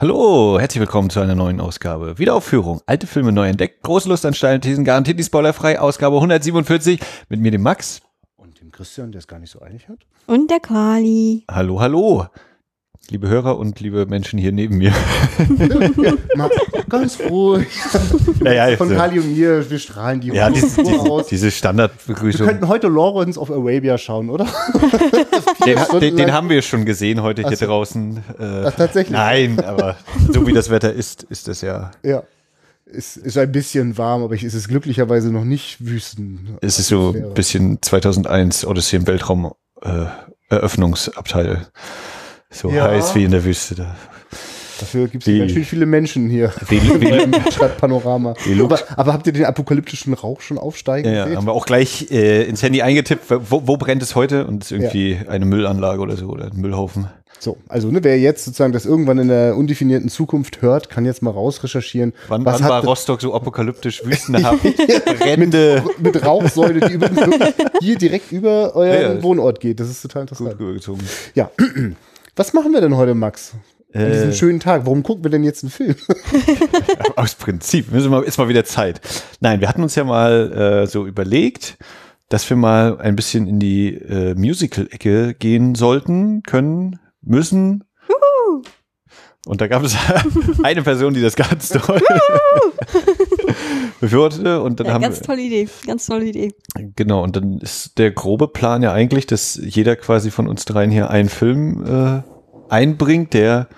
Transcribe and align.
Hallo, 0.00 0.60
herzlich 0.60 0.78
willkommen 0.78 1.10
zu 1.10 1.18
einer 1.18 1.34
neuen 1.34 1.58
Ausgabe. 1.58 2.20
Wiederaufführung, 2.20 2.80
alte 2.86 3.08
Filme 3.08 3.32
neu 3.32 3.48
entdeckt, 3.48 3.82
große 3.82 4.08
Lust 4.08 4.24
an 4.24 4.32
steilen 4.32 4.60
Thesen, 4.60 4.84
garantiert 4.84 5.18
die 5.18 5.24
spoilerfrei, 5.24 5.80
Ausgabe 5.80 6.14
147 6.14 7.00
mit 7.28 7.40
mir, 7.40 7.50
dem 7.50 7.62
Max. 7.62 8.00
Und 8.36 8.60
dem 8.60 8.70
Christian, 8.70 9.10
der 9.10 9.18
es 9.18 9.26
gar 9.26 9.40
nicht 9.40 9.50
so 9.50 9.60
eilig 9.60 9.88
hat. 9.88 9.98
Und 10.28 10.52
der 10.52 10.60
Kali. 10.60 11.42
Hallo, 11.50 11.80
hallo. 11.80 12.28
Liebe 13.10 13.26
Hörer 13.26 13.56
und 13.56 13.80
liebe 13.80 14.04
Menschen 14.04 14.38
hier 14.38 14.52
neben 14.52 14.76
mir. 14.76 14.92
mal 16.36 16.50
ganz 16.90 17.18
ruhig. 17.20 17.66
Naja, 18.40 18.76
Von 18.76 18.90
Kali 18.90 19.18
und 19.18 19.34
mir, 19.34 19.70
wir 19.70 19.78
strahlen 19.78 20.20
die 20.20 20.28
ja, 20.28 20.50
diese, 20.50 20.82
diese, 20.82 21.24
diese 21.30 21.46
Wir 21.46 21.50
Standardbegrüßung. 21.50 22.46
könnten 22.46 22.68
heute 22.68 22.88
Lawrence 22.88 23.40
of 23.40 23.50
Arabia 23.50 23.96
schauen, 23.96 24.28
oder? 24.28 24.44
Den, 25.64 26.00
den, 26.00 26.16
den 26.16 26.32
haben 26.32 26.50
wir 26.50 26.60
schon 26.62 26.84
gesehen 26.84 27.22
heute 27.22 27.42
hier 27.42 27.52
Ach 27.52 27.58
so. 27.58 27.66
draußen. 27.66 28.16
Äh, 28.38 28.64
Ach, 28.66 28.74
tatsächlich? 28.74 29.16
Nein, 29.16 29.60
aber 29.64 29.96
so 30.30 30.46
wie 30.46 30.52
das 30.52 30.70
Wetter 30.70 30.92
ist, 30.92 31.24
ist 31.24 31.48
das 31.48 31.62
ja. 31.62 31.90
Ja. 32.02 32.22
Es 32.84 33.16
ist 33.16 33.36
ein 33.36 33.50
bisschen 33.50 33.98
warm, 33.98 34.22
aber 34.22 34.34
es 34.34 34.42
ist 34.42 34.68
glücklicherweise 34.68 35.30
noch 35.30 35.44
nicht 35.44 35.84
Wüsten. 35.84 36.58
Es 36.60 36.78
ist 36.78 36.88
so 36.88 37.14
ein 37.14 37.34
bisschen 37.34 37.80
2001 37.82 38.66
Odyssey 38.66 38.98
im 38.98 39.06
Weltraum 39.06 39.52
äh, 39.82 40.06
Eröffnungsabteil. 40.48 41.66
So 42.50 42.70
Ja. 42.70 42.88
heiß 42.90 43.14
wie 43.14 43.24
in 43.24 43.30
der 43.30 43.44
Wüste 43.44 43.74
da. 43.74 43.94
Dafür 44.80 45.08
gibt 45.08 45.26
es 45.26 45.38
ganz 45.38 45.50
schön 45.52 45.64
viele 45.64 45.86
Menschen 45.86 46.30
hier. 46.30 46.52
Wie, 46.68 46.80
wie, 47.00 47.08
Im 47.22 47.34
Stadtpanorama. 47.50 48.34
Aber, 48.62 48.78
aber 48.96 49.12
habt 49.12 49.26
ihr 49.26 49.32
den 49.32 49.44
apokalyptischen 49.44 50.14
Rauch 50.14 50.40
schon 50.40 50.56
aufsteigen 50.56 51.12
Ja, 51.12 51.26
ja, 51.28 51.36
haben 51.36 51.46
wir 51.46 51.52
auch 51.52 51.66
gleich 51.66 52.10
äh, 52.12 52.44
ins 52.44 52.62
Handy 52.62 52.80
eingetippt, 52.82 53.24
wo, 53.28 53.66
wo 53.66 53.76
brennt 53.76 54.02
es 54.02 54.14
heute? 54.14 54.46
Und 54.46 54.62
es 54.62 54.70
ist 54.70 54.78
irgendwie 54.78 55.18
eine 55.28 55.46
Müllanlage 55.46 56.00
oder 56.00 56.16
so 56.16 56.26
oder 56.26 56.44
ein 56.46 56.56
Müllhaufen. 56.60 57.08
So, 57.40 57.56
also 57.68 57.90
ne, 57.90 58.02
wer 58.04 58.18
jetzt 58.20 58.44
sozusagen 58.44 58.72
das 58.72 58.86
irgendwann 58.86 59.18
in 59.18 59.28
der 59.28 59.56
undefinierten 59.56 60.08
Zukunft 60.08 60.62
hört, 60.62 60.90
kann 60.90 61.04
jetzt 61.04 61.22
mal 61.22 61.30
raus 61.30 61.62
recherchieren. 61.62 62.12
Wann, 62.28 62.44
was 62.44 62.60
wann 62.62 62.68
war 62.68 62.84
Rostock 62.84 63.20
so 63.20 63.34
apokalyptisch 63.34 64.02
wüstenhaft? 64.04 64.62
Brennende. 65.18 65.82
mit 65.98 66.24
Rauchsäule, 66.24 66.88
die 66.88 66.94
über, 66.94 67.10
hier 67.80 67.96
direkt 67.98 68.30
über 68.32 68.74
euren 68.76 68.92
Ja, 69.02 69.12
ja. 69.14 69.22
Wohnort 69.22 69.58
geht. 69.60 69.80
Das 69.80 69.88
ist 69.88 70.02
total 70.02 70.22
Gut 70.22 70.30
interessant. 70.32 70.60
rübergezogen. 70.60 71.04
Ja. 71.34 71.50
Was 72.38 72.52
machen 72.52 72.72
wir 72.72 72.80
denn 72.80 72.96
heute, 72.96 73.16
Max? 73.16 73.54
An 73.92 74.12
diesem 74.12 74.30
Äh, 74.30 74.32
schönen 74.32 74.60
Tag. 74.60 74.86
Warum 74.86 75.02
gucken 75.02 75.24
wir 75.24 75.30
denn 75.32 75.42
jetzt 75.42 75.64
einen 75.64 75.72
Film? 75.72 75.96
aus 77.16 77.34
Prinzip. 77.34 77.90
Müssen 77.90 78.12
wir, 78.12 78.22
ist 78.22 78.38
mal 78.38 78.48
wieder 78.48 78.64
Zeit. 78.64 79.00
Nein, 79.40 79.60
wir 79.60 79.68
hatten 79.68 79.82
uns 79.82 79.96
ja 79.96 80.04
mal 80.04 80.52
äh, 80.52 80.86
so 80.86 81.04
überlegt, 81.04 81.78
dass 82.28 82.48
wir 82.48 82.56
mal 82.56 83.00
ein 83.00 83.16
bisschen 83.16 83.48
in 83.48 83.58
die 83.58 83.92
äh, 83.92 84.36
Musical-Ecke 84.36 85.34
gehen 85.34 85.74
sollten, 85.74 86.44
können, 86.44 87.00
müssen. 87.22 87.82
Und 89.48 89.62
da 89.62 89.66
gab 89.66 89.82
es 89.82 89.96
eine 90.62 90.82
Person, 90.82 91.14
die 91.14 91.22
das 91.22 91.34
ganz 91.34 91.70
toll 91.70 92.00
befürwortete. 94.00 94.60
Und 94.60 94.78
dann 94.78 94.86
Ja, 94.86 94.92
haben 94.92 95.00
ganz 95.00 95.20
tolle 95.20 95.40
Idee. 95.40 95.66
Ganz 95.86 96.04
tolle 96.04 96.26
Idee. 96.26 96.52
Genau, 96.96 97.22
und 97.22 97.34
dann 97.34 97.56
ist 97.56 97.96
der 97.96 98.10
grobe 98.10 98.48
Plan 98.48 98.82
ja 98.82 98.92
eigentlich, 98.92 99.26
dass 99.26 99.56
jeder 99.56 99.96
quasi 99.96 100.30
von 100.30 100.48
uns 100.48 100.66
dreien 100.66 100.90
hier 100.90 101.08
einen 101.08 101.30
Film 101.30 101.82
äh, 101.86 102.22
einbringt, 102.68 103.32
der 103.32 103.68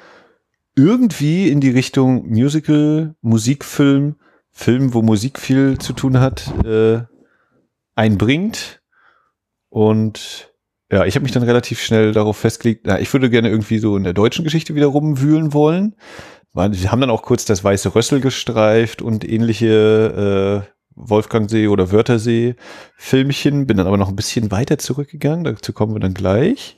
irgendwie 0.75 1.49
in 1.49 1.61
die 1.61 1.71
Richtung 1.71 2.29
Musical, 2.29 3.15
Musikfilm, 3.21 4.17
Film, 4.51 4.93
wo 4.93 5.03
Musik 5.03 5.39
viel 5.39 5.79
zu 5.79 5.93
tun 5.93 6.19
hat, 6.19 6.53
äh, 6.65 7.03
einbringt. 7.95 8.83
Und 9.69 10.50
ja, 10.93 11.05
ich 11.05 11.15
habe 11.15 11.23
mich 11.23 11.33
dann 11.33 11.43
relativ 11.43 11.81
schnell 11.81 12.13
darauf 12.13 12.37
festgelegt, 12.37 12.83
na, 12.87 12.99
ich 12.99 13.13
würde 13.13 13.31
gerne 13.31 13.49
irgendwie 13.49 13.79
so 13.79 13.97
in 13.97 14.05
der 14.05 14.13
deutschen 14.13 14.45
Geschichte 14.45 14.75
wieder 14.75 14.87
rumwühlen 14.87 15.53
wollen. 15.53 15.95
Sie 16.73 16.89
haben 16.89 17.01
dann 17.01 17.11
auch 17.11 17.23
kurz 17.23 17.45
das 17.45 17.63
Weiße 17.63 17.95
Rössel 17.95 18.21
gestreift 18.21 19.03
und 19.03 19.29
ähnliche 19.29 20.67
äh, 20.67 20.71
Wolfgangsee 20.97 21.69
oder 21.69 21.93
Wörthersee 21.93 22.57
Filmchen, 22.97 23.67
bin 23.67 23.77
dann 23.77 23.87
aber 23.87 23.97
noch 23.97 24.09
ein 24.09 24.17
bisschen 24.17 24.51
weiter 24.51 24.79
zurückgegangen, 24.79 25.45
dazu 25.45 25.73
kommen 25.73 25.95
wir 25.95 26.01
dann 26.01 26.15
gleich. 26.15 26.77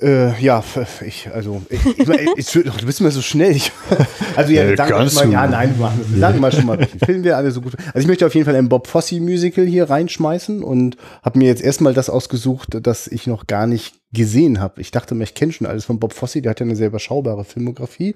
Äh, 0.00 0.40
ja, 0.40 0.62
ich, 1.06 1.30
also, 1.32 1.62
ich, 1.70 1.86
ich, 1.86 2.08
ich, 2.36 2.50
du 2.50 2.86
bist 2.86 3.00
immer 3.00 3.12
so 3.12 3.22
schnell. 3.22 3.52
Ich, 3.52 3.70
also, 4.36 4.52
ja, 4.52 4.64
Äh, 4.64 4.76
sagen 4.76 4.90
wir 4.90 5.14
mal, 5.14 5.30
ja, 5.30 5.46
nein, 5.46 5.74
wir 5.76 5.86
machen 5.86 6.00
das. 6.00 6.10
Wir 6.10 6.18
sagen 6.18 6.40
mal 6.40 6.52
schon 6.52 6.66
mal, 6.66 6.78
welchen 6.78 6.98
Film 7.04 7.22
wir 7.22 7.36
alle 7.36 7.52
so 7.52 7.60
gut. 7.60 7.74
Also, 7.86 8.00
ich 8.00 8.06
möchte 8.08 8.26
auf 8.26 8.34
jeden 8.34 8.44
Fall 8.44 8.56
ein 8.56 8.68
Bob 8.68 8.88
Fosse 8.88 9.20
Musical 9.20 9.64
hier 9.64 9.88
reinschmeißen 9.88 10.64
und 10.64 10.96
habe 11.22 11.38
mir 11.38 11.46
jetzt 11.46 11.62
erstmal 11.62 11.94
das 11.94 12.10
ausgesucht, 12.10 12.76
das 12.82 13.06
ich 13.06 13.28
noch 13.28 13.46
gar 13.46 13.68
nicht 13.68 13.94
gesehen 14.14 14.60
habe. 14.60 14.80
Ich 14.80 14.90
dachte 14.90 15.14
mir, 15.14 15.24
ich 15.24 15.34
kenne 15.34 15.52
schon 15.52 15.66
alles 15.66 15.84
von 15.84 15.98
Bob 15.98 16.14
Fosse, 16.14 16.40
der 16.40 16.50
hat 16.50 16.60
ja 16.60 16.66
eine 16.66 16.76
sehr 16.76 16.86
überschaubare 16.86 17.44
Filmografie. 17.44 18.14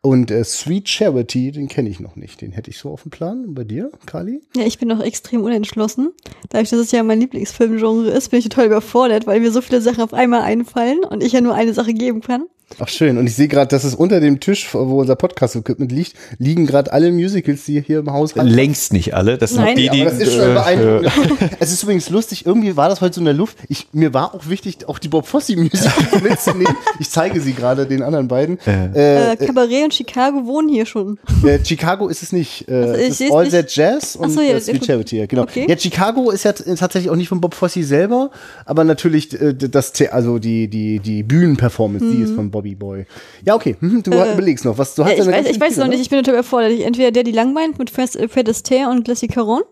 Und 0.00 0.30
äh, 0.30 0.44
Sweet 0.44 0.88
Charity, 0.88 1.50
den 1.50 1.66
kenne 1.66 1.88
ich 1.88 1.98
noch 1.98 2.14
nicht. 2.14 2.40
Den 2.40 2.52
hätte 2.52 2.70
ich 2.70 2.78
so 2.78 2.90
auf 2.90 3.02
dem 3.02 3.10
Plan. 3.10 3.44
Und 3.44 3.54
bei 3.54 3.64
dir, 3.64 3.90
Kali? 4.06 4.42
Ja, 4.54 4.64
ich 4.64 4.78
bin 4.78 4.88
noch 4.88 5.00
extrem 5.02 5.42
unentschlossen. 5.42 6.12
Dadurch, 6.50 6.70
dass 6.70 6.78
es 6.78 6.92
ja 6.92 7.02
mein 7.02 7.20
Lieblingsfilmgenre 7.20 8.10
ist, 8.10 8.28
bin 8.28 8.38
ich 8.38 8.48
total 8.48 8.66
überfordert, 8.66 9.26
weil 9.26 9.40
mir 9.40 9.50
so 9.50 9.60
viele 9.60 9.80
Sachen 9.80 10.02
auf 10.02 10.14
einmal 10.14 10.42
einfallen 10.42 11.00
und 11.04 11.22
ich 11.22 11.32
ja 11.32 11.40
nur 11.40 11.54
eine 11.54 11.74
Sache 11.74 11.94
geben 11.94 12.20
kann. 12.20 12.44
Ach 12.80 12.88
schön. 12.88 13.18
Und 13.18 13.26
ich 13.26 13.34
sehe 13.34 13.48
gerade, 13.48 13.68
dass 13.68 13.84
es 13.84 13.94
unter 13.94 14.20
dem 14.20 14.40
Tisch, 14.40 14.72
wo 14.72 15.00
unser 15.00 15.16
Podcast-Equipment 15.16 15.90
liegt, 15.90 16.14
liegen 16.38 16.66
gerade 16.66 16.92
alle 16.92 17.10
Musicals, 17.10 17.64
die 17.64 17.80
hier 17.80 17.98
im 18.00 18.12
Haus 18.12 18.36
haben. 18.36 18.46
Längst 18.48 18.92
nicht 18.92 19.14
alle, 19.14 19.36
das 19.36 19.50
sind 19.50 19.62
Nein, 19.64 19.76
die, 19.76 19.88
die 19.88 20.02
Aber 20.02 20.10
das 20.10 20.18
ist 20.20 20.32
schon 20.34 20.50
äh, 20.50 20.54
beeindruckend. 20.54 21.50
es 21.60 21.72
ist 21.72 21.82
übrigens 21.82 22.08
lustig, 22.10 22.46
irgendwie 22.46 22.76
war 22.76 22.88
das 22.88 23.00
heute 23.00 23.14
so 23.16 23.20
in 23.20 23.24
der 23.24 23.34
Luft. 23.34 23.58
Ich, 23.68 23.88
mir 23.92 24.14
war 24.14 24.34
auch 24.34 24.48
wichtig, 24.48 24.88
auch 24.88 24.98
die 24.98 25.08
Bob 25.08 25.26
Fosse 25.26 25.56
Musicals 25.56 25.94
mitzunehmen. 26.22 26.76
Ich 27.00 27.10
zeige 27.10 27.40
sie 27.40 27.52
gerade 27.52 27.86
den 27.86 28.02
anderen 28.02 28.28
beiden. 28.28 28.58
Äh, 28.66 29.32
Äh, 29.32 29.36
Kabarett 29.36 29.84
und 29.84 29.94
Chicago 29.94 30.46
wohnen 30.46 30.68
hier 30.68 30.86
schon. 30.86 31.18
äh, 31.44 31.58
Chicago 31.64 32.08
ist 32.08 32.22
es 32.22 32.32
nicht. 32.32 32.68
Äh, 32.68 32.74
Also, 32.74 32.94
ich 32.94 33.08
es 33.08 33.20
ist 33.20 33.32
All 33.32 33.44
nicht. 33.44 33.52
That 33.54 33.74
Jazz 33.74 34.16
und 34.16 34.30
so, 34.30 34.40
ja, 34.40 34.56
äh, 34.56 34.60
Sweet. 34.60 34.86
Charity, 34.86 35.18
ja, 35.18 35.26
genau. 35.26 35.42
Okay. 35.42 35.66
Ja, 35.68 35.76
Chicago 35.76 36.30
ist 36.30 36.44
ja 36.44 36.52
tatsächlich 36.52 37.10
auch 37.10 37.16
nicht 37.16 37.28
von 37.28 37.40
Bob 37.40 37.54
Fosse 37.54 37.82
selber, 37.82 38.30
aber 38.64 38.84
natürlich 38.84 39.32
äh, 39.40 39.54
das, 39.54 39.92
also 40.10 40.38
die, 40.38 40.68
die, 40.68 41.00
die 41.00 41.22
Bühnenperformance, 41.22 42.06
die 42.10 42.22
ist 42.22 42.34
von 42.34 42.50
Bobby 42.50 42.67
Boy. 42.74 43.06
Ja, 43.44 43.54
okay, 43.54 43.76
hm, 43.80 44.02
du 44.02 44.10
überlegst 44.12 44.64
noch, 44.64 44.76
was 44.78 44.94
du 44.94 45.04
hast. 45.04 45.12
Mhm. 45.12 45.16
Äh. 45.16 45.16
Ja, 45.18 45.22
ich 45.22 45.26
ja 45.26 45.44
weiß, 45.44 45.50
ich 45.56 45.60
weiß 45.60 45.68
viele, 45.74 45.84
noch 45.86 45.90
nicht, 45.90 46.00
ich 46.00 46.10
bin 46.10 46.18
total 46.18 46.34
überfordert. 46.34 46.72
Ich, 46.72 46.84
entweder 46.84 47.10
der, 47.10 47.22
die 47.24 47.32
langweint 47.32 47.78
mit 47.78 47.90
Fred 47.90 48.14
äh, 48.16 48.28
Fred 48.28 48.48
Astaire 48.48 48.90
und 48.90 49.06
Lassie 49.08 49.28
Caron. 49.28 49.62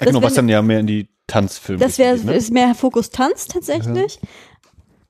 ja, 0.00 0.06
genau, 0.06 0.20
wär- 0.20 0.26
was 0.26 0.34
dann 0.34 0.48
ja 0.48 0.62
mehr 0.62 0.80
in 0.80 0.86
die 0.86 1.08
Tanzfilme 1.26 1.80
Das 1.80 1.98
wäre 1.98 2.18
ne? 2.18 2.34
ist 2.34 2.50
mehr 2.52 2.74
Fokus 2.74 3.10
Tanz 3.10 3.46
tatsächlich. 3.46 4.18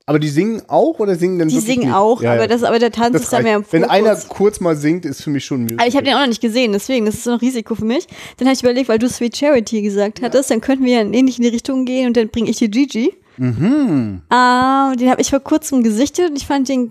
Aber 0.05 0.19
die 0.19 0.29
singen 0.29 0.63
auch 0.67 0.99
oder 0.99 1.15
singen 1.15 1.39
dann 1.39 1.47
Die 1.49 1.61
singen 1.61 1.87
nicht? 1.87 1.95
auch, 1.95 2.23
Ja, 2.23 2.33
aber, 2.33 2.43
ja. 2.43 2.47
das, 2.49 2.65
aber 2.65 2.81
der 2.81 2.91
Tanz 2.91 3.13
Das 3.13 3.23
ist 3.23 3.33
da 3.33 3.41
mehr 3.41 3.55
im 3.55 3.61
reicht. 3.63 3.73
Wenn 3.73 3.83
Fokus. 3.83 3.97
einer 3.97 4.17
kurz 4.29 4.61
mal 4.61 4.77
singt, 4.77 5.05
ist 5.05 5.23
für 5.23 5.31
mich 5.31 5.45
schon 5.45 5.65
ein. 5.67 5.79
Aber 5.79 5.87
ich 5.89 5.95
habe 5.95 6.05
den 6.05 6.15
auch 6.15 6.21
noch 6.21 6.27
nicht 6.27 6.41
gesehen, 6.43 6.73
deswegen, 6.73 7.07
das 7.07 7.15
ist 7.15 7.25
so 7.25 7.31
ein 7.31 7.39
Risiko 7.39 7.77
für 7.77 7.85
mich. 7.85 8.07
Dann 8.37 8.49
habe 8.49 8.55
ich 8.55 8.63
überlegt, 8.63 8.89
weil 8.89 8.99
du 8.99 9.09
Sweet 9.09 9.37
Charity 9.37 9.81
gesagt 9.81 10.21
hattest, 10.21 10.51
dann 10.51 10.61
könnten 10.61 10.85
wir 10.85 10.95
ja 10.95 11.01
ähnlich 11.03 11.39
in 11.39 11.45
die 11.45 11.51
Richtung 11.51 11.85
gehen 11.85 12.09
und 12.09 12.17
dann 12.17 12.29
bringe 12.29 12.51
ich 12.51 12.57
die 12.57 12.69
Gigi. 12.71 13.15
Mhm. 13.39 14.23
Ah, 14.29 14.93
den 14.97 15.09
habe 15.09 15.21
ich 15.23 15.31
vor 15.31 15.41
kurzem 15.41 15.83
gesichtet 15.85 16.31
und 16.31 16.37
ich 16.37 16.47
fand 16.47 16.69
den 16.69 16.91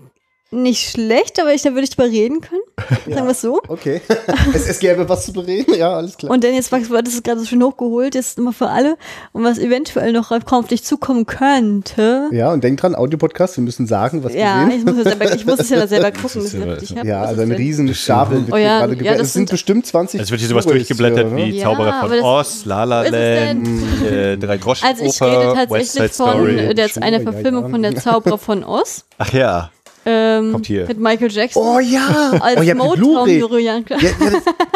nicht 0.52 0.90
schlecht, 0.90 1.40
aber 1.40 1.52
ich, 1.54 1.62
da 1.62 1.70
würde 1.70 1.84
ich 1.84 1.90
drüber 1.90 2.08
reden 2.08 2.40
können. 2.40 2.60
Sagen 3.14 3.26
wir 3.26 3.32
es 3.32 3.40
so. 3.40 3.60
Okay. 3.68 4.00
es, 4.54 4.66
es 4.68 4.78
gäbe 4.78 5.08
was 5.08 5.24
zu 5.26 5.32
bereden, 5.32 5.74
ja, 5.74 5.92
alles 5.94 6.16
klar. 6.16 6.30
Und 6.32 6.44
dann 6.44 6.54
jetzt, 6.54 6.70
das 6.72 6.82
ist 7.14 7.24
gerade 7.24 7.40
so 7.40 7.46
schön 7.46 7.62
hochgeholt, 7.62 8.14
jetzt 8.14 8.38
immer 8.38 8.52
für 8.52 8.68
alle. 8.68 8.96
Und 9.32 9.44
was 9.44 9.58
eventuell 9.58 10.12
noch 10.12 10.30
auf 10.30 10.66
dich 10.68 10.84
zukommen 10.84 11.26
könnte. 11.26 12.28
ja, 12.32 12.52
und 12.52 12.62
denk 12.64 12.80
dran, 12.80 12.94
Audiopodcast, 12.94 13.56
wir 13.56 13.64
müssen 13.64 13.86
sagen, 13.86 14.22
was 14.24 14.34
Ja, 14.34 14.66
wir 14.68 14.74
ich 14.76 14.82
sehen. 14.82 14.94
muss, 14.94 14.98
es 14.98 15.04
selber, 15.04 15.34
ich 15.34 15.46
muss 15.46 15.58
es 15.60 15.68
ja 15.70 15.86
selber 15.86 16.10
gucken. 16.12 16.44
ist 16.44 16.52
ja- 16.52 16.60
damit 16.60 16.82
ich 16.82 16.96
hab. 16.96 17.04
Ja, 17.04 17.22
also 17.22 17.42
ist 17.42 17.48
ein 17.50 17.56
riesen 17.56 17.94
Stapel 17.94 18.38
wird 18.46 18.52
Oh 18.52 18.56
hier 18.56 18.64
ja, 18.66 18.78
gerade 18.80 18.92
ja, 18.92 18.98
geblättert. 18.98 19.20
das 19.20 19.26
Es 19.28 19.32
sind 19.32 19.48
sind- 19.48 19.50
bestimmt 19.54 19.86
20 19.86 20.20
Es 20.20 20.30
wird 20.30 20.40
hier 20.40 20.48
sowas 20.48 20.66
durchgeblättert 20.66 21.28
hier, 21.28 21.36
wie 21.36 21.50
Ja, 21.58 21.64
Zauberer 21.64 22.00
von 22.08 22.20
Oz, 22.20 22.64
La 22.66 22.84
La 22.84 23.02
ist 23.02 23.12
Land, 23.12 23.68
äh, 24.10 24.36
Drei 24.36 24.56
Groschen 24.58 24.86
Also 24.86 25.04
ich 25.04 25.20
rede 25.22 25.54
tatsächlich 25.54 26.12
von 26.12 26.26
Story. 26.32 26.74
der, 26.74 26.88
einer 27.02 27.18
Ja, 27.18 27.22
ja, 27.24 27.32
Verfilmung 27.32 27.64
ja. 27.64 27.68
von 27.70 27.82
der 27.82 27.96
Zauberer 27.96 28.38
von 28.38 28.64
Oz. 28.64 29.04
Ach 29.18 29.32
ja, 29.32 29.70
Ähm, 30.04 30.52
Kommt 30.52 30.66
hier. 30.66 30.86
Mit 30.86 30.98
Michael 30.98 31.30
Jackson. 31.30 31.62
Oh 31.64 31.78
ja! 31.78 32.30
Als 32.40 32.58
oh 32.58 32.62
ja, 32.62 32.74
Blu-ray. 32.74 33.40
Motown-Julian. 33.40 33.84
Ja, 33.88 33.96
ja, 33.98 34.10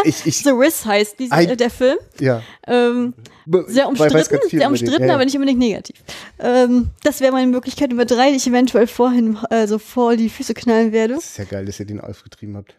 The 0.22 0.50
Riz 0.50 0.84
heißt 0.84 1.18
diese, 1.18 1.32
Ei. 1.32 1.44
äh, 1.44 1.56
der 1.56 1.70
Film. 1.70 1.98
ja. 2.20 2.42
Ähm, 2.66 3.14
sehr 3.66 3.88
umstritten, 3.88 4.24
sehr 4.24 4.60
über 4.60 4.66
umstritten, 4.68 5.02
Ja, 5.02 5.08
ja. 5.08 5.14
aber 5.14 5.24
nicht 5.24 5.34
unbedingt 5.36 5.58
negativ. 5.60 5.96
Ähm, 6.40 6.90
das 7.04 7.20
wäre 7.20 7.32
meine 7.32 7.46
Möglichkeit 7.46 7.90
Nummer 7.90 8.04
drei, 8.04 8.30
die 8.30 8.36
ich 8.36 8.46
eventuell 8.46 8.86
vorhin, 8.88 9.36
also 9.50 9.78
vor 9.78 10.16
die 10.16 10.28
Füße 10.28 10.54
knallen 10.54 10.92
werde. 10.92 11.14
Das 11.14 11.26
ist 11.26 11.38
ja 11.38 11.44
geil, 11.44 11.64
dass 11.64 11.78
ihr 11.78 11.86
den 11.86 12.00
aufgetrieben 12.00 12.56
habt. 12.56 12.74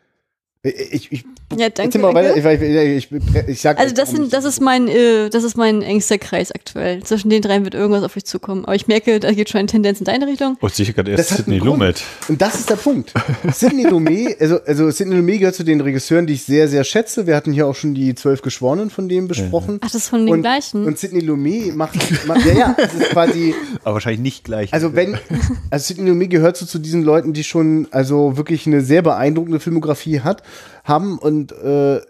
Ich, 0.70 1.12
ich, 1.12 1.26
Ja, 1.58 1.70
danke, 1.70 1.98
mal 2.00 2.14
weiter. 2.14 2.36
Ich, 2.36 2.46
ich, 2.46 3.12
ich, 3.12 3.48
ich 3.48 3.62
sag 3.62 3.80
Also 3.80 3.94
das 3.94 4.12
sind, 4.12 4.34
das 4.34 4.46
ist 4.46 4.62
mein, 4.62 4.88
äh, 4.88 5.30
das 5.30 5.44
ist 5.44 5.58
mein 5.58 5.82
engster 5.82 6.18
Kreis 6.18 6.52
aktuell. 6.52 7.04
Zwischen 7.04 7.30
den 7.30 7.42
dreien 7.42 7.64
wird 7.64 7.74
irgendwas 7.74 8.04
auf 8.04 8.16
euch 8.18 8.26
zukommen. 8.26 8.66
Aber 8.66 8.76
ich 8.76 8.88
merke, 8.88 9.20
da 9.20 9.32
geht 9.32 9.50
schon 9.50 9.60
eine 9.60 9.68
Tendenz 9.68 10.00
in 10.00 10.06
deine 10.06 10.28
Richtung. 10.28 10.58
Oh, 10.62 10.68
sicher 10.68 10.94
gerade 10.94 11.12
erst 11.12 11.32
Das 11.32 11.38
Sidney. 11.38 11.60
Lumet. 11.60 12.04
Und 12.28 12.42
das 12.42 12.56
ist 12.56 12.70
der 12.70 12.76
Punkt. 12.76 13.14
Sidney 13.54 13.84
Lumet, 13.84 14.40
also, 14.40 14.60
also 14.66 14.92
Sidney 14.92 15.16
Lumet 15.16 15.40
gehört 15.40 15.56
zu 15.56 15.64
den 15.64 15.82
Regisseuren, 15.82 16.28
die 16.28 16.34
ich 16.34 16.44
sehr, 16.44 16.68
sehr 16.68 16.84
schätze. 16.84 17.28
Wir 17.28 17.36
hatten 17.36 17.54
hier 17.54 17.68
auch 17.68 17.76
schon 17.76 17.94
die 17.94 18.16
zwölf 18.16 18.42
Geschworenen 18.42 18.90
von 18.90 19.08
dem 19.08 19.28
besprochen. 19.28 19.80
Ach, 19.82 19.88
das 19.88 19.96
ist 19.96 20.10
von 20.10 20.26
den 20.26 20.36
und, 20.36 20.42
gleichen. 20.42 20.86
Und 20.86 20.98
Sidney 20.98 21.22
Lumet 21.22 21.76
macht, 21.76 21.96
macht 22.28 22.46
ja, 22.46 22.54
ja, 22.54 22.76
es 22.78 22.94
ist 22.94 23.10
quasi, 23.10 23.56
Aber 23.84 23.96
wahrscheinlich 23.96 24.22
nicht 24.22 24.44
gleich. 24.44 24.74
also 24.74 24.96
wenn, 24.96 25.18
also 25.70 25.86
Sidney 25.86 26.10
Lumet 26.10 26.30
gehört 26.30 26.58
so 26.58 26.66
zu 26.66 26.80
diesen 26.80 27.04
Leuten, 27.04 27.34
die 27.34 27.44
schon, 27.44 27.88
also 27.92 28.38
wirklich 28.38 28.68
eine 28.68 28.82
sehr 28.82 29.02
beeindruckende 29.02 29.60
Filmografie 29.60 30.22
hat, 30.22 30.44
haben 30.84 31.18
und, 31.18 31.52
äh, 31.52 32.02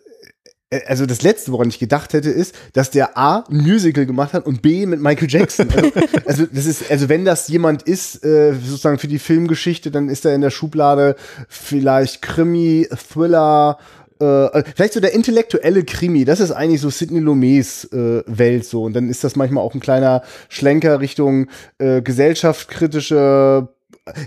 also 0.86 1.06
das 1.06 1.22
letzte, 1.22 1.54
woran 1.54 1.70
ich 1.70 1.80
gedacht 1.80 2.14
hätte, 2.14 2.30
ist, 2.30 2.54
dass 2.74 2.92
der 2.92 3.18
A 3.18 3.46
ein 3.50 3.58
Musical 3.58 4.06
gemacht 4.06 4.34
hat 4.34 4.46
und 4.46 4.62
B 4.62 4.86
mit 4.86 5.00
Michael 5.00 5.30
Jackson. 5.30 5.70
Also, 5.74 5.92
also 6.26 6.46
das 6.52 6.66
ist, 6.66 6.92
also 6.92 7.08
wenn 7.08 7.24
das 7.24 7.48
jemand 7.48 7.84
ist, 7.84 8.24
äh, 8.26 8.54
sozusagen 8.54 9.00
für 9.00 9.08
die 9.08 9.20
Filmgeschichte, 9.20 9.92
dann 9.92 10.10
ist 10.10 10.26
er 10.26 10.36
in 10.36 10.42
der 10.42 10.50
Schublade 10.50 11.16
vielleicht 11.48 12.22
Krimi, 12.22 12.88
Thriller, 12.92 13.78
äh, 14.20 14.64
vielleicht 14.76 14.94
so 14.94 15.00
der 15.00 15.14
intellektuelle 15.14 15.84
Krimi. 15.84 16.26
Das 16.26 16.40
ist 16.40 16.52
eigentlich 16.52 16.82
so 16.82 16.90
Sidney 16.90 17.20
Lumets 17.20 17.86
äh, 17.86 18.24
Welt 18.26 18.66
so. 18.66 18.84
Und 18.84 18.94
dann 18.94 19.10
ist 19.10 19.24
das 19.24 19.36
manchmal 19.36 19.64
auch 19.64 19.74
ein 19.74 19.80
kleiner 19.80 20.24
Schlenker 20.50 21.00
Richtung 21.00 21.48
äh, 21.78 22.02
gesellschaftskritische 22.02 23.70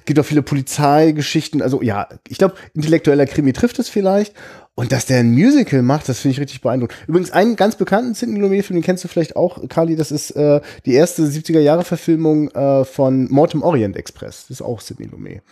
gibt 0.04 0.18
auch 0.18 0.24
viele 0.24 0.42
Polizeigeschichten. 0.42 1.62
Also 1.62 1.82
ja, 1.82 2.08
ich 2.28 2.38
glaube, 2.38 2.54
intellektueller 2.74 3.26
Krimi 3.26 3.52
trifft 3.52 3.78
es 3.78 3.88
vielleicht. 3.88 4.34
Und 4.74 4.92
dass 4.92 5.04
der 5.04 5.18
ein 5.18 5.32
Musical 5.32 5.82
macht, 5.82 6.08
das 6.08 6.20
finde 6.20 6.32
ich 6.34 6.40
richtig 6.40 6.60
beeindruckend. 6.62 6.96
Übrigens, 7.06 7.32
einen 7.32 7.56
ganz 7.56 7.76
bekannten 7.76 8.14
Sidney 8.14 8.38
Lumet-Film, 8.40 8.78
den 8.78 8.84
kennst 8.84 9.04
du 9.04 9.08
vielleicht 9.08 9.36
auch, 9.36 9.68
Kali, 9.68 9.94
das 9.94 10.10
ist 10.10 10.30
äh, 10.30 10.60
die 10.86 10.94
erste 10.94 11.22
70er-Jahre-Verfilmung 11.24 12.50
äh, 12.52 12.84
von 12.84 13.30
Mortem 13.30 13.62
Orient 13.62 13.96
Express. 13.96 14.46
Das 14.48 14.50
ist 14.60 14.62
auch 14.62 14.80
Sidney 14.80 15.06
Lumet. 15.06 15.42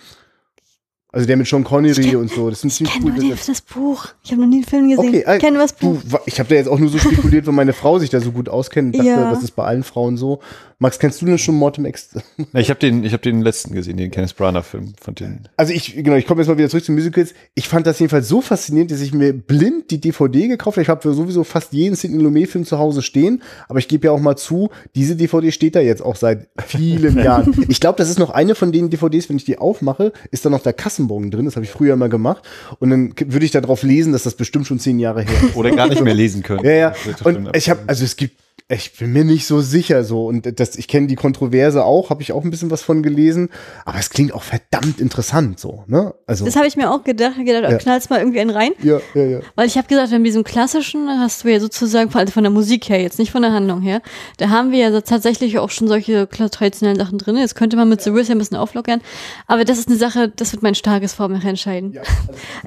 Also 1.10 1.26
der 1.26 1.38
mit 1.38 1.46
Sean 1.46 1.64
Connery 1.64 2.16
und 2.16 2.30
so. 2.30 2.50
Das 2.50 2.60
sind 2.60 2.69
Ich 2.69 2.76
ziemlich 2.76 2.92
kenne 2.94 3.10
coole 3.12 3.22
die, 3.22 3.46
das 3.46 3.60
Buch. 3.62 4.08
Ich 4.22 4.30
habe 4.30 4.42
noch 4.42 4.48
nie 4.48 4.56
einen 4.56 4.64
Film 4.64 4.88
gesehen. 4.90 5.08
Okay, 5.08 5.25
äh, 5.26 5.36
ich 5.36 5.40
kenne 5.40 5.58
das 5.58 5.72
Buch. 5.72 5.96
Du, 6.06 6.19
ich 6.26 6.38
habe 6.38 6.50
da 6.50 6.54
jetzt 6.54 6.69
auch 6.69 6.78
nur 6.78 6.90
so 6.90 6.98
spekuliert, 6.98 7.46
weil 7.46 7.54
meine 7.54 7.72
Frau 7.72 7.98
sich 7.98 8.10
da 8.10 8.20
so 8.20 8.30
gut 8.30 8.48
auskennt. 8.50 8.94
Dachte, 8.94 9.08
Ja. 9.08 9.30
das 9.30 9.42
ist 9.42 9.52
bei 9.52 9.64
allen 9.64 9.84
Frauen 9.84 10.19
so. 10.19 10.40
Max, 10.80 11.00
kennst 11.00 11.20
du 11.20 11.26
denn 11.26 11.38
schon 11.38 11.56
Mortem 11.56 11.84
Ex? 11.86 12.10
Na, 12.52 12.60
ich 12.60 12.70
habe 12.70 12.78
den, 12.78 13.02
ich 13.02 13.12
habe 13.12 13.22
den 13.22 13.42
letzten 13.42 13.75
gesehen, 13.75 13.96
den 13.96 14.12
Kenneth 14.12 14.36
Branagh 14.36 14.62
Film 14.62 14.92
von 15.00 15.12
den. 15.12 15.48
Also 15.56 15.72
ich, 15.72 15.96
genau, 15.96 16.14
ich 16.14 16.25
komme 16.25 16.40
jetzt 16.40 16.48
mal 16.48 16.56
wieder 16.56 16.69
zurück 16.69 16.84
zu 16.84 16.92
Musicals. 16.92 17.34
Ich 17.56 17.66
fand 17.66 17.84
das 17.84 17.98
jedenfalls 17.98 18.28
so 18.28 18.40
faszinierend, 18.40 18.92
dass 18.92 19.00
ich 19.00 19.12
mir 19.12 19.32
blind 19.32 19.90
die 19.90 20.00
DVD 20.00 20.46
gekauft 20.46 20.76
habe. 20.76 20.82
Ich 20.82 20.88
habe 20.88 21.12
sowieso 21.12 21.42
fast 21.42 21.72
jeden 21.72 21.96
Sidney 21.96 22.22
Lumet-Film 22.22 22.64
zu 22.64 22.78
Hause 22.78 23.02
stehen. 23.02 23.42
Aber 23.69 23.80
ich 23.80 23.88
gebe 23.88 24.06
ja 24.06 24.12
auch 24.12 24.20
mal 24.20 24.36
zu, 24.36 24.70
diese 24.94 25.16
DVD 25.16 25.50
steht 25.50 25.75
da 25.75 25.80
jetzt 25.80 26.00
auch 26.00 26.14
seit 26.14 26.46
vielen 26.64 27.19
Jahren. 27.25 27.52
Ich 27.69 27.80
glaube, 27.80 27.98
das 27.98 28.08
ist 28.08 28.20
noch 28.20 28.30
eine 28.30 28.54
von 28.54 28.70
den 28.70 28.88
DVDs, 28.88 29.28
wenn 29.28 29.36
ich 29.36 29.44
die 29.44 29.58
aufmache, 29.58 30.12
ist 30.30 30.44
da 30.44 30.50
noch 30.50 30.62
der 30.62 30.75
Kassenbogen 30.75 31.32
drin. 31.32 31.44
Das 31.44 31.56
habe 31.56 31.64
ich 31.64 31.72
früher 31.72 31.94
immer 31.94 32.08
gemacht. 32.08 32.44
Und 32.78 32.90
dann 32.90 33.14
würde 33.26 33.44
ich 33.44 33.50
da 33.50 33.60
drauf 33.60 33.82
lesen, 33.82 34.12
dass 34.12 34.22
das 34.22 34.36
bestimmt 34.36 34.69
schon 34.69 34.78
zehn 34.78 35.00
Jahre 35.00 35.22
her 35.22 35.48
ist. 35.48 35.56
Oder 35.56 35.72
gar 35.72 35.88
nicht 35.88 36.04
mehr 36.04 36.14
lesen 36.14 36.44
können. 36.44 36.64
Ja, 36.64 36.70
ja. 36.70 36.94
Und 37.25 37.56
ich 37.56 37.69
habe, 37.69 37.80
also 37.88 38.04
es 38.04 38.14
gibt, 38.14 38.36
ich 38.70 38.92
bin 38.98 39.12
mir 39.12 39.24
nicht 39.24 39.46
so 39.46 39.62
sicher 39.62 40.04
so. 40.04 40.26
Und 40.26 40.60
das, 40.60 40.76
ich 40.76 40.88
kenne 40.88 41.06
die 41.06 41.14
Kontroverse 41.14 41.84
auch, 41.84 42.10
habe 42.10 42.20
ich 42.20 42.32
auch 42.32 42.44
ein 42.44 42.50
bisschen 42.50 42.70
was 42.70 42.82
von 42.82 43.02
gelesen. 43.02 43.48
Aber 43.86 43.98
es 43.98 44.10
klingt 44.10 44.34
auch 44.34 44.42
verdammt 44.42 45.00
interessant 45.00 45.58
so, 45.58 45.84
ne? 45.86 46.14
Also. 46.26 46.44
Das 46.44 46.54
habe 46.56 46.66
ich 46.66 46.76
mir 46.76 46.90
auch 46.90 47.02
gedacht. 47.02 47.36
Gedacht, 47.38 47.64
oh, 47.66 47.72
Ja. 47.72 47.78
knallst 47.78 48.10
mal 48.10 48.18
irgendwie 48.18 48.40
einen 48.40 48.50
rein. 48.50 48.72
ja, 48.82 49.00
ja, 49.14 49.24
ja. 49.24 49.40
Weil 49.54 49.66
ich 49.66 49.78
habe 49.78 49.88
gesagt, 49.88 50.12
in 50.12 50.22
diesem 50.22 50.44
klassischen 50.44 51.08
hast 51.08 51.44
du 51.44 51.48
ja 51.48 51.60
sozusagen, 51.60 52.14
also 52.14 52.32
von 52.32 52.42
der 52.42 52.50
Musik 52.52 52.88
her, 52.90 53.00
jetzt 53.00 53.18
nicht 53.18 53.30
von 53.30 53.40
der 53.42 53.52
Handlung 53.52 53.80
her, 53.80 54.02
da 54.36 54.50
haben 54.50 54.70
wir 54.70 54.78
ja 54.78 55.00
tatsächlich 55.00 55.58
auch 55.58 55.70
schon 55.70 55.88
solche 55.88 56.28
traditionellen 56.28 56.98
Sachen 56.98 57.16
drin. 57.16 57.36
Jetzt 57.36 57.54
könnte 57.54 57.76
man 57.76 57.88
mit 57.88 58.02
The 58.02 58.12
Wiz 58.14 58.28
ja 58.28 58.34
ein 58.34 58.38
bisschen 58.38 58.58
auflockern. 58.58 59.00
Aber 59.46 59.64
das 59.64 59.78
ist 59.78 59.88
eine 59.88 59.96
Sache, 59.96 60.28
das 60.28 60.52
wird 60.52 60.62
mein 60.62 60.74
starkes 60.74 61.14
Form 61.14 61.32
entscheiden. 61.34 61.98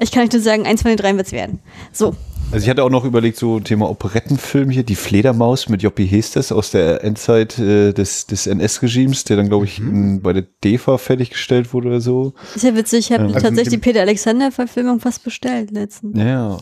Ich 0.00 0.10
kann 0.10 0.22
nicht 0.22 0.32
nur 0.32 0.42
sagen, 0.42 0.66
eins 0.66 0.82
von 0.82 0.90
den 0.90 0.96
dreien 0.96 1.16
wird's 1.16 1.32
werden. 1.32 1.60
So. 1.92 2.14
Also 2.52 2.64
ich 2.64 2.70
hatte 2.70 2.84
auch 2.84 2.90
noch 2.90 3.04
überlegt, 3.04 3.38
so 3.38 3.60
Thema 3.60 3.88
Operettenfilm 3.88 4.68
hier, 4.68 4.82
die 4.82 4.94
Fledermaus 4.94 5.70
mit 5.70 5.82
Joppie 5.82 6.04
Hestes 6.04 6.52
aus 6.52 6.70
der 6.70 7.02
Endzeit 7.02 7.58
äh, 7.58 7.92
des, 7.94 8.26
des 8.26 8.46
NS-Regimes, 8.46 9.24
der 9.24 9.38
dann, 9.38 9.48
glaube 9.48 9.64
ich, 9.64 9.78
in, 9.78 10.20
bei 10.20 10.34
der 10.34 10.44
DEFA 10.62 10.98
fertiggestellt 10.98 11.72
wurde 11.72 11.88
oder 11.88 12.00
so. 12.02 12.34
Ist 12.54 12.64
ja 12.64 12.74
witzig, 12.76 13.10
ich 13.10 13.12
habe 13.12 13.24
Also 13.24 13.40
tatsächlich 13.40 13.68
die 13.68 13.76
mit 13.76 13.84
Peter 13.84 14.00
Alexander-Verfilmung 14.02 15.00
fast 15.00 15.24
bestellt 15.24 15.70
letztens. 15.70 16.18
Ja. 16.18 16.58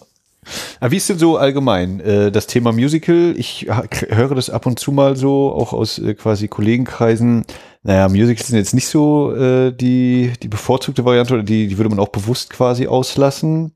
Aber 0.78 0.90
wie 0.92 0.96
ist 0.96 1.08
denn 1.08 1.18
so 1.18 1.36
allgemein 1.36 2.00
äh, 2.00 2.30
das 2.30 2.46
Thema 2.46 2.72
Musical? 2.72 3.34
Ich 3.36 3.66
höre 4.08 4.34
das 4.34 4.48
ab 4.48 4.66
und 4.66 4.78
zu 4.78 4.92
mal 4.92 5.16
so, 5.16 5.52
auch 5.52 5.72
aus 5.72 5.98
äh, 5.98 6.14
quasi 6.14 6.46
Kollegenkreisen. 6.46 7.44
Naja, 7.82 8.08
Musicals 8.08 8.46
sind 8.46 8.56
jetzt 8.56 8.74
nicht 8.74 8.86
so 8.86 9.34
äh, 9.34 9.72
die, 9.72 10.32
die 10.42 10.48
bevorzugte 10.48 11.04
Variante 11.04 11.34
oder 11.34 11.42
die, 11.42 11.66
die 11.66 11.78
würde 11.78 11.90
man 11.90 11.98
auch 11.98 12.08
bewusst 12.08 12.50
quasi 12.50 12.86
auslassen. 12.86 13.72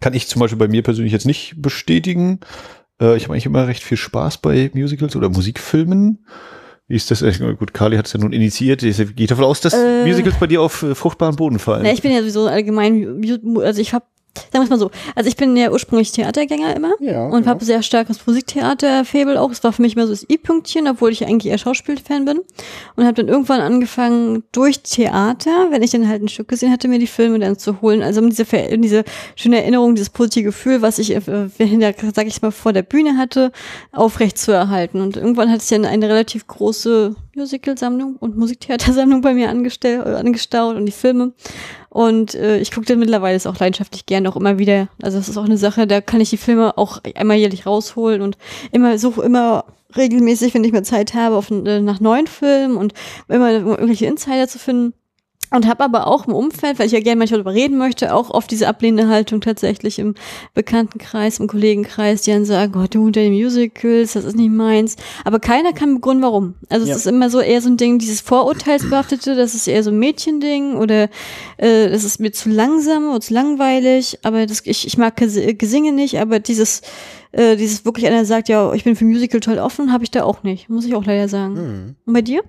Kann 0.00 0.14
ich 0.14 0.28
zum 0.28 0.40
Beispiel 0.40 0.58
bei 0.58 0.68
mir 0.68 0.82
persönlich 0.82 1.12
jetzt 1.12 1.26
nicht 1.26 1.54
bestätigen. 1.56 2.40
Äh, 3.00 3.16
ich 3.16 3.24
habe 3.24 3.34
eigentlich 3.34 3.46
immer 3.46 3.66
recht 3.66 3.82
viel 3.82 3.96
Spaß 3.96 4.38
bei 4.38 4.70
Musicals 4.74 5.16
oder 5.16 5.28
Musikfilmen. 5.28 6.24
Wie 6.88 6.94
ist 6.96 7.10
das? 7.10 7.22
eigentlich? 7.22 7.58
Gut, 7.58 7.74
Carly 7.74 7.96
hat 7.96 8.06
es 8.06 8.12
ja 8.12 8.20
nun 8.20 8.32
initiiert. 8.32 8.82
Ich 8.82 9.16
gehe 9.16 9.26
davon 9.26 9.44
aus, 9.44 9.60
dass 9.60 9.74
Äh. 9.74 10.04
Musicals 10.06 10.36
bei 10.38 10.46
dir 10.46 10.62
auf 10.62 10.82
äh, 10.82 10.94
fruchtbaren 10.94 11.34
Boden 11.36 11.58
fallen. 11.58 11.82
Na, 11.82 11.92
ich 11.92 12.02
bin 12.02 12.12
ja 12.12 12.20
sowieso 12.20 12.46
allgemein, 12.46 13.22
also 13.60 13.80
ich 13.80 13.92
habe, 13.92 14.04
sagen 14.36 14.52
wir 14.52 14.62
es 14.62 14.70
mal 14.70 14.78
so, 14.78 14.90
also 15.14 15.28
ich 15.28 15.36
bin 15.36 15.56
ja 15.56 15.70
ursprünglich 15.70 16.12
Theatergänger 16.12 16.74
immer 16.76 16.92
Ja, 17.00 17.26
und 17.26 17.44
ja. 17.44 17.50
habe 17.50 17.64
sehr 17.64 17.82
starkes 17.82 18.26
Musiktheater-Faible 18.26 19.40
auch. 19.40 19.50
Es 19.50 19.64
war 19.64 19.72
für 19.72 19.82
mich 19.82 19.96
immer 19.96 20.06
so 20.06 20.12
das 20.12 20.28
I-Pünktchen, 20.28 20.88
obwohl 20.88 21.10
ich 21.10 21.26
eigentlich 21.26 21.50
eher 21.50 21.58
Schauspielfan 21.58 22.24
bin 22.24 22.40
und 22.96 23.04
habe 23.04 23.14
dann 23.14 23.28
irgendwann 23.28 23.60
angefangen 23.60 24.44
durch 24.52 24.80
Theater, 24.82 25.68
wenn 25.70 25.82
ich 25.82 25.90
dann 25.90 26.08
halt 26.08 26.22
ein 26.22 26.28
Stück 26.28 26.48
gesehen 26.48 26.72
hatte, 26.72 26.88
mir 26.88 26.98
die 26.98 27.06
Filme 27.06 27.38
dann 27.38 27.58
zu 27.58 27.80
holen. 27.80 28.02
Also 28.02 28.20
um 28.20 28.30
diese, 28.30 28.44
um 28.44 28.82
diese 28.82 29.04
schöne 29.34 29.60
Erinnerung, 29.60 29.94
dieses 29.94 30.10
positive 30.10 30.44
Gefühl, 30.44 30.82
was 30.82 30.98
ich, 30.98 31.14
äh, 31.14 31.20
sag 31.20 32.26
ich 32.26 32.42
mal, 32.42 32.50
vor 32.50 32.72
der 32.72 32.82
Bühne 32.82 33.16
hatte, 33.16 33.52
aufrecht 33.92 34.38
zu 34.38 34.52
erhalten. 34.52 35.00
Und 35.00 35.16
irgendwann 35.16 35.50
hat 35.50 35.60
es 35.60 35.68
dann 35.68 35.84
eine 35.84 36.08
relativ 36.08 36.46
große 36.46 37.14
Musical-Sammlung 37.34 38.16
und 38.16 38.36
Musiktheatersammlung 38.36 39.20
bei 39.20 39.34
mir 39.34 39.50
angestellt, 39.50 40.06
äh, 40.06 40.10
angestaut 40.10 40.76
und 40.76 40.86
die 40.86 40.92
Filme. 40.92 41.32
Und 41.96 42.34
äh, 42.34 42.58
ich 42.58 42.72
gucke 42.72 42.84
den 42.84 42.98
mittlerweile 42.98 43.36
ist 43.36 43.46
auch 43.46 43.58
leidenschaftlich 43.58 44.04
gerne 44.04 44.28
auch 44.28 44.36
immer 44.36 44.58
wieder. 44.58 44.90
Also 45.00 45.16
das 45.16 45.30
ist 45.30 45.38
auch 45.38 45.46
eine 45.46 45.56
Sache, 45.56 45.86
da 45.86 46.02
kann 46.02 46.20
ich 46.20 46.28
die 46.28 46.36
Filme 46.36 46.76
auch 46.76 47.00
einmal 47.14 47.38
jährlich 47.38 47.64
rausholen 47.64 48.20
und 48.20 48.36
immer 48.70 48.98
suche 48.98 49.22
immer 49.22 49.64
regelmäßig, 49.96 50.52
wenn 50.52 50.62
ich 50.62 50.72
mehr 50.72 50.82
Zeit 50.82 51.14
habe, 51.14 51.36
auf, 51.36 51.50
äh, 51.50 51.80
nach 51.80 51.98
neuen 51.98 52.26
Filmen 52.26 52.76
und 52.76 52.92
immer 53.28 53.50
irgendwelche 53.50 54.04
Insider 54.04 54.46
zu 54.46 54.58
finden. 54.58 54.92
Und 55.52 55.66
habe 55.68 55.84
aber 55.84 56.08
auch 56.08 56.26
im 56.26 56.34
Umfeld, 56.34 56.78
weil 56.80 56.86
ich 56.86 56.92
ja 56.92 56.98
gerne 57.00 57.20
manchmal 57.20 57.38
darüber 57.42 57.54
reden 57.54 57.78
möchte, 57.78 58.12
auch 58.12 58.30
oft 58.30 58.50
diese 58.50 58.66
ablehnende 58.66 59.08
Haltung 59.08 59.40
tatsächlich 59.40 60.00
im 60.00 60.14
Bekanntenkreis, 60.54 61.38
im 61.38 61.46
Kollegenkreis, 61.46 62.22
die 62.22 62.32
dann 62.32 62.44
sagen, 62.44 62.72
oh, 62.76 62.86
du 62.90 63.04
unter 63.04 63.20
den 63.20 63.32
Musicals, 63.32 64.14
das 64.14 64.24
ist 64.24 64.36
nicht 64.36 64.50
meins. 64.50 64.96
Aber 65.24 65.38
keiner 65.38 65.72
kann 65.72 65.94
begründen, 65.94 66.24
warum. 66.24 66.54
Also 66.68 66.82
es 66.82 66.90
Ja. 66.90 66.96
ist 66.96 67.06
immer 67.06 67.30
so 67.30 67.40
eher 67.40 67.60
so 67.62 67.68
ein 67.68 67.76
Ding, 67.76 67.98
dieses 68.00 68.20
Vorurteilsbehaftete, 68.22 69.36
das 69.36 69.54
ist 69.54 69.68
eher 69.68 69.84
so 69.84 69.90
ein 69.90 69.98
Mädchending 70.00 70.74
oder 70.74 71.04
äh, 71.58 71.90
das 71.90 72.02
ist 72.02 72.18
mir 72.18 72.32
zu 72.32 72.48
langsam 72.48 73.10
oder 73.10 73.20
zu 73.20 73.32
langweilig. 73.32 74.18
Aber 74.24 74.46
das, 74.46 74.62
ich, 74.64 74.86
ich 74.86 74.98
mag 74.98 75.16
Ges- 75.18 75.54
Gesinge 75.54 75.92
nicht, 75.92 76.18
aber 76.18 76.40
dieses 76.40 76.82
äh, 77.32 77.56
dieses 77.56 77.84
wirklich 77.84 78.06
einer 78.06 78.24
sagt, 78.24 78.48
ja, 78.48 78.72
ich 78.72 78.84
bin 78.84 78.96
für 78.96 79.04
Musical 79.04 79.40
total 79.40 79.58
offen, 79.58 79.92
habe 79.92 80.04
ich 80.04 80.10
da 80.10 80.24
auch 80.24 80.42
nicht, 80.42 80.68
muss 80.68 80.86
ich 80.86 80.94
auch 80.94 81.04
leider 81.04 81.28
sagen. 81.28 81.96
Und 82.04 82.12
bei 82.12 82.22
dir? 82.22 82.42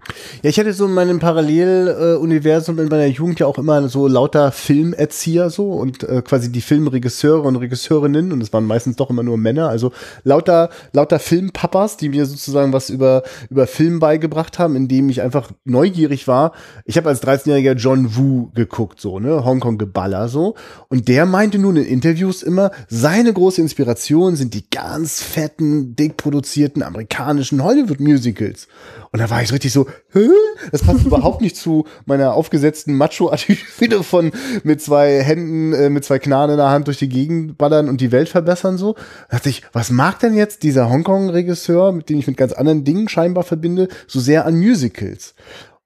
Ja, 0.43 0.49
ich 0.49 0.59
hatte 0.59 0.73
so 0.73 0.85
in 0.85 0.93
meinem 0.93 1.19
Paralleluniversum 1.19 2.79
in 2.79 2.87
meiner 2.87 3.05
Jugend 3.05 3.39
ja 3.39 3.47
auch 3.47 3.57
immer 3.57 3.89
so 3.89 4.07
lauter 4.07 4.51
Filmerzieher 4.51 5.49
so 5.49 5.71
und 5.71 6.03
äh, 6.03 6.21
quasi 6.21 6.51
die 6.51 6.61
Filmregisseure 6.61 7.47
und 7.47 7.55
Regisseurinnen 7.57 8.31
und 8.31 8.41
es 8.41 8.53
waren 8.53 8.65
meistens 8.65 8.95
doch 8.95 9.09
immer 9.09 9.23
nur 9.23 9.37
Männer, 9.37 9.69
also 9.69 9.91
lauter 10.23 10.69
lauter 10.93 11.19
Filmpapas, 11.19 11.97
die 11.97 12.09
mir 12.09 12.25
sozusagen 12.25 12.73
was 12.73 12.89
über 12.89 13.23
über 13.49 13.67
Film 13.67 13.99
beigebracht 13.99 14.59
haben, 14.59 14.75
indem 14.75 15.09
ich 15.09 15.21
einfach 15.21 15.51
neugierig 15.65 16.27
war. 16.27 16.53
Ich 16.85 16.97
habe 16.97 17.09
als 17.09 17.23
13-jähriger 17.23 17.73
John 17.73 18.15
Woo 18.15 18.51
geguckt 18.53 18.99
so, 19.01 19.19
ne, 19.19 19.43
Hongkong 19.43 19.77
Geballer 19.77 20.27
so 20.27 20.55
und 20.89 21.07
der 21.07 21.25
meinte 21.25 21.59
nun 21.59 21.77
in 21.77 21.85
Interviews 21.85 22.43
immer, 22.43 22.71
seine 22.87 23.33
große 23.33 23.61
Inspiration 23.61 24.35
sind 24.35 24.53
die 24.53 24.66
ganz 24.71 25.21
fetten, 25.21 25.95
dick 25.95 26.17
produzierten 26.17 26.83
amerikanischen 26.83 27.63
Hollywood 27.63 27.99
Musicals. 27.99 28.67
Und 29.11 29.19
da 29.19 29.29
war 29.29 29.41
ich 29.41 29.47
so 29.47 29.53
richtig 29.53 29.73
so, 29.73 29.87
Hä? 30.11 30.27
das 30.71 30.83
passt 30.83 31.05
überhaupt 31.05 31.41
nicht 31.41 31.55
zu 31.55 31.85
meiner 32.05 32.33
aufgesetzten 32.33 32.95
Macho-Attitüde 32.95 34.03
von 34.03 34.31
mit 34.63 34.81
zwei 34.81 35.23
Händen, 35.23 35.73
äh, 35.73 35.89
mit 35.89 36.03
zwei 36.05 36.19
Knarren 36.19 36.51
in 36.51 36.57
der 36.57 36.69
Hand 36.69 36.87
durch 36.87 36.97
die 36.97 37.09
Gegend 37.09 37.57
ballern 37.57 37.89
und 37.89 38.01
die 38.01 38.11
Welt 38.11 38.29
verbessern 38.29 38.77
so. 38.77 38.93
Da 39.29 39.37
dachte 39.37 39.49
ich, 39.49 39.63
was 39.73 39.89
mag 39.89 40.19
denn 40.19 40.35
jetzt 40.35 40.63
dieser 40.63 40.89
Hongkong-Regisseur, 40.89 41.91
mit 41.91 42.09
dem 42.09 42.19
ich 42.19 42.27
mit 42.27 42.37
ganz 42.37 42.53
anderen 42.53 42.83
Dingen 42.83 43.09
scheinbar 43.09 43.43
verbinde, 43.43 43.87
so 44.07 44.19
sehr 44.19 44.45
an 44.45 44.55
Musicals? 44.55 45.33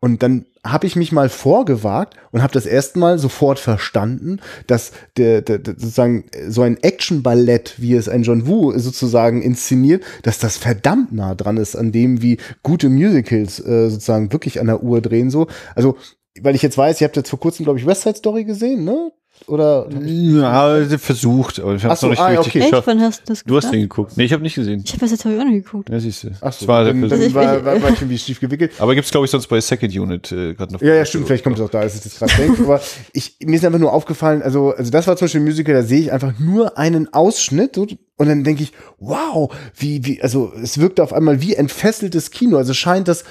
Und 0.04 0.24
dann 0.24 0.46
habe 0.66 0.88
ich 0.88 0.96
mich 0.96 1.12
mal 1.12 1.30
vorgewagt 1.30 2.16
und 2.32 2.42
habe 2.42 2.54
das 2.54 2.66
erstmal 2.66 3.20
sofort 3.20 3.60
verstanden, 3.60 4.40
dass 4.66 4.92
der, 5.16 5.42
der, 5.42 5.60
der 5.60 5.76
sozusagen 5.76 6.26
so 6.50 6.64
ein 6.64 6.78
Action-Ballett, 6.78 7.76
wie 7.78 7.94
es 7.94 8.10
ein 8.10 8.24
John 8.24 8.48
Woo 8.48 8.78
sozusagen 8.78 9.44
inszeniert, 9.44 10.04
dass 10.24 10.40
das 10.40 10.58
verdammt 10.58 11.12
nah 11.12 11.36
dran 11.36 11.58
ist 11.58 11.76
an 11.76 11.92
dem, 11.92 12.24
wie 12.24 12.38
gute 12.64 12.90
Musicals 12.90 13.60
äh, 13.60 13.90
sozusagen 13.90 14.34
wirklich 14.34 14.60
an 14.60 14.68
der 14.68 14.82
Uhr 14.84 15.02
drehen. 15.02 15.30
So, 15.30 15.48
also 15.76 15.98
weil 16.40 16.56
ich 16.56 16.64
jetzt 16.64 16.78
weiß, 16.78 17.00
ihr 17.00 17.06
habt 17.06 17.18
jetzt 17.18 17.30
vor 17.30 17.40
kurzem, 17.40 17.66
glaube 17.66 17.78
ich, 17.78 17.86
West 17.86 18.02
Side 18.02 18.18
Story 18.18 18.44
gesehen, 18.44 18.84
ne? 18.84 19.12
Oder? 19.48 19.88
Ja, 20.06 20.86
versucht, 20.98 21.60
aber 21.60 21.76
ich 21.76 21.84
habe 21.84 21.94
Ach 21.94 21.98
so, 21.98 22.08
noch 22.08 22.12
nicht 22.12 22.20
ah, 22.22 22.28
richtig 22.28 22.48
okay. 22.48 22.60
Echt? 22.60 22.70
geschafft. 22.70 22.88
Wann 22.88 23.02
hast 23.02 23.22
du 23.22 23.24
das 23.28 23.44
Du 23.44 23.58
hast 23.58 23.72
den 23.72 23.82
geguckt. 23.82 24.14
Nee, 24.16 24.26
ich 24.26 24.34
habe 24.34 24.44
nicht 24.44 24.56
gesehen. 24.56 24.82
Ich 24.86 24.92
habe 24.92 25.02
das 25.02 25.12
jetzt 25.12 25.26
auch 25.26 25.30
nicht 25.30 25.66
geguckt. 25.66 25.90
Ja, 25.90 26.00
siehst 26.00 26.24
du. 26.24 26.30
Ach 26.42 26.54
so, 26.54 26.66
Das 26.66 26.68
war 26.68 26.86
dann, 26.86 27.02
dann 27.02 27.12
Also 27.12 27.34
war, 27.34 27.58
ich- 27.58 27.66
war, 27.66 27.82
war 27.82 27.90
ich 27.90 28.02
irgendwie 28.02 28.18
schief 28.18 28.40
gewickelt. 28.40 28.72
Aber 28.80 28.96
gibt's 28.96 29.12
glaube 29.12 29.26
ich, 29.26 29.32
sonst 29.32 29.48
bei 29.48 29.60
Second 29.60 29.98
Unit 29.98 30.32
äh, 30.32 30.54
gerade 30.54 30.74
noch. 30.74 30.82
Ja, 30.82 30.94
ja, 30.96 31.06
stimmt, 31.06 31.28
vielleicht 31.28 31.44
kommt 31.44 31.58
es 31.58 31.66
auch 31.66 31.70
da, 31.70 31.80
als 31.80 31.96
ich 31.96 32.02
das 32.02 32.18
gerade 32.18 32.34
denke. 32.36 32.64
Aber 32.64 32.82
ich, 33.14 33.36
mir 33.44 33.56
ist 33.56 33.66
einfach 33.66 33.80
nur 33.80 33.92
aufgefallen, 33.94 34.42
also, 34.42 34.72
also 34.72 34.92
das 34.92 35.08
war 35.08 35.16
zum 35.18 35.26
Beispiel 35.26 35.42
ein 35.42 35.46
Musical, 35.46 35.74
da 35.76 35.84
sehe 35.84 36.00
ich 36.00 36.12
einfach 36.12 36.40
nur 36.40 36.78
einen 36.78 37.14
Ausschnitt 37.14 37.76
so, 37.76 37.88
und 38.22 38.28
dann 38.28 38.44
denke 38.44 38.62
ich, 38.62 38.72
wow, 39.00 39.52
wie, 39.76 40.06
wie, 40.06 40.22
also 40.22 40.54
es 40.62 40.78
wirkte 40.78 41.02
auf 41.02 41.12
einmal 41.12 41.42
wie 41.42 41.56
entfesseltes 41.56 42.30
Kino. 42.30 42.58
Also 42.58 42.76
scheint 42.76 43.08
das, 43.08 43.24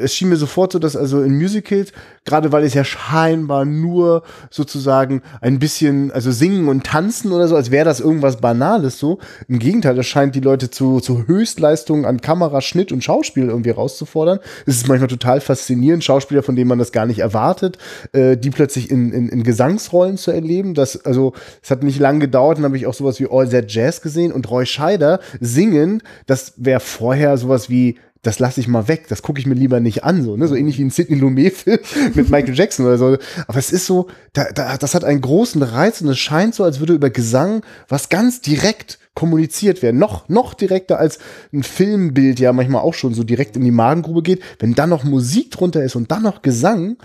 es 0.00 0.14
schien 0.14 0.30
mir 0.30 0.36
sofort 0.36 0.72
so, 0.72 0.78
dass 0.78 0.96
also 0.96 1.20
in 1.20 1.36
Musicals, 1.36 1.92
gerade 2.24 2.50
weil 2.50 2.64
es 2.64 2.72
ja 2.72 2.82
scheinbar 2.82 3.66
nur 3.66 4.22
sozusagen 4.48 5.20
ein 5.42 5.57
bisschen, 5.58 6.10
also 6.10 6.30
singen 6.30 6.68
und 6.68 6.84
tanzen 6.84 7.32
oder 7.32 7.48
so, 7.48 7.56
als 7.56 7.70
wäre 7.70 7.84
das 7.84 8.00
irgendwas 8.00 8.38
Banales 8.38 8.98
so. 8.98 9.18
Im 9.48 9.58
Gegenteil, 9.58 9.94
das 9.94 10.06
scheint 10.06 10.34
die 10.34 10.40
Leute 10.40 10.70
zu, 10.70 11.00
zu 11.00 11.26
Höchstleistungen 11.26 12.04
an 12.04 12.20
Kamera, 12.20 12.60
Schnitt 12.60 12.92
und 12.92 13.04
Schauspiel 13.04 13.48
irgendwie 13.48 13.70
rauszufordern. 13.70 14.38
Es 14.66 14.76
ist 14.76 14.88
manchmal 14.88 15.08
total 15.08 15.40
faszinierend, 15.40 16.04
Schauspieler, 16.04 16.42
von 16.42 16.56
denen 16.56 16.68
man 16.68 16.78
das 16.78 16.92
gar 16.92 17.06
nicht 17.06 17.20
erwartet, 17.20 17.78
äh, 18.12 18.36
die 18.36 18.50
plötzlich 18.50 18.90
in, 18.90 19.12
in, 19.12 19.28
in 19.28 19.42
Gesangsrollen 19.42 20.16
zu 20.16 20.30
erleben. 20.30 20.74
Das, 20.74 21.04
also, 21.04 21.32
es 21.62 21.70
hat 21.70 21.82
nicht 21.82 21.98
lange 21.98 22.20
gedauert, 22.20 22.58
dann 22.58 22.64
habe 22.64 22.76
ich 22.76 22.86
auch 22.86 22.94
sowas 22.94 23.20
wie 23.20 23.28
All 23.30 23.48
That 23.48 23.70
Jazz 23.72 24.00
gesehen 24.00 24.32
und 24.32 24.50
Roy 24.50 24.66
Scheider 24.66 25.20
singen. 25.40 26.02
Das 26.26 26.54
wäre 26.56 26.80
vorher 26.80 27.36
sowas 27.36 27.70
wie 27.70 27.98
das 28.22 28.38
lasse 28.38 28.60
ich 28.60 28.68
mal 28.68 28.88
weg, 28.88 29.06
das 29.08 29.22
gucke 29.22 29.38
ich 29.38 29.46
mir 29.46 29.54
lieber 29.54 29.80
nicht 29.80 30.04
an, 30.04 30.22
so, 30.22 30.36
ne? 30.36 30.48
so 30.48 30.54
ähnlich 30.54 30.78
wie 30.78 30.84
ein 30.84 30.90
Sidney 30.90 31.16
Lumet-Film 31.16 31.78
mit 32.14 32.30
Michael 32.30 32.54
Jackson 32.54 32.86
oder 32.86 32.98
so. 32.98 33.16
Aber 33.46 33.58
es 33.58 33.72
ist 33.72 33.86
so, 33.86 34.08
da, 34.32 34.44
da, 34.52 34.76
das 34.76 34.94
hat 34.94 35.04
einen 35.04 35.20
großen 35.20 35.62
Reiz 35.62 36.00
und 36.00 36.08
es 36.08 36.18
scheint 36.18 36.54
so, 36.54 36.64
als 36.64 36.80
würde 36.80 36.94
über 36.94 37.10
Gesang 37.10 37.62
was 37.88 38.08
ganz 38.08 38.40
direkt 38.40 38.98
kommuniziert 39.14 39.82
werden. 39.82 39.98
Noch, 39.98 40.28
noch 40.28 40.54
direkter 40.54 40.98
als 40.98 41.18
ein 41.52 41.62
Filmbild 41.62 42.38
ja 42.38 42.52
manchmal 42.52 42.82
auch 42.82 42.94
schon 42.94 43.14
so 43.14 43.24
direkt 43.24 43.56
in 43.56 43.64
die 43.64 43.70
Magengrube 43.70 44.22
geht. 44.22 44.42
Wenn 44.58 44.74
dann 44.74 44.90
noch 44.90 45.04
Musik 45.04 45.50
drunter 45.50 45.82
ist 45.82 45.96
und 45.96 46.10
dann 46.10 46.22
noch 46.22 46.42
Gesang, 46.42 46.96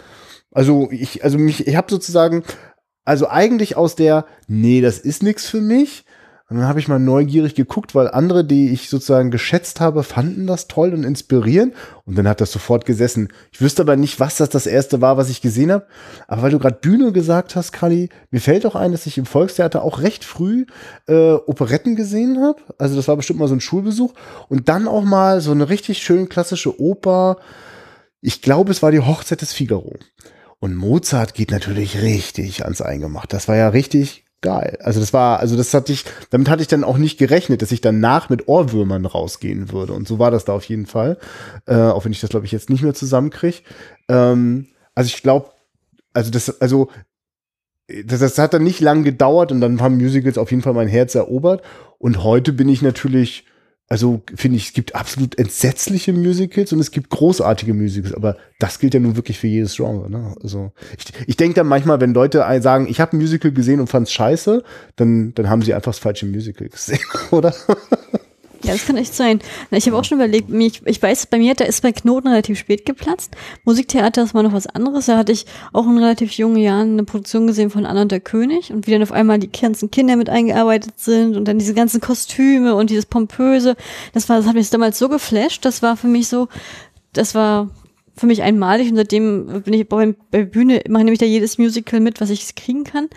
also 0.51 0.89
ich, 0.91 1.23
also 1.23 1.37
mich, 1.37 1.67
ich 1.67 1.75
habe 1.75 1.89
sozusagen, 1.89 2.43
also 3.03 3.27
eigentlich 3.27 3.75
aus 3.75 3.95
der, 3.95 4.25
nee, 4.47 4.81
das 4.81 4.99
ist 4.99 5.23
nichts 5.23 5.49
für 5.49 5.61
mich. 5.61 6.05
Und 6.53 6.59
dann 6.59 6.67
habe 6.67 6.79
ich 6.79 6.87
mal 6.87 6.99
neugierig 6.99 7.55
geguckt, 7.55 7.95
weil 7.95 8.07
andere, 8.07 8.45
die 8.45 8.69
ich 8.69 8.87
sozusagen 8.87 9.31
geschätzt 9.31 9.81
habe, 9.81 10.03
fanden 10.03 10.45
das 10.45 10.67
toll 10.67 10.93
und 10.93 11.03
inspirierend. 11.03 11.73
Und 12.05 12.15
dann 12.15 12.27
hat 12.27 12.41
das 12.41 12.51
sofort 12.51 12.85
gesessen. 12.85 13.29
Ich 13.51 13.59
wüsste 13.59 13.81
aber 13.81 13.95
nicht, 13.95 14.19
was 14.19 14.37
das 14.37 14.49
das 14.49 14.67
erste 14.67 15.01
war, 15.01 15.17
was 15.17 15.31
ich 15.31 15.41
gesehen 15.41 15.71
habe. 15.71 15.87
Aber 16.27 16.43
weil 16.43 16.51
du 16.51 16.59
gerade 16.59 16.77
Bühne 16.79 17.11
gesagt 17.11 17.55
hast, 17.55 17.71
Kali, 17.71 18.09
mir 18.29 18.39
fällt 18.39 18.67
auch 18.67 18.75
ein, 18.75 18.91
dass 18.91 19.07
ich 19.07 19.17
im 19.17 19.25
Volkstheater 19.25 19.81
auch 19.81 19.99
recht 19.99 20.23
früh 20.23 20.67
äh, 21.07 21.31
Operetten 21.31 21.95
gesehen 21.95 22.39
habe. 22.39 22.61
Also 22.77 22.95
das 22.95 23.07
war 23.07 23.15
bestimmt 23.15 23.39
mal 23.39 23.47
so 23.47 23.55
ein 23.55 23.59
Schulbesuch. 23.59 24.13
Und 24.47 24.69
dann 24.69 24.87
auch 24.87 25.05
mal 25.05 25.41
so 25.41 25.49
eine 25.49 25.69
richtig 25.69 26.03
schön 26.03 26.29
klassische 26.29 26.79
Oper. 26.79 27.37
Ich 28.21 28.43
glaube, 28.43 28.69
es 28.69 28.83
war 28.83 28.91
die 28.91 28.99
Hochzeit 28.99 29.41
des 29.41 29.53
Figaro. 29.53 29.95
Und 30.59 30.75
Mozart 30.75 31.33
geht 31.33 31.49
natürlich 31.49 32.03
richtig 32.03 32.63
ans 32.63 32.83
Eingemacht. 32.83 33.33
Das 33.33 33.47
war 33.47 33.55
ja 33.55 33.69
richtig 33.69 34.22
geil. 34.43 34.77
Also 34.81 34.99
das 34.99 35.13
war, 35.13 35.39
also 35.39 35.57
das 35.57 35.73
hatte 35.73 35.91
ich, 35.91 36.05
damit 36.29 36.47
hatte 36.49 36.61
ich 36.61 36.67
dann 36.67 36.83
auch 36.83 36.99
nicht 36.99 37.17
gerechnet, 37.17 37.63
dass 37.63 37.71
ich 37.71 37.81
danach 37.81 38.29
mit 38.29 38.47
Ohrwürmern 38.47 39.07
rausgehen 39.07 39.71
würde. 39.71 39.93
Und 39.93 40.07
so 40.07 40.19
war 40.19 40.29
das 40.29 40.45
da 40.45 40.53
auf 40.53 40.65
jeden 40.65 40.85
Fall. 40.85 41.17
Äh, 41.65 41.75
auch 41.75 42.05
wenn 42.05 42.11
ich 42.11 42.21
das, 42.21 42.29
glaube 42.29 42.45
ich, 42.45 42.51
jetzt 42.51 42.69
nicht 42.69 42.83
mehr 42.83 42.93
zusammenkriege. 42.93 43.61
Ähm, 44.09 44.67
also 44.93 45.07
ich 45.07 45.23
glaube, 45.23 45.49
also 46.13 46.29
das, 46.29 46.61
also 46.61 46.89
das, 47.87 48.19
das 48.19 48.37
hat 48.37 48.53
dann 48.53 48.63
nicht 48.63 48.79
lang 48.79 49.03
gedauert 49.03 49.51
und 49.51 49.61
dann 49.61 49.81
haben 49.81 49.97
Musicals 49.97 50.37
auf 50.37 50.51
jeden 50.51 50.61
Fall 50.61 50.73
mein 50.73 50.87
Herz 50.87 51.15
erobert. 51.15 51.63
Und 51.97 52.23
heute 52.23 52.53
bin 52.53 52.69
ich 52.69 52.81
natürlich, 52.81 53.45
also 53.93 54.23
finde 54.33 54.57
ich, 54.57 54.69
es 54.69 54.73
gibt 54.73 54.95
absolut 54.95 55.37
entsetzliche 55.37 56.13
Musicals 56.13 56.73
und 56.73 56.79
es 56.79 56.89
gibt 56.89 57.11
großartige 57.11 57.75
Musicals, 57.75 58.15
aber 58.15 58.37
das 58.57 58.79
gilt 58.79 58.95
ja 58.95 58.99
nun 58.99 59.15
wirklich 59.15 59.37
für 59.37 59.45
jedes 59.45 59.75
Genre. 59.75 60.09
Ne? 60.09 60.33
Also 60.41 60.71
ich, 60.97 61.05
ich 61.27 61.37
denke 61.37 61.53
dann 61.53 61.67
manchmal, 61.67 62.01
wenn 62.01 62.11
Leute 62.11 62.43
sagen, 62.59 62.87
ich 62.89 62.99
habe 62.99 63.15
ein 63.15 63.19
Musical 63.19 63.51
gesehen 63.51 63.79
und 63.79 63.85
fand's 63.85 64.11
scheiße, 64.11 64.63
dann, 64.95 65.35
dann 65.35 65.47
haben 65.47 65.61
sie 65.61 65.75
einfach 65.75 65.91
das 65.91 65.99
falsche 65.99 66.25
Musical 66.25 66.69
gesehen, 66.69 67.05
oder? 67.29 67.53
Ja, 68.63 68.71
das 68.71 68.85
kann 68.85 68.95
echt 68.95 69.13
sein. 69.13 69.39
Ich 69.71 69.85
habe 69.87 69.97
auch 69.97 70.05
schon 70.05 70.17
überlegt, 70.17 70.49
ich, 70.49 70.81
ich 70.85 71.01
weiß, 71.01 71.27
bei 71.27 71.37
mir 71.37 71.53
da 71.53 71.65
ist 71.65 71.81
bei 71.81 71.91
Knoten 71.91 72.29
relativ 72.29 72.57
spät 72.57 72.85
geplatzt. 72.85 73.35
Musiktheater 73.65 74.23
ist 74.23 74.33
mal 74.33 74.43
noch 74.43 74.53
was 74.53 74.67
anderes. 74.67 75.07
Da 75.07 75.17
hatte 75.17 75.33
ich 75.33 75.45
auch 75.73 75.85
in 75.85 75.97
relativ 75.97 76.31
jungen 76.33 76.57
Jahren 76.57 76.93
eine 76.93 77.03
Produktion 77.03 77.45
gesehen 77.45 77.69
von 77.69 77.85
Anna 77.85 78.03
und 78.03 78.11
der 78.11 78.21
König 78.21 78.71
und 78.71 78.87
wie 78.87 78.91
dann 78.91 79.03
auf 79.03 79.11
einmal 79.11 79.39
die 79.39 79.51
ganzen 79.51 79.91
Kinder 79.91 80.15
mit 80.15 80.29
eingearbeitet 80.29 80.93
sind 80.97 81.35
und 81.35 81.45
dann 81.45 81.59
diese 81.59 81.73
ganzen 81.73 81.99
Kostüme 81.99 82.75
und 82.75 82.89
dieses 82.89 83.05
Pompöse. 83.05 83.75
Das 84.13 84.29
war, 84.29 84.37
das 84.37 84.47
hat 84.47 84.55
mich 84.55 84.69
damals 84.69 84.97
so 84.97 85.09
geflasht. 85.09 85.65
Das 85.65 85.81
war 85.81 85.97
für 85.97 86.07
mich 86.07 86.29
so, 86.29 86.47
das 87.11 87.35
war 87.35 87.69
für 88.15 88.27
mich 88.27 88.43
einmalig 88.43 88.89
und 88.89 88.95
seitdem 88.95 89.63
bin 89.63 89.73
ich 89.73 89.89
bei, 89.89 90.15
bei 90.29 90.43
Bühne, 90.43 90.81
mache 90.87 91.03
nämlich 91.03 91.19
da 91.19 91.25
jedes 91.25 91.57
Musical 91.57 91.99
mit, 91.99 92.21
was 92.21 92.29
ich 92.29 92.53
kriegen 92.55 92.83
kann. 92.83 93.09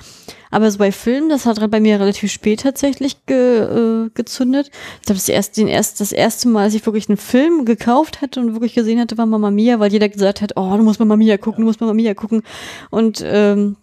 Aber 0.51 0.71
so 0.71 0.79
bei 0.79 0.91
Filmen, 0.91 1.29
das 1.29 1.45
hat 1.45 1.59
bei 1.71 1.81
mir 1.81 2.01
relativ 2.01 2.33
spät 2.33 2.61
tatsächlich 2.61 3.27
ge, 3.27 4.07
äh, 4.07 4.11
gezündet. 4.15 4.71
Ich 5.01 5.07
glaube, 5.07 5.19
das 5.19 5.29
erste, 5.29 5.61
den 5.61 5.69
erst, 5.69 6.01
das 6.01 6.13
erste 6.13 6.49
Mal, 6.49 6.65
als 6.65 6.75
ich 6.75 6.87
wirklich 6.87 7.09
einen 7.09 7.19
Film 7.19 7.67
gekauft 7.67 8.23
hatte 8.23 8.41
und 8.41 8.55
wirklich 8.55 8.75
gesehen 8.75 8.99
hatte, 9.01 9.19
war 9.19 9.27
Mamma 9.27 9.51
Mia, 9.51 9.81
weil 9.81 9.93
jeder 9.93 10.09
gesagt 10.09 10.41
hat, 10.41 10.53
oh, 10.57 10.77
du 10.77 10.83
musst 10.83 10.99
Mamma 10.99 11.17
Mia 11.17 11.37
gucken, 11.37 11.63
du 11.63 11.67
musst 11.67 11.81
Mamma 11.81 11.93
Mia 11.93 12.15
gucken. 12.15 12.43
Und 12.91 13.23
ähm, 13.27 13.77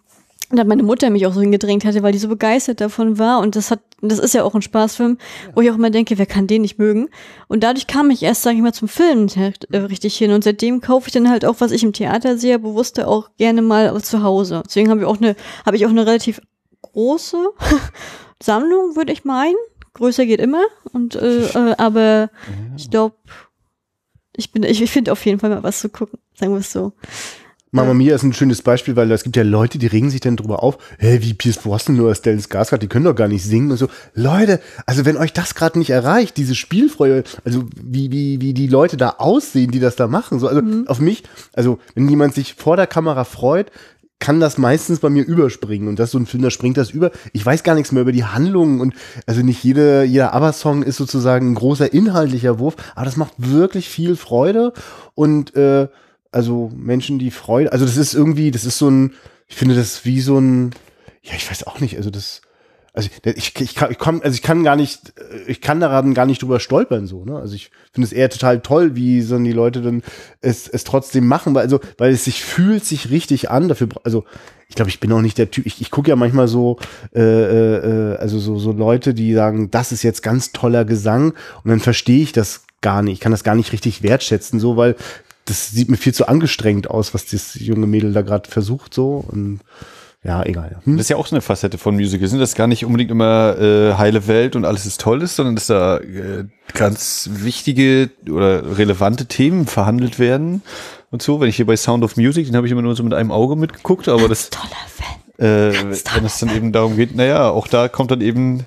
und 0.54 0.58
dann 0.58 0.68
meine 0.68 0.84
Mutter 0.84 1.10
mich 1.10 1.26
auch 1.26 1.32
so 1.32 1.40
hingedrängt 1.40 1.84
hatte, 1.84 2.04
weil 2.04 2.12
die 2.12 2.18
so 2.18 2.28
begeistert 2.28 2.80
davon 2.80 3.18
war. 3.18 3.40
Und 3.40 3.56
das 3.56 3.72
hat, 3.72 3.80
das 4.00 4.20
ist 4.20 4.34
ja 4.34 4.44
auch 4.44 4.54
ein 4.54 4.62
Spaßfilm, 4.62 5.18
wo 5.52 5.62
ich 5.62 5.70
auch 5.72 5.74
immer 5.74 5.90
denke, 5.90 6.16
wer 6.16 6.26
kann 6.26 6.46
den 6.46 6.62
nicht 6.62 6.78
mögen? 6.78 7.08
Und 7.48 7.64
dadurch 7.64 7.88
kam 7.88 8.08
ich 8.12 8.22
erst, 8.22 8.42
sage 8.42 8.54
ich 8.54 8.62
mal, 8.62 8.72
zum 8.72 8.86
Filmen 8.86 9.28
äh, 9.34 9.76
richtig 9.76 10.16
hin. 10.16 10.30
Und 10.30 10.44
seitdem 10.44 10.80
kaufe 10.80 11.08
ich 11.08 11.12
dann 11.12 11.28
halt 11.28 11.44
auch, 11.44 11.56
was 11.58 11.72
ich 11.72 11.82
im 11.82 11.92
Theater 11.92 12.38
sehe, 12.38 12.60
bewusster 12.60 13.08
auch 13.08 13.30
gerne 13.36 13.62
mal 13.62 14.00
zu 14.00 14.22
Hause. 14.22 14.62
Deswegen 14.64 14.90
habe 14.90 15.00
ich 15.00 15.06
auch 15.06 15.16
eine, 15.16 15.34
habe 15.66 15.76
ich 15.76 15.84
auch 15.86 15.90
eine 15.90 16.06
relativ 16.06 16.40
große 16.82 17.36
Sammlung, 18.40 18.94
würde 18.94 19.10
ich 19.10 19.24
meinen. 19.24 19.56
Größer 19.94 20.24
geht 20.24 20.38
immer. 20.38 20.62
Und 20.92 21.16
äh, 21.16 21.46
äh, 21.46 21.74
aber 21.78 22.30
ich 22.76 22.90
glaube, 22.90 23.16
ich 24.36 24.52
bin, 24.52 24.62
ich, 24.62 24.80
ich 24.80 24.90
finde 24.92 25.10
auf 25.10 25.26
jeden 25.26 25.40
Fall 25.40 25.50
mal 25.50 25.64
was 25.64 25.80
zu 25.80 25.88
gucken, 25.88 26.20
sagen 26.34 26.52
wir 26.52 26.60
es 26.60 26.70
so. 26.70 26.92
Mama 27.74 27.92
Mia 27.92 28.14
ist 28.14 28.22
ein 28.22 28.32
schönes 28.32 28.62
Beispiel, 28.62 28.94
weil 28.94 29.10
es 29.10 29.24
gibt 29.24 29.34
ja 29.34 29.42
Leute, 29.42 29.78
die 29.78 29.88
regen 29.88 30.08
sich 30.08 30.20
dann 30.20 30.36
drüber 30.36 30.62
auf, 30.62 30.78
hä, 31.00 31.18
wie 31.22 31.34
Pierce 31.34 31.58
Brosnan 31.58 31.98
oder 31.98 32.14
Stellan 32.14 32.38
Skarsgård, 32.38 32.78
die 32.78 32.86
können 32.86 33.04
doch 33.04 33.16
gar 33.16 33.26
nicht 33.26 33.42
singen 33.42 33.72
und 33.72 33.78
so. 33.78 33.88
Leute, 34.14 34.60
also 34.86 35.04
wenn 35.04 35.16
euch 35.16 35.32
das 35.32 35.56
gerade 35.56 35.80
nicht 35.80 35.90
erreicht, 35.90 36.36
diese 36.36 36.54
Spielfreude, 36.54 37.24
also 37.44 37.64
wie, 37.74 38.12
wie, 38.12 38.40
wie 38.40 38.54
die 38.54 38.68
Leute 38.68 38.96
da 38.96 39.16
aussehen, 39.18 39.72
die 39.72 39.80
das 39.80 39.96
da 39.96 40.06
machen, 40.06 40.38
so, 40.38 40.46
also 40.46 40.62
auf 40.86 41.00
mich, 41.00 41.24
also 41.52 41.80
wenn 41.96 42.08
jemand 42.08 42.32
sich 42.34 42.54
vor 42.54 42.76
der 42.76 42.86
Kamera 42.86 43.24
freut, 43.24 43.72
kann 44.20 44.38
das 44.38 44.56
meistens 44.56 45.00
bei 45.00 45.10
mir 45.10 45.24
überspringen 45.24 45.88
und 45.88 45.98
das 45.98 46.10
ist 46.10 46.12
so 46.12 46.18
ein 46.18 46.26
Film, 46.26 46.44
da 46.44 46.50
springt 46.50 46.76
das 46.76 46.92
über. 46.92 47.10
Ich 47.32 47.44
weiß 47.44 47.64
gar 47.64 47.74
nichts 47.74 47.90
mehr 47.90 48.02
über 48.02 48.12
die 48.12 48.24
Handlungen 48.24 48.80
und 48.80 48.94
also 49.26 49.42
nicht 49.42 49.64
jede, 49.64 50.04
jeder 50.04 50.32
ABBA-Song 50.32 50.84
ist 50.84 50.96
sozusagen 50.96 51.50
ein 51.50 51.54
großer 51.56 51.92
inhaltlicher 51.92 52.60
Wurf, 52.60 52.76
aber 52.94 53.04
das 53.04 53.16
macht 53.16 53.32
wirklich 53.36 53.88
viel 53.88 54.14
Freude 54.14 54.72
und 55.16 55.56
äh, 55.56 55.88
also 56.34 56.70
Menschen, 56.76 57.18
die 57.18 57.30
Freude, 57.30 57.72
also 57.72 57.84
das 57.84 57.96
ist 57.96 58.14
irgendwie, 58.14 58.50
das 58.50 58.64
ist 58.64 58.78
so 58.78 58.88
ein, 58.88 59.14
ich 59.46 59.56
finde 59.56 59.74
das 59.74 60.04
wie 60.04 60.20
so 60.20 60.38
ein, 60.38 60.72
ja, 61.22 61.32
ich 61.36 61.48
weiß 61.48 61.66
auch 61.66 61.80
nicht, 61.80 61.96
also 61.96 62.10
das, 62.10 62.42
also 62.92 63.08
ich, 63.24 63.60
ich, 63.60 63.74
kann, 63.74 63.90
ich 63.90 63.98
kann, 63.98 64.22
also 64.22 64.34
ich 64.34 64.42
kann 64.42 64.62
gar 64.62 64.76
nicht, 64.76 65.14
ich 65.48 65.60
kann 65.60 65.80
daran 65.80 66.14
gar 66.14 66.26
nicht 66.26 66.42
drüber 66.42 66.60
stolpern 66.60 67.06
so, 67.06 67.24
ne? 67.24 67.36
Also 67.36 67.56
ich 67.56 67.72
finde 67.92 68.06
es 68.06 68.12
eher 68.12 68.30
total 68.30 68.60
toll, 68.60 68.94
wie 68.94 69.20
so 69.20 69.36
die 69.38 69.52
Leute 69.52 69.82
dann 69.82 70.02
es, 70.40 70.68
es 70.68 70.84
trotzdem 70.84 71.26
machen, 71.26 71.54
weil 71.54 71.62
also, 71.62 71.80
weil 71.98 72.12
es 72.12 72.24
sich 72.24 72.44
fühlt 72.44 72.84
sich 72.84 73.10
richtig 73.10 73.50
an. 73.50 73.68
Dafür, 73.68 73.88
also 74.04 74.24
ich 74.68 74.76
glaube, 74.76 74.90
ich 74.90 75.00
bin 75.00 75.10
auch 75.10 75.22
nicht 75.22 75.38
der 75.38 75.50
Typ. 75.50 75.66
Ich, 75.66 75.80
ich 75.80 75.90
gucke 75.90 76.10
ja 76.10 76.14
manchmal 76.14 76.46
so, 76.46 76.78
äh, 77.12 77.20
äh, 77.20 78.16
also 78.16 78.38
so 78.38 78.58
so 78.58 78.70
Leute, 78.70 79.12
die 79.12 79.34
sagen, 79.34 79.72
das 79.72 79.90
ist 79.90 80.04
jetzt 80.04 80.22
ganz 80.22 80.52
toller 80.52 80.84
Gesang 80.84 81.34
und 81.64 81.70
dann 81.70 81.80
verstehe 81.80 82.22
ich 82.22 82.30
das 82.30 82.64
gar 82.80 83.02
nicht. 83.02 83.14
Ich 83.14 83.20
kann 83.20 83.32
das 83.32 83.42
gar 83.42 83.56
nicht 83.56 83.72
richtig 83.72 84.04
wertschätzen, 84.04 84.60
so 84.60 84.76
weil 84.76 84.94
das 85.46 85.70
sieht 85.70 85.90
mir 85.90 85.96
viel 85.96 86.14
zu 86.14 86.28
angestrengt 86.28 86.90
aus, 86.90 87.14
was 87.14 87.26
das 87.26 87.54
junge 87.54 87.86
Mädel 87.86 88.12
da 88.12 88.22
gerade 88.22 88.48
versucht 88.48 88.94
so 88.94 89.24
und 89.26 89.60
Ja, 90.22 90.42
egal. 90.42 90.80
Hm? 90.84 90.96
Das 90.96 91.04
ist 91.04 91.10
ja 91.10 91.16
auch 91.16 91.26
so 91.26 91.36
eine 91.36 91.42
Facette 91.42 91.76
von 91.76 91.94
Musicals. 91.94 92.30
Sind 92.30 92.40
das 92.40 92.54
gar 92.54 92.66
nicht 92.66 92.84
unbedingt 92.84 93.10
immer 93.10 93.58
äh, 93.58 93.94
heile 93.94 94.26
Welt 94.26 94.56
und 94.56 94.64
alles 94.64 94.86
ist 94.86 95.00
toll 95.00 95.20
ist, 95.20 95.36
sondern 95.36 95.54
dass 95.54 95.66
da 95.66 95.98
äh, 95.98 96.46
ganz 96.72 97.28
wichtige 97.30 98.10
oder 98.30 98.78
relevante 98.78 99.26
Themen 99.26 99.66
verhandelt 99.66 100.18
werden 100.18 100.62
und 101.10 101.22
so. 101.22 101.40
Wenn 101.40 101.50
ich 101.50 101.56
hier 101.56 101.66
bei 101.66 101.76
Sound 101.76 102.02
of 102.04 102.16
Music, 102.16 102.46
den 102.46 102.56
habe 102.56 102.66
ich 102.66 102.72
immer 102.72 102.80
nur 102.80 102.96
so 102.96 103.02
mit 103.02 103.12
einem 103.12 103.30
Auge 103.30 103.54
mitgeguckt, 103.54 104.08
aber 104.08 104.28
das. 104.28 104.48
Toller 104.48 104.68
Fan. 104.88 105.14
Äh, 105.36 105.74
wenn 106.14 106.24
es 106.24 106.38
dann 106.38 106.56
eben 106.56 106.72
darum 106.72 106.96
geht, 106.96 107.14
naja, 107.14 107.50
auch 107.50 107.66
da 107.66 107.88
kommt 107.88 108.10
dann 108.10 108.20
eben 108.20 108.66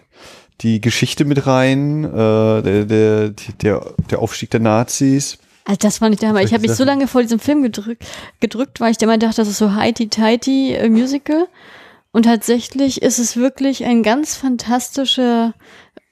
die 0.61 0.81
Geschichte 0.81 1.25
mit 1.25 1.47
rein, 1.47 2.03
äh, 2.03 2.61
der, 2.61 2.85
der, 2.85 3.29
der, 3.61 3.93
der 4.11 4.19
Aufstieg 4.19 4.51
der 4.51 4.59
Nazis. 4.59 5.39
Also 5.67 5.79
das 5.81 5.97
fand 5.97 6.13
ich 6.13 6.21
der 6.21 6.29
Hammer. 6.29 6.41
Ich 6.41 6.53
habe 6.53 6.61
mich 6.61 6.71
so 6.71 6.85
lange 6.85 7.07
vor 7.07 7.21
diesem 7.21 7.39
Film 7.39 7.61
gedrückt, 7.61 8.05
gedrückt 8.39 8.79
weil 8.79 8.91
ich 8.91 9.01
immer 9.01 9.17
dachte, 9.17 9.35
das 9.35 9.49
ist 9.49 9.57
so 9.57 9.73
Heidi-Tighty 9.73 10.75
äh, 10.75 10.89
Musical. 10.89 11.47
Und 12.13 12.23
tatsächlich 12.23 13.01
ist 13.01 13.19
es 13.19 13.35
wirklich 13.35 13.83
ein 13.83 14.01
ganz 14.01 14.37
fantastischer 14.37 15.53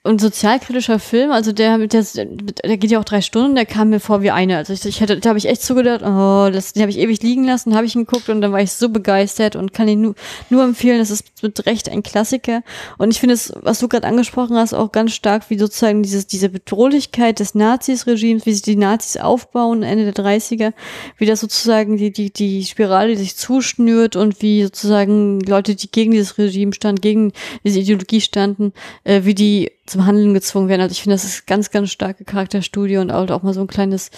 und 0.05 0.21
sozialkritischer 0.21 0.99
Film, 0.99 1.31
also 1.31 1.51
der, 1.51 1.79
der, 1.87 2.05
der 2.05 2.77
geht 2.77 2.91
ja 2.91 2.99
auch 2.99 3.03
drei 3.05 3.21
Stunden, 3.21 3.55
der 3.55 3.65
kam 3.65 3.89
mir 3.89 3.99
vor 3.99 4.21
wie 4.21 4.29
eine. 4.29 4.57
Also 4.57 4.71
ich, 4.71 4.85
ich 4.85 5.01
hätte, 5.01 5.19
da 5.19 5.29
habe 5.29 5.39
ich 5.39 5.47
echt 5.47 5.63
zugedacht, 5.63 6.03
oh, 6.03 6.51
das, 6.53 6.73
den 6.73 6.83
habe 6.83 6.91
ich 6.91 6.99
ewig 6.99 7.23
liegen 7.23 7.43
lassen, 7.43 7.75
habe 7.75 7.87
ich 7.87 7.95
ihn 7.95 8.05
geguckt 8.05 8.29
und 8.29 8.39
dann 8.41 8.51
war 8.51 8.61
ich 8.61 8.71
so 8.71 8.89
begeistert 8.89 9.55
und 9.55 9.73
kann 9.73 9.87
ihn 9.87 10.01
nur, 10.01 10.15
nur 10.51 10.63
empfehlen. 10.63 10.99
Das 10.99 11.09
ist 11.09 11.41
mit 11.41 11.65
Recht 11.65 11.89
ein 11.89 12.03
Klassiker. 12.03 12.61
Und 12.99 13.11
ich 13.11 13.19
finde 13.19 13.33
es, 13.33 13.51
was 13.61 13.79
du 13.79 13.87
gerade 13.87 14.07
angesprochen 14.07 14.55
hast, 14.55 14.75
auch 14.75 14.91
ganz 14.91 15.11
stark, 15.11 15.49
wie 15.49 15.57
sozusagen 15.57 16.03
dieses, 16.03 16.27
diese 16.27 16.49
Bedrohlichkeit 16.49 17.39
des 17.39 17.55
Nazis-Regimes, 17.55 18.45
wie 18.45 18.53
sich 18.53 18.61
die 18.61 18.75
Nazis 18.75 19.17
aufbauen 19.17 19.81
Ende 19.81 20.11
der 20.11 20.23
30er, 20.23 20.73
wie 21.17 21.25
das 21.25 21.39
sozusagen 21.39 21.97
die, 21.97 22.11
die, 22.11 22.31
die 22.31 22.63
Spirale 22.63 23.17
sich 23.17 23.37
zuschnürt 23.37 24.15
und 24.15 24.43
wie 24.43 24.65
sozusagen 24.65 25.39
Leute, 25.39 25.73
die 25.73 25.89
gegen 25.89 26.11
dieses 26.11 26.37
Regime 26.37 26.73
standen, 26.75 27.01
gegen 27.01 27.31
diese 27.63 27.79
Ideologie 27.79 28.21
standen, 28.21 28.71
äh, 29.03 29.21
wie 29.23 29.33
die 29.33 29.71
zum 29.95 30.05
Handeln 30.05 30.33
gezwungen 30.33 30.67
werden. 30.67 30.81
Also 30.81 30.91
ich 30.91 31.01
finde, 31.01 31.15
das 31.15 31.23
ist 31.23 31.47
ganz, 31.47 31.71
ganz 31.71 31.89
starke 31.89 32.25
Charakterstudie 32.25 32.97
und 32.97 33.11
auch 33.11 33.43
mal 33.43 33.53
so 33.53 33.61
ein 33.61 33.67
kleines, 33.67 34.11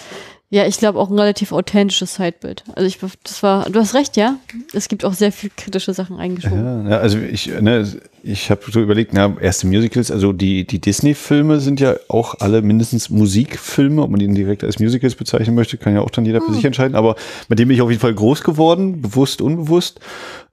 ja, 0.50 0.66
ich 0.66 0.78
glaube 0.78 0.98
auch 0.98 1.08
ein 1.08 1.18
relativ 1.18 1.52
authentisches 1.52 2.16
Sidebild. 2.16 2.64
Also 2.74 2.88
ich, 2.88 2.98
das 3.22 3.44
war, 3.44 3.70
du 3.70 3.78
hast 3.78 3.94
recht, 3.94 4.16
ja. 4.16 4.38
Es 4.72 4.88
gibt 4.88 5.04
auch 5.04 5.12
sehr 5.12 5.30
viel 5.30 5.50
kritische 5.56 5.94
Sachen 5.94 6.18
eingeschoben. 6.18 6.86
Ja, 6.86 6.90
ja 6.90 6.98
also 6.98 7.18
ich, 7.18 7.46
ne, 7.60 7.86
ich 8.24 8.50
habe 8.50 8.60
so 8.68 8.80
überlegt, 8.80 9.12
na, 9.12 9.36
erste 9.40 9.68
Musicals, 9.68 10.10
also 10.10 10.32
die, 10.32 10.66
die 10.66 10.80
Disney-Filme 10.80 11.60
sind 11.60 11.78
ja 11.78 11.94
auch 12.08 12.34
alle 12.40 12.60
mindestens 12.60 13.08
Musikfilme, 13.08 14.02
ob 14.02 14.10
man 14.10 14.18
die 14.18 14.26
direkt 14.34 14.64
als 14.64 14.80
Musicals 14.80 15.14
bezeichnen 15.14 15.54
möchte, 15.54 15.76
kann 15.76 15.94
ja 15.94 16.00
auch 16.00 16.10
dann 16.10 16.24
jeder 16.24 16.40
für 16.40 16.48
hm. 16.48 16.54
sich 16.54 16.64
entscheiden, 16.64 16.96
aber 16.96 17.14
mit 17.48 17.60
dem 17.60 17.68
bin 17.68 17.76
ich 17.76 17.82
auf 17.82 17.90
jeden 17.90 18.00
Fall 18.00 18.14
groß 18.14 18.42
geworden, 18.42 19.00
bewusst, 19.00 19.40
unbewusst. 19.40 20.00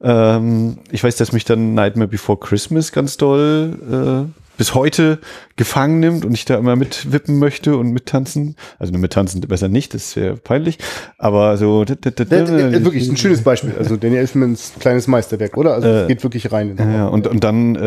Ähm, 0.04 0.78
ich 0.92 1.04
weiß, 1.04 1.16
dass 1.16 1.32
mich 1.32 1.46
dann 1.46 1.74
Nightmare 1.74 2.08
Before 2.08 2.38
Christmas 2.40 2.92
ganz 2.92 3.18
doll 3.18 4.28
äh, 4.30 4.45
bis 4.58 4.74
heute 4.74 5.20
gefangen 5.56 6.00
nimmt 6.00 6.26
und 6.26 6.34
ich 6.34 6.46
da 6.46 6.58
immer 6.58 6.76
mitwippen 6.76 7.40
möchte 7.40 7.78
und 7.78 7.92
mittanzen. 7.92 8.56
Also 8.80 8.92
nur 8.92 9.02
mittanzen 9.02 9.42
besser 9.42 9.68
nicht, 9.68 9.94
das 9.94 10.16
wäre 10.16 10.36
peinlich. 10.38 10.78
Aber 11.18 11.58
so. 11.58 11.86
Wirklich 11.88 13.10
ein 13.10 13.18
schönes 13.18 13.42
Beispiel. 13.42 13.74
Also 13.86 13.98
Danny 13.98 14.16
Elfmans 14.16 14.74
kleines 14.80 15.08
Meisterwerk, 15.08 15.58
oder? 15.58 15.74
Also 15.74 15.88
es 15.88 16.06
äh, 16.06 16.08
geht 16.08 16.24
wirklich 16.24 16.52
rein. 16.52 16.76
ja, 16.78 17.08
und, 17.08 17.28
und 17.28 17.44
dann, 17.44 17.76
äh, 17.76 17.80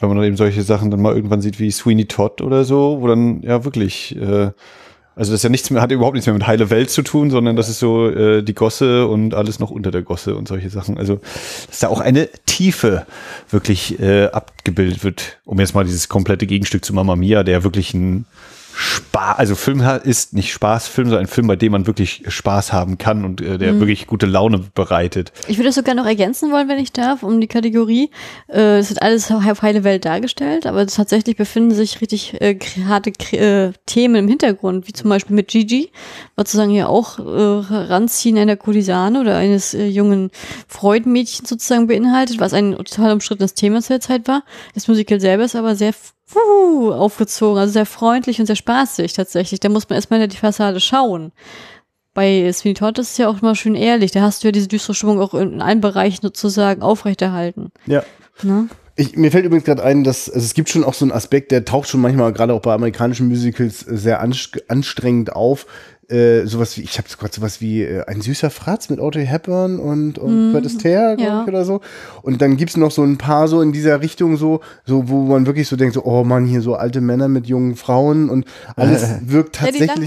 wenn 0.00 0.08
man 0.08 0.16
dann 0.16 0.24
eben 0.24 0.36
solche 0.36 0.62
Sachen 0.62 0.90
dann 0.90 1.02
mal 1.02 1.14
irgendwann 1.14 1.40
sieht 1.42 1.58
wie 1.58 1.70
Sweeney 1.70 2.06
Todd 2.06 2.40
oder 2.42 2.64
so, 2.64 2.98
wo 3.00 3.08
dann 3.08 3.42
ja 3.42 3.64
wirklich 3.64 4.16
äh, 4.16 4.50
also 5.16 5.32
das 5.32 5.40
ist 5.40 5.44
ja 5.44 5.48
nichts 5.48 5.70
mehr, 5.70 5.80
hat 5.80 5.90
überhaupt 5.90 6.14
nichts 6.14 6.26
mehr 6.26 6.34
mit 6.34 6.46
heile 6.46 6.68
Welt 6.68 6.90
zu 6.90 7.00
tun, 7.00 7.30
sondern 7.30 7.56
das 7.56 7.70
ist 7.70 7.78
so 7.78 8.10
äh, 8.10 8.42
die 8.42 8.54
Gosse 8.54 9.06
und 9.06 9.32
alles 9.32 9.58
noch 9.58 9.70
unter 9.70 9.90
der 9.90 10.02
Gosse 10.02 10.36
und 10.36 10.46
solche 10.46 10.68
Sachen. 10.68 10.98
Also 10.98 11.20
dass 11.68 11.78
da 11.80 11.88
auch 11.88 12.00
eine 12.00 12.28
Tiefe 12.44 13.06
wirklich 13.48 13.98
äh, 13.98 14.26
abgebildet 14.26 15.04
wird, 15.04 15.38
um 15.46 15.58
jetzt 15.58 15.74
mal 15.74 15.84
dieses 15.84 16.10
komplette 16.10 16.46
Gegenstück 16.46 16.84
zu 16.84 16.92
Mamma 16.92 17.16
Mia, 17.16 17.44
der 17.44 17.64
wirklich 17.64 17.94
ein 17.94 18.26
Spaß, 18.78 19.38
also 19.38 19.54
Film 19.54 19.82
ist 20.04 20.34
nicht 20.34 20.52
Spaßfilm, 20.52 21.08
sondern 21.08 21.24
ein 21.24 21.28
Film, 21.28 21.46
bei 21.46 21.56
dem 21.56 21.72
man 21.72 21.86
wirklich 21.86 22.24
Spaß 22.28 22.72
haben 22.72 22.98
kann 22.98 23.24
und 23.24 23.40
äh, 23.40 23.58
der 23.58 23.72
mhm. 23.72 23.80
wirklich 23.80 24.06
gute 24.06 24.26
Laune 24.26 24.64
bereitet. 24.74 25.32
Ich 25.48 25.56
würde 25.56 25.68
das 25.68 25.76
sogar 25.76 25.94
noch 25.94 26.06
ergänzen 26.06 26.52
wollen, 26.52 26.68
wenn 26.68 26.78
ich 26.78 26.92
darf, 26.92 27.22
um 27.22 27.40
die 27.40 27.46
Kategorie. 27.46 28.10
Äh, 28.48 28.78
es 28.78 28.90
wird 28.90 29.02
alles 29.02 29.30
auf 29.30 29.62
heile 29.62 29.84
Welt 29.84 30.04
dargestellt, 30.04 30.66
aber 30.66 30.86
tatsächlich 30.86 31.36
befinden 31.36 31.74
sich 31.74 32.00
richtig 32.00 32.40
äh, 32.40 32.58
harte 32.86 33.12
äh, 33.36 33.72
Themen 33.86 34.16
im 34.16 34.28
Hintergrund, 34.28 34.86
wie 34.88 34.92
zum 34.92 35.08
Beispiel 35.08 35.34
mit 35.34 35.48
Gigi, 35.48 35.90
was 36.34 36.46
sozusagen 36.46 36.72
ja 36.72 36.86
auch 36.86 37.18
äh, 37.18 37.22
Ranziehen 37.22 38.38
einer 38.38 38.56
Kulisane 38.56 39.20
oder 39.20 39.36
eines 39.36 39.74
äh, 39.74 39.86
jungen 39.86 40.30
Freudenmädchens 40.68 41.48
sozusagen 41.48 41.86
beinhaltet, 41.86 42.40
was 42.40 42.52
ein 42.52 42.76
total 42.76 43.12
umstrittenes 43.12 43.54
Thema 43.54 43.80
zur 43.80 44.00
Zeit 44.00 44.28
war. 44.28 44.42
Das 44.74 44.86
Musical 44.86 45.20
selber 45.20 45.44
ist 45.44 45.56
aber 45.56 45.76
sehr 45.76 45.92
wuhu, 46.28 46.92
aufgezogen, 46.92 47.58
also 47.58 47.72
sehr 47.72 47.86
freundlich 47.86 48.40
und 48.40 48.46
sehr 48.46 48.56
spaßig 48.56 49.12
tatsächlich. 49.12 49.60
Da 49.60 49.68
muss 49.68 49.88
man 49.88 49.96
erstmal 49.96 50.20
in 50.20 50.30
die 50.30 50.36
Fassade 50.36 50.80
schauen. 50.80 51.32
Bei 52.14 52.50
Sweeney 52.52 52.74
Todd 52.74 52.98
ist 52.98 53.12
es 53.12 53.18
ja 53.18 53.28
auch 53.28 53.42
immer 53.42 53.54
schön 53.54 53.74
ehrlich. 53.74 54.10
Da 54.10 54.22
hast 54.22 54.42
du 54.42 54.48
ja 54.48 54.52
diese 54.52 54.68
düstere 54.68 54.94
Stimmung 54.94 55.20
auch 55.20 55.34
in 55.34 55.60
allen 55.60 55.80
Bereichen 55.80 56.22
sozusagen 56.22 56.82
aufrechterhalten. 56.82 57.70
Ja. 57.86 58.02
Ne? 58.42 58.68
Ich, 58.98 59.14
mir 59.14 59.30
fällt 59.30 59.44
übrigens 59.44 59.66
gerade 59.66 59.84
ein, 59.84 60.04
dass 60.04 60.30
also 60.30 60.42
es 60.42 60.54
gibt 60.54 60.70
schon 60.70 60.82
auch 60.82 60.94
so 60.94 61.04
einen 61.04 61.12
Aspekt, 61.12 61.52
der 61.52 61.66
taucht 61.66 61.90
schon 61.90 62.00
manchmal 62.00 62.32
gerade 62.32 62.54
auch 62.54 62.62
bei 62.62 62.72
amerikanischen 62.72 63.28
Musicals 63.28 63.80
sehr 63.80 64.22
anstrengend 64.22 65.32
auf, 65.36 65.66
äh, 66.08 66.46
sowas 66.46 66.76
wie, 66.76 66.82
ich 66.82 66.98
habe 66.98 67.08
gerade 67.08 67.34
sowas 67.34 67.60
wie 67.60 67.82
äh, 67.82 68.04
ein 68.06 68.20
süßer 68.20 68.50
Fratz 68.50 68.88
mit 68.88 69.00
Audrey 69.00 69.26
Hepburn 69.26 69.78
und, 69.80 70.18
und 70.18 70.50
mm, 70.50 70.52
Fred 70.52 70.66
Astaire, 70.66 71.16
ja. 71.18 71.42
ich, 71.42 71.48
oder 71.48 71.64
so. 71.64 71.80
Und 72.22 72.40
dann 72.42 72.56
gibt's 72.56 72.76
noch 72.76 72.90
so 72.90 73.02
ein 73.02 73.18
paar 73.18 73.48
so 73.48 73.60
in 73.60 73.72
dieser 73.72 74.00
Richtung 74.00 74.36
so, 74.36 74.60
so, 74.84 75.08
wo 75.08 75.22
man 75.22 75.46
wirklich 75.46 75.68
so 75.68 75.76
denkt, 75.76 75.94
so, 75.94 76.04
oh 76.04 76.22
man, 76.24 76.44
hier 76.44 76.60
so 76.60 76.74
alte 76.74 77.00
Männer 77.00 77.28
mit 77.28 77.46
jungen 77.46 77.76
Frauen 77.76 78.30
und 78.30 78.46
alles 78.76 79.04
wirkt 79.26 79.56
tatsächlich. 79.56 80.06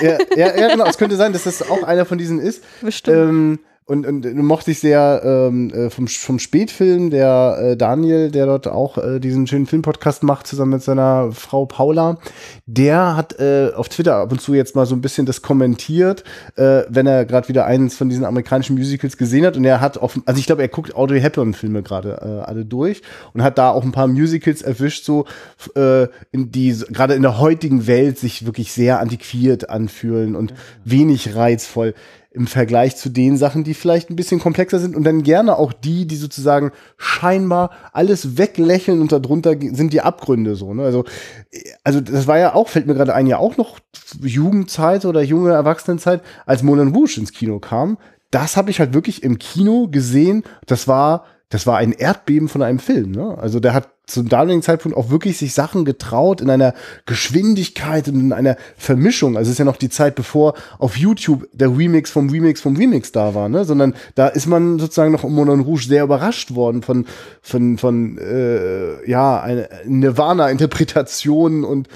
Ja, 0.00 0.18
ja, 0.36 0.56
ja, 0.56 0.68
genau. 0.68 0.86
Es 0.86 0.98
könnte 0.98 1.16
sein, 1.16 1.32
dass 1.32 1.44
das 1.44 1.68
auch 1.68 1.82
einer 1.82 2.04
von 2.04 2.18
diesen 2.18 2.40
ist. 2.40 2.62
Bestimmt. 2.80 3.16
Ähm, 3.16 3.58
und, 3.90 4.06
und 4.06 4.36
mochte 4.36 4.70
ich 4.70 4.78
sehr 4.78 5.20
ähm, 5.24 5.70
äh, 5.70 5.90
vom, 5.90 6.06
vom 6.06 6.38
Spätfilm, 6.38 7.10
der 7.10 7.58
äh, 7.60 7.76
Daniel, 7.76 8.30
der 8.30 8.46
dort 8.46 8.68
auch 8.68 8.98
äh, 8.98 9.18
diesen 9.18 9.48
schönen 9.48 9.66
Filmpodcast 9.66 10.22
macht, 10.22 10.46
zusammen 10.46 10.74
mit 10.74 10.82
seiner 10.82 11.32
Frau 11.32 11.66
Paula, 11.66 12.18
der 12.66 13.16
hat 13.16 13.40
äh, 13.40 13.72
auf 13.74 13.88
Twitter 13.88 14.14
ab 14.14 14.30
und 14.30 14.40
zu 14.40 14.54
jetzt 14.54 14.76
mal 14.76 14.86
so 14.86 14.94
ein 14.94 15.00
bisschen 15.00 15.26
das 15.26 15.42
kommentiert, 15.42 16.22
äh, 16.54 16.82
wenn 16.88 17.08
er 17.08 17.24
gerade 17.24 17.48
wieder 17.48 17.66
eins 17.66 17.96
von 17.96 18.08
diesen 18.08 18.24
amerikanischen 18.24 18.76
Musicals 18.76 19.16
gesehen 19.16 19.44
hat. 19.44 19.56
Und 19.56 19.64
er 19.64 19.80
hat 19.80 19.98
auf, 19.98 20.20
also 20.24 20.38
ich 20.38 20.46
glaube, 20.46 20.62
er 20.62 20.68
guckt 20.68 20.94
Audrey 20.94 21.20
Hepburn-Filme 21.20 21.82
gerade 21.82 22.20
äh, 22.22 22.48
alle 22.48 22.64
durch 22.64 23.02
und 23.32 23.42
hat 23.42 23.58
da 23.58 23.70
auch 23.70 23.82
ein 23.82 23.90
paar 23.90 24.06
Musicals 24.06 24.62
erwischt, 24.62 25.04
so 25.04 25.24
äh, 25.74 26.04
in 26.30 26.52
die 26.52 26.70
gerade 26.92 27.14
in 27.14 27.22
der 27.22 27.40
heutigen 27.40 27.88
Welt 27.88 28.20
sich 28.20 28.46
wirklich 28.46 28.70
sehr 28.70 29.00
antiquiert 29.00 29.68
anfühlen 29.68 30.36
und 30.36 30.54
wenig 30.84 31.34
reizvoll 31.34 31.94
im 32.32 32.46
Vergleich 32.46 32.96
zu 32.96 33.08
den 33.08 33.36
Sachen, 33.36 33.64
die 33.64 33.74
vielleicht 33.74 34.08
ein 34.08 34.16
bisschen 34.16 34.38
komplexer 34.38 34.78
sind 34.78 34.94
und 34.94 35.02
dann 35.02 35.24
gerne 35.24 35.56
auch 35.56 35.72
die, 35.72 36.06
die 36.06 36.16
sozusagen 36.16 36.70
scheinbar 36.96 37.70
alles 37.92 38.38
weglächeln 38.38 39.00
und 39.00 39.10
darunter 39.10 39.56
sind 39.58 39.92
die 39.92 40.00
Abgründe 40.00 40.54
so. 40.54 40.72
Ne? 40.72 40.84
Also, 40.84 41.04
also 41.82 42.00
das 42.00 42.28
war 42.28 42.38
ja 42.38 42.54
auch, 42.54 42.68
fällt 42.68 42.86
mir 42.86 42.94
gerade 42.94 43.14
ein, 43.14 43.26
ja 43.26 43.38
auch 43.38 43.56
noch 43.56 43.80
Jugendzeit 44.20 45.04
oder 45.04 45.22
junge 45.22 45.50
Erwachsenenzeit, 45.50 46.22
als 46.46 46.62
Moulin 46.62 46.94
Rouge 46.94 47.18
ins 47.18 47.32
Kino 47.32 47.58
kam. 47.58 47.98
Das 48.30 48.56
habe 48.56 48.70
ich 48.70 48.78
halt 48.78 48.94
wirklich 48.94 49.24
im 49.24 49.38
Kino 49.38 49.88
gesehen. 49.88 50.44
Das 50.66 50.86
war 50.86 51.24
das 51.50 51.66
war 51.66 51.76
ein 51.76 51.92
Erdbeben 51.92 52.48
von 52.48 52.62
einem 52.62 52.78
Film. 52.78 53.10
Ne? 53.10 53.36
Also 53.36 53.60
der 53.60 53.74
hat 53.74 53.88
zum 54.10 54.28
damaligen 54.28 54.62
Zeitpunkt 54.62 54.96
auch 54.96 55.10
wirklich 55.10 55.38
sich 55.38 55.54
Sachen 55.54 55.84
getraut 55.84 56.40
in 56.40 56.50
einer 56.50 56.74
Geschwindigkeit 57.06 58.08
und 58.08 58.20
in 58.20 58.32
einer 58.32 58.56
Vermischung. 58.76 59.36
Also 59.36 59.48
es 59.48 59.54
ist 59.54 59.58
ja 59.58 59.64
noch 59.64 59.76
die 59.76 59.88
Zeit, 59.88 60.14
bevor 60.14 60.54
auf 60.78 60.96
YouTube 60.96 61.48
der 61.52 61.76
Remix 61.76 62.10
vom 62.10 62.28
Remix 62.28 62.60
vom 62.60 62.76
Remix 62.76 63.12
da 63.12 63.34
war, 63.34 63.48
ne? 63.48 63.64
Sondern 63.64 63.94
da 64.14 64.28
ist 64.28 64.46
man 64.46 64.78
sozusagen 64.78 65.12
noch 65.12 65.24
im 65.24 65.34
Moulin 65.34 65.60
Rouge 65.60 65.84
sehr 65.86 66.04
überrascht 66.04 66.54
worden 66.54 66.82
von 66.82 67.06
von 67.42 67.78
von 67.78 68.18
äh, 68.18 69.08
ja 69.08 69.40
eine 69.40 69.68
Nirvana-Interpretationen 69.86 71.64
und 71.64 71.88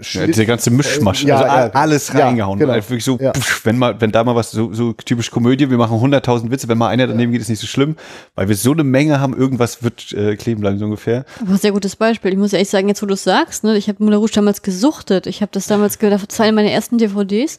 ja, 0.00 0.26
dieser 0.26 0.44
ganze 0.44 0.70
Mischmasch, 0.70 1.24
ja, 1.24 1.36
also 1.36 1.46
ja, 1.46 1.70
alles 1.72 2.14
reingehauen. 2.14 2.58
Genau. 2.58 2.72
Also 2.72 2.90
wirklich 2.90 3.04
so, 3.04 3.18
pff, 3.18 3.64
wenn 3.64 3.78
mal, 3.78 4.00
wenn 4.00 4.12
da 4.12 4.24
mal 4.24 4.34
was 4.34 4.50
so, 4.50 4.72
so 4.72 4.92
typisch 4.92 5.30
Komödie, 5.30 5.70
wir 5.70 5.78
machen 5.78 5.98
100.000 5.98 6.50
Witze, 6.50 6.68
wenn 6.68 6.78
mal 6.78 6.88
einer 6.88 7.06
daneben 7.06 7.32
geht, 7.32 7.40
ist 7.40 7.48
nicht 7.48 7.60
so 7.60 7.66
schlimm, 7.66 7.96
weil 8.34 8.48
wir 8.48 8.56
so 8.56 8.72
eine 8.72 8.84
Menge 8.84 9.20
haben, 9.20 9.36
irgendwas 9.36 9.82
wird 9.82 10.12
äh, 10.12 10.36
kleben 10.36 10.60
bleiben 10.60 10.78
so 10.78 10.84
ungefähr. 10.86 11.24
Aber 11.40 11.56
sehr 11.56 11.72
gutes 11.72 11.96
Beispiel. 11.96 12.32
Ich 12.32 12.38
muss 12.38 12.52
ehrlich 12.52 12.70
sagen, 12.70 12.88
jetzt 12.88 13.02
wo 13.02 13.06
du 13.06 13.14
es 13.14 13.24
sagst, 13.24 13.64
ne, 13.64 13.76
ich 13.76 13.88
habe 13.88 14.02
Moulin 14.02 14.18
Rouge 14.18 14.32
damals 14.34 14.62
gesuchtet. 14.62 15.26
Ich 15.26 15.42
habe 15.42 15.50
das 15.52 15.66
damals, 15.66 15.98
das 15.98 16.38
war 16.38 16.46
eine 16.46 16.54
meiner 16.54 16.70
ersten 16.70 16.98
DVDs 16.98 17.58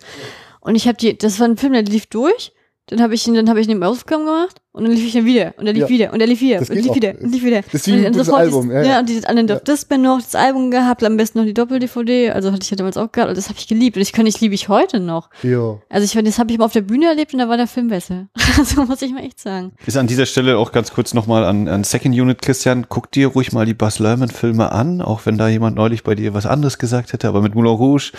und 0.59 0.75
ich 0.75 0.87
habe 0.87 0.97
die, 0.97 1.17
das 1.17 1.39
war 1.39 1.47
ein 1.47 1.57
Film, 1.57 1.73
der 1.73 1.83
lief 1.83 2.05
durch 2.07 2.51
dann 2.91 3.01
habe 3.01 3.15
ich 3.15 3.25
ihn, 3.27 3.33
dann 3.33 3.49
habe 3.49 3.59
ich 3.59 3.67
ihn 3.67 3.81
Aufgaben 3.83 4.25
gemacht 4.25 4.57
und 4.73 4.83
dann 4.83 4.91
lief 4.93 5.07
ich 5.07 5.13
dann 5.13 5.25
wieder 5.25 5.53
und 5.57 5.65
er 5.65 5.73
lief 5.73 5.83
Ja. 5.83 5.89
wieder 5.89 6.13
und 6.13 6.21
er 6.21 6.27
lief 6.27 6.41
wieder 6.41 6.59
Das 6.59 6.69
und 6.69 6.75
lief 6.75 6.89
auch. 6.91 6.95
wieder 6.95 7.13
und 7.19 7.31
lief 7.31 7.43
wieder. 7.43 7.61
Das 7.63 7.73
ist 7.73 7.87
wie 7.87 7.93
ein 7.93 8.05
und 8.05 8.13
sofort 8.13 8.41
Album, 8.41 8.69
dieses, 8.69 8.85
ja, 8.85 8.91
ja, 8.93 8.99
und 8.99 9.09
dieses 9.09 9.25
andere 9.25 9.47
Ja. 9.47 9.55
Discman 9.63 10.01
noch, 10.01 10.21
das 10.21 10.35
Album 10.35 10.69
gehabt, 10.71 11.03
am 11.03 11.17
besten 11.17 11.39
noch 11.39 11.45
die 11.45 11.53
Doppel-DVD, 11.53 12.29
also 12.31 12.51
hatte 12.51 12.61
ich 12.63 12.69
ja 12.69 12.77
damals 12.77 12.97
auch 12.97 13.11
gehabt 13.11 13.29
und 13.29 13.37
das 13.37 13.49
habe 13.49 13.57
ich 13.57 13.67
geliebt 13.67 13.95
und 13.97 14.01
ich 14.03 14.13
kann, 14.13 14.25
ich 14.27 14.39
liebe 14.39 14.53
ich 14.53 14.69
heute 14.69 14.99
noch. 14.99 15.29
Ja. 15.41 15.77
Also 15.89 16.05
ich, 16.19 16.23
das 16.25 16.37
habe 16.37 16.51
ich 16.51 16.57
mal 16.59 16.65
auf 16.65 16.73
der 16.73 16.81
Bühne 16.81 17.07
erlebt 17.07 17.33
und 17.33 17.39
da 17.39 17.49
war 17.49 17.57
der 17.57 17.67
Film 17.67 17.87
besser. 17.87 18.27
so 18.63 18.83
muss 18.83 19.01
ich 19.01 19.11
mal 19.13 19.23
echt 19.23 19.39
sagen. 19.39 19.71
Ist 19.85 19.97
an 19.97 20.07
dieser 20.07 20.25
Stelle 20.25 20.57
auch 20.57 20.71
ganz 20.71 20.91
kurz 20.91 21.13
nochmal 21.13 21.43
an, 21.45 21.67
an 21.67 21.83
Second 21.83 22.13
Unit, 22.13 22.41
Christian, 22.41 22.85
guck 22.89 23.09
dir 23.11 23.27
ruhig 23.27 23.51
mal 23.53 23.65
die 23.65 23.73
Buzz 23.73 23.99
Lerman-Filme 23.99 24.71
an, 24.71 25.01
auch 25.01 25.25
wenn 25.25 25.37
da 25.37 25.47
jemand 25.47 25.75
neulich 25.77 26.03
bei 26.03 26.15
dir 26.15 26.33
was 26.33 26.45
anderes 26.45 26.77
gesagt 26.77 27.13
hätte, 27.13 27.27
aber 27.27 27.41
mit 27.41 27.55
Moulin 27.55 27.71
Rouge, 27.73 28.11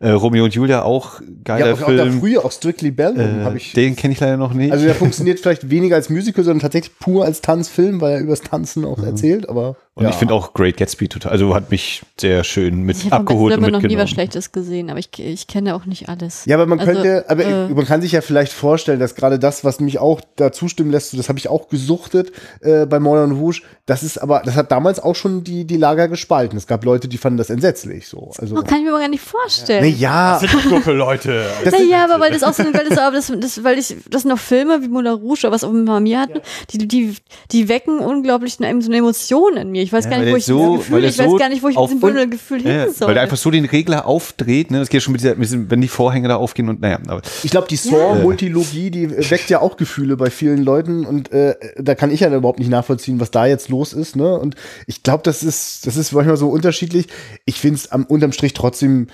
äh, 0.00 0.10
Romeo 0.10 0.44
und 0.44 0.54
Julia 0.54 0.82
auch 0.82 1.20
geiler 1.44 1.66
Ja, 1.68 1.74
auch, 1.74 1.82
auch 1.82 1.96
da 1.96 2.04
Film. 2.04 2.20
früher, 2.20 2.44
auch 2.44 2.50
Strictly 2.50 2.90
Bellman 2.90 3.40
äh, 3.40 3.44
habe 3.44 3.56
ich. 3.58 3.72
den 3.74 3.96
kenne 3.96 4.12
ich 4.14 4.20
leider 4.20 4.36
noch 4.36 4.54
nicht. 4.54 4.72
Also 4.72 4.86
der 4.86 4.94
funktioniert 4.94 5.38
vielleicht 5.40 5.70
weniger 5.70 5.96
als 5.96 6.08
Musical, 6.10 6.42
sondern 6.42 6.60
tatsächlich 6.60 6.98
pur 6.98 7.24
als 7.24 7.42
Tanzfilm, 7.42 8.00
weil 8.00 8.14
er 8.14 8.20
übers 8.20 8.40
Tanzen 8.40 8.84
auch 8.84 9.02
erzählt, 9.02 9.48
aber. 9.48 9.76
Und 10.00 10.08
ich 10.08 10.14
finde 10.16 10.34
auch 10.34 10.52
Great 10.54 10.76
Gatsby 10.76 11.08
total, 11.08 11.32
also 11.32 11.54
hat 11.54 11.70
mich 11.70 12.02
sehr 12.20 12.42
schön 12.44 12.82
mit 12.82 12.96
Ich 12.98 13.04
habe 13.06 13.16
abgeholt 13.16 13.56
und 13.56 13.62
von 13.62 13.72
noch 13.72 13.82
nie 13.82 13.96
was 13.96 14.10
Schlechtes 14.10 14.50
gesehen, 14.52 14.90
aber 14.90 14.98
ich, 14.98 15.10
ich 15.18 15.46
kenne 15.46 15.74
auch 15.74 15.86
nicht 15.86 16.08
alles. 16.08 16.44
Ja, 16.46 16.56
aber 16.56 16.66
man 16.66 16.80
Also, 16.80 16.92
könnte, 16.92 17.24
aber 17.28 17.44
äh, 17.44 17.68
man 17.68 17.84
kann 17.86 18.02
sich 18.02 18.12
ja 18.12 18.20
vielleicht 18.20 18.52
vorstellen, 18.52 18.98
dass 19.00 19.14
gerade 19.14 19.38
das, 19.38 19.64
was 19.64 19.80
mich 19.80 19.98
auch 19.98 20.20
da 20.36 20.52
zustimmen 20.52 20.90
lässt, 20.90 21.16
das 21.18 21.28
habe 21.28 21.38
ich 21.38 21.48
auch 21.48 21.68
gesuchtet 21.68 22.32
äh, 22.60 22.86
bei 22.86 22.98
Moulin 23.00 23.32
Rouge, 23.32 23.62
das 23.86 24.02
ist 24.02 24.18
aber, 24.18 24.42
das 24.44 24.56
hat 24.56 24.70
damals 24.72 25.00
auch 25.00 25.14
schon 25.16 25.44
die, 25.44 25.64
die 25.64 25.76
Lager 25.76 26.08
gespalten. 26.08 26.56
Es 26.56 26.66
gab 26.66 26.84
Leute, 26.84 27.08
die 27.08 27.18
fanden 27.18 27.38
das 27.38 27.50
entsetzlich 27.50 28.06
so. 28.08 28.30
Also, 28.38 28.56
Oh, 28.56 28.62
kann 28.62 28.78
ich 28.78 28.84
mir 28.84 28.90
aber 28.90 29.00
gar 29.00 29.08
nicht 29.08 29.22
vorstellen. 29.22 29.82
naja, 29.82 30.40
Gruppe 30.68 30.92
Leute. 30.92 31.44
das 31.64 31.74
sind- 31.74 31.90
Naja, 31.90 32.04
aber 32.10 32.20
weil 32.20 32.32
das 32.32 32.42
auch 32.42 32.52
so, 32.52 32.62
weil 32.64 32.86
das, 32.88 32.98
aber 32.98 33.16
das, 33.16 33.32
das, 33.38 33.64
weil 33.64 33.78
ich, 33.78 33.96
das 34.08 34.22
sind 34.22 34.30
noch 34.30 34.38
Filme 34.38 34.82
wie 34.82 34.88
Moulin 34.88 35.12
Rouge, 35.14 35.40
oder 35.44 35.52
was 35.52 35.64
auch 35.64 35.70
immer 35.70 36.00
mir 36.00 36.20
hatten, 36.20 36.40
die, 36.70 36.86
die, 36.86 37.16
die 37.50 37.68
wecken 37.68 37.98
unglaublich 38.00 38.58
eine, 38.60 38.80
so 38.82 38.88
eine 38.88 38.98
Emotion 38.98 39.56
in 39.56 39.70
mir. 39.70 39.82
Ich 39.82 39.89
weiß 39.92 40.04
Ja, 40.04 40.10
gar 40.10 40.18
nicht, 40.20 40.32
wo 40.32 40.36
ich 40.36 40.44
so- 40.44 40.74
Gefühl, 40.76 41.04
ich 41.04 41.18
weiß 41.18 41.26
so 41.30 41.36
gar 41.36 41.48
nicht, 41.48 41.62
wo 41.62 41.68
ich 41.68 41.76
auf- 41.76 41.90
mit 41.92 42.02
diesem 42.02 42.30
Gefühl 42.30 42.62
Ja, 42.62 42.84
hin 42.84 42.92
soll. 42.92 43.08
weil 43.08 43.14
der 43.14 43.22
einfach 43.22 43.36
so 43.36 43.50
den 43.50 43.64
Regler 43.64 44.06
aufdreht, 44.06 44.70
ne? 44.70 44.78
Das 44.80 44.88
geht 44.88 45.02
schon 45.02 45.12
mit 45.12 45.20
dieser, 45.20 45.30
mit 45.34 45.44
diesem, 45.44 45.70
wenn 45.70 45.80
die 45.80 45.88
Vorhänge 45.88 46.28
da 46.28 46.36
aufgehen 46.36 46.68
und 46.68 46.80
naja, 46.80 46.98
aber 47.06 47.22
Ich 47.42 47.50
glaube, 47.50 47.68
die 47.68 47.76
Saw-Multilogie, 47.76 48.90
die 48.90 49.10
weckt 49.30 49.50
ja 49.50 49.60
auch 49.60 49.76
Gefühle 49.76 50.16
bei 50.16 50.30
vielen 50.30 50.62
Leuten 50.62 51.04
und 51.06 51.32
äh, 51.32 51.54
da 51.76 51.94
kann 51.94 52.10
ich 52.10 52.20
ja 52.20 52.34
überhaupt 52.34 52.58
nicht 52.58 52.70
nachvollziehen, 52.70 53.20
was 53.20 53.30
da 53.30 53.46
jetzt 53.46 53.68
los 53.68 53.92
ist. 53.92 54.16
Ne? 54.16 54.38
Und 54.38 54.54
ich 54.86 55.02
glaube, 55.02 55.22
das 55.24 55.42
ist, 55.42 55.86
das 55.86 55.96
ist 55.96 56.12
manchmal 56.12 56.36
so 56.36 56.48
unterschiedlich. 56.48 57.06
Ich 57.44 57.60
finde 57.60 57.76
es 57.76 57.90
am 57.92 58.04
unterm 58.04 58.32
Strich 58.32 58.54
trotzdem 58.54 59.08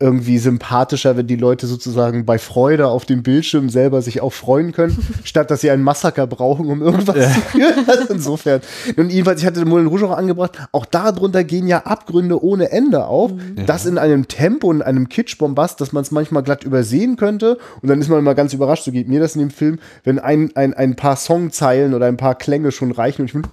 irgendwie 0.00 0.38
sympathischer, 0.38 1.16
wenn 1.16 1.26
die 1.26 1.36
Leute 1.36 1.66
sozusagen 1.66 2.24
bei 2.24 2.38
Freude 2.38 2.88
auf 2.88 3.04
dem 3.04 3.22
Bildschirm 3.22 3.68
selber 3.68 4.00
sich 4.00 4.22
auch 4.22 4.32
freuen 4.32 4.72
können, 4.72 4.96
statt 5.24 5.50
dass 5.50 5.60
sie 5.60 5.70
einen 5.70 5.82
Massaker 5.82 6.26
brauchen, 6.26 6.66
um 6.66 6.82
irgendwas 6.82 7.16
zu 7.16 7.40
führen. 7.40 7.70
Also 7.86 8.14
insofern. 8.14 8.60
Und 8.96 9.10
jedenfalls, 9.10 9.40
ich 9.40 9.46
hatte 9.46 9.60
den 9.60 9.68
Moulin 9.68 9.86
Rouge 9.86 10.06
auch 10.06 10.16
angebracht, 10.16 10.52
auch 10.72 10.86
darunter 10.86 11.44
gehen 11.44 11.66
ja 11.66 11.78
Abgründe 11.80 12.42
ohne 12.42 12.70
Ende 12.70 13.06
auf. 13.06 13.32
Das 13.66 13.86
in 13.86 13.98
einem 13.98 14.28
Tempo 14.28 14.68
und 14.68 14.82
einem 14.82 15.08
Kitschbombast, 15.08 15.80
dass 15.80 15.92
man 15.92 16.02
es 16.02 16.10
manchmal 16.10 16.42
glatt 16.42 16.64
übersehen 16.64 17.16
könnte. 17.16 17.58
Und 17.82 17.88
dann 17.88 18.00
ist 18.00 18.08
man 18.08 18.18
immer 18.18 18.34
ganz 18.34 18.54
überrascht, 18.54 18.84
so 18.84 18.92
geht 18.92 19.08
mir 19.08 19.20
das 19.20 19.34
in 19.34 19.40
dem 19.40 19.50
Film, 19.50 19.78
wenn 20.04 20.18
ein, 20.18 20.50
ein, 20.54 20.74
ein 20.74 20.96
paar 20.96 21.16
Songzeilen 21.16 21.94
oder 21.94 22.06
ein 22.06 22.16
paar 22.16 22.36
Klänge 22.36 22.72
schon 22.72 22.92
reichen 22.92 23.22
und 23.22 23.26
ich 23.26 23.32
bin, 23.32 23.44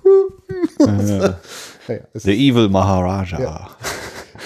es 2.14 2.24
The 2.24 2.50
Evil 2.50 2.70
Maharaja. 2.70 3.70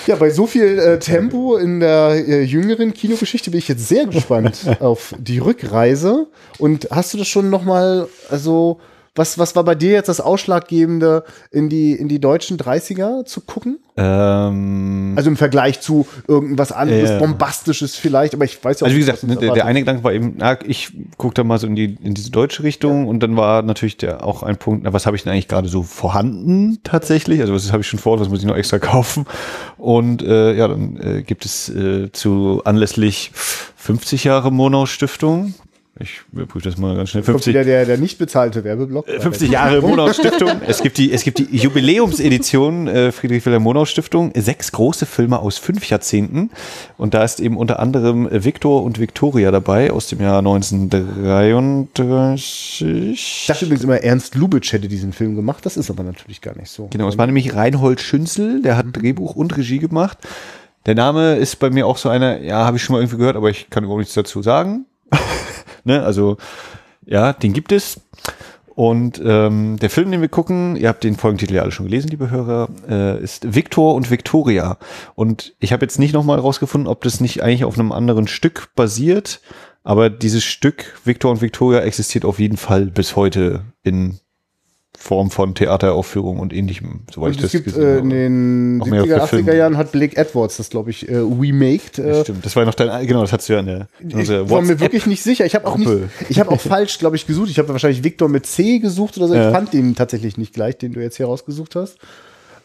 Ja. 0.08 0.16
bei 0.16 0.30
so 0.30 0.48
viel 0.48 0.80
äh, 0.80 1.00
Tempo 1.00 1.58
in 1.58 1.80
der 1.80 2.12
äh, 2.28 2.42
jüngeren 2.44 2.94
Kinogeschichte 2.94 3.52
bin 3.52 3.60
ich 3.60 3.68
jetzt 3.68 3.88
sehr 3.88 4.06
gespannt 4.06 4.66
auf 4.80 5.16
die 5.18 5.40
Rückreise. 5.40 6.28
Und 6.58 6.88
hast 6.92 7.14
du 7.14 7.18
das 7.18 7.28
schon 7.28 7.50
noch 7.50 7.64
mal, 7.64 8.08
also 8.30 8.80
was, 9.15 9.38
was 9.38 9.56
war 9.58 9.63
bei 9.65 9.76
dir 9.76 9.91
jetzt 9.91 10.08
das 10.08 10.21
Ausschlaggebende, 10.21 11.24
in 11.52 11.67
die, 11.67 11.91
in 11.93 12.08
die 12.08 12.19
deutschen 12.19 12.58
30er 12.58 13.26
zu 13.26 13.41
gucken? 13.41 13.80
Ähm, 13.97 15.13
Also 15.17 15.30
im 15.30 15.36
Vergleich 15.36 15.82
zu 15.82 16.08
irgendwas 16.28 16.71
anderes, 16.71 17.10
Ja. 17.10 17.19
bombastisches 17.19 17.97
vielleicht, 17.97 18.34
aber 18.34 18.45
ich 18.45 18.63
weiß 18.63 18.80
ja 18.80 18.86
auch 18.86 18.88
Also 18.88 18.95
wie 18.95 19.02
nicht, 19.04 19.12
gesagt, 19.12 19.24
ne, 19.24 19.36
der, 19.36 19.54
der 19.54 19.65
eine 19.65 19.80
Gedanke 19.80 20.04
war 20.06 20.13
eben, 20.13 20.36
na, 20.38 20.58
ich 20.65 20.93
gucke 21.17 21.34
da 21.34 21.43
mal 21.43 21.58
so 21.60 21.67
in 21.67 21.76
die 21.76 21.97
in 22.02 22.13
diese 22.13 22.32
deutsche 22.32 22.63
Richtung 22.63 23.08
und 23.08 23.19
dann 23.21 23.36
war 23.36 23.63
natürlich 23.63 23.97
der 23.97 24.24
auch 24.26 24.43
ein 24.43 24.56
Punkt, 24.58 24.84
na, 24.86 24.93
was 24.93 25.06
habe 25.06 25.17
ich 25.17 25.24
denn 25.24 25.34
eigentlich 25.34 25.50
gerade 25.50 25.67
so 25.67 25.84
vorhanden 25.84 26.80
tatsächlich? 26.84 27.41
Also 27.41 27.54
was 27.54 27.71
habe 27.74 27.82
ich 27.82 27.88
schon 27.88 28.00
vor, 28.00 28.17
was 28.19 28.30
muss 28.30 28.39
ich 28.39 28.45
noch 28.45 28.56
extra 28.56 28.80
kaufen? 28.80 29.26
Und 29.78 30.21
äh, 30.24 30.54
ja, 30.56 30.69
dann 30.69 30.95
äh, 30.97 31.21
gibt 31.24 31.43
es 31.43 31.67
äh, 31.67 32.12
zu 32.13 32.62
anlässlich 32.63 33.32
50 33.36 34.24
Jahre 34.24 34.52
Monau 34.52 34.86
Stiftung. 34.86 35.54
Ich 35.99 36.21
überprüfe 36.32 36.67
das 36.69 36.77
mal 36.80 36.95
ganz 36.95 37.10
schnell. 37.10 37.21
Kommt 37.21 37.43
50, 37.43 37.54
wieder 37.54 37.65
der, 37.65 37.86
der 37.86 37.97
nicht 37.97 38.17
bezahlte 38.17 38.63
Werbeblock. 38.63 39.06
50 39.08 39.49
Äh, 39.49 39.51
Jahre 39.51 39.82
Monau 39.82 40.12
Stiftung. 40.13 40.62
Es 40.65 40.82
gibt 40.82 40.97
die, 40.97 41.12
es 41.12 41.23
gibt 41.23 41.38
die 41.39 41.47
Jubiläumsedition 41.51 42.88
äh, 42.88 43.12
Friedrich 43.12 43.45
Wilhelm 43.45 43.63
Monau 43.63 43.84
Stiftung. 43.84 44.32
Sechs 44.34 44.71
große 44.71 45.06
Filme 45.06 45.39
aus 45.39 45.58
fünf 45.58 45.89
Jahrzehnten. 45.89 46.49
Und 46.97 47.13
da 47.13 47.25
ist 47.25 47.41
eben 47.41 47.58
unter 47.58 47.80
anderem 47.80 48.30
Victor 48.32 48.84
und 48.84 48.99
Victoria 48.99 49.51
dabei 49.51 49.91
aus 49.91 50.08
dem 50.08 50.21
Jahr 50.21 50.38
1933. 50.39 52.82
Ich 53.12 53.45
dachte 53.47 53.65
übrigens 53.65 53.84
immer, 53.84 54.01
Ernst 54.01 54.36
Lubitsch 54.36 54.71
hätte 54.71 54.88
diesen 54.88 55.12
Film 55.12 55.36
gemacht. 55.36 55.65
Das 55.65 55.75
ist 55.75 55.89
aber 55.89 56.04
natürlich 56.04 56.39
gar 56.39 56.56
nicht 56.56 56.71
so. 56.71 56.88
Genau, 56.89 57.10
es 57.10 57.17
war 57.17 57.25
nämlich 57.25 57.54
Reinhold 57.54 57.99
Schünzel, 57.99 58.62
der 58.62 58.77
hat 58.77 58.86
Drehbuch 58.93 59.36
und 59.36 59.58
Regie 59.58 59.80
gemacht. 59.80 60.19
Der 60.86 60.95
Name 60.95 61.36
ist 61.36 61.60
bei 61.60 61.69
mir 61.69 61.86
auch 61.86 61.97
so 61.97 62.08
einer, 62.10 62.39
ja, 62.41 62.65
habe 62.65 62.77
ich 62.77 62.84
schon 62.84 62.93
mal 62.95 63.01
irgendwie 63.01 63.17
gehört, 63.17 63.36
aber 63.36 63.49
ich 63.49 63.69
kann 63.69 63.84
überhaupt 63.84 63.99
nichts 63.99 64.13
dazu 64.15 64.41
sagen. 64.41 64.86
Ne, 65.84 66.04
also, 66.04 66.38
ja, 67.06 67.34
den 67.34 67.54
gibt 67.54 67.72
es. 67.72 68.02
Und 68.74 69.22
ähm, 69.24 69.78
der 69.78 69.89
Film, 69.89 70.12
den 70.12 70.22
wir 70.22 70.30
gucken, 70.30 70.76
ihr 70.76 70.88
habt 70.88 71.04
den 71.04 71.17
Folgentitel 71.17 71.56
ja 71.56 71.62
alle 71.62 71.72
schon 71.72 71.88
gelesen, 71.88 72.10
liebe 72.10 72.30
Hörer, 72.30 72.70
äh, 72.89 73.22
ist 73.22 73.54
Victor 73.54 73.96
und 73.96 74.10
Victoria. 74.10 74.78
Und 75.13 75.54
ich 75.60 75.74
habe 75.74 75.86
jetzt 75.86 76.00
nicht 76.00 76.13
nochmal 76.13 76.39
rausgefunden, 76.39 76.88
ob 76.88 77.04
das 77.04 77.20
nicht 77.20 77.44
eigentlich 77.44 77.65
auf 77.65 77.78
einem 77.78 77.91
anderen 77.91 78.28
Stück 78.28 78.70
basiert, 78.76 79.41
aber 79.84 80.10
dieses 80.10 80.44
Stück 80.44 81.00
Victor 81.04 81.32
und 81.32 81.41
Victoria 81.41 81.82
existiert 81.82 82.24
auf 82.24 82.39
jeden 82.39 82.58
Fall 82.58 82.86
bis 82.86 83.15
heute 83.15 83.65
in 83.84 84.20
Form 84.97 85.32
von 85.32 85.56
Theateraufführung 85.56 86.39
und 86.39 86.54
ähnlichem, 86.54 87.01
soweit 87.12 87.27
Und 87.30 87.36
ich 87.36 87.41
das 87.41 87.51
gibt 87.51 87.65
gesehen 87.65 87.82
äh, 87.82 87.86
habe. 87.88 87.99
in 87.99 88.10
den 88.10 88.77
Noch 88.77 88.86
mehr 88.88 89.04
70er, 89.04 89.19
auf 89.21 89.30
der 89.32 89.39
80er 89.39 89.43
Film. 89.45 89.58
Jahren 89.58 89.77
hat 89.77 89.91
Blake 89.91 90.15
Edwards 90.17 90.58
das, 90.58 90.69
glaube 90.69 90.91
ich, 90.91 91.10
äh, 91.10 91.15
remaked. 91.17 91.97
Ja, 91.97 92.06
Äh, 92.06 92.21
stimmt, 92.23 92.45
das 92.45 92.56
war 92.56 92.63
ja 92.63 92.67
noch 92.67 92.75
dein, 92.75 93.08
genau, 93.08 93.21
das 93.21 93.32
hattest 93.34 93.49
du 93.49 93.54
ja 93.54 93.60
in 93.62 93.65
der, 93.65 93.88
in 93.99 94.19
ich 94.19 94.30
war 94.30 94.62
mir 94.62 94.80
wirklich 94.80 95.08
nicht 95.08 95.23
sicher. 95.23 95.45
Ich 95.45 95.56
habe 95.56 95.65
auch 95.67 95.77
nicht, 95.77 95.89
ich 96.30 96.39
habe 96.39 96.51
auch 96.51 96.62
falsch, 96.62 96.99
glaube 96.99 97.15
ich, 97.15 97.25
gesucht. 97.25 97.49
Ich 97.49 97.58
habe 97.58 97.69
wahrscheinlich 97.69 98.04
Victor 98.04 98.30
mit 98.30 98.45
C 98.45 98.80
gesucht 98.80 99.17
oder 99.17 99.27
so. 99.27 99.34
Ja. 99.34 99.47
Ich 99.49 99.56
fand 99.56 99.73
den 99.73 99.95
tatsächlich 99.95 100.38
nicht 100.38 100.54
gleich, 100.54 100.77
den 100.77 100.93
du 100.93 100.99
jetzt 100.99 101.17
hier 101.17 101.25
rausgesucht 101.25 101.75
hast. 101.75 101.97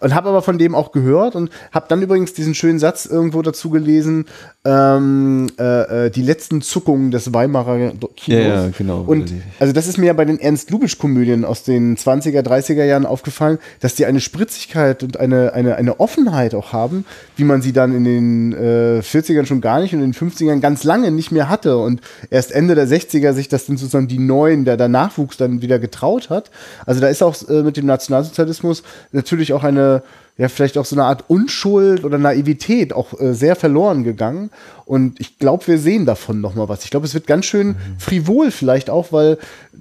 Und 0.01 0.15
habe 0.15 0.29
aber 0.29 0.43
von 0.43 0.59
dem 0.59 0.75
auch 0.75 0.93
gehört 0.93 1.35
und 1.37 1.51
habe 1.73 1.87
dann 1.89 2.03
übrigens 2.03 2.35
diesen 2.35 2.55
schönen 2.55 2.79
Satz 2.79 3.07
irgendwo 3.07 3.41
dazu 3.43 3.71
gelesen, 3.71 4.27
ähm, 4.65 5.47
äh, 5.59 6.07
äh, 6.07 6.11
die 6.11 6.23
letzten 6.23 6.61
Zuckungen 6.61 7.11
des 7.11 7.33
Weimarer 7.33 7.93
Kinos. 8.17 8.17
Ja, 8.27 8.39
ja, 8.41 8.69
genau. 8.77 9.05
Und 9.07 9.33
also 9.59 9.73
das 9.73 9.87
ist 9.87 9.97
mir 9.97 10.07
ja 10.07 10.13
bei 10.13 10.25
den 10.25 10.39
Ernst-Lubitsch-Komödien 10.39 11.45
aus 11.45 11.63
den 11.63 11.97
20er, 11.97 12.43
30er 12.43 12.85
Jahren 12.85 13.07
aufgefallen, 13.07 13.59
dass 13.81 13.95
die 13.95 14.07
eine 14.07 14.21
Spritzigkeit 14.21 15.03
und 15.03 15.19
eine, 15.19 15.53
eine, 15.55 15.77
eine 15.77 16.01
Offenheit 16.01 16.55
auch 16.55 16.73
haben, 16.73 17.05
wie 17.37 17.45
man 17.45 17.63
sie 17.63 17.73
dann 17.73 17.95
in 17.95 18.05
den 18.05 18.53
äh, 18.53 19.01
40ern 19.01 19.47
schon 19.47 19.61
gar 19.61 19.81
nicht 19.81 19.95
und 19.95 20.03
in 20.03 20.13
den 20.13 20.15
50ern 20.15 20.61
ganz 20.61 20.85
lange 20.85 21.11
nicht 21.11 21.33
mehr 21.33 21.49
hatte 21.49 21.79
und 21.79 22.01
erst 22.31 22.53
Ende 22.53 22.75
der 22.75 22.87
60er 22.87 23.33
sich 23.33 23.49
das 23.49 23.67
dann 23.67 23.77
sozusagen 23.77 24.09
die 24.09 24.19
Neuen, 24.19 24.65
der, 24.65 24.77
der 24.77 24.89
Nachwuchs 24.89 25.37
dann 25.37 25.63
wieder 25.63 25.79
getraut 25.79 26.29
hat. 26.29 26.51
Also 26.85 27.01
da 27.01 27.09
ist 27.09 27.23
auch 27.23 27.37
äh, 27.49 27.63
mit 27.63 27.77
dem 27.77 27.87
Nationalsozialismus 27.87 28.83
natürlich 29.13 29.53
auch 29.53 29.65
eine 29.65 29.96
ja, 30.39 30.49
vielleicht 30.49 30.77
auch 30.77 30.85
so 30.85 30.97
eine 30.97 31.05
Art 31.05 31.25
Unschuld 31.29 32.05
oder 32.05 32.19
Naivität 32.19 32.93
auch 32.93 33.19
äh, 33.19 33.33
sehr 33.33 33.57
verloren 33.57 34.05
gegangen. 34.05 34.51
Und 34.85 35.19
ich 35.19 35.39
glaube, 35.39 35.67
wir 35.67 35.79
sehen 35.79 36.05
davon 36.05 36.41
noch 36.41 36.55
mal 36.55 36.69
was. 36.69 36.85
Ich 36.85 36.91
glaube, 36.91 37.07
es 37.07 37.15
wird 37.15 37.27
ganz 37.27 37.47
schön 37.47 37.77
frivol 37.99 38.51
vielleicht 38.51 38.91
auch, 38.91 39.13
weil 39.13 39.39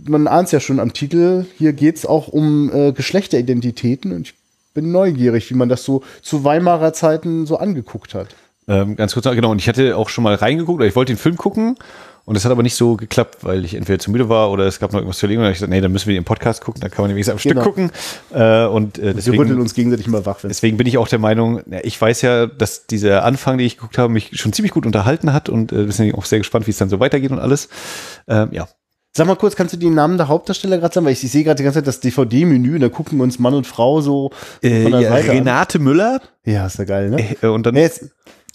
man 0.07 0.27
ahnt 0.27 0.47
es 0.47 0.51
ja 0.51 0.59
schon 0.59 0.79
am 0.79 0.93
Titel, 0.93 1.45
hier 1.57 1.73
geht 1.73 1.97
es 1.97 2.05
auch 2.05 2.27
um 2.27 2.71
äh, 2.73 2.91
Geschlechteridentitäten 2.93 4.13
und 4.13 4.27
ich 4.27 4.33
bin 4.73 4.91
neugierig, 4.91 5.49
wie 5.49 5.55
man 5.55 5.69
das 5.69 5.83
so 5.83 6.03
zu 6.21 6.43
Weimarer 6.43 6.93
Zeiten 6.93 7.45
so 7.45 7.57
angeguckt 7.57 8.13
hat. 8.13 8.27
Ähm, 8.67 8.95
ganz 8.95 9.13
kurz, 9.13 9.25
genau, 9.25 9.51
und 9.51 9.59
ich 9.59 9.67
hatte 9.67 9.95
auch 9.95 10.09
schon 10.09 10.23
mal 10.23 10.35
reingeguckt, 10.35 10.79
oder 10.79 10.87
ich 10.87 10.95
wollte 10.95 11.13
den 11.13 11.19
Film 11.19 11.37
gucken 11.37 11.77
und 12.25 12.35
es 12.35 12.43
hat 12.43 12.51
aber 12.51 12.63
nicht 12.63 12.75
so 12.75 12.95
geklappt, 12.95 13.37
weil 13.43 13.63
ich 13.65 13.75
entweder 13.75 13.99
zu 13.99 14.11
müde 14.11 14.27
war 14.29 14.51
oder 14.51 14.65
es 14.65 14.79
gab 14.79 14.91
noch 14.91 14.99
irgendwas 14.99 15.19
zu 15.19 15.25
erledigen 15.27 15.41
und 15.41 15.43
dann 15.45 15.49
hab 15.49 15.53
ich 15.53 15.59
gesagt, 15.59 15.71
nee, 15.71 15.79
dann 15.81 15.91
müssen 15.91 16.07
wir 16.07 16.15
den 16.15 16.23
Podcast 16.23 16.63
gucken, 16.63 16.81
dann 16.81 16.89
kann 16.91 17.03
man 17.03 17.09
nämlich 17.09 17.29
am 17.31 17.37
Stück 17.37 17.53
Genau. 17.53 17.63
gucken. 17.65 17.91
Äh, 18.33 18.65
und 18.65 18.97
äh, 18.97 19.01
Wir 19.01 19.07
rütteln 19.09 19.15
deswegen, 19.37 19.61
uns 19.61 19.73
gegenseitig 19.75 20.07
mal 20.07 20.25
wach. 20.25 20.37
wenn's- 20.43 20.49
deswegen 20.49 20.77
bin 20.77 20.87
ich 20.87 20.97
auch 20.97 21.07
der 21.07 21.19
Meinung, 21.19 21.61
ja, 21.69 21.79
ich 21.83 21.99
weiß 22.01 22.21
ja, 22.23 22.47
dass 22.47 22.87
dieser 22.87 23.23
Anfang, 23.23 23.57
den 23.57 23.67
ich 23.67 23.77
geguckt 23.77 23.97
habe, 23.97 24.11
mich 24.11 24.31
schon 24.39 24.53
ziemlich 24.53 24.71
gut 24.73 24.85
unterhalten 24.85 25.33
hat 25.33 25.49
und 25.49 25.71
äh, 25.71 25.85
deswegen 25.85 26.15
auch 26.15 26.25
sehr 26.25 26.39
gespannt, 26.39 26.67
wie 26.67 26.71
es 26.71 26.77
dann 26.77 26.89
so 26.89 26.99
weitergeht 26.99 27.31
und 27.31 27.39
alles. 27.39 27.69
Ähm, 28.27 28.49
ja. 28.51 28.67
Sag 29.17 29.27
mal 29.27 29.35
kurz, 29.37 29.55
kannst 29.55 29.73
du 29.73 29.77
die 29.77 29.89
Namen 29.89 30.17
der 30.17 30.27
Hauptdarsteller 30.27 30.77
gerade 30.77 30.93
sagen? 30.93 31.05
Weil 31.05 31.13
ich, 31.13 31.23
ich 31.23 31.31
sehe 31.31 31.45
gerade 31.45 31.55
die 31.55 31.63
ganze 31.63 31.79
Zeit 31.79 31.87
das 31.87 32.01
DVD-Menü, 32.01 32.79
da 32.79 32.89
gucken 32.89 33.21
uns 33.21 33.39
Mann 33.39 33.53
und 33.53 33.65
Frau 33.65 34.01
so 34.01 34.31
Äh, 34.61 34.83
von 34.83 34.91
der 34.91 35.01
ja, 35.01 35.09
Seite 35.09 35.31
an. 35.31 35.37
Renate 35.37 35.79
Müller 35.79 36.19
Ja, 36.45 36.65
ist 36.65 36.77
ja 36.79 36.83
geil, 36.83 37.11
ne? 37.11 37.35
äh, 37.41 37.47
und 37.47 37.65
dann 37.65 37.75
Nee, 37.75 37.83
jetzt, 37.83 38.09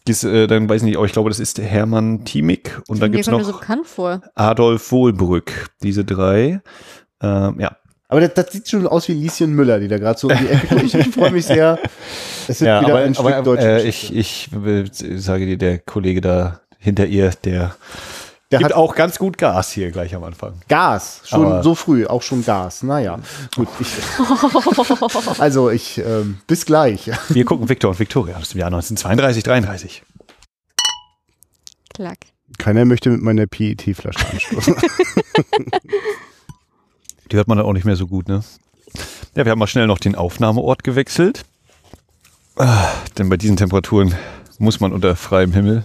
dann 0.05 0.69
weiß 0.69 0.83
ich 0.83 0.87
nicht, 0.87 0.97
aber 0.97 1.07
ich 1.07 1.13
glaube, 1.13 1.31
das 1.31 1.41
ist 1.41 1.59
Hermann 1.59 2.25
Thiemig 2.25 2.81
und 2.89 3.01
dann 3.01 3.11
mir 3.11 3.23
so 3.23 3.33
noch 3.33 3.61
bekannt 3.61 3.87
vor. 3.87 4.23
Adolf 4.35 4.91
Wohlbrück. 4.93 5.71
Diese 5.83 6.05
drei. 6.05 6.61
Ähm, 7.23 7.61
ja. 7.61 7.77
Aber 8.09 8.21
das, 8.21 8.35
das 8.35 8.53
sieht 8.53 8.69
schon 8.69 8.87
aus 8.89 9.07
wie 9.09 9.13
Lieschen 9.13 9.55
Müller, 9.55 9.79
die 9.79 9.87
da 9.87 9.99
gerade 9.99 10.19
so 10.19 10.29
um 10.29 10.37
die 10.37 10.49
Ecke 10.49 10.67
kommt. 10.67 10.83
Ich, 10.83 10.95
ich 10.95 11.09
freue 11.09 11.31
mich 11.31 11.47
sehr. 11.47 11.79
Es 12.49 12.61
wird 12.61 12.69
ja, 12.69 12.81
wieder 12.81 12.95
aber, 12.95 13.05
ein 13.05 13.15
Stück 13.15 13.27
aber 13.27 13.43
deutsche 13.43 13.83
äh, 13.83 13.89
ich, 13.89 14.15
ich 14.15 14.49
will- 14.53 14.91
sage 14.93 15.47
dir, 15.47 15.57
der 15.57 15.79
Kollege 15.79 16.21
da 16.21 16.61
hinter 16.79 17.07
ihr, 17.07 17.31
der, 17.45 17.77
Der 18.51 18.59
gibt 18.59 18.71
hat 18.71 18.77
auch 18.77 18.95
ganz 18.97 19.19
gut 19.19 19.39
Gas 19.39 19.71
hier 19.71 19.91
gleich 19.93 20.15
am 20.15 20.25
Anfang. 20.25 20.61
Gas, 20.69 21.21
schon 21.25 21.47
Aber- 21.47 21.63
so 21.63 21.75
früh, 21.77 22.07
auch 22.07 22.23
schon 22.23 22.45
Gas. 22.45 22.83
Naja, 22.83 23.21
gut. 23.55 23.69
Ich, 23.79 23.89
also 25.41 25.71
ich, 25.71 25.99
ähm, 25.99 26.39
bis 26.49 26.67
gleich. 26.67 27.11
Wir 27.29 27.45
gucken 27.45 27.69
Victor 27.69 27.91
und 27.91 27.99
Victoria 28.01 28.37
aus 28.37 28.49
dem 28.51 28.59
Jahr 28.59 28.67
1932, 28.69 29.45
33. 29.45 30.03
Klack. 31.95 32.19
Keiner 32.59 32.85
möchte 32.85 33.11
mit 33.11 33.23
meiner 33.23 33.47
PET-Flasche 33.47 34.27
anstoßen. 34.33 34.75
Die 37.31 37.37
hört 37.37 37.47
man 37.47 37.59
dann 37.59 37.67
auch 37.67 37.73
nicht 37.73 37.85
mehr 37.85 37.95
so 37.97 38.09
gut, 38.09 38.29
ne? 38.29 38.43
Ja, 39.37 39.45
wir 39.45 39.53
haben 39.53 39.61
mal 39.61 39.69
schnell 39.69 39.87
noch 39.87 40.01
den 40.01 40.17
Aufnahmeort 40.17 40.83
gewechselt. 40.83 41.45
Ah, 42.57 42.89
denn 43.17 43.29
bei 43.29 43.37
diesen 43.37 43.57
Temperaturen 43.57 44.15
muss 44.59 44.81
man 44.81 44.93
unter 44.93 45.15
freiem 45.15 45.53
Himmel, 45.53 45.85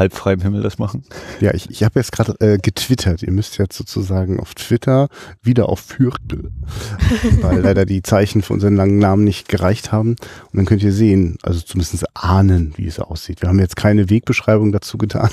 halb 0.00 0.14
freiem 0.14 0.40
Himmel 0.40 0.62
das 0.62 0.78
machen. 0.78 1.04
ja, 1.40 1.54
ich, 1.54 1.70
ich 1.70 1.84
habe 1.84 2.00
jetzt 2.00 2.10
gerade 2.10 2.34
äh, 2.40 2.58
getwittert. 2.58 3.22
Ihr 3.22 3.30
müsst 3.32 3.58
jetzt 3.58 3.76
sozusagen 3.76 4.40
auf 4.40 4.54
Twitter 4.54 5.08
wieder 5.42 5.68
auf 5.68 5.80
Viertel, 5.80 6.50
weil 7.42 7.60
leider 7.60 7.84
die 7.84 8.02
Zeichen 8.02 8.42
für 8.42 8.54
unseren 8.54 8.74
langen 8.74 8.98
Namen 8.98 9.22
nicht 9.22 9.48
gereicht 9.48 9.92
haben. 9.92 10.10
Und 10.10 10.54
dann 10.54 10.64
könnt 10.64 10.82
ihr 10.82 10.92
sehen, 10.92 11.36
also 11.42 11.60
zumindest 11.60 12.04
ahnen, 12.14 12.72
wie 12.76 12.86
es 12.86 12.98
aussieht. 12.98 13.42
Wir 13.42 13.48
haben 13.50 13.60
jetzt 13.60 13.76
keine 13.76 14.10
Wegbeschreibung 14.10 14.72
dazu 14.72 14.98
getan. 14.98 15.30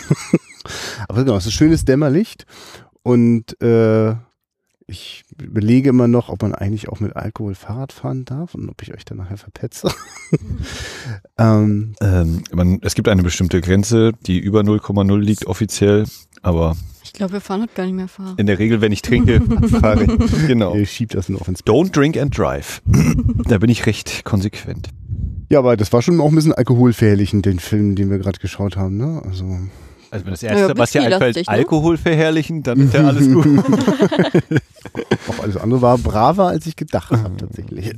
Aber 1.07 1.23
genau, 1.23 1.37
es 1.37 1.45
ist 1.45 1.53
schönes 1.53 1.85
Dämmerlicht 1.85 2.45
und 3.03 3.59
äh, 3.61 4.15
ich 4.89 5.25
überlege 5.41 5.89
immer 5.89 6.07
noch, 6.07 6.29
ob 6.29 6.41
man 6.41 6.55
eigentlich 6.55 6.87
auch 6.89 6.99
mit 7.01 7.15
Alkohol 7.15 7.55
Fahrrad 7.55 7.91
fahren 7.91 8.23
darf 8.25 8.55
und 8.55 8.69
ob 8.69 8.81
ich 8.81 8.93
euch 8.93 9.03
dann 9.05 9.17
nachher 9.17 9.37
verpetze. 9.37 9.91
ähm, 11.37 11.93
Ähm, 12.01 12.43
man, 12.53 12.79
es 12.81 12.95
gibt 12.95 13.07
eine 13.09 13.23
bestimmte 13.23 13.61
Grenze, 13.61 14.13
die 14.25 14.39
über 14.39 14.61
0,0 14.61 15.17
liegt 15.19 15.45
offiziell, 15.45 16.05
aber 16.41 16.75
Ich 17.03 17.13
glaube, 17.13 17.33
wir 17.33 17.41
fahren 17.41 17.61
heute 17.63 17.73
gar 17.75 17.85
nicht 17.85 17.95
mehr 17.95 18.07
fahren. 18.07 18.35
in 18.37 18.45
der 18.45 18.59
Regel, 18.59 18.81
wenn 18.81 18.91
ich 18.91 19.01
trinke, 19.01 19.41
fahre 19.67 20.03
ich. 20.03 20.47
Genau. 20.47 20.75
ihr 20.75 20.85
schiebt 20.85 21.15
das 21.15 21.29
nur 21.29 21.41
auf 21.41 21.47
ins 21.47 21.63
Don't 21.65 21.91
drink 21.91 22.17
and 22.17 22.37
drive. 22.37 22.81
da 23.45 23.57
bin 23.57 23.69
ich 23.69 23.85
recht 23.85 24.23
konsequent. 24.23 24.89
Ja, 25.49 25.59
aber 25.59 25.77
das 25.77 25.93
war 25.93 26.01
schon 26.01 26.19
auch 26.19 26.29
ein 26.29 26.35
bisschen 26.35 26.53
alkoholverherrlichend, 26.53 27.45
den 27.45 27.59
Film, 27.59 27.95
den 27.95 28.09
wir 28.09 28.17
gerade 28.19 28.39
geschaut 28.39 28.75
haben, 28.77 28.97
ne? 28.97 29.21
Also. 29.25 29.45
Also 30.11 30.25
wenn 30.25 30.31
das 30.31 30.41
Ja, 30.41 30.51
Erste, 30.51 30.77
was 30.77 30.91
dir 30.91 31.01
einfällt, 31.01 31.35
whisky-lastig, 31.35 31.47
ne? 31.47 31.53
Alkohol 31.53 31.97
verherrlichen, 31.97 32.63
dann 32.63 32.79
ist 32.79 32.93
ja 32.93 33.05
alles 33.05 33.29
gut. 33.33 33.47
Auch 35.27 35.43
alles 35.43 35.57
andere 35.57 35.81
war 35.81 35.97
braver, 35.97 36.47
als 36.47 36.65
ich 36.65 36.75
gedacht 36.75 37.11
habe, 37.11 37.35
tatsächlich. 37.37 37.93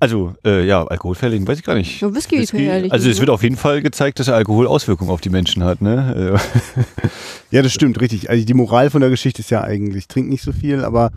Also, 0.00 0.34
äh, 0.44 0.64
ja, 0.64 0.84
Alkohol 0.86 1.14
verherrlichen, 1.14 1.46
weiß 1.48 1.58
ich 1.58 1.64
gar 1.64 1.74
nicht. 1.74 2.00
Ja, 2.00 2.14
Whisky 2.14 2.46
verherrlichen, 2.46 2.92
Also 2.92 3.08
es 3.08 3.16
ne? 3.16 3.20
wird 3.22 3.30
auf 3.30 3.42
jeden 3.42 3.56
Fall 3.56 3.82
gezeigt, 3.82 4.20
dass 4.20 4.28
Alkohol 4.28 4.66
Auswirkungen 4.66 5.10
auf 5.10 5.20
die 5.20 5.30
Menschen 5.30 5.64
hat, 5.64 5.80
ne? 5.82 6.38
Ja, 7.50 7.62
das 7.62 7.72
stimmt, 7.72 8.00
richtig. 8.00 8.28
Also 8.28 8.44
die 8.44 8.54
Moral 8.54 8.90
von 8.90 9.00
der 9.00 9.10
Geschichte 9.10 9.40
ist 9.40 9.50
ja 9.50 9.62
eigentlich, 9.62 10.06
trink 10.06 10.28
nicht 10.28 10.42
so 10.42 10.52
viel, 10.52 10.84
aber 10.84 11.10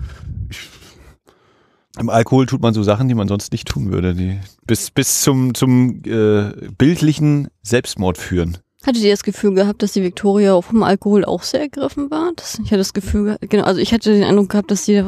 Im 1.99 2.09
Alkohol 2.09 2.45
tut 2.45 2.61
man 2.61 2.73
so 2.73 2.83
Sachen, 2.83 3.07
die 3.09 3.15
man 3.15 3.27
sonst 3.27 3.51
nicht 3.51 3.67
tun 3.67 3.91
würde, 3.91 4.15
die 4.15 4.39
bis, 4.65 4.91
bis 4.91 5.21
zum, 5.21 5.53
zum 5.53 6.01
äh, 6.05 6.51
bildlichen 6.77 7.49
Selbstmord 7.63 8.17
führen. 8.17 8.57
Hattet 8.85 9.03
ihr 9.03 9.11
das 9.11 9.23
Gefühl 9.23 9.53
gehabt, 9.53 9.83
dass 9.83 9.91
die 9.93 10.01
Victoria 10.01 10.53
auch 10.53 10.63
vom 10.63 10.81
Alkohol 10.81 11.23
auch 11.23 11.43
sehr 11.43 11.61
ergriffen 11.61 12.09
war? 12.09 12.31
Das, 12.35 12.55
ich 12.55 12.65
hatte 12.71 12.77
das 12.77 12.93
Gefühl, 12.93 13.37
ge- 13.39 13.47
genau, 13.49 13.63
also 13.65 13.79
ich 13.79 13.93
hatte 13.93 14.11
den 14.11 14.23
Eindruck 14.23 14.49
gehabt, 14.49 14.71
dass 14.71 14.85
sie 14.85 15.03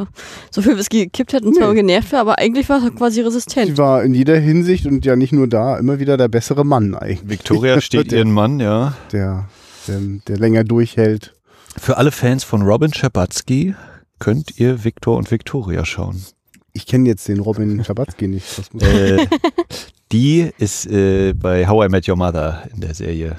so 0.51 0.61
viel 0.61 0.77
Whisky 0.77 1.05
gekippt 1.05 1.33
hat 1.33 1.43
und 1.43 1.55
zwar 1.55 1.69
Nee. 1.69 1.77
genervt 1.81 2.11
war, 2.11 2.19
aber 2.21 2.37
eigentlich 2.37 2.69
war 2.69 2.81
sie 2.81 2.91
quasi 2.91 3.15
sie 3.15 3.21
resistent. 3.21 3.77
war 3.79 4.03
in 4.03 4.13
jeder 4.13 4.37
Hinsicht 4.37 4.85
und 4.85 5.03
ja 5.05 5.15
nicht 5.15 5.33
nur 5.33 5.47
da, 5.47 5.77
immer 5.77 5.99
wieder 5.99 6.17
der 6.17 6.27
bessere 6.27 6.63
Mann 6.63 6.93
eigentlich. 6.93 7.27
Victoria 7.27 7.81
steht 7.81 8.11
der, 8.11 8.19
ihren 8.19 8.31
Mann, 8.31 8.59
ja. 8.59 8.93
der, 9.11 9.49
der, 9.87 9.99
der 10.27 10.37
länger 10.37 10.63
durchhält. 10.63 11.33
Für 11.75 11.97
alle 11.97 12.11
Fans 12.11 12.43
von 12.43 12.61
Robin 12.61 12.93
Schabatsky 12.93 13.73
könnt 14.19 14.59
ihr 14.59 14.83
Victor 14.83 15.17
und 15.17 15.31
Victoria 15.31 15.83
schauen. 15.83 16.23
Ich 16.73 16.85
kenne 16.85 17.09
jetzt 17.09 17.27
den 17.27 17.39
Robin 17.39 17.83
Schabatzky 17.83 18.27
nicht. 18.27 18.45
Äh, 18.79 19.25
die 20.11 20.51
ist 20.59 20.85
äh, 20.85 21.33
bei 21.33 21.67
How 21.67 21.85
I 21.87 21.89
Met 21.89 22.07
Your 22.07 22.15
Mother 22.15 22.63
in 22.73 22.81
der 22.81 22.93
Serie. 22.93 23.37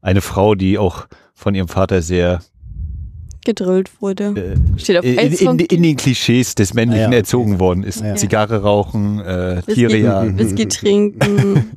Eine 0.00 0.20
Frau, 0.20 0.54
die 0.54 0.78
auch 0.78 1.06
von 1.34 1.54
ihrem 1.54 1.68
Vater 1.68 2.02
sehr 2.02 2.40
Gedrillt 3.44 4.02
wurde. 4.02 4.56
äh, 4.76 4.78
Steht 4.78 4.98
auf 4.98 5.04
in, 5.04 5.18
Eis 5.18 5.40
in, 5.40 5.58
in 5.58 5.82
den 5.82 5.96
Klischees 5.96 6.54
des 6.54 6.74
Männlichen 6.74 7.00
Ah 7.00 7.04
ja, 7.04 7.08
okay. 7.08 7.16
erzogen 7.18 7.58
worden 7.58 7.82
ist. 7.82 8.02
Ja. 8.02 8.14
Zigarre 8.14 8.62
rauchen, 8.62 9.20
äh, 9.20 9.56
Whisky, 9.64 9.74
Tiere 9.74 9.96
jagen. 9.96 10.38
Whisky 10.38 10.68
trinken, 10.68 11.70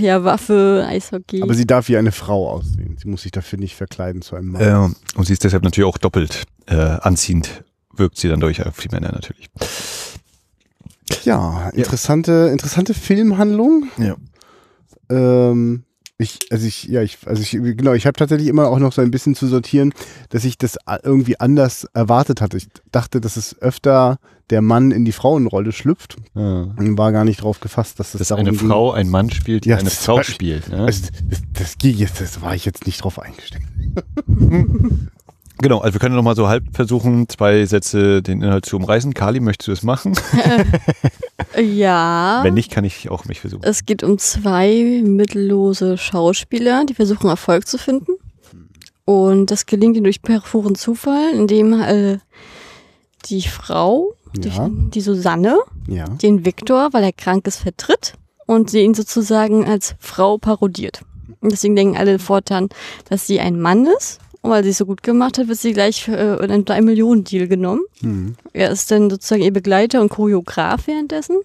ja, 0.00 0.24
Waffe, 0.24 0.84
Eishockey. 0.88 1.42
Aber 1.42 1.54
sie 1.54 1.66
darf 1.66 1.88
wie 1.88 1.96
eine 1.96 2.10
Frau 2.10 2.48
aussehen. 2.50 2.96
Sie 3.00 3.08
muss 3.08 3.22
sich 3.22 3.30
dafür 3.30 3.58
nicht 3.60 3.76
verkleiden 3.76 4.20
zu 4.22 4.34
einem 4.34 4.48
Mann. 4.52 4.62
Äh, 4.62 5.16
und 5.18 5.24
sie 5.26 5.32
ist 5.32 5.44
deshalb 5.44 5.62
natürlich 5.62 5.86
auch 5.88 5.98
doppelt 5.98 6.42
äh, 6.66 6.74
anziehend, 6.74 7.62
wirkt 7.94 8.16
sie 8.18 8.28
dann 8.28 8.40
durch 8.40 8.64
auf 8.66 8.80
die 8.80 8.88
Männer 8.88 9.12
natürlich. 9.12 9.48
Ja, 11.24 11.68
interessante, 11.74 12.48
interessante 12.52 12.94
Filmhandlung. 12.94 13.84
Ja. 13.98 14.16
Ähm, 15.08 15.84
ich, 16.18 16.38
also 16.50 16.66
ich, 16.66 16.84
ja, 16.84 17.02
ich, 17.02 17.18
also 17.26 17.42
ich, 17.42 17.50
genau, 17.50 17.92
ich 17.94 18.06
habe 18.06 18.16
tatsächlich 18.16 18.48
immer 18.48 18.68
auch 18.68 18.78
noch 18.78 18.92
so 18.92 19.02
ein 19.02 19.10
bisschen 19.10 19.34
zu 19.34 19.46
sortieren, 19.48 19.92
dass 20.28 20.44
ich 20.44 20.56
das 20.58 20.76
irgendwie 21.02 21.40
anders 21.40 21.86
erwartet 21.94 22.40
hatte. 22.40 22.56
Ich 22.58 22.68
dachte, 22.92 23.20
dass 23.20 23.36
es 23.36 23.60
öfter 23.60 24.18
der 24.50 24.60
Mann 24.62 24.90
in 24.90 25.04
die 25.04 25.12
Frauenrolle 25.12 25.72
schlüpft 25.72 26.16
und 26.34 26.98
war 26.98 27.10
gar 27.12 27.24
nicht 27.24 27.42
drauf 27.42 27.60
gefasst, 27.60 27.98
dass 27.98 28.14
es 28.14 28.18
Dass 28.18 28.28
darum 28.28 28.46
eine 28.46 28.56
ging. 28.56 28.68
Frau 28.68 28.92
ein 28.92 29.08
Mann 29.08 29.30
spielt, 29.30 29.64
die 29.64 29.70
Ja, 29.70 29.76
eine 29.76 29.84
das 29.88 30.04
Frau 30.04 30.16
war- 30.16 30.24
spielt. 30.24 30.68
Ne? 30.68 30.84
Also, 30.84 31.08
das, 31.28 31.40
das 31.52 31.76
jetzt, 31.82 32.20
das 32.20 32.40
war 32.42 32.54
ich 32.54 32.64
jetzt 32.66 32.86
nicht 32.86 33.02
drauf 33.02 33.18
eingestellt. 33.18 33.64
Genau, 35.62 35.78
also 35.78 35.94
wir 35.94 36.00
können 36.00 36.16
noch 36.16 36.22
mal 36.24 36.34
so 36.34 36.48
halb 36.48 36.64
versuchen, 36.74 37.28
zwei 37.28 37.64
Sätze 37.66 38.20
den 38.20 38.42
Inhalt 38.42 38.66
zu 38.66 38.76
umreißen. 38.76 39.14
Kali, 39.14 39.38
möchtest 39.38 39.68
du 39.68 39.72
das 39.72 39.82
machen? 39.84 40.14
ja. 41.62 42.40
Wenn 42.42 42.54
nicht, 42.54 42.70
kann 42.72 42.84
ich 42.84 43.10
auch 43.10 43.24
mich 43.26 43.40
versuchen. 43.40 43.62
Es 43.64 43.84
geht 43.86 44.02
um 44.02 44.18
zwei 44.18 45.00
mittellose 45.04 45.96
Schauspieler, 45.98 46.84
die 46.84 46.94
versuchen 46.94 47.28
Erfolg 47.28 47.66
zu 47.68 47.78
finden. 47.78 48.12
Und 49.04 49.50
das 49.50 49.66
gelingt 49.66 49.96
ihnen 49.96 50.04
durch 50.04 50.22
perfuren 50.22 50.74
Zufall, 50.74 51.30
indem 51.34 51.80
äh, 51.80 52.18
die 53.26 53.42
Frau, 53.42 54.14
Ja. 54.36 54.68
die, 54.68 54.90
die 54.90 55.00
Susanne, 55.00 55.58
Ja. 55.86 56.04
den 56.08 56.44
Viktor, 56.44 56.92
weil 56.92 57.04
er 57.04 57.12
krank 57.12 57.46
ist, 57.46 57.58
vertritt 57.58 58.14
und 58.46 58.70
sie 58.70 58.80
ihn 58.80 58.94
sozusagen 58.94 59.64
als 59.64 59.94
Frau 59.98 60.38
parodiert. 60.38 61.02
Und 61.40 61.52
deswegen 61.52 61.76
denken 61.76 61.96
alle 61.96 62.18
fortan, 62.18 62.68
dass 63.08 63.26
sie 63.26 63.40
ein 63.40 63.60
Mann 63.60 63.86
ist. 63.86 64.18
Und 64.42 64.50
weil 64.50 64.64
sie 64.64 64.70
es 64.70 64.78
so 64.78 64.86
gut 64.86 65.04
gemacht 65.04 65.38
hat, 65.38 65.46
wird 65.46 65.58
sie 65.58 65.72
gleich 65.72 66.08
äh, 66.08 66.12
einen 66.12 66.64
3-Millionen-Deal 66.64 67.46
genommen. 67.46 67.82
Hm. 68.00 68.34
Er 68.52 68.70
ist 68.70 68.90
dann 68.90 69.08
sozusagen 69.08 69.42
ihr 69.42 69.52
Begleiter 69.52 70.00
und 70.00 70.08
Choreograf 70.08 70.88
währenddessen. 70.88 71.36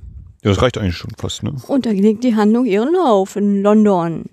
Ja, 0.44 0.50
das 0.50 0.62
reicht 0.62 0.78
eigentlich 0.78 0.98
schon 0.98 1.12
fast, 1.16 1.44
ne? 1.44 1.56
Und 1.68 1.86
da 1.86 1.92
legt 1.92 2.24
die 2.24 2.36
Handlung 2.36 2.66
ihren 2.66 2.94
Lauf 2.94 3.36
in 3.36 3.62
London. 3.62 4.26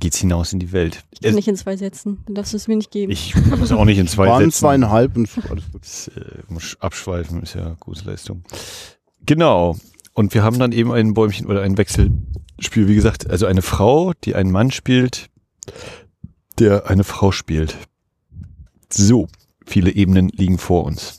Geht's 0.00 0.18
hinaus 0.18 0.52
in 0.52 0.58
die 0.58 0.72
Welt. 0.72 1.04
Kann 1.22 1.34
nicht 1.34 1.48
in 1.48 1.56
zwei 1.56 1.76
Sätzen. 1.76 2.22
Dann 2.26 2.34
darfst 2.34 2.52
du 2.52 2.56
es 2.56 2.68
mir 2.68 2.76
nicht 2.76 2.90
geben. 2.90 3.10
Ich 3.12 3.32
kann 3.32 3.58
das 3.58 3.72
auch 3.72 3.84
nicht 3.84 3.98
in 3.98 4.08
zwei 4.08 4.26
Waren 4.26 4.44
Sätzen. 4.44 4.58
zweieinhalb 4.58 5.16
und 5.16 5.28
so, 5.28 5.40
alles 5.48 5.64
gut. 5.72 5.82
Das, 5.82 6.08
äh, 6.08 6.42
muss 6.48 6.76
abschweifen 6.80 7.42
ist 7.42 7.54
ja 7.54 7.76
gute 7.80 8.04
Leistung. 8.04 8.42
Genau. 9.24 9.76
Und 10.14 10.34
wir 10.34 10.42
haben 10.42 10.58
dann 10.58 10.72
eben 10.72 10.92
ein 10.92 11.14
Bäumchen 11.14 11.46
oder 11.46 11.62
ein 11.62 11.78
Wechselspiel, 11.78 12.88
wie 12.88 12.94
gesagt, 12.94 13.28
also 13.30 13.46
eine 13.46 13.62
Frau, 13.62 14.12
die 14.24 14.34
einen 14.34 14.50
Mann 14.50 14.70
spielt, 14.70 15.28
der 16.58 16.88
eine 16.88 17.04
Frau 17.04 17.32
spielt. 17.32 17.76
So, 18.92 19.28
viele 19.66 19.90
Ebenen 19.90 20.28
liegen 20.28 20.58
vor 20.58 20.84
uns. 20.84 21.18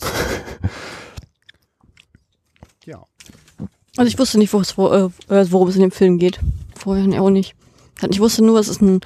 Ja. 2.85 3.03
Also 3.97 4.07
ich 4.09 4.17
wusste 4.17 4.37
nicht, 4.39 4.53
wo, 4.53 4.59
äh, 4.61 5.09
worum 5.51 5.67
es 5.67 5.75
in 5.75 5.81
dem 5.81 5.91
Film 5.91 6.17
geht. 6.17 6.39
Vorher 6.75 7.21
auch 7.21 7.29
nicht. 7.29 7.55
Ich 8.09 8.19
wusste 8.19 8.43
nur, 8.43 8.59
es 8.59 8.67
ist 8.67 8.81
ein 8.81 9.01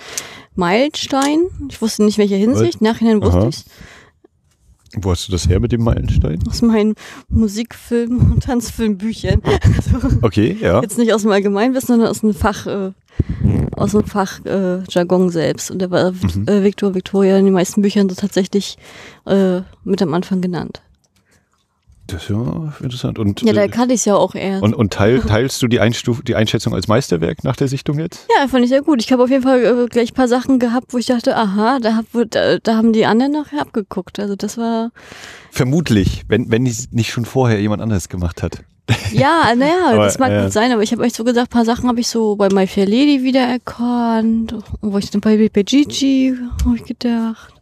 Meilenstein. 0.55 1.45
Ich 1.69 1.81
wusste 1.81 2.03
nicht, 2.03 2.17
welche 2.17 2.35
Hinsicht. 2.35 2.81
Nachhinein 2.81 3.21
wusste 3.21 3.47
ich 3.49 5.01
Wo 5.01 5.11
hast 5.11 5.27
du 5.27 5.31
das 5.31 5.47
her 5.47 5.59
mit 5.61 5.71
dem 5.71 5.81
Meilenstein? 5.83 6.39
aus 6.47 6.61
meinen 6.61 6.95
Musikfilm- 7.29 8.17
und 8.33 8.43
Tanzfilmbüchern. 8.43 9.41
Also 9.43 10.17
Okay, 10.21 10.57
ja. 10.59 10.81
jetzt 10.81 10.97
nicht 10.97 11.13
aus 11.13 11.21
dem 11.21 11.31
Allgemeinwissen, 11.31 11.87
sondern 11.87 12.09
aus 12.09 12.19
dem 12.19 12.33
Fach, 12.33 12.67
äh, 12.67 12.91
aus 13.81 13.91
dem 13.91 14.05
Fach 14.05 14.43
äh, 14.45 15.29
selbst. 15.29 15.71
Und 15.71 15.79
da 15.81 15.89
war 15.91 16.11
Mhm. 16.11 16.47
äh, 16.47 16.63
Victor 16.63 16.93
Victoria 16.95 17.37
in 17.37 17.45
den 17.45 17.53
meisten 17.53 17.81
Büchern 17.81 18.09
so 18.09 18.15
tatsächlich 18.15 18.77
äh, 19.25 19.61
mit 19.83 20.01
am 20.01 20.13
Anfang 20.13 20.41
genannt. 20.41 20.81
Das 22.07 22.23
ist 22.23 22.29
ja 22.29 22.73
interessant. 22.81 23.19
Und, 23.19 23.41
Ja, 23.41 23.53
da 23.53 23.61
äh, 23.63 23.69
kannte 23.69 23.93
ich 23.93 24.01
es 24.01 24.05
ja 24.05 24.15
auch 24.15 24.35
erst. 24.35 24.63
und, 24.63 24.73
und 24.73 24.91
teil, 24.91 25.21
teilst 25.21 25.61
du 25.61 25.67
die, 25.67 25.79
Einstuf 25.79 26.21
die 26.23 26.35
Einschätzung 26.35 26.73
als 26.73 26.89
Meisterwerk 26.89 27.43
nach 27.45 27.55
der 27.55 27.69
Sichtung 27.69 27.99
jetzt? 27.99 28.27
ja, 28.37 28.47
fand 28.49 28.63
ich 28.65 28.69
sehr 28.69 28.81
gut. 28.81 29.01
Ich 29.01 29.11
habe 29.13 29.23
auf 29.23 29.29
jeden 29.29 29.43
Fall 29.43 29.63
äh, 29.63 29.85
gleich 29.87 30.11
ein 30.11 30.15
paar 30.15 30.27
Sachen 30.27 30.59
gehabt, 30.59 30.93
wo 30.93 30.97
ich 30.97 31.05
dachte, 31.05 31.37
aha, 31.37 31.79
da, 31.81 31.95
hab, 31.95 32.05
da, 32.31 32.57
da 32.59 32.75
haben 32.75 32.91
die 32.91 33.05
anderen 33.05 33.31
nachher 33.31 33.61
abgeguckt. 33.61 34.19
Also 34.19 34.35
das 34.35 34.57
war, 34.57 34.91
Vermutlich, 35.51 36.23
wenn, 36.27 36.51
wenn 36.51 36.65
es 36.65 36.91
nicht 36.91 37.11
schon 37.11 37.23
vorher 37.25 37.61
jemand 37.61 37.81
anderes 37.81 38.09
gemacht 38.09 38.43
hat. 38.43 38.63
Ja, 39.11 39.53
naja, 39.55 39.95
das 39.95 40.19
mag 40.19 40.31
äh, 40.31 40.43
gut 40.43 40.53
sein, 40.53 40.71
aber 40.71 40.83
ich 40.83 40.91
habe 40.91 41.03
euch 41.03 41.13
so 41.13 41.23
gesagt, 41.23 41.47
ein 41.47 41.53
paar 41.53 41.65
Sachen 41.65 41.87
habe 41.87 41.99
ich 41.99 42.07
so 42.07 42.35
bei 42.35 42.49
My 42.49 42.67
Fair 42.67 42.85
Lady 42.85 43.23
wiedererkannt. 43.23 44.55
Wo 44.81 44.97
ich 44.97 45.09
dann 45.09 45.21
bei, 45.21 45.49
bei 45.53 45.63
Gigi, 45.63 46.35
habe 46.65 46.75
ich 46.75 46.83
gedacht. 46.83 47.53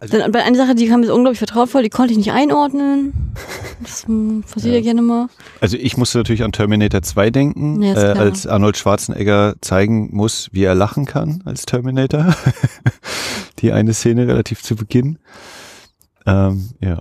Also- 0.00 0.18
dann, 0.18 0.32
bei 0.32 0.42
einer 0.42 0.56
Sache, 0.56 0.74
die 0.74 0.86
kam 0.86 1.00
mir 1.00 1.06
so 1.06 1.14
unglaublich 1.14 1.38
vertrautvoll, 1.38 1.82
die 1.82 1.90
konnte 1.90 2.12
ich 2.12 2.18
nicht 2.18 2.32
einordnen. 2.32 3.34
Das 3.82 4.06
hm, 4.06 4.44
passiert 4.50 4.76
ja. 4.76 4.80
gerne 4.80 5.02
mal. 5.02 5.28
Also 5.60 5.76
ich 5.76 5.96
musste 5.96 6.18
natürlich 6.18 6.44
an 6.44 6.52
Terminator 6.52 7.02
2 7.02 7.30
denken, 7.30 7.82
Ja, 7.82 7.94
äh, 7.94 8.18
als 8.18 8.46
Arnold 8.46 8.76
Schwarzenegger 8.76 9.54
zeigen 9.60 10.10
muss, 10.12 10.48
wie 10.52 10.64
er 10.64 10.74
lachen 10.74 11.06
kann 11.06 11.42
als 11.44 11.66
Terminator. 11.66 12.34
die 13.58 13.72
eine 13.72 13.94
Szene 13.94 14.26
relativ 14.26 14.62
zu 14.62 14.76
Beginn. 14.76 15.18
Ähm, 16.26 16.70
ja. 16.80 17.00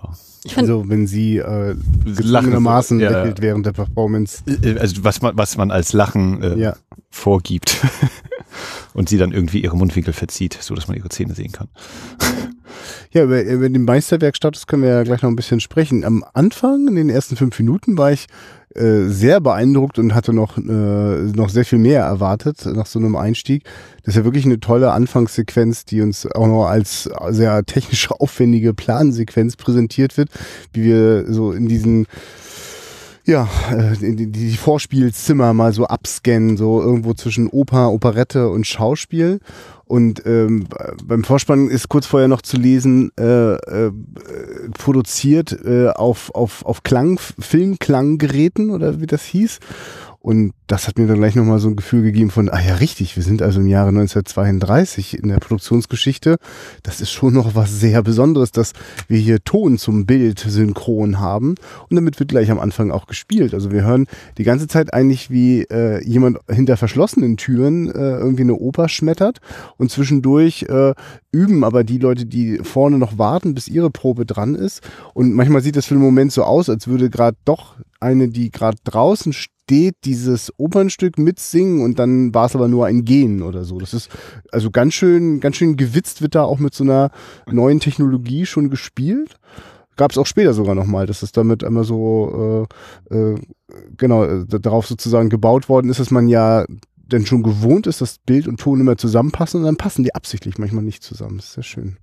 Also 0.56 0.90
wenn 0.90 1.06
sie 1.06 1.38
äh, 1.38 1.76
gezwungenermaßen 2.06 3.00
ja, 3.00 3.12
lächelt 3.12 3.42
während 3.42 3.66
der 3.66 3.74
Performance. 3.74 4.44
Äh, 4.48 4.78
Also 4.80 5.04
was 5.04 5.22
man, 5.22 5.38
was 5.38 5.56
man 5.58 5.70
als 5.72 5.94
Lachen 5.94 6.42
äh, 6.42 6.58
Ja. 6.58 6.76
vorgibt. 7.10 7.78
Und 8.94 9.08
sie 9.08 9.18
dann 9.18 9.32
irgendwie 9.32 9.62
ihre 9.64 9.78
Mundwinkel 9.78 10.14
verzieht, 10.14 10.58
so 10.60 10.76
dass 10.76 10.88
man 10.88 10.98
ihre 10.98 11.10
Zähne 11.10 11.34
sehen 11.36 11.52
kann. 11.52 11.68
Ja, 13.14 13.26
über, 13.26 13.44
über 13.44 13.68
den 13.70 13.84
Meisterwerkstatus 13.84 14.66
können 14.68 14.84
wir 14.84 14.90
ja 14.90 15.04
gleich 15.04 15.22
noch 15.22 15.30
ein 15.30 15.36
bisschen 15.36 15.60
sprechen. 15.60 16.06
Am 16.06 16.24
Anfang, 16.34 16.88
in 16.88 16.96
den 16.96 17.10
ersten 17.10 17.36
fünf 17.36 17.60
Minuten, 17.60 17.98
war 17.98 18.14
ich 18.14 18.28
äh, 18.76 19.08
sehr 19.08 19.42
beeindruckt 19.42 20.00
und 20.00 20.16
hatte 20.16 20.34
noch, 20.34 20.58
äh, 20.58 20.62
noch 20.62 21.50
sehr 21.50 21.66
viel 21.66 21.80
mehr 21.80 22.04
erwartet 22.04 22.66
nach 22.66 22.86
so 22.86 23.00
einem 23.00 23.16
Einstieg. 23.16 23.64
Das 24.04 24.14
ist 24.14 24.20
ja 24.20 24.24
wirklich 24.24 24.46
eine 24.46 24.60
tolle 24.60 24.92
Anfangssequenz, 24.92 25.86
die 25.86 26.02
uns 26.02 26.26
auch 26.26 26.48
noch 26.48 26.68
als 26.68 27.10
sehr 27.30 27.66
technisch 27.66 28.10
aufwendige 28.20 28.74
Plansequenz 28.74 29.56
präsentiert 29.56 30.18
wird, 30.18 30.30
wie 30.74 30.84
wir 30.84 31.32
so 31.32 31.52
in 31.52 31.68
diesen 31.68 32.08
ja, 33.26 33.48
äh, 33.72 33.96
die, 33.98 34.16
die, 34.16 34.32
die 34.32 34.58
Vorspielzimmer 34.58 35.54
mal 35.54 35.74
so 35.74 35.86
abscannen, 35.86 36.58
so 36.58 36.82
irgendwo 36.82 37.14
zwischen 37.14 37.48
Oper, 37.48 37.92
Operette 37.92 38.50
und 38.50 38.66
Schauspiel. 38.66 39.40
Und 39.92 40.26
ähm, 40.26 40.68
beim 41.04 41.26
Vorspann 41.26 41.68
ist 41.68 41.90
kurz 41.90 42.06
vorher 42.06 42.30
noch 42.30 42.42
zu 42.42 42.56
lesen, 42.56 43.12
äh, 43.20 43.56
äh, 43.56 43.92
produziert 44.78 45.52
äh, 45.66 45.90
auf, 45.90 46.34
auf, 46.34 46.66
auf 46.66 46.84
Klang, 46.84 47.20
Filmklanggeräten 47.20 48.72
oder 48.72 49.02
wie 49.02 49.06
das 49.06 49.26
hieß. 49.26 49.60
Und 50.24 50.54
das 50.68 50.88
hat 50.88 51.00
mir 51.00 51.08
dann 51.08 51.18
gleich 51.18 51.36
nochmal 51.36 51.58
so 51.58 51.68
ein 51.68 51.76
Gefühl 51.76 52.04
gegeben 52.04 52.30
von, 52.30 52.48
ah 52.48 52.62
ja, 52.62 52.76
richtig, 52.76 53.16
wir 53.16 53.24
sind 53.24 53.42
also 53.42 53.60
im 53.60 53.66
Jahre 53.66 53.90
1932 53.90 55.18
in 55.18 55.30
der 55.30 55.38
Produktionsgeschichte. 55.38 56.38
Das 56.84 57.02
ist 57.02 57.10
schon 57.10 57.34
noch 57.34 57.56
was 57.56 57.80
sehr 57.80 58.04
Besonderes, 58.04 58.52
dass 58.52 58.74
wir 59.08 59.18
hier 59.18 59.44
Ton 59.44 59.80
zum 59.80 60.06
Bild 60.06 60.38
synchron 60.38 61.20
haben. 61.20 61.56
Und 61.90 61.96
damit 61.96 62.20
wird 62.20 62.30
gleich 62.30 62.52
am 62.52 62.60
Anfang 62.60 62.92
auch 62.92 63.08
gespielt. 63.08 63.56
Also 63.56 63.72
wir 63.72 63.84
hören 63.84 64.06
die 64.38 64.44
ganze 64.44 64.68
Zeit 64.68 64.94
eigentlich, 64.94 65.32
wie 65.32 65.64
äh, 65.64 66.04
jemand 66.08 66.38
hinter 66.48 66.78
verschlossenen 66.78 67.36
Türen 67.38 67.88
äh, 67.90 68.18
irgendwie 68.18 68.44
eine 68.44 68.56
Oper 68.56 68.90
schmettert. 68.90 69.40
Und 69.78 69.90
zwischendurch 69.90 70.68
äh, 70.70 70.94
üben 71.32 71.64
aber 71.64 71.84
die 71.84 71.98
Leute, 71.98 72.28
die 72.28 72.60
vorne 72.60 73.00
noch 73.00 73.18
warten, 73.18 73.56
bis 73.56 73.68
ihre 73.68 73.90
Probe 73.90 74.28
dran 74.28 74.54
ist. 74.54 74.82
Und 75.16 75.34
manchmal 75.34 75.64
sieht 75.64 75.78
das 75.78 75.88
für 75.88 75.96
den 75.96 76.04
Moment 76.04 76.32
so 76.32 76.44
aus, 76.44 76.70
als 76.70 76.88
würde 76.88 77.10
gerade 77.10 77.38
doch 77.44 77.76
eine, 78.02 78.28
die 78.28 78.52
gerade 78.52 78.78
draußen 78.84 79.34
steht, 79.34 79.96
dieses 80.04 80.52
Opernstück 80.58 81.18
mitsingen 81.18 81.82
und 81.82 81.98
dann 82.00 82.34
war 82.34 82.48
es 82.48 82.56
aber 82.56 82.68
nur 82.68 82.86
ein 82.88 83.06
Gehen 83.06 83.42
oder 83.42 83.64
so. 83.64 83.80
Das 83.80 83.94
ist 83.94 84.10
also 84.52 84.70
ganz 84.70 84.94
schön, 84.94 85.40
ganz 85.40 85.56
schön 85.56 85.78
gewitzt 85.78 86.22
wird 86.22 86.36
da 86.36 86.44
auch 86.44 86.60
mit 86.60 86.74
so 86.74 86.84
einer 86.84 87.12
neuen 87.50 87.80
Technologie 87.80 88.46
schon 88.46 88.70
gespielt. 88.70 89.38
Gab 89.98 90.12
es 90.12 90.18
auch 90.18 90.26
später 90.26 90.54
sogar 90.54 90.76
nochmal, 90.76 91.06
dass 91.06 91.22
es 91.22 91.32
damit 91.32 91.64
einmal 91.64 91.84
so 91.84 92.68
äh, 93.10 93.16
äh, 93.16 93.36
genau 93.98 94.24
äh, 94.24 94.46
darauf 94.48 94.88
sozusagen 94.88 95.30
gebaut 95.30 95.70
worden 95.70 95.90
ist, 95.90 96.00
dass 96.00 96.12
man 96.12 96.28
ja 96.28 96.66
denn 97.12 97.26
schon 97.26 97.44
gewohnt 97.44 97.88
ist, 97.88 98.02
dass 98.02 98.18
Bild 98.20 98.48
und 98.48 98.60
Ton 98.60 98.80
immer 98.80 98.98
zusammenpassen 98.98 99.60
und 99.60 99.66
dann 99.66 99.78
passen 99.78 100.04
die 100.04 100.16
absichtlich 100.16 100.58
manchmal 100.58 100.84
nicht 100.84 101.04
zusammen. 101.04 101.38
Das 101.38 101.48
ist 101.48 101.54
sehr 101.54 101.64
schön. 101.64 101.98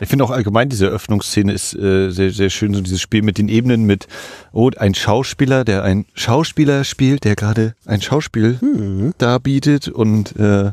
Ich 0.00 0.08
finde 0.08 0.24
auch 0.24 0.30
allgemein 0.30 0.68
diese 0.68 0.86
Öffnungsszene 0.86 1.52
ist 1.52 1.74
äh, 1.74 2.10
sehr, 2.10 2.30
sehr 2.30 2.50
schön, 2.50 2.74
so 2.74 2.80
dieses 2.80 3.00
Spiel 3.00 3.22
mit 3.22 3.38
den 3.38 3.48
Ebenen 3.48 3.84
mit, 3.84 4.06
oh, 4.52 4.70
ein 4.76 4.94
Schauspieler, 4.94 5.64
der 5.64 5.82
ein 5.82 6.06
Schauspieler 6.14 6.84
spielt, 6.84 7.24
der 7.24 7.36
gerade 7.36 7.74
ein 7.84 8.00
Schauspiel 8.00 8.58
Hm. 8.60 9.14
darbietet 9.18 9.88
und 9.88 10.36
äh, 10.36 10.72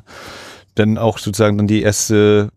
dann 0.75 0.97
auch 0.97 1.17
sozusagen 1.17 1.57
dann 1.57 1.67
die 1.67 1.81
erste 1.81 2.51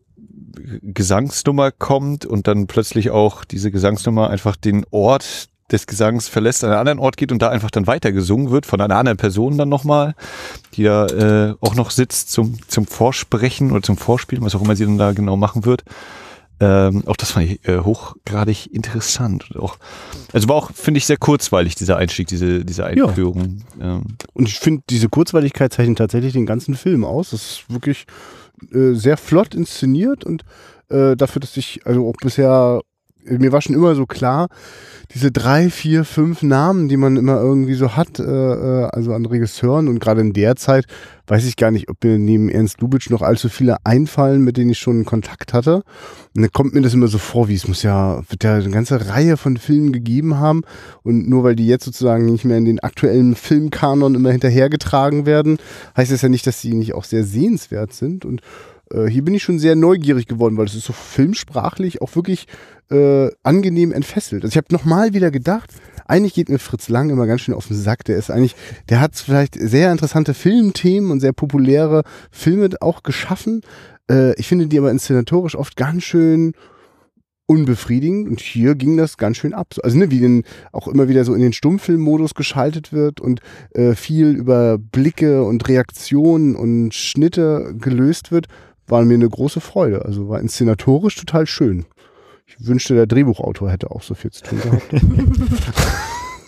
Gesangsnummer 0.83 1.71
kommt 1.71 2.27
und 2.27 2.47
dann 2.47 2.67
plötzlich 2.67 3.11
auch 3.11 3.45
diese 3.45 3.71
Gesangsnummer 3.71 4.31
einfach 4.31 4.57
den 4.57 4.85
Ort 4.91 5.49
des 5.71 5.87
Gesangs 5.87 6.29
verlässt, 6.29 6.65
an 6.65 6.71
einen 6.71 6.81
anderen 6.81 6.99
Ort 6.99 7.17
geht 7.17 7.33
und 7.33 7.43
da 7.43 7.51
einfach 7.51 7.71
dann 7.71 7.87
weiter 7.87 8.13
gesungen 8.13 8.51
wird 8.51 8.67
von 8.67 8.81
einer 8.81 8.97
anderen 8.97 9.19
Person 9.19 9.59
dann 9.59 9.69
nochmal, 9.69 10.15
die 10.75 10.85
da 10.85 11.07
äh, 11.07 11.55
auch 11.61 11.75
noch 11.75 11.91
sitzt 11.91 12.31
zum, 12.33 12.59
zum 12.69 12.87
Vorsprechen 12.87 13.71
oder 13.71 13.83
zum 13.83 13.97
Vorspielen, 13.97 14.45
was 14.45 14.55
auch 14.55 14.63
immer 14.63 14.77
sie 14.77 14.85
dann 14.85 14.99
da 14.99 15.13
genau 15.13 15.37
machen 15.37 15.65
wird. 15.65 15.85
Ähm, 16.61 17.05
auch 17.07 17.17
das 17.17 17.33
fand 17.33 17.47
ich 17.47 17.69
äh, 17.69 17.79
hochgradig 17.79 18.73
interessant. 18.75 19.51
Und 19.51 19.61
auch, 19.63 19.77
also 20.33 20.49
war 20.49 20.57
auch, 20.57 20.73
finde 20.73 20.99
ich, 20.99 21.07
sehr 21.07 21.17
kurzweilig, 21.17 21.77
dieser 21.77 21.97
Einstieg, 21.97 22.27
diese, 22.27 22.65
diese 22.65 22.85
Einführung. 22.85 23.63
Ähm, 23.81 24.03
Und 24.33 24.49
ich 24.49 24.59
finde, 24.59 24.83
diese 24.91 25.09
Kurzweiligkeit 25.09 25.73
zeichnet 25.73 25.99
tatsächlich 25.99 26.33
den 26.33 26.47
ganzen 26.47 26.75
Film 26.75 27.05
aus. 27.05 27.31
Das 27.31 27.43
ist 27.43 27.65
wirklich 27.69 28.07
äh, 28.73 28.95
sehr 28.95 29.17
flott 29.17 29.55
inszeniert 29.55 30.25
und 30.25 30.43
äh, 30.89 31.15
dafür, 31.15 31.41
dass 31.41 31.57
ich, 31.57 31.87
also 31.87 32.09
auch 32.09 32.17
bisher, 32.21 32.81
mir 33.25 33.53
war 33.53 33.61
schon 33.61 33.75
immer 33.75 33.95
so 33.95 34.07
klar, 34.07 34.49
diese 35.15 35.33
drei, 35.33 35.71
vier, 35.71 36.05
fünf 36.05 36.43
Namen, 36.43 36.89
die 36.89 36.99
man 36.99 37.17
immer 37.17 37.41
irgendwie 37.41 37.75
so 37.75 37.97
hat, 37.97 38.19
äh, 38.19 38.23
äh, 38.25 38.85
also 38.91 39.15
an 39.15 39.25
Regisseuren 39.25 39.89
und 39.89 40.01
gerade 40.01 40.21
in 40.21 40.35
der 40.35 40.57
Zeit, 40.57 40.85
weiß 41.27 41.47
ich 41.47 41.57
gar 41.57 41.71
nicht, 41.71 41.89
ob 41.89 42.05
mir 42.05 42.19
neben 42.19 42.51
Ernst 42.51 42.81
Lubitsch 42.81 43.09
noch 43.09 43.23
allzu 43.23 43.49
viele 43.49 43.77
einfallen, 43.85 44.43
mit 44.43 44.59
denen 44.59 44.71
ich 44.71 44.79
schon 44.79 45.07
Kontakt 45.07 45.55
hatte. 45.55 45.83
Und 46.35 46.43
dann 46.43 46.53
kommt 46.53 46.75
mir 46.75 46.83
das 46.83 46.95
immer 46.95 47.09
so 47.09 47.19
vor, 47.19 47.49
wie 47.49 47.55
es 47.55 47.67
muss 47.67 47.83
ja, 47.83 48.23
wird 48.29 48.45
ja 48.45 48.57
eine 48.57 48.71
ganze 48.71 49.09
Reihe 49.09 49.39
von 49.39 49.57
Filmen 49.57 49.93
gegeben 49.93 50.39
haben 50.39 50.63
und 51.03 51.29
nur 51.29 51.43
weil 51.43 51.57
die 51.57 51.67
jetzt 51.67 51.85
sozusagen 51.85 52.27
nicht 52.27 52.45
mehr 52.45 52.59
in 52.59 52.67
den 52.67 52.81
aktuellen 52.81 53.35
Filmkanon 53.35 54.15
immer 54.15 54.31
hinterhergetragen 54.31 55.25
werden, 55.25 55.57
heißt 55.97 56.13
das 56.13 56.23
ja 56.23 56.29
nicht, 56.29 56.47
dass 56.47 56.61
sie 56.61 56.75
nicht 56.75 56.95
auch 56.95 57.05
sehr 57.05 57.25
sehenswert 57.25 57.95
sind 57.95 58.27
und 58.27 58.43
äh, 58.93 59.07
hier 59.07 59.25
bin 59.25 59.35
ich 59.35 59.43
schon 59.43 59.59
sehr 59.59 59.77
neugierig 59.77 60.27
geworden, 60.27 60.57
weil 60.57 60.67
es 60.67 60.75
ist 60.75 60.87
so 60.87 60.93
filmsprachlich 60.93 62.03
auch 62.03 62.15
wirklich 62.17 62.47
äh, 62.91 63.29
angenehm 63.43 63.93
entfesselt. 63.93 64.45
Also 64.45 64.53
ich 64.53 64.57
habe 64.57 64.73
nochmal 64.73 65.13
wieder 65.13 65.31
gedacht, 65.31 65.71
eigentlich 66.07 66.35
geht 66.35 66.49
mir 66.49 66.59
Fritz 66.59 66.89
Lang 66.89 67.11
immer 67.11 67.27
ganz 67.27 67.43
schön 67.43 67.55
auf 67.55 67.69
den 67.69 67.77
Sack. 67.77 68.05
Der 68.05 68.17
ist 68.17 68.31
eigentlich, 68.31 68.57
der 68.89 69.01
hat 69.01 69.17
vielleicht 69.17 69.55
sehr 69.55 69.93
interessante 69.93 70.35
Filmthemen 70.35 71.11
und 71.11 71.21
sehr 71.21 71.33
populäre 71.33 72.03
Filme 72.31 72.71
auch 72.81 73.03
geschaffen. 73.03 73.61
Äh, 74.11 74.39
ich 74.41 74.49
finde 74.49 74.67
die 74.67 74.79
aber 74.79 74.91
inszenatorisch 74.91 75.55
oft 75.55 75.77
ganz 75.77 76.05
schön 76.05 76.55
unbefriedigend 77.49 78.29
und 78.29 78.41
hier 78.41 78.75
ging 78.75 78.99
das 78.99 79.17
ganz 79.17 79.39
schön 79.39 79.55
ab. 79.55 79.75
Also 79.83 79.97
ne, 79.97 80.11
wie 80.11 80.21
denn 80.21 80.45
auch 80.71 80.87
immer 80.87 81.09
wieder 81.09 81.25
so 81.25 81.35
in 81.35 81.41
den 81.41 81.55
Stummfilmmodus 81.55 82.35
geschaltet 82.35 82.93
wird 82.93 83.21
und 83.21 83.41
äh, 83.71 83.95
viel 83.95 84.29
über 84.29 84.77
Blicke 84.77 85.43
und 85.43 85.67
Reaktionen 85.67 86.55
und 86.55 86.93
Schnitte 86.93 87.75
gelöst 87.79 88.31
wird, 88.31 88.49
war 88.89 89.05
mir 89.05 89.15
eine 89.15 89.29
große 89.29 89.61
Freude. 89.61 90.05
Also 90.05 90.29
war 90.29 90.41
inszenatorisch 90.41 91.17
total 91.17 91.47
schön. 91.47 91.87
Ich 92.47 92.67
wünschte, 92.67 92.95
der 92.95 93.07
Drehbuchautor 93.07 93.71
hätte 93.71 93.91
auch 93.91 94.03
so 94.03 94.15
viel 94.15 94.31
zu 94.31 94.43
tun 94.43 94.61
gehabt. 94.61 94.93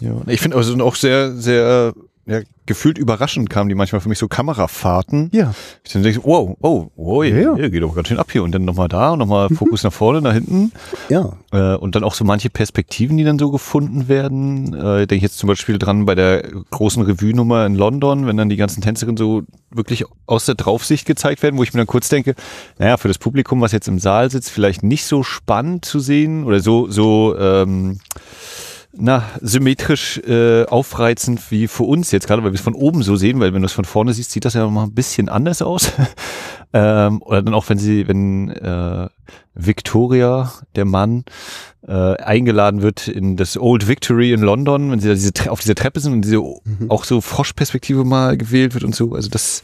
Ja, 0.00 0.16
ich 0.26 0.40
finde 0.40 0.56
also 0.56 0.82
auch 0.82 0.94
sehr, 0.94 1.32
sehr 1.32 1.92
ja, 2.26 2.40
gefühlt 2.66 2.98
überraschend 2.98 3.50
kamen 3.50 3.68
die 3.68 3.74
manchmal 3.74 4.00
für 4.00 4.08
mich 4.08 4.18
so 4.18 4.28
Kamerafahrten. 4.28 5.30
ja. 5.32 5.52
Ich 5.84 5.92
dann 5.92 6.02
denke, 6.02 6.20
wow, 6.22 6.56
oh, 6.60 6.90
wow, 6.94 7.24
Ja, 7.24 7.36
ja. 7.36 7.56
hier 7.56 7.70
geht 7.70 7.82
doch 7.82 7.94
ganz 7.94 8.08
schön 8.08 8.18
ab 8.18 8.30
hier 8.30 8.44
und 8.44 8.52
dann 8.52 8.64
nochmal 8.64 8.88
da 8.88 9.10
und 9.12 9.18
nochmal 9.18 9.48
Fokus 9.48 9.82
nach 9.82 9.92
vorne, 9.92 10.20
nach 10.20 10.34
hinten. 10.34 10.70
Ja. 11.08 11.32
Äh, 11.50 11.74
und 11.76 11.94
dann 11.96 12.04
auch 12.04 12.14
so 12.14 12.24
manche 12.24 12.48
Perspektiven, 12.50 13.16
die 13.16 13.24
dann 13.24 13.38
so 13.38 13.50
gefunden 13.50 14.06
werden. 14.08 14.74
Äh, 14.74 15.06
denke 15.06 15.16
ich 15.16 15.22
jetzt 15.22 15.38
zum 15.38 15.48
Beispiel 15.48 15.78
dran 15.78 16.06
bei 16.06 16.14
der 16.14 16.42
großen 16.70 17.02
Revue-Nummer 17.02 17.66
in 17.66 17.74
London, 17.74 18.26
wenn 18.26 18.36
dann 18.36 18.48
die 18.48 18.56
ganzen 18.56 18.82
Tänzerinnen 18.82 19.16
so 19.16 19.42
wirklich 19.70 20.04
aus 20.26 20.46
der 20.46 20.54
Draufsicht 20.54 21.06
gezeigt 21.06 21.42
werden, 21.42 21.56
wo 21.56 21.62
ich 21.64 21.72
mir 21.72 21.78
dann 21.78 21.86
kurz 21.86 22.08
denke, 22.08 22.34
naja, 22.78 22.96
für 22.96 23.08
das 23.08 23.18
Publikum, 23.18 23.60
was 23.60 23.72
jetzt 23.72 23.88
im 23.88 23.98
Saal 23.98 24.30
sitzt, 24.30 24.50
vielleicht 24.50 24.82
nicht 24.82 25.04
so 25.06 25.22
spannend 25.22 25.84
zu 25.84 25.98
sehen 25.98 26.44
oder 26.44 26.60
so, 26.60 26.88
so 26.88 27.36
ähm, 27.36 27.98
na, 28.92 29.24
symmetrisch 29.40 30.18
äh, 30.18 30.64
aufreizend 30.64 31.50
wie 31.50 31.68
für 31.68 31.84
uns 31.84 32.10
jetzt 32.10 32.26
gerade, 32.26 32.42
weil 32.42 32.52
wir 32.52 32.56
es 32.58 32.64
von 32.64 32.74
oben 32.74 33.02
so 33.02 33.16
sehen, 33.16 33.40
weil 33.40 33.54
wenn 33.54 33.62
du 33.62 33.66
es 33.66 33.72
von 33.72 33.84
vorne 33.84 34.12
siehst, 34.12 34.32
sieht 34.32 34.44
das 34.44 34.54
ja 34.54 34.66
mal 34.68 34.84
ein 34.84 34.94
bisschen 34.94 35.28
anders 35.28 35.62
aus. 35.62 35.92
Ähm, 36.72 37.20
oder 37.22 37.42
dann 37.42 37.54
auch, 37.54 37.68
wenn 37.68 37.78
sie, 37.78 38.06
wenn 38.06 38.50
äh, 38.50 39.08
Victoria, 39.54 40.52
der 40.76 40.84
Mann, 40.84 41.24
äh, 41.86 42.16
eingeladen 42.16 42.82
wird 42.82 43.08
in 43.08 43.36
das 43.36 43.56
Old 43.56 43.88
Victory 43.88 44.32
in 44.32 44.40
London, 44.40 44.90
wenn 44.92 45.00
sie 45.00 45.08
da 45.08 45.14
diese, 45.14 45.32
auf 45.50 45.60
dieser 45.60 45.74
Treppe 45.74 45.98
sind 45.98 46.12
und 46.12 46.22
diese 46.22 46.38
Mhm. 46.38 46.88
auch 46.88 47.04
so 47.04 47.20
Froschperspektive 47.20 48.04
mal 48.04 48.36
gewählt 48.36 48.74
wird 48.74 48.84
und 48.84 48.94
so. 48.94 49.14
Also 49.14 49.28
das, 49.28 49.62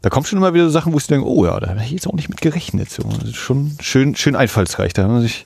da 0.00 0.08
kommen 0.08 0.24
schon 0.24 0.38
immer 0.38 0.54
wieder 0.54 0.64
so 0.64 0.70
Sachen, 0.70 0.92
wo 0.92 0.98
ich 0.98 1.06
denke, 1.06 1.26
oh 1.26 1.44
ja, 1.44 1.58
da 1.60 1.68
habe 1.68 1.80
ich 1.82 1.90
jetzt 1.90 2.06
auch 2.06 2.14
nicht 2.14 2.28
mit 2.28 2.40
gerechnet. 2.40 2.90
So, 2.90 3.02
also 3.02 3.32
schon 3.32 3.72
schön, 3.80 4.16
schön 4.16 4.36
einfallsreich. 4.36 4.92
Da 4.92 5.02
haben 5.02 5.14
wir 5.14 5.22
sich 5.22 5.44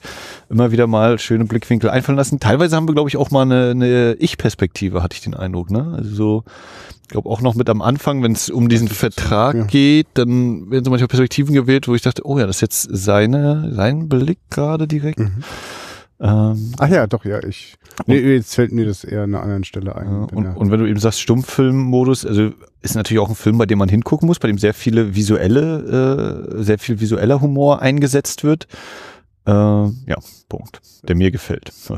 immer 0.48 0.70
wieder 0.72 0.86
mal 0.86 1.18
schöne 1.18 1.44
Blickwinkel 1.44 1.90
einfallen 1.90 2.18
lassen. 2.18 2.38
Teilweise 2.38 2.76
haben 2.76 2.86
wir, 2.88 2.94
glaube 2.94 3.08
ich, 3.08 3.16
auch 3.16 3.30
mal 3.30 3.42
eine, 3.42 3.70
eine 3.70 4.12
Ich-Perspektive, 4.20 5.02
hatte 5.02 5.14
ich 5.14 5.22
den 5.22 5.34
Eindruck. 5.34 5.70
Ne? 5.70 5.94
Also 5.96 6.14
so, 6.14 6.44
glaube 7.10 7.28
auch 7.28 7.40
noch 7.40 7.54
mit 7.54 7.68
am 7.68 7.82
Anfang, 7.82 8.22
wenn 8.22 8.32
es 8.32 8.50
um 8.50 8.68
diesen 8.68 8.88
Vertrag 8.88 9.54
ja. 9.54 9.64
geht, 9.64 10.06
dann 10.14 10.70
werden 10.70 10.84
so 10.84 10.90
manchmal 10.90 11.08
Perspektiven 11.08 11.54
gewählt, 11.54 11.88
wo 11.88 11.94
ich 11.94 12.02
dachte, 12.02 12.22
oh 12.24 12.38
ja, 12.38 12.46
das 12.46 12.56
ist 12.56 12.62
jetzt 12.62 12.88
seine, 12.90 13.72
sein 13.74 14.08
Blick 14.08 14.38
gerade 14.50 14.86
direkt. 14.86 15.18
Mhm. 15.20 15.44
Ähm, 16.22 16.72
Ach 16.78 16.88
ja, 16.88 17.06
doch, 17.06 17.24
ja, 17.24 17.42
ich. 17.42 17.76
Nee, 18.06 18.18
jetzt 18.18 18.54
fällt 18.54 18.72
mir 18.72 18.84
das 18.84 19.04
eher 19.04 19.22
an 19.22 19.34
einer 19.34 19.42
anderen 19.42 19.64
Stelle 19.64 19.96
ein. 19.96 20.06
ja, 20.06 20.26
und, 20.36 20.44
er- 20.44 20.56
und 20.56 20.70
wenn 20.70 20.80
du 20.80 20.86
eben 20.86 21.00
sagst 21.00 21.20
Stummfilmmodus, 21.20 22.26
also 22.26 22.50
ist 22.82 22.94
natürlich 22.94 23.20
auch 23.20 23.28
ein 23.30 23.34
Film, 23.34 23.58
bei 23.58 23.66
dem 23.66 23.78
man 23.78 23.88
hingucken 23.88 24.26
muss, 24.26 24.38
bei 24.38 24.48
dem 24.48 24.58
sehr 24.58 24.74
viele 24.74 25.14
visuelle, 25.14 26.46
äh, 26.58 26.62
sehr 26.62 26.78
viel 26.78 27.00
visueller 27.00 27.40
Humor 27.40 27.80
eingesetzt 27.80 28.44
wird. 28.44 28.66
Äh, 29.46 29.52
ja, 29.52 30.16
Punkt. 30.48 30.80
Der 31.04 31.16
mir 31.16 31.30
gefällt. 31.30 31.72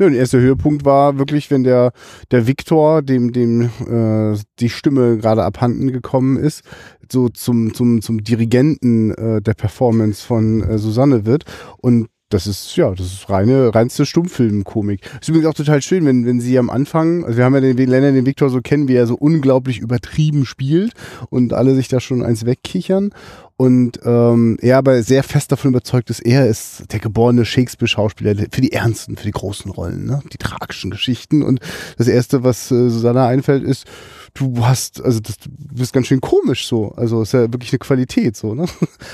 Ja, 0.00 0.08
der 0.08 0.18
erste 0.18 0.40
Höhepunkt 0.40 0.84
war 0.84 1.18
wirklich, 1.18 1.52
wenn 1.52 1.62
der, 1.62 1.92
der 2.32 2.48
Viktor, 2.48 3.00
dem, 3.00 3.32
dem 3.32 3.70
äh, 3.86 4.36
die 4.58 4.68
Stimme 4.68 5.18
gerade 5.18 5.44
abhanden 5.44 5.92
gekommen 5.92 6.36
ist, 6.36 6.62
so 7.10 7.28
zum, 7.28 7.74
zum, 7.74 8.02
zum 8.02 8.24
Dirigenten 8.24 9.12
äh, 9.12 9.40
der 9.40 9.54
Performance 9.54 10.26
von 10.26 10.62
äh, 10.62 10.78
Susanne 10.78 11.26
wird. 11.26 11.44
Und 11.78 12.08
das 12.34 12.48
ist, 12.48 12.74
ja, 12.74 12.90
das 12.90 13.06
ist 13.06 13.30
reine, 13.30 13.72
reinste 13.72 14.04
Stummfilmkomik. 14.04 15.02
Ist 15.20 15.28
übrigens 15.28 15.46
auch 15.46 15.54
total 15.54 15.80
schön, 15.82 16.04
wenn, 16.04 16.26
wenn 16.26 16.40
sie 16.40 16.58
am 16.58 16.68
Anfang, 16.70 17.24
also 17.24 17.36
wir 17.36 17.44
haben 17.44 17.54
ja 17.54 17.60
den, 17.60 17.76
ja 17.78 18.00
den 18.00 18.26
Viktor 18.26 18.50
so 18.50 18.60
kennen, 18.60 18.88
wie 18.88 18.96
er 18.96 19.06
so 19.06 19.14
unglaublich 19.14 19.78
übertrieben 19.78 20.44
spielt 20.44 20.94
und 21.30 21.52
alle 21.52 21.76
sich 21.76 21.86
da 21.86 22.00
schon 22.00 22.24
eins 22.24 22.44
wegkichern. 22.44 23.10
Und 23.56 24.00
ähm, 24.04 24.58
er 24.60 24.78
aber 24.78 25.00
sehr 25.04 25.22
fest 25.22 25.52
davon 25.52 25.70
überzeugt 25.70 26.10
ist, 26.10 26.20
er 26.20 26.48
ist 26.48 26.92
der 26.92 26.98
geborene 26.98 27.44
Shakespeare-Schauspieler 27.44 28.34
für 28.50 28.60
die 28.60 28.72
ernsten, 28.72 29.16
für 29.16 29.26
die 29.26 29.30
großen 29.30 29.70
Rollen, 29.70 30.06
ne? 30.06 30.22
die 30.32 30.38
tragischen 30.38 30.90
Geschichten. 30.90 31.42
Und 31.42 31.60
das 31.96 32.08
Erste, 32.08 32.42
was 32.42 32.72
äh, 32.72 32.90
Susanna 32.90 33.28
einfällt, 33.28 33.62
ist, 33.62 33.86
du 34.34 34.66
hast, 34.66 35.00
also 35.00 35.20
das, 35.20 35.38
du 35.38 35.50
bist 35.74 35.92
ganz 35.92 36.08
schön 36.08 36.20
komisch 36.20 36.66
so. 36.66 36.90
Also 36.96 37.22
ist 37.22 37.32
ja 37.32 37.52
wirklich 37.52 37.72
eine 37.72 37.78
Qualität 37.78 38.36
so, 38.36 38.54
ne? 38.54 38.66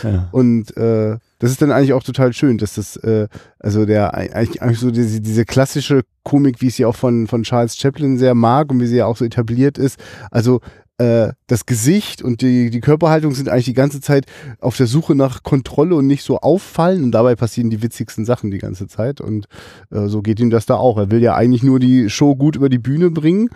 Ja. 0.03 0.29
Und 0.33 0.75
äh, 0.77 1.19
das 1.39 1.51
ist 1.51 1.61
dann 1.61 1.73
eigentlich 1.73 1.93
auch 1.93 2.03
total 2.03 2.33
schön, 2.33 2.57
dass 2.57 2.75
das, 2.75 2.97
äh, 2.97 3.29
also 3.59 3.85
der 3.85 4.15
eigentlich, 4.15 4.63
eigentlich 4.63 4.79
so 4.79 4.91
diese, 4.91 5.21
diese 5.21 5.45
klassische 5.45 6.03
Komik, 6.23 6.61
wie 6.61 6.69
ich 6.69 6.75
sie 6.75 6.87
auch 6.87 6.97
von, 6.97 7.27
von 7.27 7.43
Charles 7.43 7.77
Chaplin 7.77 8.19
sehr 8.19 8.35
mag 8.35 8.71
und 8.71 8.81
wie 8.81 8.87
sie 8.87 8.97
ja 8.97 9.07
auch 9.07 9.17
so 9.17 9.25
etabliert 9.25 9.79
ist. 9.79 9.99
Also 10.31 10.61
äh, 11.01 11.33
das 11.47 11.65
Gesicht 11.65 12.21
und 12.21 12.43
die, 12.43 12.69
die 12.69 12.81
Körperhaltung 12.81 13.35
sind 13.35 13.49
eigentlich 13.49 13.65
die 13.65 13.73
ganze 13.73 14.03
Zeit 14.03 14.27
auf 14.61 14.77
der 14.77 14.87
Suche 14.87 15.15
nach 15.15 15.43
Kontrolle 15.43 15.95
und 15.95 16.07
nicht 16.07 16.23
so 16.23 16.41
auffallen 16.41 17.05
und 17.05 17.13
dabei 17.13 17.37
passieren 17.37 17.71
die 17.71 17.83
witzigsten 17.83 18.27
Sachen 18.27 18.51
die 18.51 18.59
ganze 18.59 18.87
Zeit 18.87 19.23
und 19.23 19.47
äh, 19.91 20.09
so 20.09 20.21
geht 20.21 20.41
ihm 20.41 20.51
das 20.51 20.67
da 20.67 20.77
auch. 20.77 20.99
Er 20.99 21.11
will 21.11 21.23
ja 21.23 21.35
eigentlich 21.35 21.63
nur 21.63 21.81
die 21.81 22.11
Show 22.11 22.37
gut 22.37 22.55
über 22.55 22.69
die 22.69 22.79
Bühne 22.79 23.11
bringen 23.11 23.49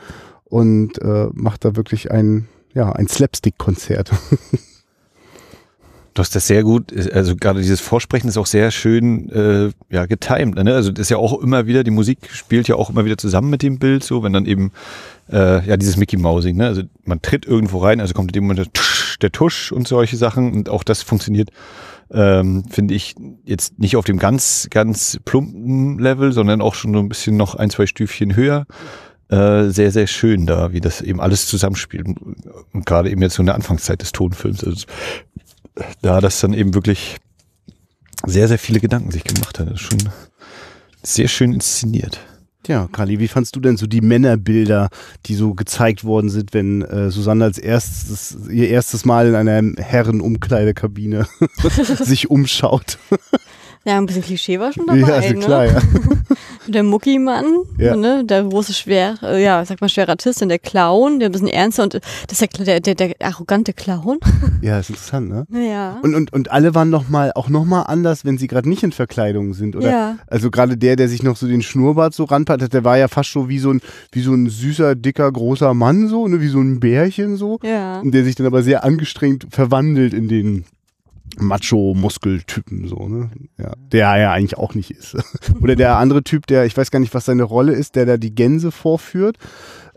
und 0.45 1.01
äh, 1.03 1.29
macht 1.35 1.67
da 1.67 1.77
wirklich 1.77 2.11
ein, 2.11 2.49
ja, 2.73 2.91
ein 2.91 3.09
Slapstick-Konzert. 3.09 4.11
Du 6.15 6.21
hast 6.21 6.37
das 6.37 6.47
sehr 6.47 6.63
gut, 6.63 6.93
also 7.13 7.35
gerade 7.35 7.61
dieses 7.61 7.81
Vorsprechen 7.81 8.29
ist 8.29 8.39
auch 8.39 8.47
sehr 8.47 8.71
schön 8.71 9.31
äh, 9.31 9.71
ja, 9.91 10.07
getimed. 10.07 10.55
Ne? 10.63 10.73
Also 10.73 10.93
das 10.93 11.03
ist 11.03 11.11
ja 11.11 11.17
auch 11.17 11.41
immer 11.41 11.67
wieder, 11.67 11.83
die 11.83 11.91
Musik 11.91 12.31
spielt 12.31 12.69
ja 12.69 12.77
auch 12.77 12.89
immer 12.89 13.05
wieder 13.05 13.19
zusammen 13.19 13.51
mit 13.51 13.63
dem 13.63 13.81
Bild, 13.81 14.05
so 14.05 14.23
wenn 14.23 14.33
dann 14.33 14.47
eben 14.47 14.71
äh, 15.33 15.67
ja 15.67 15.77
dieses 15.77 15.97
Mickey 15.97 16.17
Mousing, 16.17 16.57
ne? 16.57 16.67
Also 16.67 16.83
man 17.05 17.21
tritt 17.21 17.47
irgendwo 17.47 17.79
rein, 17.79 18.01
also 18.01 18.15
kommt 18.15 18.31
in 18.31 18.35
dem 18.35 18.45
Moment 18.45 18.61
der 18.61 18.73
Tusch, 18.73 19.19
der 19.19 19.33
Tusch 19.33 19.73
und 19.73 19.89
solche 19.89 20.17
Sachen 20.17 20.53
und 20.53 20.69
auch 20.69 20.85
das 20.85 21.03
funktioniert, 21.03 21.51
ähm, 22.13 22.65
finde 22.71 22.95
ich, 22.95 23.17
jetzt 23.45 23.81
nicht 23.81 23.97
auf 23.97 24.05
dem 24.05 24.19
ganz, 24.19 24.69
ganz 24.71 25.19
plumpen 25.25 25.99
Level, 25.99 26.31
sondern 26.31 26.61
auch 26.61 26.75
schon 26.75 26.93
so 26.93 27.01
ein 27.01 27.09
bisschen 27.09 27.37
noch 27.37 27.57
ein, 27.57 27.71
zwei 27.71 27.87
Stüfchen 27.87 28.37
höher. 28.37 28.67
Äh, 29.31 29.71
sehr, 29.71 29.91
sehr 29.91 30.07
schön 30.07 30.47
da, 30.47 30.73
wie 30.73 30.81
das 30.81 31.01
eben 31.01 31.21
alles 31.21 31.47
zusammenspielt. 31.47 32.07
Und 32.07 32.87
gerade 32.87 33.11
eben 33.11 33.23
jetzt 33.23 33.35
so 33.35 33.43
in 33.43 33.47
der 33.47 33.55
Anfangszeit 33.55 34.03
des 34.03 34.13
Tonfilms. 34.13 34.63
Also 34.63 34.85
da 36.03 36.21
das 36.21 36.41
dann 36.41 36.53
eben 36.53 36.75
wirklich 36.75 37.17
sehr, 38.27 38.49
sehr 38.49 38.59
viele 38.59 38.81
Gedanken 38.81 39.11
sich 39.11 39.25
gemacht 39.25 39.59
hat. 39.59 39.79
Schon 39.79 39.99
sehr 41.03 41.29
schön 41.29 41.53
inszeniert. 41.53 42.21
Ja, 42.67 42.89
Kali, 42.91 43.19
wie 43.19 43.29
fandst 43.29 43.55
du 43.57 43.61
denn 43.61 43.77
so 43.77 43.87
die 43.87 44.01
Männerbilder, 44.01 44.89
die 45.27 45.35
so 45.35 45.53
gezeigt 45.53 46.05
worden 46.05 46.31
sind, 46.31 46.55
wenn 46.55 46.81
äh, 46.81 47.11
Susanne 47.11 47.45
als 47.45 47.59
erstes, 47.59 48.39
ihr 48.49 48.69
erstes 48.71 49.05
Mal 49.05 49.29
in 49.29 49.35
einer 49.35 49.83
Herrenumkleidekabine 49.83 51.27
sich 52.01 52.31
umschaut? 52.31 52.99
Ja, 53.85 53.99
ein 53.99 54.07
bisschen 54.07 54.23
Klischee 54.23 54.59
war 54.59 54.73
schon 54.73 54.87
dabei. 54.87 55.01
ja, 55.01 55.17
ist 55.19 55.27
ja 55.27 55.33
ne? 55.35 55.39
klar, 55.41 55.67
ja. 55.67 55.79
Der 56.67 56.83
Muckimann, 56.83 57.45
Ja. 57.77 57.95
ne, 57.95 58.25
der 58.25 58.43
große 58.43 58.73
schwer, 58.73 59.17
äh, 59.23 59.43
ja, 59.45 59.63
sag 59.67 59.83
mal 59.83 59.89
Schweratist 59.89 60.41
und 60.41 60.49
der 60.49 60.59
Clown, 60.59 61.21
der 61.21 61.29
ein 61.29 61.33
bisschen 61.33 61.49
ernster 61.49 61.83
und 61.83 61.95
äh, 61.97 62.01
das 62.27 62.41
ist 62.41 62.67
der, 62.67 62.81
der, 62.81 62.95
der, 62.95 63.15
arrogante 63.21 63.73
Clown. 63.73 64.19
Ja, 64.63 64.79
ist 64.79 64.89
interessant, 64.89 65.29
ne? 65.29 65.47
Ja. 65.51 65.99
Und, 66.03 66.15
und, 66.15 66.33
und 66.33 66.51
alle 66.51 66.75
waren 66.75 66.89
noch 66.89 67.11
mal, 67.11 67.33
auch 67.35 67.51
nochmal 67.51 67.85
anders, 67.87 68.25
wenn 68.25 68.39
sie 68.39 68.47
gerade 68.47 68.67
nicht 68.67 68.83
in 68.83 68.93
Verkleidung 68.93 69.53
sind, 69.53 69.77
oder? 69.77 69.91
Ja. 69.91 70.17
Also 70.27 70.51
gerade 70.51 70.79
der, 70.79 70.97
der 70.97 71.11
sich 71.11 71.23
noch 71.23 71.37
so 71.37 71.47
den 71.47 71.61
Schnurrbart 71.61 72.15
so 72.15 72.25
ranpackt, 72.25 72.63
hat, 72.63 72.73
der 72.73 72.83
war 72.83 72.97
ja 72.97 73.09
fast 73.09 73.31
so 73.33 73.51
wie 73.51 73.59
so 73.59 73.71
ein, 73.71 73.83
wie 74.13 74.23
so 74.23 74.33
ein 74.33 74.49
süßer, 74.49 74.95
dicker, 74.95 75.31
großer 75.31 75.75
Mann 75.75 76.09
so, 76.09 76.27
ne, 76.29 76.41
wie 76.41 76.49
so 76.49 76.61
ein 76.61 76.81
Bärchen 76.81 77.37
so. 77.37 77.59
Ja. 77.63 78.01
Und 78.01 78.13
der 78.13 78.25
sich 78.25 78.37
dann 78.37 78.47
aber 78.47 78.63
sehr 78.63 78.85
angestrengt 78.85 79.47
verwandelt 79.51 80.15
in 80.15 80.29
den 80.29 80.65
Macho-Muskeltypen, 81.39 82.89
so, 82.89 83.09
ne? 83.09 83.31
Ja, 83.59 83.73
der 83.93 84.09
er 84.09 84.21
ja 84.21 84.33
eigentlich 84.33 84.59
auch 84.59 84.75
nicht 84.75 84.91
ist. 84.91 85.17
Oder 85.61 85.77
der 85.77 85.97
andere 85.99 86.23
Typ, 86.23 86.47
der, 86.47 86.65
ich 86.65 86.77
weiß 86.77 86.91
gar 86.91 87.01
nicht, 87.01 87.15
was 87.15 87.25
seine 87.25 87.43
Rolle 87.43 87.73
ist, 87.73 87.97
der 87.97 88.07
da 88.07 88.17
die 88.17 88.35
Gänse 88.35 88.71
vorführt, 88.71 89.37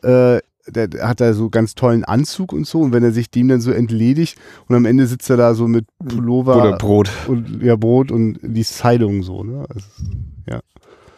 äh, 0.03 0.39
der, 0.69 0.89
hat 1.01 1.21
da 1.21 1.33
so 1.33 1.49
ganz 1.49 1.75
tollen 1.75 2.03
Anzug 2.03 2.51
und 2.53 2.67
so. 2.67 2.81
Und 2.81 2.91
wenn 2.91 3.03
er 3.03 3.11
sich 3.11 3.29
dem 3.29 3.47
dann 3.47 3.61
so 3.61 3.71
entledigt 3.71 4.37
und 4.67 4.75
am 4.75 4.85
Ende 4.85 5.07
sitzt 5.07 5.29
er 5.29 5.37
da 5.37 5.53
so 5.53 5.67
mit 5.67 5.85
Pullover 6.05 6.57
Oder 6.57 6.77
Brot. 6.77 7.09
und 7.27 7.61
ja, 7.63 7.75
Brot 7.75 8.11
und 8.11 8.39
liest 8.41 8.77
Zeitung 8.77 9.23
so, 9.23 9.43
ne? 9.43 9.65
Also, 9.69 9.87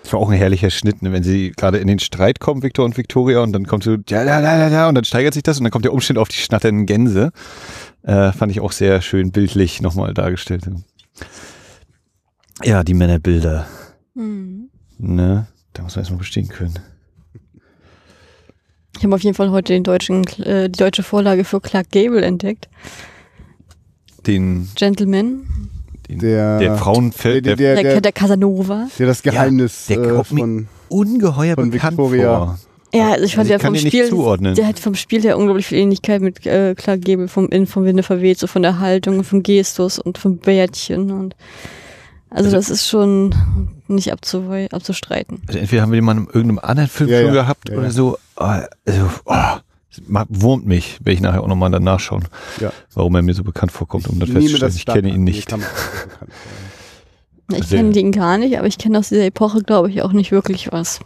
Das 0.03 0.13
war 0.13 0.21
auch 0.21 0.29
ein 0.29 0.37
herrlicher 0.37 0.69
Schnitt, 0.69 1.01
ne? 1.01 1.11
wenn 1.11 1.23
sie 1.23 1.51
gerade 1.55 1.77
in 1.77 1.87
den 1.87 1.99
Streit 1.99 2.39
kommen, 2.39 2.63
Victor 2.63 2.85
und 2.85 2.97
Victoria, 2.97 3.41
und 3.41 3.51
dann 3.51 3.67
kommt 3.67 3.83
so, 3.83 3.91
ja, 4.07 4.23
ja, 4.23 4.39
ja, 4.41 4.57
ja, 4.57 4.67
ja, 4.69 4.89
und 4.89 4.95
dann 4.95 5.03
steigert 5.03 5.33
sich 5.33 5.43
das 5.43 5.57
und 5.57 5.65
dann 5.65 5.71
kommt 5.71 5.85
der 5.85 5.93
Umstand 5.93 6.17
auf 6.17 6.29
die 6.29 6.37
schnatternden 6.37 6.85
Gänse. 6.85 7.31
Äh, 8.03 8.31
fand 8.31 8.51
ich 8.51 8.59
auch 8.61 8.71
sehr 8.71 9.01
schön 9.01 9.31
bildlich 9.31 9.81
nochmal 9.81 10.13
dargestellt. 10.13 10.63
Ja, 12.63 12.83
die 12.83 12.93
Männerbilder, 12.93 13.67
Hm. 14.15 14.69
ne? 14.97 15.47
Da 15.73 15.83
muss 15.83 15.95
man 15.95 16.01
erstmal 16.01 16.19
bestehen 16.19 16.47
können. 16.47 16.79
Ich 18.97 19.03
habe 19.03 19.15
auf 19.15 19.21
jeden 19.21 19.35
Fall 19.35 19.51
heute 19.51 19.73
den 19.73 19.83
deutschen, 19.83 20.25
äh, 20.43 20.69
die 20.69 20.77
deutsche 20.77 21.03
Vorlage 21.03 21.43
für 21.45 21.61
Clark 21.61 21.89
Gable 21.91 22.21
entdeckt. 22.21 22.67
Den, 24.27 24.69
Gentleman, 24.75 25.43
den 26.09 26.19
Der- 26.19 26.59
der 26.59 26.75
Frauenfeld, 26.77 27.45
der, 27.45 27.55
der, 27.55 27.81
der, 27.81 28.01
der, 28.01 28.11
Casanova. 28.11 28.87
der 28.97 29.07
das 29.07 29.21
Geheimnis 29.23 29.85
der 29.87 29.99
äh, 29.99 30.23
von, 30.25 30.67
ungeheuer 30.89 31.55
von 31.55 31.69
bekannt 31.69 31.97
Victoria. 31.97 32.37
vor. 32.37 32.59
Ja, 32.93 33.11
also 33.11 33.25
ich 33.25 33.35
fand 33.35 33.41
Also 33.41 33.41
ich 33.41 33.47
der 33.49 33.59
kann 33.59 33.67
vom 33.67 33.73
den 33.75 33.83
nicht 33.83 33.93
Spiel, 33.93 34.09
zuordnen. 34.09 34.55
der 34.55 34.67
hat 34.67 34.79
vom 34.79 34.95
Spiel 34.95 35.21
her 35.21 35.37
unglaublich 35.37 35.67
viel 35.67 35.77
Ähnlichkeit 35.77 36.21
mit 36.21 36.45
äh, 36.47 36.73
Clark 36.75 37.01
Gable 37.05 37.27
vom 37.27 37.47
in 37.49 37.67
vom 37.67 37.85
Winde 37.85 38.01
verweht, 38.03 38.39
so 38.39 38.47
von 38.47 38.61
der 38.63 38.79
Haltung, 38.79 39.23
vom 39.23 39.43
Gestus 39.43 39.99
und 39.99 40.17
vom 40.17 40.37
Bärtchen 40.37 41.11
und 41.11 41.35
also, 42.31 42.45
Also- 42.45 42.57
das 42.57 42.69
ist 42.69 42.87
schon 42.87 43.33
nicht 43.87 44.11
abzu 44.11 44.43
abzustreiten. 44.71 45.41
Also 45.47 45.59
entweder 45.59 45.81
haben 45.81 45.91
wir 45.91 45.97
den 45.99 46.05
mal 46.05 46.17
in 46.17 46.25
irgendeinem 46.25 46.59
anderen 46.59 46.89
Film 46.89 47.09
Ja, 47.09 47.17
schon 47.21 47.27
ja. 47.33 47.41
gehabt 47.41 47.69
Ja, 47.69 47.75
oder 47.75 47.85
ja. 47.85 47.91
so. 47.91 48.17
Ah, 48.35 48.63
Also, 48.85 49.09
oh, 49.25 50.25
wurmt 50.29 50.65
mich, 50.67 50.99
werde 50.99 51.13
ich 51.13 51.21
nachher 51.21 51.41
auch 51.43 51.47
nochmal 51.47 51.71
danach 51.71 51.99
schauen, 51.99 52.27
Ja. 52.59 52.71
warum 52.93 53.15
er 53.15 53.21
mir 53.23 53.33
so 53.33 53.43
bekannt 53.43 53.71
vorkommt, 53.71 54.07
um 54.07 54.19
das 54.19 54.29
festzustellen. 54.29 54.73
Ich 54.75 54.85
kenne 54.85 55.09
ihn 55.09 55.23
nicht. 55.23 55.51
Ich 57.51 57.67
kenne 57.69 57.97
ihn 57.97 58.11
gar 58.11 58.37
nicht, 58.37 58.57
aber 58.59 58.67
ich 58.67 58.77
kenne 58.77 58.99
aus 58.99 59.09
dieser 59.09 59.25
Epoche, 59.25 59.63
glaube 59.63 59.89
ich, 59.89 60.03
auch 60.03 60.11
nicht 60.11 60.31
wirklich 60.31 60.71
was. 60.71 60.99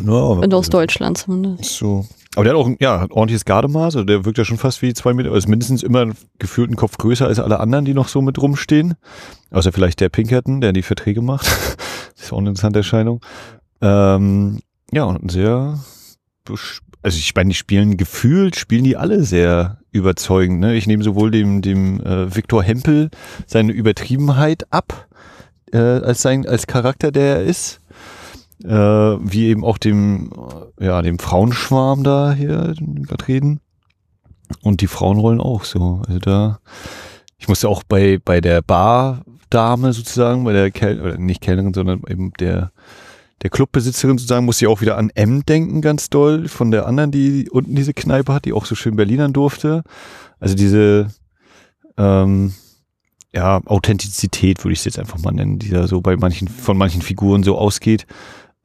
Nur, 0.00 0.38
Und 0.38 0.54
aus 0.54 0.68
Deutschland 0.68 1.18
zumindest. 1.18 1.76
So. 1.76 2.06
Aber 2.34 2.44
der 2.44 2.52
hat 2.52 2.60
auch 2.60 2.66
ein 2.66 2.76
ja, 2.80 3.00
ein 3.00 3.10
ordentliches 3.10 3.46
Gardemaß, 3.46 3.96
also 3.96 4.04
der 4.04 4.24
wirkt 4.24 4.36
ja 4.36 4.44
schon 4.44 4.58
fast 4.58 4.82
wie 4.82 4.92
zwei 4.92 5.14
Meter, 5.14 5.28
also 5.28 5.38
ist 5.38 5.48
mindestens 5.48 5.82
immer 5.82 6.12
gefühlt 6.38 6.68
einen 6.68 6.76
Kopf 6.76 6.98
größer 6.98 7.26
als 7.26 7.40
alle 7.40 7.60
anderen, 7.60 7.86
die 7.86 7.94
noch 7.94 8.08
so 8.08 8.20
mit 8.20 8.40
rumstehen. 8.40 8.94
Außer 9.50 9.72
vielleicht 9.72 10.00
der 10.00 10.10
Pinkerton, 10.10 10.60
der 10.60 10.72
die 10.72 10.82
Verträge 10.82 11.22
macht. 11.22 11.46
das 12.14 12.24
ist 12.24 12.32
auch 12.32 12.38
eine 12.38 12.50
interessante 12.50 12.80
Erscheinung. 12.80 13.24
Ähm, 13.80 14.60
ja, 14.92 15.04
und 15.04 15.30
sehr 15.30 15.78
also 17.06 17.18
ich 17.18 17.34
meine, 17.36 17.50
die 17.50 17.54
spielen 17.54 17.96
gefühlt, 17.96 18.56
spielen 18.56 18.82
die 18.82 18.96
alle 18.96 19.22
sehr 19.22 19.78
überzeugend. 19.92 20.58
Ne? 20.58 20.74
Ich 20.74 20.88
nehme 20.88 21.04
sowohl 21.04 21.30
dem, 21.30 21.62
dem 21.62 22.00
äh, 22.00 22.34
Viktor 22.34 22.64
Hempel 22.64 23.10
seine 23.46 23.70
Übertriebenheit 23.70 24.66
ab, 24.70 25.06
äh, 25.72 25.78
als 25.78 26.22
sein, 26.22 26.46
als 26.48 26.66
Charakter, 26.66 27.12
der 27.12 27.36
er 27.36 27.42
ist, 27.44 27.80
äh, 28.64 28.68
wie 28.68 29.46
eben 29.46 29.64
auch 29.64 29.78
dem, 29.78 30.30
ja, 30.80 31.02
dem 31.02 31.18
Frauenschwarm 31.18 32.04
da 32.04 32.32
hier, 32.32 32.74
gerade 32.78 33.28
reden. 33.28 33.60
Und 34.62 34.80
die 34.80 34.86
Frauenrollen 34.86 35.40
auch 35.40 35.64
so. 35.64 36.02
Also 36.06 36.18
da, 36.20 36.60
ich 37.38 37.48
musste 37.48 37.68
auch 37.68 37.82
bei, 37.82 38.18
bei 38.24 38.40
der 38.40 38.62
Bardame 38.62 39.92
sozusagen, 39.92 40.44
bei 40.44 40.52
der 40.52 40.70
Kel 40.70 41.00
oder 41.00 41.18
nicht 41.18 41.40
Kellnerin, 41.40 41.74
sondern 41.74 42.02
eben 42.08 42.32
der, 42.38 42.70
der 43.42 43.50
Clubbesitzerin 43.50 44.18
sozusagen, 44.18 44.46
muss 44.46 44.62
ich 44.62 44.68
auch 44.68 44.80
wieder 44.80 44.96
an 44.96 45.10
M 45.14 45.44
denken, 45.44 45.82
ganz 45.82 46.10
doll, 46.10 46.48
von 46.48 46.70
der 46.70 46.86
anderen, 46.86 47.10
die 47.10 47.50
unten 47.50 47.74
diese 47.74 47.92
Kneipe 47.92 48.32
hat, 48.32 48.44
die 48.44 48.52
auch 48.52 48.66
so 48.66 48.74
schön 48.74 48.96
Berlinern 48.96 49.32
durfte. 49.32 49.82
Also 50.38 50.54
diese, 50.54 51.08
ähm, 51.98 52.54
ja, 53.36 53.60
Authentizität 53.66 54.64
würde 54.64 54.72
ich 54.72 54.78
es 54.78 54.84
jetzt 54.86 54.98
einfach 54.98 55.18
mal 55.18 55.32
nennen, 55.32 55.58
die 55.58 55.68
da 55.68 55.86
so 55.86 56.00
bei 56.00 56.16
manchen, 56.16 56.48
von 56.48 56.78
manchen 56.78 57.02
Figuren 57.02 57.42
so 57.42 57.58
ausgeht. 57.58 58.06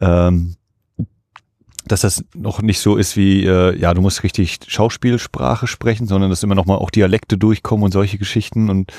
Ähm, 0.01 0.55
dass 1.87 2.01
das 2.01 2.23
noch 2.35 2.61
nicht 2.61 2.79
so 2.79 2.95
ist 2.95 3.17
wie, 3.17 3.45
äh, 3.45 3.77
ja, 3.77 3.93
du 3.93 4.01
musst 4.01 4.23
richtig 4.23 4.59
Schauspielsprache 4.67 5.67
sprechen, 5.67 6.07
sondern 6.07 6.29
dass 6.29 6.43
immer 6.43 6.55
noch 6.55 6.65
mal 6.65 6.75
auch 6.75 6.89
Dialekte 6.89 7.37
durchkommen 7.37 7.85
und 7.85 7.91
solche 7.91 8.17
Geschichten 8.17 8.69
und 8.69 8.91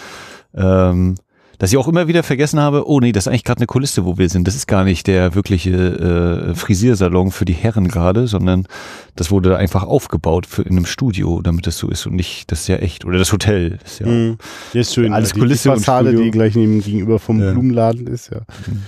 ähm, 0.54 1.14
dass 1.58 1.70
ich 1.70 1.78
auch 1.78 1.86
immer 1.86 2.08
wieder 2.08 2.24
vergessen 2.24 2.58
habe, 2.58 2.88
oh 2.88 2.98
nee, 2.98 3.12
das 3.12 3.24
ist 3.24 3.28
eigentlich 3.28 3.44
gerade 3.44 3.60
eine 3.60 3.66
Kulisse, 3.68 4.04
wo 4.04 4.18
wir 4.18 4.28
sind. 4.28 4.48
Das 4.48 4.56
ist 4.56 4.66
gar 4.66 4.82
nicht 4.82 5.06
der 5.06 5.36
wirkliche 5.36 5.70
äh, 6.50 6.54
Frisiersalon 6.56 7.30
für 7.30 7.44
die 7.44 7.52
Herren 7.52 7.86
gerade, 7.86 8.26
sondern 8.26 8.66
das 9.14 9.30
wurde 9.30 9.56
einfach 9.56 9.84
aufgebaut 9.84 10.46
für 10.46 10.62
in 10.62 10.72
einem 10.72 10.86
Studio, 10.86 11.40
damit 11.40 11.68
das 11.68 11.78
so 11.78 11.88
ist 11.88 12.04
und 12.04 12.16
nicht, 12.16 12.50
das 12.50 12.62
ist 12.62 12.68
ja 12.68 12.76
echt. 12.76 13.04
Oder 13.04 13.18
das 13.18 13.32
Hotel 13.32 13.78
ist 13.84 14.00
ja, 14.00 14.08
mm, 14.08 14.38
ist 14.72 14.92
schön. 14.92 15.12
Alles 15.12 15.34
die, 15.34 15.38
Kulisse 15.38 15.68
die 15.68 15.76
Fassade, 15.76 16.08
und 16.08 16.14
Studio. 16.14 16.24
die 16.24 16.30
gleich 16.32 16.56
neben, 16.56 16.80
gegenüber 16.80 17.20
vom 17.20 17.40
Ja. 17.40 17.52
Blumenladen 17.52 18.08
ist, 18.08 18.30
ja. 18.30 18.38
Mhm. 18.66 18.82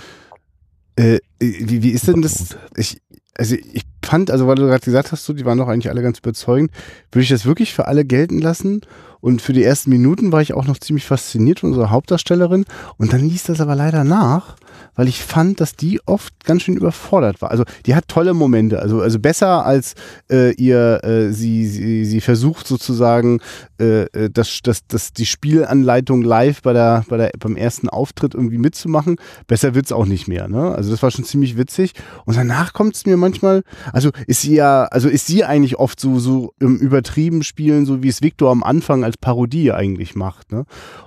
Äh, 0.97 1.19
wie, 1.39 1.83
wie 1.83 1.91
ist 1.91 2.09
denn 2.09 2.23
das? 2.23 2.57
Ich, 2.77 3.01
also 3.37 3.57
ich 3.57 3.83
fand, 4.05 4.31
also 4.31 4.47
weil 4.47 4.57
du 4.57 4.67
gerade 4.67 4.85
gesagt 4.85 5.13
hast, 5.13 5.25
so, 5.25 5.33
die 5.33 5.45
waren 5.45 5.59
doch 5.59 5.69
eigentlich 5.69 5.91
alle 5.91 6.03
ganz 6.03 6.19
überzeugend, 6.19 6.71
würde 7.11 7.25
ich 7.25 7.31
das 7.31 7.47
wirklich 7.47 7.75
für 7.75 7.87
alle 7.89 8.05
gelten 8.05 8.41
lassen. 8.41 8.83
Und 9.21 9.41
für 9.41 9.55
die 9.55 9.65
ersten 9.65 9.91
Minuten 9.91 10.33
war 10.33 10.43
ich 10.43 10.53
auch 10.53 10.67
noch 10.67 10.79
ziemlich 10.79 11.07
fasziniert 11.07 11.61
von 11.61 11.71
unserer 11.71 11.91
Hauptdarstellerin. 11.91 12.67
Und 12.99 13.13
dann 13.13 13.27
ließ 13.27 13.45
das 13.45 13.61
aber 13.61 13.75
leider 13.75 14.05
nach, 14.05 14.57
weil 14.95 15.09
ich 15.09 15.23
fand, 15.23 15.61
dass 15.61 15.77
die 15.77 16.01
oft 16.07 16.45
ganz 16.45 16.63
schön 16.63 16.77
überfordert 16.77 17.43
war. 17.43 17.51
Also 17.51 17.65
die 17.87 17.95
hat 17.95 18.09
tolle 18.09 18.35
Momente, 18.35 18.81
also, 18.81 19.01
also 19.01 19.19
besser 19.19 19.65
als 19.65 19.95
äh, 20.31 20.53
ihr, 20.55 21.03
äh, 21.05 21.33
sie, 21.33 21.67
sie, 21.67 22.05
sie 22.05 22.21
versucht 22.21 22.67
sozusagen, 22.67 23.41
äh, 23.81 24.03
äh, 24.03 24.31
das, 24.31 24.61
das, 24.63 24.87
das, 24.87 25.13
die 25.13 25.27
Spielanleitung 25.27 26.23
live 26.23 26.63
bei 26.63 26.73
der, 26.73 27.05
bei 27.09 27.17
der, 27.17 27.31
beim 27.39 27.57
ersten 27.57 27.89
Auftritt 27.89 28.35
irgendwie 28.35 28.59
mitzumachen. 28.59 29.17
Besser 29.47 29.75
wird's 29.75 29.93
auch 29.93 30.07
nicht 30.07 30.29
mehr. 30.29 30.49
Ne? 30.49 30.75
Also 30.75 30.91
das 30.91 31.03
war 31.03 31.11
schon 31.11 31.25
ziemlich 31.25 31.57
witzig. 31.57 31.93
Und 32.25 32.37
danach 32.37 32.73
kommt 32.73 32.97
es 32.97 33.07
mir 33.07 33.17
manchmal, 33.17 33.63
also 33.93 34.11
ist 34.27 34.43
sie 34.43 34.55
ja, 34.55 34.85
also 34.85 35.09
ist 35.09 35.27
sie 35.27 35.45
eigentlich 35.45 35.79
oft 35.79 35.99
so, 36.01 36.19
so 36.19 36.53
im 36.61 36.77
übertrieben 36.77 37.43
Spielen, 37.43 37.87
so 37.87 38.03
wie 38.03 38.09
es 38.09 38.23
Victor 38.23 38.51
am 38.51 38.63
Anfang 38.63 39.05
als 39.05 39.17
Parodie 39.17 39.73
eigentlich 39.73 40.15
macht. 40.15 40.53
Ne? 40.53 40.65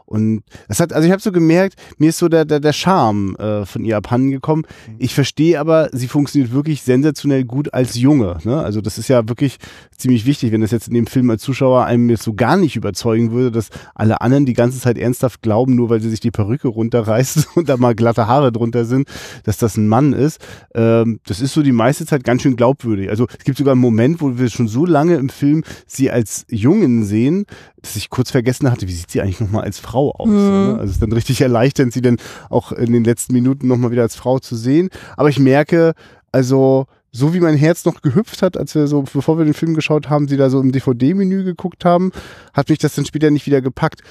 Und 0.07 0.43
das 0.69 0.79
hat, 0.79 0.93
also 0.93 1.05
ich 1.05 1.11
habe 1.11 1.21
so 1.21 1.33
gemerkt, 1.33 1.75
mir 1.97 2.09
ist 2.09 2.17
so 2.17 2.29
der, 2.29 2.45
der, 2.45 2.61
der 2.61 2.71
Charme 2.71 3.35
äh, 3.35 3.65
von 3.65 3.83
ihr 3.83 3.97
abhanden 3.97 4.31
gekommen. 4.31 4.63
Ich 4.99 5.13
verstehe 5.13 5.59
aber, 5.59 5.89
sie 5.91 6.07
funktioniert 6.07 6.53
wirklich 6.53 6.81
sensationell 6.81 7.43
gut 7.43 7.73
als 7.73 7.95
Junge. 7.95 8.37
Ne? 8.45 8.57
Also 8.57 8.79
das 8.79 8.97
ist 8.97 9.09
ja 9.09 9.27
wirklich 9.27 9.57
ziemlich 9.97 10.25
wichtig, 10.25 10.53
wenn 10.53 10.61
das 10.61 10.71
jetzt 10.71 10.87
in 10.87 10.93
dem 10.93 11.07
Film 11.07 11.29
als 11.29 11.41
Zuschauer 11.41 11.83
einem 11.83 12.09
jetzt 12.09 12.23
so 12.23 12.33
gar 12.33 12.55
nicht 12.55 12.77
überzeugen 12.77 13.31
würde, 13.31 13.51
dass 13.51 13.69
alle 13.95 14.21
anderen 14.21 14.45
die 14.45 14.53
ganze 14.53 14.79
Zeit 14.79 14.97
ernsthaft 14.97 15.41
glauben, 15.41 15.75
nur 15.75 15.89
weil 15.89 15.99
sie 15.99 16.09
sich 16.09 16.21
die 16.21 16.31
Perücke 16.31 16.69
runterreißt 16.69 17.49
und 17.55 17.67
da 17.67 17.75
mal 17.75 17.93
glatte 17.93 18.27
Haare 18.27 18.53
drunter 18.53 18.85
sind, 18.85 19.09
dass 19.43 19.57
das 19.57 19.75
ein 19.75 19.89
Mann 19.89 20.13
ist. 20.13 20.39
Ähm, 20.73 21.19
das 21.25 21.41
ist 21.41 21.53
so 21.53 21.61
die 21.63 21.73
meiste 21.73 22.05
Zeit 22.05 22.23
ganz 22.23 22.43
schön 22.43 22.55
glaubwürdig. 22.55 23.09
Also 23.09 23.27
es 23.37 23.43
gibt 23.43 23.57
sogar 23.57 23.73
einen 23.73 23.81
Moment, 23.81 24.21
wo 24.21 24.37
wir 24.37 24.49
schon 24.49 24.69
so 24.69 24.85
lange 24.85 25.15
im 25.15 25.27
Film 25.27 25.65
sie 25.85 26.09
als 26.09 26.45
Jungen 26.49 27.03
sehen, 27.03 27.45
dass 27.81 27.97
ich 27.97 28.09
kurz 28.09 28.31
vergessen 28.31 28.71
hatte, 28.71 28.87
wie 28.87 28.93
sieht 28.93 29.11
sie 29.11 29.21
eigentlich 29.21 29.41
nochmal 29.41 29.63
als 29.63 29.79
Frau 29.79 29.96
aus. 29.97 30.27
Mhm. 30.27 30.35
Ne? 30.35 30.71
Also 30.73 30.85
es 30.85 30.91
ist 30.91 31.01
dann 31.01 31.11
richtig 31.11 31.41
erleichternd, 31.41 31.93
sie 31.93 32.01
dann 32.01 32.17
auch 32.49 32.71
in 32.71 32.93
den 32.93 33.03
letzten 33.03 33.33
Minuten 33.33 33.67
nochmal 33.67 33.91
wieder 33.91 34.03
als 34.03 34.15
Frau 34.15 34.39
zu 34.39 34.55
sehen. 34.55 34.89
Aber 35.15 35.29
ich 35.29 35.39
merke, 35.39 35.93
also 36.31 36.85
so 37.11 37.33
wie 37.33 37.39
mein 37.39 37.57
Herz 37.57 37.85
noch 37.85 38.01
gehüpft 38.01 38.41
hat, 38.41 38.57
als 38.57 38.75
wir 38.75 38.87
so, 38.87 39.01
bevor 39.01 39.37
wir 39.37 39.45
den 39.45 39.53
Film 39.53 39.73
geschaut 39.73 40.09
haben, 40.09 40.27
sie 40.27 40.37
da 40.37 40.49
so 40.49 40.59
im 40.59 40.71
DVD-Menü 40.71 41.43
geguckt 41.43 41.83
haben, 41.83 42.11
hat 42.53 42.69
mich 42.69 42.79
das 42.79 42.95
dann 42.95 43.05
später 43.05 43.31
nicht 43.31 43.47
wieder 43.47 43.61
gepackt. 43.61 44.01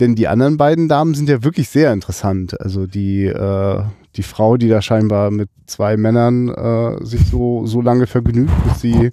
Denn 0.00 0.14
die 0.14 0.28
anderen 0.28 0.56
beiden 0.56 0.88
Damen 0.88 1.14
sind 1.14 1.28
ja 1.28 1.42
wirklich 1.42 1.68
sehr 1.68 1.92
interessant. 1.92 2.60
Also 2.60 2.86
die, 2.86 3.24
äh, 3.26 3.82
die 4.16 4.22
Frau, 4.22 4.56
die 4.56 4.68
da 4.68 4.80
scheinbar 4.80 5.30
mit 5.30 5.50
zwei 5.66 5.96
Männern 5.96 6.48
äh, 6.48 7.04
sich 7.04 7.26
so, 7.26 7.66
so 7.66 7.80
lange 7.80 8.06
vergnügt, 8.06 8.52
bis 8.64 8.80
sie 8.80 9.12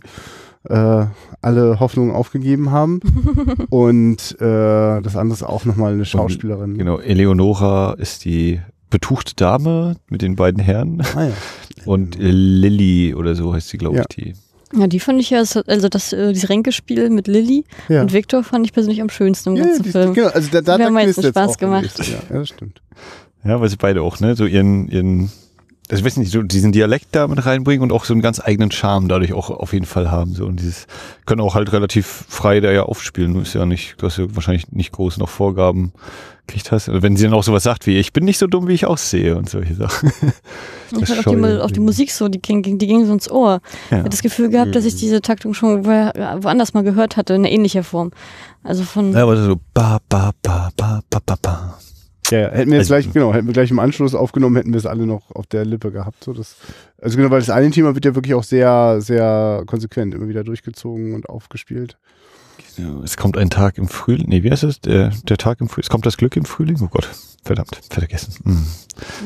äh, 0.69 1.05
alle 1.41 1.79
Hoffnungen 1.79 2.13
aufgegeben 2.15 2.71
haben. 2.71 2.99
Und 3.69 4.35
äh, 4.39 5.01
das 5.01 5.15
andere 5.15 5.35
ist 5.37 5.43
auch 5.43 5.65
nochmal 5.65 5.93
eine 5.93 6.05
Schauspielerin. 6.05 6.77
Genau, 6.77 6.99
Eleonora 6.99 7.93
ist 7.93 8.25
die 8.25 8.59
betuchte 8.89 9.35
Dame 9.35 9.95
mit 10.09 10.21
den 10.21 10.35
beiden 10.35 10.61
Herren 10.61 11.01
Ah, 11.15 11.25
ja. 11.25 11.31
und 11.85 12.17
äh, 12.19 12.29
Lilly 12.31 13.13
oder 13.15 13.35
so 13.35 13.53
heißt 13.53 13.69
sie, 13.69 13.77
glaube 13.77 13.97
Ja. 13.97 14.03
ich, 14.09 14.15
die. 14.15 14.33
Ja, 14.77 14.87
die 14.87 14.99
fand 14.99 15.19
ich 15.19 15.29
ja, 15.31 15.39
also 15.39 15.89
das, 15.89 16.13
äh, 16.13 16.33
dieses 16.33 16.49
Ränkespiel 16.49 17.09
mit 17.09 17.27
Lilly 17.27 17.65
Ja. 17.89 18.01
und 18.01 18.13
Victor 18.13 18.43
fand 18.43 18.65
ich 18.65 18.73
persönlich 18.73 19.01
am 19.01 19.09
schönsten 19.09 19.49
im 19.49 19.55
Ja, 19.57 19.63
ganzen 19.65 19.83
die, 19.83 19.89
Film. 19.89 20.13
genau, 20.13 20.27
also 20.29 20.49
da, 20.51 20.61
da, 20.61 20.61
Die 20.61 20.65
da 20.65 20.73
haben 20.73 20.81
am 20.83 20.93
meisten 20.93 21.21
knistert's 21.21 21.37
Spaß 21.53 21.57
gemacht. 21.57 21.99
ja, 22.29 22.37
das 22.37 22.49
stimmt. 22.49 22.81
Ja, 23.43 23.59
weil 23.61 23.69
sie 23.69 23.75
beide 23.77 24.01
auch, 24.01 24.19
ne, 24.19 24.35
so 24.35 24.45
ihren, 24.45 24.87
ihren, 24.87 25.29
also 25.89 25.99
ich 26.01 26.05
weiß 26.05 26.17
nicht, 26.17 26.31
so 26.31 26.41
diesen 26.41 26.71
Dialekt 26.71 27.07
da 27.11 27.27
mit 27.27 27.45
reinbringen 27.45 27.83
und 27.83 27.91
auch 27.91 28.05
so 28.05 28.13
einen 28.13 28.21
ganz 28.21 28.39
eigenen 28.39 28.71
Charme 28.71 29.07
dadurch 29.07 29.33
auch 29.33 29.49
auf 29.51 29.71
jeden 29.73 29.85
Fall 29.85 30.09
haben. 30.11 30.33
So 30.33 30.45
und 30.45 30.59
dieses 30.59 30.87
können 31.25 31.41
auch 31.41 31.53
halt 31.55 31.71
relativ 31.73 32.25
frei 32.27 32.59
da 32.59 32.71
ja 32.71 32.83
aufspielen. 32.83 33.33
Du 33.33 33.41
ist 33.41 33.53
ja 33.53 33.65
nicht, 33.65 33.95
du 34.01 34.07
hast 34.07 34.17
ja 34.17 34.25
wahrscheinlich 34.35 34.71
nicht 34.71 34.91
groß 34.93 35.17
noch 35.17 35.29
Vorgaben 35.29 35.93
gekriegt 36.47 36.71
hast. 36.71 36.89
Also 36.89 37.01
wenn 37.03 37.15
sie 37.17 37.25
dann 37.25 37.33
auch 37.33 37.43
sowas 37.43 37.63
sagt 37.63 37.85
wie, 37.87 37.97
ich 37.97 38.13
bin 38.13 38.25
nicht 38.25 38.37
so 38.39 38.47
dumm, 38.47 38.67
wie 38.67 38.73
ich 38.73 38.85
aussehe 38.85 39.35
und 39.37 39.49
solche 39.49 39.75
Sachen. 39.75 40.11
Ich 40.91 40.99
Das 40.99 41.09
fand 41.09 41.27
auch 41.27 41.33
die, 41.33 41.61
auch 41.61 41.71
die 41.71 41.79
Musik 41.79 42.11
so, 42.11 42.27
die 42.29 42.39
ging, 42.39 42.61
die 42.77 42.85
ging 42.87 43.05
so 43.07 43.11
ins 43.13 43.29
Ohr. 43.29 43.59
Ich 43.85 43.91
Ja. 43.91 43.97
hatte 43.97 44.09
das 44.09 44.21
Gefühl 44.21 44.49
gehabt, 44.49 44.75
dass 44.75 44.85
ich 44.85 44.95
diese 44.95 45.19
Taktung 45.19 45.55
schon 45.55 45.83
wo- 45.83 45.89
woanders 46.43 46.75
mal 46.75 46.83
gehört 46.83 47.17
hatte, 47.17 47.33
in 47.33 47.41
einer 47.41 47.51
ähnlicher 47.51 47.83
Form. 47.83 48.11
Also 48.63 48.83
von, 48.83 49.11
Ja, 49.13 49.23
aber 49.23 49.35
so 49.43 49.55
ba 49.73 49.97
ba 50.07 50.31
ba 50.43 50.69
ba 50.77 51.01
ba 51.09 51.19
ba 51.25 51.35
ba. 51.41 51.77
Ja, 52.31 52.39
ja, 52.39 52.49
hätten 52.51 52.71
wir 52.71 52.77
jetzt 52.79 52.91
Also- 52.91 53.03
gleich, 53.03 53.13
genau, 53.13 53.33
hätten 53.33 53.47
wir 53.47 53.53
gleich 53.53 53.71
im 53.71 53.79
Anschluss 53.79 54.15
aufgenommen, 54.15 54.55
hätten 54.55 54.71
wir 54.73 54.77
es 54.77 54.85
alle 54.85 55.05
noch 55.05 55.31
auf 55.31 55.47
der 55.47 55.65
Lippe 55.65 55.91
gehabt. 55.91 56.23
So 56.23 56.33
das, 56.33 56.55
also 57.01 57.17
genau, 57.17 57.29
weil 57.31 57.39
das 57.39 57.49
eine 57.49 57.69
Thema 57.71 57.93
wird 57.95 58.05
ja 58.05 58.15
wirklich 58.15 58.33
auch 58.33 58.43
sehr, 58.43 59.01
sehr 59.01 59.63
konsequent 59.65 60.13
immer 60.13 60.27
wieder 60.27 60.43
durchgezogen 60.43 61.13
und 61.13 61.29
aufgespielt. 61.29 61.97
Ja, 62.77 63.01
Es 63.03 63.15
kommt 63.17 63.37
ein 63.37 63.49
Tag 63.49 63.77
im 63.77 63.87
Frühling. 63.87 64.27
Nee, 64.29 64.43
wie 64.43 64.51
heißt 64.51 64.63
es? 64.63 64.81
Der, 64.81 65.11
der 65.23 65.37
Tag 65.37 65.61
im 65.61 65.69
Frühling. 65.69 65.83
Es 65.83 65.89
kommt 65.89 66.05
das 66.05 66.17
Glück 66.17 66.35
im 66.35 66.45
Frühling. 66.45 66.77
Oh 66.81 66.87
Gott, 66.87 67.09
verdammt, 67.45 67.79
vergessen. 67.89 68.33
Hm. 68.43 68.65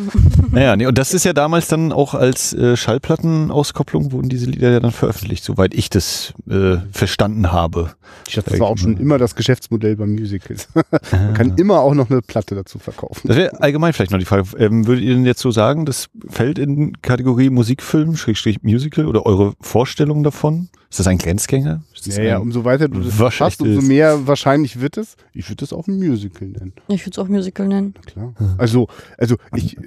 naja, 0.51 0.75
nee, 0.75 0.85
und 0.87 0.97
das 0.97 1.13
ist 1.13 1.25
ja 1.25 1.33
damals 1.33 1.67
dann 1.67 1.91
auch 1.91 2.13
als 2.15 2.53
äh, 2.53 2.75
Schallplattenauskopplung 2.75 4.11
wurden 4.11 4.29
diese 4.29 4.47
Lieder 4.47 4.71
ja 4.71 4.79
dann 4.79 4.91
veröffentlicht, 4.91 5.43
soweit 5.43 5.73
ich 5.73 5.89
das 5.89 6.33
äh, 6.49 6.77
verstanden 6.91 7.51
habe. 7.51 7.91
Ich 8.27 8.35
dachte, 8.35 8.51
das 8.51 8.59
war 8.59 8.67
auch 8.67 8.77
schon 8.77 8.97
immer 8.97 9.17
das 9.17 9.35
Geschäftsmodell 9.35 9.95
bei 9.95 10.05
Musicals. 10.05 10.67
Man 11.11 11.33
kann 11.33 11.51
Ah. 11.51 11.55
immer 11.57 11.79
auch 11.81 11.93
noch 11.93 12.09
eine 12.09 12.21
Platte 12.21 12.55
dazu 12.55 12.79
verkaufen. 12.79 13.27
Das 13.27 13.37
wäre 13.37 13.61
allgemein 13.61 13.93
vielleicht 13.93 14.11
noch 14.11 14.19
die 14.19 14.25
Frage. 14.25 14.43
Ähm, 14.57 14.85
würdet 14.87 15.03
ihr 15.03 15.13
denn 15.13 15.25
jetzt 15.25 15.41
so 15.41 15.51
sagen, 15.51 15.85
das 15.85 16.07
fällt 16.27 16.59
in 16.59 17.01
Kategorie 17.01 17.49
Musikfilm, 17.49 18.15
Schrägstrich 18.17 18.63
Musical 18.63 19.05
oder 19.05 19.25
eure 19.25 19.53
Vorstellung 19.61 20.23
davon? 20.23 20.69
Ist 20.89 20.99
das 20.99 21.07
ein 21.07 21.19
Grenzgänger? 21.19 21.83
Ja, 22.07 22.23
ja, 22.23 22.37
umso 22.39 22.65
weiter 22.65 22.87
du 22.87 22.99
das 23.01 23.39
hast, 23.39 23.61
umso 23.61 23.81
mehr 23.81 24.27
wahrscheinlich 24.27 24.79
wird 24.81 24.97
es. 24.97 25.15
Ich 25.33 25.47
würde 25.49 25.57
das 25.57 25.73
auch 25.73 25.87
ein 25.87 25.97
Musical 25.97 26.47
nennen. 26.47 26.73
ich 26.87 27.05
würde 27.05 27.11
es 27.11 27.19
auch 27.19 27.27
Musical 27.27 27.67
nennen. 27.67 27.93
Na 27.95 28.01
klar. 28.01 28.33
Also, 28.57 28.87
also 29.17 29.35
ich, 29.55 29.77
äh, 29.77 29.81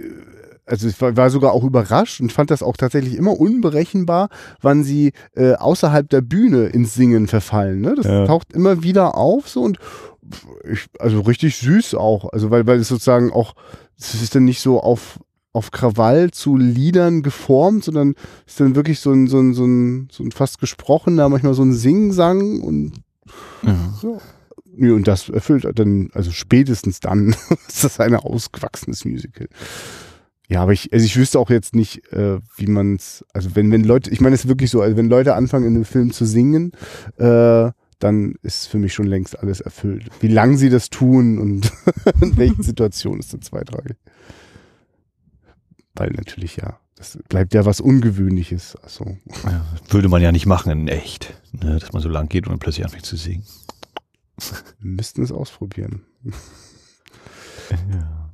also 0.66 0.88
ich 0.88 1.00
war, 1.00 1.16
war 1.16 1.28
sogar 1.30 1.52
auch 1.52 1.64
überrascht 1.64 2.20
und 2.20 2.32
fand 2.32 2.50
das 2.50 2.62
auch 2.62 2.76
tatsächlich 2.76 3.16
immer 3.16 3.38
unberechenbar, 3.38 4.28
wann 4.60 4.84
sie 4.84 5.12
äh, 5.34 5.54
außerhalb 5.54 6.08
der 6.08 6.20
Bühne 6.20 6.66
ins 6.66 6.94
Singen 6.94 7.26
verfallen. 7.26 7.80
Ne? 7.80 7.94
Das 7.96 8.06
Ja. 8.06 8.26
taucht 8.26 8.52
immer 8.52 8.82
wieder 8.82 9.16
auf 9.16 9.48
so 9.48 9.62
und 9.62 9.78
ich, 10.70 10.86
also 10.98 11.20
richtig 11.22 11.56
süß 11.58 11.94
auch. 11.94 12.32
Also 12.32 12.50
weil, 12.50 12.66
weil 12.66 12.78
es 12.78 12.88
sozusagen 12.88 13.32
auch, 13.32 13.54
es 13.98 14.14
ist 14.14 14.34
dann 14.34 14.44
nicht 14.44 14.60
so 14.60 14.80
auf 14.80 15.18
auf 15.52 15.70
Krawall 15.70 16.30
zu 16.30 16.56
Liedern 16.56 17.22
geformt, 17.22 17.84
sondern 17.84 18.14
ist 18.46 18.58
dann 18.60 18.74
wirklich 18.74 19.00
so 19.00 19.12
ein, 19.12 19.26
so 19.26 19.38
ein, 19.38 19.54
so 19.54 19.64
ein, 19.64 20.08
so 20.10 20.24
ein 20.24 20.32
fast 20.32 20.58
gesprochener, 20.60 21.28
manchmal 21.28 21.54
so 21.54 21.62
ein 21.62 21.72
Singsang 21.74 22.60
und 22.60 22.92
Ja. 23.62 23.94
so. 24.00 24.20
Ja, 24.74 24.94
und 24.94 25.06
das 25.06 25.28
erfüllt 25.28 25.66
dann, 25.74 26.08
also 26.14 26.30
spätestens 26.30 27.00
dann 27.00 27.36
ist 27.68 27.84
das 27.84 28.00
ein 28.00 28.14
ausgewachsenes 28.14 29.04
Musical. 29.04 29.48
Ja, 30.48 30.62
aber 30.62 30.72
ich, 30.72 30.92
also 30.92 31.04
ich 31.04 31.16
wüsste 31.16 31.38
auch 31.38 31.50
jetzt 31.50 31.74
nicht, 31.74 32.10
äh, 32.12 32.38
wie 32.56 32.66
man 32.66 32.96
es, 32.96 33.24
also 33.32 33.54
wenn, 33.54 33.70
wenn 33.70 33.84
Leute, 33.84 34.10
ich 34.10 34.20
meine, 34.20 34.34
es 34.34 34.44
ist 34.44 34.48
wirklich 34.48 34.70
so, 34.70 34.80
also 34.80 34.96
wenn 34.96 35.08
Leute 35.08 35.34
anfangen 35.34 35.66
in 35.66 35.74
einem 35.74 35.84
Film 35.84 36.10
zu 36.12 36.24
singen, 36.24 36.72
äh, 37.18 37.70
dann 37.98 38.34
ist 38.42 38.66
für 38.66 38.78
mich 38.78 38.92
schon 38.94 39.06
längst 39.06 39.38
alles 39.38 39.60
erfüllt. 39.60 40.08
Wie 40.20 40.28
lange 40.28 40.56
sie 40.56 40.70
das 40.70 40.90
tun 40.90 41.38
und 41.38 41.70
in 42.20 42.36
welchen 42.36 42.62
Situationen 42.62 43.20
ist 43.20 43.32
dann 43.32 43.42
zweitrangig. 43.42 43.96
Weil 45.94 46.10
natürlich 46.10 46.56
ja, 46.56 46.78
das 46.96 47.18
bleibt 47.28 47.54
ja 47.54 47.64
was 47.64 47.80
Ungewöhnliches. 47.80 48.76
Also. 48.76 49.16
Ja, 49.44 49.64
würde 49.88 50.08
man 50.08 50.22
ja 50.22 50.32
nicht 50.32 50.46
machen 50.46 50.72
in 50.72 50.88
echt, 50.88 51.34
ne, 51.52 51.78
dass 51.78 51.92
man 51.92 52.02
so 52.02 52.08
lang 52.08 52.28
geht 52.28 52.46
und 52.46 52.58
plötzlich 52.58 52.84
anfängt 52.84 53.06
zu 53.06 53.16
singen. 53.16 53.44
Wir 54.80 54.90
müssten 54.90 55.22
es 55.22 55.32
ausprobieren. 55.32 56.02
Ja. 57.90 58.18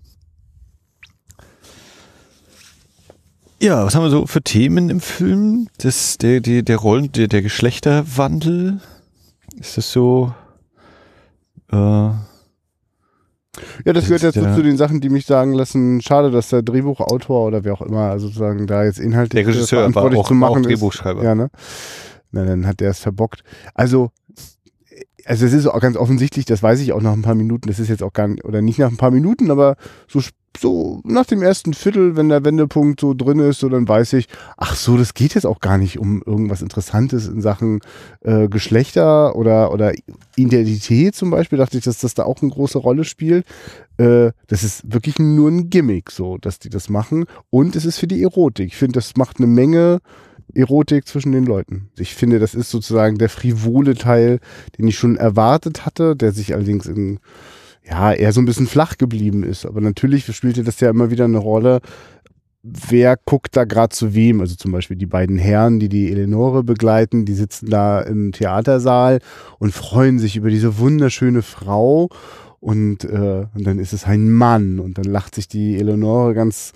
Ja, 3.61 3.85
was 3.85 3.97
haben 3.97 4.05
wir 4.05 4.11
so 4.11 4.25
für 4.27 4.41
Themen 4.41 4.89
im 4.89 5.01
Film? 5.01 5.69
Das, 5.79 6.17
der, 6.17 6.41
der, 6.41 6.63
der 6.63 6.77
Rollen, 6.77 7.11
der, 7.11 7.27
der 7.27 7.43
Geschlechterwandel. 7.43 8.81
Ist 9.57 9.77
das 9.77 9.91
so? 9.91 10.33
Äh, 11.73 12.11
Ja, 13.85 13.93
das 13.93 14.05
gehört 14.05 14.23
ist 14.23 14.35
jetzt 14.35 14.45
der- 14.45 14.55
zu 14.55 14.63
den 14.63 14.77
Sachen, 14.77 15.01
die 15.01 15.09
mich 15.09 15.27
sagen 15.27 15.53
lassen, 15.53 16.01
schade, 16.01 16.31
dass 16.31 16.49
der 16.49 16.63
Drehbuchautor 16.63 17.47
oder 17.47 17.65
wer 17.65 17.75
auch 17.75 17.83
immer 17.83 18.19
sozusagen 18.19 18.67
da 18.67 18.85
jetzt 18.85 18.99
inhaltlich 18.99 19.45
der 19.45 19.55
Regisseur 19.55 19.79
verantwortlich 19.81 20.21
auch, 20.21 20.29
zu 20.29 20.35
machen 20.35 20.53
auch 20.53 20.57
ist. 20.59 20.67
Drehbuchschreiber. 20.67 21.23
Ja, 21.23 21.35
ne? 21.35 21.51
Na, 22.31 22.45
dann 22.45 22.67
hat 22.67 22.81
der 22.81 22.91
es 22.91 22.99
verbockt. 23.01 23.43
Also, 23.75 24.11
also 25.25 25.47
es 25.47 25.53
ist 25.53 25.67
auch 25.67 25.81
ganz 25.81 25.97
offensichtlich, 25.97 26.45
das 26.45 26.63
weiß 26.63 26.81
ich 26.81 26.93
auch 26.93 27.03
nach 27.03 27.13
ein 27.13 27.23
paar 27.23 27.35
Minuten, 27.35 27.69
das 27.69 27.79
ist 27.79 27.89
jetzt 27.89 28.03
auch 28.03 28.13
gar 28.13 28.29
nicht, 28.29 28.45
oder 28.45 28.63
nicht 28.63 28.79
nach 28.79 28.91
ein 28.91 28.97
paar 28.97 29.11
Minuten, 29.11 29.51
aber 29.51 29.77
so, 30.07 30.21
so 30.59 31.01
nach 31.05 31.27
dem 31.27 31.43
ersten 31.43 31.75
Viertel, 31.75 32.17
wenn 32.17 32.29
der 32.29 32.45
Wendepunkt 32.45 33.01
so 33.01 33.15
drin 33.15 33.39
ist, 33.39 33.61
so 33.61 33.69
dann 33.69 33.89
weiß 33.89 34.15
ich, 34.15 34.29
ach 34.57 34.75
so, 34.75 34.97
das 34.97 35.15
geht 35.15 35.35
jetzt 35.35 35.47
auch 35.47 35.61
gar 35.61 35.79
nicht 35.79 35.99
um 35.99 36.23
irgendwas 36.25 36.63
Interessantes 36.63 37.27
in 37.29 37.41
Sachen 37.41 37.81
äh, 38.21 38.49
Geschlechter 38.49 39.37
oder, 39.37 39.73
oder 39.73 39.93
Identität 40.37 41.15
zum 41.15 41.31
Beispiel, 41.31 41.59
dachte 41.59 41.79
ich, 41.79 41.85
dass 41.85 41.99
das 41.99 42.15
da 42.15 42.25
auch 42.25 42.43
eine 42.43 42.51
große 42.51 42.79
Rolle 42.79 43.05
spielt. 43.05 43.47
Äh, 43.99 44.33
das 44.47 44.65
ist 44.65 44.93
wirklich 44.93 45.19
nur 45.19 45.51
ein 45.51 45.71
Gimmick, 45.71 46.11
so, 46.11 46.39
dass 46.39 46.59
die 46.59 46.71
das 46.71 46.89
machen. 46.89 47.25
Und 47.51 47.77
es 47.77 47.85
ist 47.85 47.99
für 47.99 48.07
die 48.07 48.23
Erotik. 48.23 48.69
Ich 48.69 48.77
finde, 48.77 48.95
das 48.95 49.17
macht 49.17 49.39
eine 49.39 49.47
Menge 49.47 50.01
Erotik 50.55 51.07
zwischen 51.07 51.33
den 51.33 51.45
Leuten. 51.45 51.91
Ich 51.99 52.15
finde, 52.15 52.39
das 52.39 52.55
ist 52.55 52.71
sozusagen 52.71 53.19
der 53.19 53.29
frivole 53.29 53.95
Teil, 53.95 54.41
den 54.79 54.89
ich 54.89 54.97
schon 54.97 55.17
erwartet 55.17 55.85
hatte, 55.85 56.17
der 56.17 56.33
sich 56.33 56.55
allerdings 56.55 56.87
in, 56.87 57.21
ja, 57.85 58.13
eher 58.13 58.33
so 58.33 58.41
ein 58.41 58.45
bisschen 58.45 58.67
flach 58.67 58.99
geblieben 58.99 59.43
ist. 59.43 59.67
Aber 59.67 59.81
natürlich 59.81 60.25
spielte 60.35 60.63
das 60.63 60.81
ja 60.81 60.91
immer 60.91 61.11
wieder 61.11 61.25
eine 61.25 61.39
Rolle. 61.39 61.81
Wer 62.63 63.17
guckt 63.25 63.57
da 63.57 63.65
gerade 63.65 63.95
zu 63.95 64.15
wem? 64.15 64.41
Also 64.41 64.57
zum 64.57 64.73
Beispiel 64.73 64.97
die 64.97 65.07
beiden 65.07 65.39
Herren, 65.39 65.81
die 65.81 65.89
die 65.89 66.11
Eleonore 66.11 66.65
begleiten, 66.65 67.25
die 67.25 67.35
sitzen 67.35 67.71
da 67.71 68.01
im 68.01 68.33
Theatersaal 68.33 69.21
und 69.59 69.73
freuen 69.73 70.19
sich 70.19 70.37
über 70.37 70.51
diese 70.51 70.79
wunderschöne 70.79 71.43
Frau. 71.43 72.09
Und, 72.61 73.05
äh, 73.05 73.47
und 73.55 73.67
dann 73.67 73.79
ist 73.79 73.93
es 73.93 74.05
ein 74.05 74.33
Mann 74.33 74.81
und 74.81 74.99
dann 74.99 75.05
lacht 75.05 75.37
sich 75.37 75.47
die 75.47 75.77
Eleonore 75.77 76.35
ganz 76.35 76.73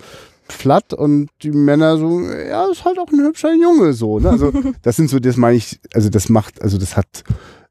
flatt 0.47 0.93
und 0.93 1.29
die 1.41 1.51
Männer 1.51 1.97
so, 1.97 2.21
ja, 2.21 2.65
ist 2.71 2.85
halt 2.85 2.99
auch 2.99 3.11
ein 3.11 3.19
hübscher 3.19 3.53
Junge 3.53 3.93
so. 3.93 4.19
Ne? 4.19 4.29
Also 4.29 4.51
das 4.81 4.95
sind 4.95 5.09
so, 5.09 5.19
das 5.19 5.37
meine 5.37 5.57
ich, 5.57 5.79
also 5.93 6.09
das 6.09 6.29
macht, 6.29 6.61
also 6.61 6.77
das 6.77 6.95
hat 6.95 7.23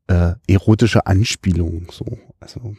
äh, 0.09 0.33
erotische 0.47 1.07
Anspielungen 1.07 1.87
so. 1.91 2.05
Also 2.41 2.75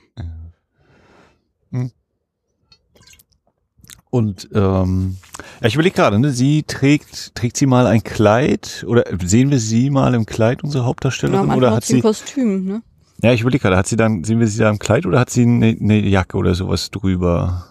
Und 4.09 4.47
ähm, 4.53 5.17
ja, 5.59 5.67
ich 5.67 5.73
überlege 5.73 5.95
gerade, 5.95 6.19
ne, 6.19 6.29
sie 6.29 6.61
trägt, 6.63 7.33
trägt 7.33 7.57
sie 7.57 7.65
mal 7.65 7.87
ein 7.87 8.03
Kleid 8.03 8.85
oder 8.87 9.05
sehen 9.23 9.49
wir 9.49 9.57
sie 9.59 9.89
mal 9.89 10.13
im 10.13 10.27
Kleid, 10.27 10.63
unsere 10.63 10.81
Genau, 10.81 10.89
Hauptdarstellerin, 10.89 11.49
am 11.49 11.57
oder 11.57 11.73
hat 11.73 11.83
sie 11.83 11.95
ein 11.95 12.01
Kostüm, 12.03 12.63
ne? 12.65 12.83
ja, 13.23 13.33
ich 13.33 13.41
überlege 13.41 13.63
gerade, 13.63 13.75
hat 13.75 13.87
sie 13.87 13.95
dann, 13.95 14.23
sehen 14.23 14.39
wir 14.39 14.45
sie 14.47 14.59
da 14.59 14.69
im 14.69 14.77
Kleid 14.77 15.07
oder 15.07 15.19
hat 15.19 15.31
sie 15.31 15.41
eine, 15.41 15.75
eine 15.79 15.99
Jacke 15.99 16.37
oder 16.37 16.53
sowas 16.53 16.91
drüber? 16.91 17.65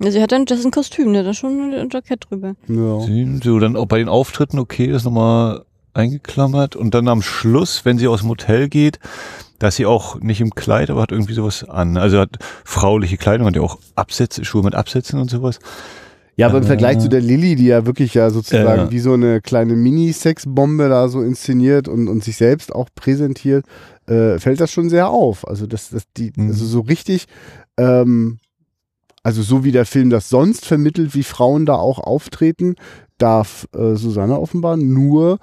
Ja, 0.00 0.10
sie 0.10 0.22
hat 0.22 0.32
dann, 0.32 0.46
das 0.46 0.60
ist 0.60 0.64
ein 0.64 0.70
Kostüm, 0.70 1.12
ne? 1.12 1.22
Da 1.22 1.30
ist 1.30 1.36
schon 1.36 1.74
ein 1.74 1.88
Jackett 1.92 2.30
drüber. 2.30 2.54
ja. 2.66 3.00
Sie, 3.00 3.40
so 3.44 3.58
dann 3.58 3.76
auch 3.76 3.86
bei 3.86 3.98
den 3.98 4.08
Auftritten, 4.08 4.58
okay, 4.58 4.88
das 4.88 5.04
nochmal 5.04 5.66
eingeklammert 5.94 6.76
und 6.76 6.94
dann 6.94 7.08
am 7.08 7.22
Schluss, 7.22 7.84
wenn 7.84 7.98
sie 7.98 8.08
aus 8.08 8.20
dem 8.20 8.28
Hotel 8.30 8.68
geht, 8.68 8.98
da 9.58 9.68
ist 9.68 9.76
sie 9.76 9.86
auch 9.86 10.20
nicht 10.20 10.40
im 10.40 10.50
Kleid, 10.54 10.90
aber 10.90 11.02
hat 11.02 11.12
irgendwie 11.12 11.34
sowas 11.34 11.64
an. 11.68 11.96
Also 11.96 12.18
hat 12.18 12.38
frauliche 12.64 13.16
Kleidung, 13.16 13.46
hat 13.46 13.56
ja 13.56 13.62
auch 13.62 13.78
Absätze, 13.94 14.44
Schuhe 14.44 14.62
mit 14.64 14.74
Absätzen 14.74 15.20
und 15.20 15.30
sowas. 15.30 15.58
Ja, 16.36 16.48
aber 16.48 16.58
im 16.58 16.64
Äh, 16.64 16.66
Vergleich 16.66 16.98
zu 16.98 17.08
der 17.08 17.20
Lilly, 17.20 17.54
die 17.54 17.66
ja 17.66 17.86
wirklich 17.86 18.12
ja 18.14 18.28
sozusagen 18.30 18.82
Ja. 18.86 18.90
wie 18.90 18.98
so 18.98 19.12
eine 19.12 19.40
kleine 19.40 19.74
Mini-Sex-Bombe 19.76 20.88
da 20.88 21.08
so 21.08 21.22
inszeniert 21.22 21.86
und, 21.86 22.08
und 22.08 22.24
sich 22.24 22.36
selbst 22.36 22.74
auch 22.74 22.88
präsentiert, 22.96 23.64
äh, 24.08 24.38
fällt 24.40 24.60
das 24.60 24.72
schon 24.72 24.90
sehr 24.90 25.08
auf. 25.10 25.46
Also 25.46 25.66
das, 25.68 25.90
das 25.90 26.02
die, 26.16 26.32
Mhm. 26.34 26.48
also 26.48 26.64
so 26.66 26.80
richtig, 26.80 27.26
ähm, 27.76 28.38
also 29.22 29.42
so 29.42 29.62
wie 29.64 29.72
der 29.72 29.86
Film 29.86 30.10
das 30.10 30.28
sonst 30.28 30.66
vermittelt, 30.66 31.14
wie 31.14 31.22
Frauen 31.22 31.66
da 31.66 31.76
auch 31.76 32.00
auftreten, 32.00 32.74
darf 33.16 33.68
äh, 33.72 33.94
Susanne 33.94 34.38
offenbar 34.40 34.76
nur 34.76 35.38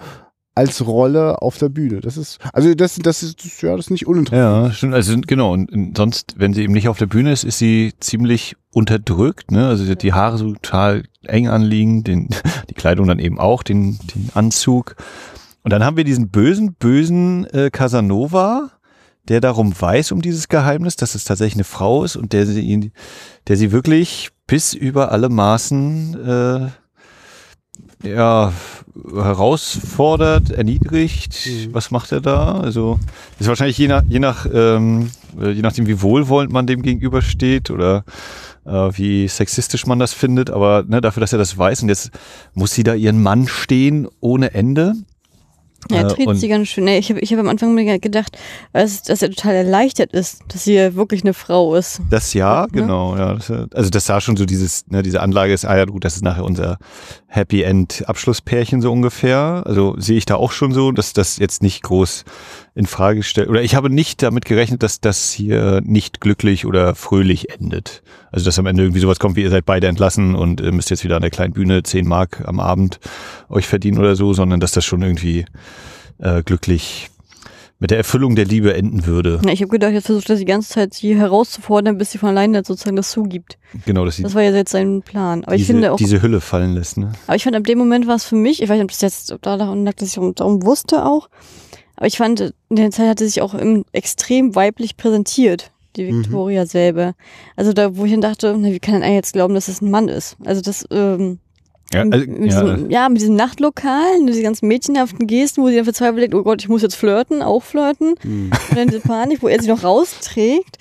als 0.53 0.85
Rolle 0.85 1.41
auf 1.41 1.57
der 1.57 1.69
Bühne. 1.69 2.01
Das 2.01 2.17
ist, 2.17 2.39
also 2.53 2.73
das, 2.75 2.95
das 2.95 3.23
ist, 3.23 3.61
ja, 3.61 3.75
das 3.75 3.85
ist 3.85 3.91
nicht 3.91 4.05
uninteressant. 4.07 4.67
Ja, 4.67 4.73
stimmt. 4.73 4.93
Also 4.93 5.15
genau. 5.25 5.53
Und, 5.53 5.95
sonst, 5.97 6.33
wenn 6.37 6.53
sie 6.53 6.63
eben 6.63 6.73
nicht 6.73 6.89
auf 6.89 6.97
der 6.97 7.05
Bühne 7.05 7.31
ist, 7.31 7.43
ist 7.43 7.57
sie 7.57 7.93
ziemlich 7.99 8.55
unterdrückt. 8.73 9.51
Ne? 9.51 9.67
Also 9.67 9.93
die 9.95 10.13
Haare 10.13 10.37
so 10.37 10.53
total 10.53 11.03
eng 11.23 11.47
anliegen, 11.47 12.03
den, 12.03 12.29
die 12.69 12.73
Kleidung 12.73 13.07
dann 13.07 13.19
eben 13.19 13.39
auch, 13.39 13.63
den, 13.63 13.97
den 14.13 14.29
Anzug. 14.33 14.95
Und 15.63 15.71
dann 15.71 15.83
haben 15.85 15.95
wir 15.97 16.03
diesen 16.03 16.29
bösen, 16.29 16.73
bösen 16.73 17.45
äh, 17.53 17.69
Casanova, 17.69 18.71
der 19.27 19.39
darum 19.39 19.73
weiß 19.79 20.11
um 20.11 20.21
dieses 20.21 20.49
Geheimnis, 20.49 20.95
dass 20.95 21.15
es 21.15 21.23
tatsächlich 21.23 21.55
eine 21.55 21.63
Frau 21.63 22.03
ist 22.03 22.15
und 22.15 22.33
der 22.33 22.45
sie, 22.47 22.61
ihn- 22.61 22.91
der 23.47 23.55
sie 23.55 23.71
wirklich 23.71 24.29
bis 24.47 24.73
über 24.73 25.11
alle 25.11 25.29
Maßen 25.29 26.15
äh, 26.27 26.67
ja, 28.03 28.53
herausfordert, 29.13 30.51
erniedrigt. 30.51 31.47
Mhm. 31.47 31.73
Was 31.73 31.91
macht 31.91 32.11
er 32.11 32.21
da? 32.21 32.59
Also 32.59 32.99
ist 33.39 33.47
wahrscheinlich 33.47 33.77
je 33.77 33.87
nach, 33.87 34.03
je 34.07 34.19
nach, 34.19 34.45
ähm, 34.51 35.11
äh, 35.39 35.51
je 35.51 35.61
nachdem, 35.61 35.87
wie 35.87 36.01
wohlwollend 36.01 36.51
man 36.51 36.67
dem 36.67 36.81
gegenübersteht 36.81 37.71
oder 37.71 38.03
äh, 38.65 38.71
wie 38.71 39.27
sexistisch 39.27 39.85
man 39.85 39.99
das 39.99 40.13
findet, 40.13 40.49
aber 40.49 40.83
ne, 40.87 41.01
dafür, 41.01 41.21
dass 41.21 41.33
er 41.33 41.39
das 41.39 41.57
weiß 41.57 41.83
und 41.83 41.89
jetzt 41.89 42.11
muss 42.53 42.73
sie 42.73 42.83
da 42.83 42.93
ihren 42.93 43.21
Mann 43.21 43.47
stehen 43.47 44.07
ohne 44.19 44.53
Ende. 44.53 44.93
Ja, 45.89 46.07
Äh, 46.07 46.35
sie 46.35 46.47
ganz 46.47 46.67
schön. 46.67 46.83
Nee, 46.83 46.99
Ich 46.99 47.09
habe 47.09 47.19
ich 47.19 47.31
hab 47.33 47.39
am 47.39 47.49
Anfang 47.49 47.73
mir 47.73 47.99
gedacht, 47.99 48.37
dass, 48.73 49.01
dass 49.03 49.21
er 49.21 49.29
total 49.29 49.55
erleichtert 49.55 50.13
ist, 50.13 50.41
dass 50.47 50.63
sie 50.63 50.95
wirklich 50.95 51.23
eine 51.23 51.33
Frau 51.33 51.75
ist. 51.75 52.01
Das 52.09 52.33
ja, 52.33 52.67
Ne? 52.71 52.81
genau, 52.81 53.15
ja. 53.17 53.37
Also 53.73 53.89
das 53.89 54.05
sah 54.05 54.21
schon 54.21 54.37
so 54.37 54.45
dieses, 54.45 54.87
ne, 54.87 55.01
diese 55.01 55.21
Anlage 55.21 55.53
ist, 55.53 55.65
ah 55.65 55.75
ja 55.77 55.85
gut, 55.85 56.05
das 56.05 56.15
ist 56.15 56.23
nachher 56.23 56.45
unser 56.45 56.77
Happy 57.27 57.63
End 57.63 58.03
Abschlusspärchen 58.07 58.81
so 58.81 58.91
ungefähr. 58.91 59.63
Also 59.65 59.95
sehe 59.97 60.17
ich 60.17 60.25
da 60.25 60.35
auch 60.35 60.51
schon 60.51 60.71
so, 60.73 60.91
dass 60.91 61.13
das 61.13 61.37
jetzt 61.37 61.63
nicht 61.63 61.81
groß 61.83 62.25
in 62.73 62.85
Frage 62.85 63.21
stellt. 63.23 63.49
Oder 63.49 63.61
ich 63.63 63.75
habe 63.75 63.89
nicht 63.89 64.21
damit 64.23 64.45
gerechnet, 64.45 64.81
dass 64.83 65.01
das 65.01 65.31
hier 65.31 65.81
nicht 65.83 66.21
glücklich 66.21 66.65
oder 66.65 66.95
fröhlich 66.95 67.49
endet. 67.49 68.01
Also 68.31 68.45
dass 68.45 68.57
am 68.59 68.65
Ende 68.65 68.83
irgendwie 68.83 69.01
sowas 69.01 69.19
kommt, 69.19 69.35
wie 69.35 69.41
ihr 69.43 69.49
seid 69.49 69.65
beide 69.65 69.87
entlassen 69.87 70.35
und 70.35 70.61
äh, 70.61 70.71
müsst 70.71 70.89
jetzt 70.89 71.03
wieder 71.03 71.17
an 71.17 71.21
der 71.21 71.31
kleinen 71.31 71.53
Bühne 71.53 71.83
10 71.83 72.07
Mark 72.07 72.43
am 72.47 72.59
Abend 72.61 72.99
euch 73.49 73.67
verdienen 73.67 73.97
oder 73.97 74.15
so, 74.15 74.33
sondern 74.33 74.59
dass 74.61 74.71
das 74.71 74.85
schon 74.85 75.01
irgendwie 75.01 75.45
äh, 76.19 76.43
glücklich 76.43 77.09
mit 77.79 77.89
der 77.89 77.97
Erfüllung 77.97 78.35
der 78.35 78.45
Liebe 78.45 78.75
enden 78.75 79.07
würde. 79.07 79.41
Ja, 79.43 79.51
ich 79.51 79.61
habe 79.61 79.71
gedacht, 79.71 79.91
jetzt 79.91 80.05
versucht 80.05 80.29
er 80.29 80.35
die 80.35 80.45
ganze 80.45 80.69
Zeit 80.69 80.93
sie 80.93 81.15
herauszufordern, 81.15 81.97
bis 81.97 82.11
sie 82.11 82.19
von 82.19 82.29
alleine 82.29 82.63
sozusagen 82.63 82.95
das 82.95 83.09
zugibt. 83.09 83.57
Genau, 83.87 84.07
sie 84.07 84.21
Das 84.21 84.35
war 84.35 84.43
ja 84.43 84.51
jetzt 84.51 84.71
sein 84.71 85.01
Plan. 85.01 85.43
Aber 85.43 85.55
ich 85.55 85.61
diese, 85.63 85.73
finde 85.73 85.91
auch, 85.91 85.97
diese 85.97 86.21
Hülle 86.21 86.41
fallen 86.41 86.75
lässt. 86.75 86.97
Ne? 86.99 87.11
aber 87.25 87.35
ich 87.35 87.43
fand 87.43 87.55
ab 87.55 87.63
dem 87.63 87.79
Moment 87.79 88.05
war 88.05 88.15
es 88.15 88.23
für 88.23 88.35
mich, 88.35 88.61
ich 88.61 88.69
weiß 88.69 88.75
nicht, 88.77 88.83
ob 88.83 88.91
das 88.91 89.01
jetzt 89.01 89.31
ob 89.31 89.41
da 89.41 89.55
ich 89.55 90.13
darum- 90.13 90.35
darum 90.35 90.63
wusste 90.63 91.03
auch, 91.03 91.27
aber 92.01 92.07
ich 92.07 92.17
fand, 92.17 92.39
in 92.69 92.75
der 92.75 92.89
Zeit 92.89 93.07
hat 93.07 93.19
sie 93.19 93.27
sich 93.27 93.43
auch 93.43 93.53
im 93.53 93.85
extrem 93.91 94.55
weiblich 94.55 94.97
präsentiert, 94.97 95.69
die 95.95 96.11
Mhm. 96.11 96.23
Victoria 96.23 96.65
selber. 96.65 97.13
Also 97.55 97.73
da, 97.73 97.95
wo 97.95 98.05
ich 98.05 98.11
dann 98.11 98.21
dachte, 98.21 98.55
na, 98.57 98.71
wie 98.71 98.79
kann 98.79 98.95
denn 98.95 99.03
einer 99.03 99.13
jetzt 99.13 99.33
glauben, 99.33 99.53
dass 99.53 99.67
es 99.67 99.81
ein 99.81 99.91
Mann 99.91 100.07
ist? 100.07 100.35
Also 100.43 100.61
das, 100.63 100.83
ähm, 100.89 101.37
Ja, 101.93 102.03
mit, 102.03 102.13
also, 102.15 102.25
mit 102.25 102.51
ja, 102.51 102.63
Diesem, 102.63 102.89
ja, 102.89 103.09
mit 103.09 103.21
diesem 103.21 103.35
Nachtlokal, 103.35 104.19
mit 104.21 104.29
diesen 104.29 104.45
ganzen 104.45 104.67
mädchenhaften 104.67 105.27
Gesten, 105.27 105.61
wo 105.61 105.67
sie 105.67 105.75
dann 105.75 105.83
verzweifelt 105.83 106.23
denkt, 106.23 106.33
oh 106.33 106.41
Gott, 106.41 106.63
ich 106.63 106.69
muss 106.69 106.81
jetzt 106.81 106.95
flirten, 106.95 107.43
auch 107.43 107.61
flirten. 107.61 108.15
Hm. 108.21 108.49
Und 108.69 108.77
dann 108.77 108.87
diese 108.87 109.01
Panik, 109.01 109.43
wo 109.43 109.47
er 109.47 109.61
sie 109.61 109.67
noch 109.69 109.83
rausträgt. 109.83 110.77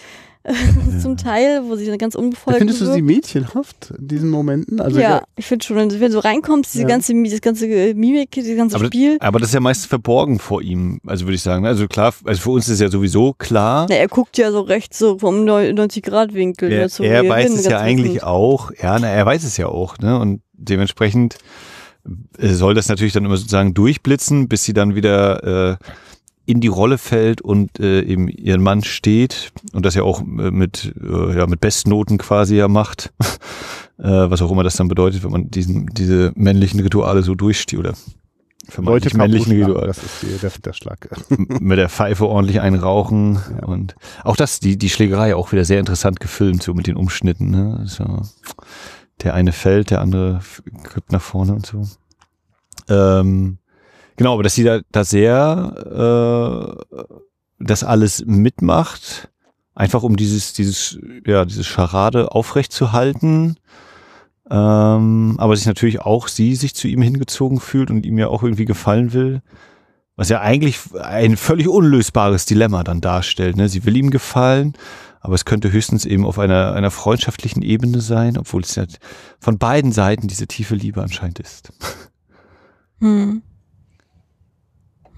zum 1.02 1.16
Teil, 1.16 1.62
wo 1.64 1.76
sie 1.76 1.86
ganz 1.98 2.14
unbefolgt 2.14 2.58
Findest 2.58 2.80
du 2.80 2.86
sie 2.92 3.02
mädchenhaft 3.02 3.92
in 3.98 4.08
diesen 4.08 4.30
Momenten? 4.30 4.80
Also 4.80 5.00
ja, 5.00 5.22
ich 5.36 5.46
finde 5.46 5.64
schon, 5.64 5.76
wenn 5.76 5.88
du 5.88 6.10
so 6.10 6.18
reinkommst, 6.18 6.72
diese 6.74 6.82
Ja. 6.84 6.88
ganze, 6.88 7.14
das 7.22 7.40
ganze 7.40 7.66
äh, 7.66 7.94
Mimik, 7.94 8.30
dieses 8.32 8.56
ganze 8.56 8.76
Aber, 8.76 8.86
Spiel. 8.86 9.16
aber 9.20 9.38
das 9.38 9.50
ist 9.50 9.54
ja 9.54 9.60
meist 9.60 9.86
verborgen 9.86 10.38
vor 10.38 10.62
ihm, 10.62 11.00
also 11.06 11.26
würde 11.26 11.34
ich 11.36 11.42
sagen. 11.42 11.66
Also 11.66 11.86
klar, 11.88 12.12
also 12.24 12.40
für 12.40 12.50
uns 12.50 12.68
ist 12.68 12.80
ja 12.80 12.88
sowieso 12.90 13.32
klar. 13.34 13.86
Na, 13.88 13.96
er 13.96 14.08
guckt 14.08 14.38
ja 14.38 14.50
so 14.52 14.60
recht 14.60 14.94
so 14.94 15.18
vom 15.18 15.44
90-Grad-Winkel. 15.44 16.70
Er, 16.72 16.82
dazu, 16.82 17.02
er 17.02 17.28
weiß 17.28 17.50
hin, 17.50 17.58
es 17.58 17.66
ja 17.66 17.78
eigentlich 17.80 18.14
wissend. 18.16 18.24
auch. 18.24 18.70
Ja, 18.80 18.98
na, 18.98 19.08
er 19.08 19.26
weiß 19.26 19.44
es 19.44 19.56
ja 19.56 19.66
auch, 19.66 19.98
ne? 19.98 20.18
Und 20.18 20.40
dementsprechend 20.54 21.36
äh, 22.38 22.48
soll 22.48 22.74
das 22.74 22.88
natürlich 22.88 23.12
dann 23.12 23.24
immer 23.24 23.36
sozusagen 23.36 23.74
durchblitzen, 23.74 24.48
bis 24.48 24.64
sie 24.64 24.72
dann 24.72 24.94
wieder 24.94 25.72
äh, 25.72 25.76
in 26.50 26.60
die 26.60 26.68
Rolle 26.68 26.98
fällt 26.98 27.40
und 27.40 27.78
äh, 27.80 28.02
eben 28.02 28.28
ihren 28.28 28.62
Mann 28.62 28.82
steht 28.84 29.52
und 29.72 29.86
das 29.86 29.94
ja 29.94 30.02
auch 30.02 30.20
äh, 30.20 30.24
mit 30.50 30.92
äh, 31.02 31.36
ja 31.38 31.46
mit 31.46 31.60
Bestnoten 31.60 32.18
quasi 32.18 32.56
ja 32.56 32.68
macht, 32.68 33.12
äh, 33.98 34.02
was 34.04 34.42
auch 34.42 34.50
immer 34.50 34.62
das 34.64 34.76
dann 34.76 34.88
bedeutet, 34.88 35.22
wenn 35.24 35.30
man 35.30 35.50
diesen 35.50 35.86
diese 35.86 36.32
männlichen 36.34 36.80
Rituale 36.80 37.22
so 37.22 37.34
durchsteht 37.34 37.78
oder 37.78 37.94
Leute 38.76 39.10
vermeintlich 39.10 39.14
männlichen 39.14 39.52
Rituale 39.64 39.86
Das 39.88 39.98
ist 39.98 40.22
die, 40.22 40.38
der, 40.38 40.50
der 40.64 40.72
Schlag. 40.74 41.08
mit 41.60 41.78
der 41.78 41.88
Pfeife 41.88 42.26
ordentlich 42.26 42.60
einrauchen 42.60 43.38
Ja. 43.60 43.66
und 43.66 43.94
auch 44.22 44.36
das, 44.36 44.60
die, 44.60 44.76
die 44.78 44.90
Schlägerei 44.90 45.34
auch 45.34 45.50
wieder 45.52 45.64
sehr 45.64 45.80
interessant 45.80 46.20
gefilmt, 46.20 46.62
so 46.62 46.74
mit 46.74 46.86
den 46.86 46.96
Umschnitten, 46.96 47.50
ne? 47.50 47.82
So, 47.86 48.22
der 49.22 49.34
eine 49.34 49.52
fällt, 49.52 49.90
der 49.90 50.00
andere 50.00 50.40
kippt 50.92 51.10
nach 51.10 51.22
vorne 51.22 51.54
und 51.54 51.66
so. 51.66 51.82
Ähm, 52.88 53.58
genau, 54.20 54.34
aber 54.34 54.42
dass 54.42 54.54
sie 54.54 54.64
da, 54.64 54.80
da 54.92 55.02
sehr 55.02 56.76
äh, 56.90 57.06
das 57.58 57.82
alles 57.82 58.22
mitmacht, 58.26 59.30
einfach 59.74 60.02
um 60.02 60.16
dieses, 60.16 60.52
dieses, 60.52 60.98
ja, 61.24 61.46
dieses 61.46 61.66
Scharade 61.66 62.30
aufrecht 62.32 62.70
zu 62.70 62.92
halten. 62.92 63.56
Ähm, 64.50 65.36
aber 65.38 65.56
sich 65.56 65.64
natürlich 65.64 66.02
auch 66.02 66.28
sie 66.28 66.54
sich 66.54 66.74
zu 66.74 66.86
ihm 66.86 67.00
hingezogen 67.00 67.60
fühlt 67.60 67.90
und 67.90 68.04
ihm 68.04 68.18
ja 68.18 68.28
auch 68.28 68.42
irgendwie 68.42 68.66
gefallen 68.66 69.14
will. 69.14 69.40
Was 70.16 70.28
ja 70.28 70.42
eigentlich 70.42 70.78
ein 71.00 71.38
völlig 71.38 71.66
unlösbares 71.66 72.44
Dilemma 72.44 72.84
dann 72.84 73.00
darstellt. 73.00 73.56
Ne? 73.56 73.70
Sie 73.70 73.86
will 73.86 73.96
ihm 73.96 74.10
gefallen, 74.10 74.74
aber 75.20 75.34
es 75.34 75.46
könnte 75.46 75.72
höchstens 75.72 76.04
eben 76.04 76.26
auf 76.26 76.38
einer, 76.38 76.74
einer 76.74 76.90
freundschaftlichen 76.90 77.62
Ebene 77.62 78.02
sein, 78.02 78.36
obwohl 78.36 78.60
es 78.60 78.74
ja 78.74 78.84
von 79.38 79.56
beiden 79.56 79.92
Seiten 79.92 80.28
diese 80.28 80.46
tiefe 80.46 80.74
Liebe 80.74 81.02
anscheinend 81.02 81.38
ist. 81.38 81.72
Hm. 82.98 83.40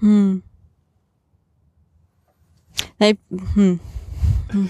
Hm. 0.03 0.43
Nee, 2.99 3.15
hm. 3.53 3.79
Hm. 4.51 4.69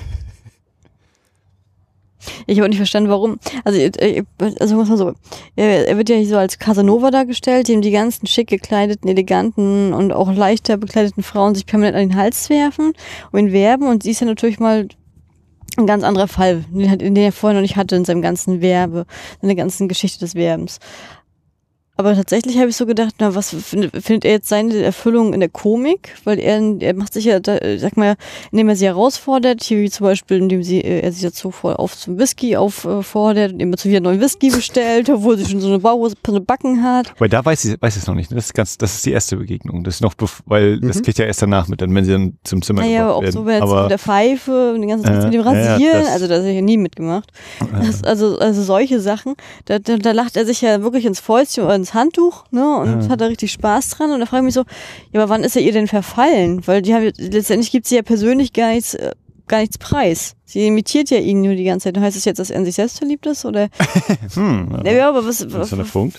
Ich 2.45 2.59
habe 2.59 2.69
nicht 2.69 2.77
verstanden, 2.77 3.09
warum. 3.09 3.39
Also, 3.63 3.79
äh, 3.79 4.23
also 4.59 4.75
muss 4.75 4.89
man 4.89 4.97
so, 4.97 5.13
er, 5.55 5.97
wird 5.97 6.09
ja 6.09 6.23
so 6.23 6.37
als 6.37 6.59
Casanova 6.59 7.09
dargestellt, 7.09 7.67
dem 7.67 7.81
die 7.81 7.89
ganzen 7.89 8.27
schick 8.27 8.47
gekleideten, 8.47 9.09
eleganten 9.09 9.93
und 9.93 10.13
auch 10.13 10.31
leichter 10.31 10.77
bekleideten 10.77 11.23
Frauen 11.23 11.55
sich 11.55 11.65
permanent 11.65 11.95
an 11.95 12.09
den 12.09 12.15
Hals 12.15 12.51
werfen 12.51 12.93
und 13.31 13.39
ihn 13.39 13.51
werben. 13.51 13.87
Und 13.87 14.03
sie 14.03 14.11
ist 14.11 14.21
ja 14.21 14.27
natürlich 14.27 14.59
mal 14.59 14.87
ein 15.77 15.87
ganz 15.87 16.03
anderer 16.03 16.27
Fall, 16.27 16.63
den 16.71 17.15
er 17.15 17.31
vorher 17.31 17.55
noch 17.55 17.63
nicht 17.63 17.75
hatte 17.75 17.95
in 17.95 18.05
seinem 18.05 18.21
ganzen 18.21 18.61
Werbe, 18.61 19.07
in 19.41 19.47
der 19.47 19.57
ganzen 19.57 19.87
Geschichte 19.87 20.19
des 20.19 20.35
Werbens. 20.35 20.79
Aber 21.95 22.15
tatsächlich 22.15 22.57
habe 22.57 22.69
ich 22.69 22.75
so 22.75 22.87
gedacht, 22.87 23.13
na, 23.19 23.35
was 23.35 23.49
findet, 23.51 23.91
findet 24.03 24.25
er 24.25 24.31
jetzt 24.31 24.49
seine 24.49 24.73
Erfüllung 24.81 25.31
in 25.31 25.39
der 25.41 25.49
Komik? 25.49 26.15
Weil 26.23 26.39
er, 26.39 26.59
er 26.79 26.95
macht 26.95 27.13
sich 27.13 27.25
ja, 27.25 27.39
da, 27.39 27.55
äh, 27.57 27.77
sag 27.77 27.97
mal, 27.97 28.15
indem 28.51 28.69
er 28.69 28.75
sie 28.75 28.85
herausfordert, 28.87 29.61
hier 29.63 29.77
wie 29.79 29.91
zum 29.91 30.05
Beispiel, 30.07 30.37
indem 30.37 30.63
sie, 30.63 30.81
äh, 30.81 31.01
er 31.01 31.11
sie 31.11 31.21
dazu 31.23 31.51
vor, 31.51 31.79
auf 31.79 31.95
zum 31.95 32.17
Whisky 32.17 32.57
auffordert, 32.57 33.51
indem 33.51 33.71
er 33.73 33.77
zu 33.77 33.89
wieder 33.89 33.99
neuen 33.99 34.19
Whisky 34.19 34.49
bestellt, 34.49 35.07
obwohl 35.11 35.37
sie 35.37 35.45
schon 35.45 35.61
so 35.61 35.67
eine 35.67 35.77
Bauhose, 35.77 36.15
so 36.25 36.31
eine 36.31 36.41
Backen 36.41 36.81
hat. 36.83 37.13
Weil 37.19 37.29
da 37.29 37.45
weiß 37.45 37.61
sie 37.61 37.75
weiß 37.79 37.95
es 37.95 38.07
noch 38.07 38.15
nicht. 38.15 38.31
ne? 38.31 38.37
Das 38.37 38.45
ist 38.45 38.53
ganz, 38.55 38.75
das 38.79 38.95
ist 38.95 39.05
die 39.05 39.11
erste 39.11 39.37
Begegnung. 39.37 39.83
Das 39.83 39.95
ist 39.95 40.01
noch, 40.01 40.15
weil 40.47 40.79
das 40.79 40.97
Mhm. 40.97 41.01
geht 41.03 41.19
ja 41.19 41.25
erst 41.25 41.43
danach 41.43 41.67
mit, 41.67 41.79
dann 41.81 41.93
wenn 41.93 42.05
sie 42.05 42.11
dann 42.13 42.37
zum 42.43 42.63
Zimmer 42.63 42.81
Naja, 42.81 43.03
aber 43.03 43.15
auch 43.17 43.25
so 43.31 43.43
mit, 43.43 43.61
aber 43.61 43.83
mit 43.83 43.91
der 43.91 43.99
Pfeife 43.99 44.73
und 44.73 44.81
den 44.81 44.89
ganzen 44.89 45.07
Äh, 45.09 45.25
mit 45.25 45.33
dem 45.35 45.41
ja, 45.45 45.53
ja, 45.53 45.71
Rasieren, 45.73 45.99
das- 46.01 46.09
also 46.11 46.27
das 46.27 46.39
habe 46.39 46.49
ich 46.49 46.55
ja 46.55 46.61
nie 46.61 46.77
mitgemacht. 46.77 47.31
Das, 47.71 48.03
also, 48.03 48.39
also 48.39 48.63
solche 48.63 48.99
Sachen, 48.99 49.35
da, 49.65 49.77
da, 49.77 49.97
da 49.97 50.11
lacht 50.11 50.35
er 50.37 50.45
sich 50.47 50.61
ja 50.61 50.81
wirklich 50.81 51.05
ins 51.05 51.19
Fäustchen 51.19 51.63
ins 51.83 51.93
Handtuch, 51.93 52.45
ne, 52.51 52.77
und 52.77 53.03
Ja. 53.03 53.09
hat 53.09 53.21
da 53.21 53.25
richtig 53.25 53.51
Spaß 53.51 53.89
dran. 53.89 54.11
Und 54.11 54.19
da 54.21 54.25
frage 54.25 54.41
ich 54.41 54.45
mich 54.45 54.53
so, 54.53 54.63
ja, 55.11 55.21
aber 55.21 55.29
wann 55.29 55.43
ist 55.43 55.55
er 55.55 55.61
ihr 55.61 55.73
denn 55.73 55.87
verfallen? 55.87 56.65
Weil 56.65 56.81
die 56.81 56.93
haben, 56.93 57.11
letztendlich 57.17 57.71
gibt 57.71 57.85
sie 57.87 57.95
ja 57.95 58.01
persönlich 58.01 58.53
gar 58.53 58.71
nichts, 58.73 58.93
äh, 58.93 59.11
gar 59.47 59.59
nichts 59.59 59.77
preis. 59.77 60.35
Sie 60.45 60.65
imitiert 60.67 61.09
ja 61.09 61.17
ihn 61.17 61.41
nur 61.41 61.55
die 61.55 61.63
ganze 61.65 61.91
Zeit. 61.91 62.01
Heißt 62.01 62.15
es 62.15 62.23
jetzt, 62.25 62.37
dass 62.37 62.49
er 62.49 62.57
in 62.57 62.65
sich 62.65 62.75
selbst 62.75 62.99
verliebt 62.99 63.25
ist? 63.25 63.43
Oder? 63.43 63.67
hm, 64.35 64.81
Ja, 64.85 64.91
ja 64.91 65.09
aber 65.09 65.25
was, 65.25 65.39
Das 65.39 65.71
ist 65.71 65.77
der 65.77 65.83
Punkt. 65.83 66.17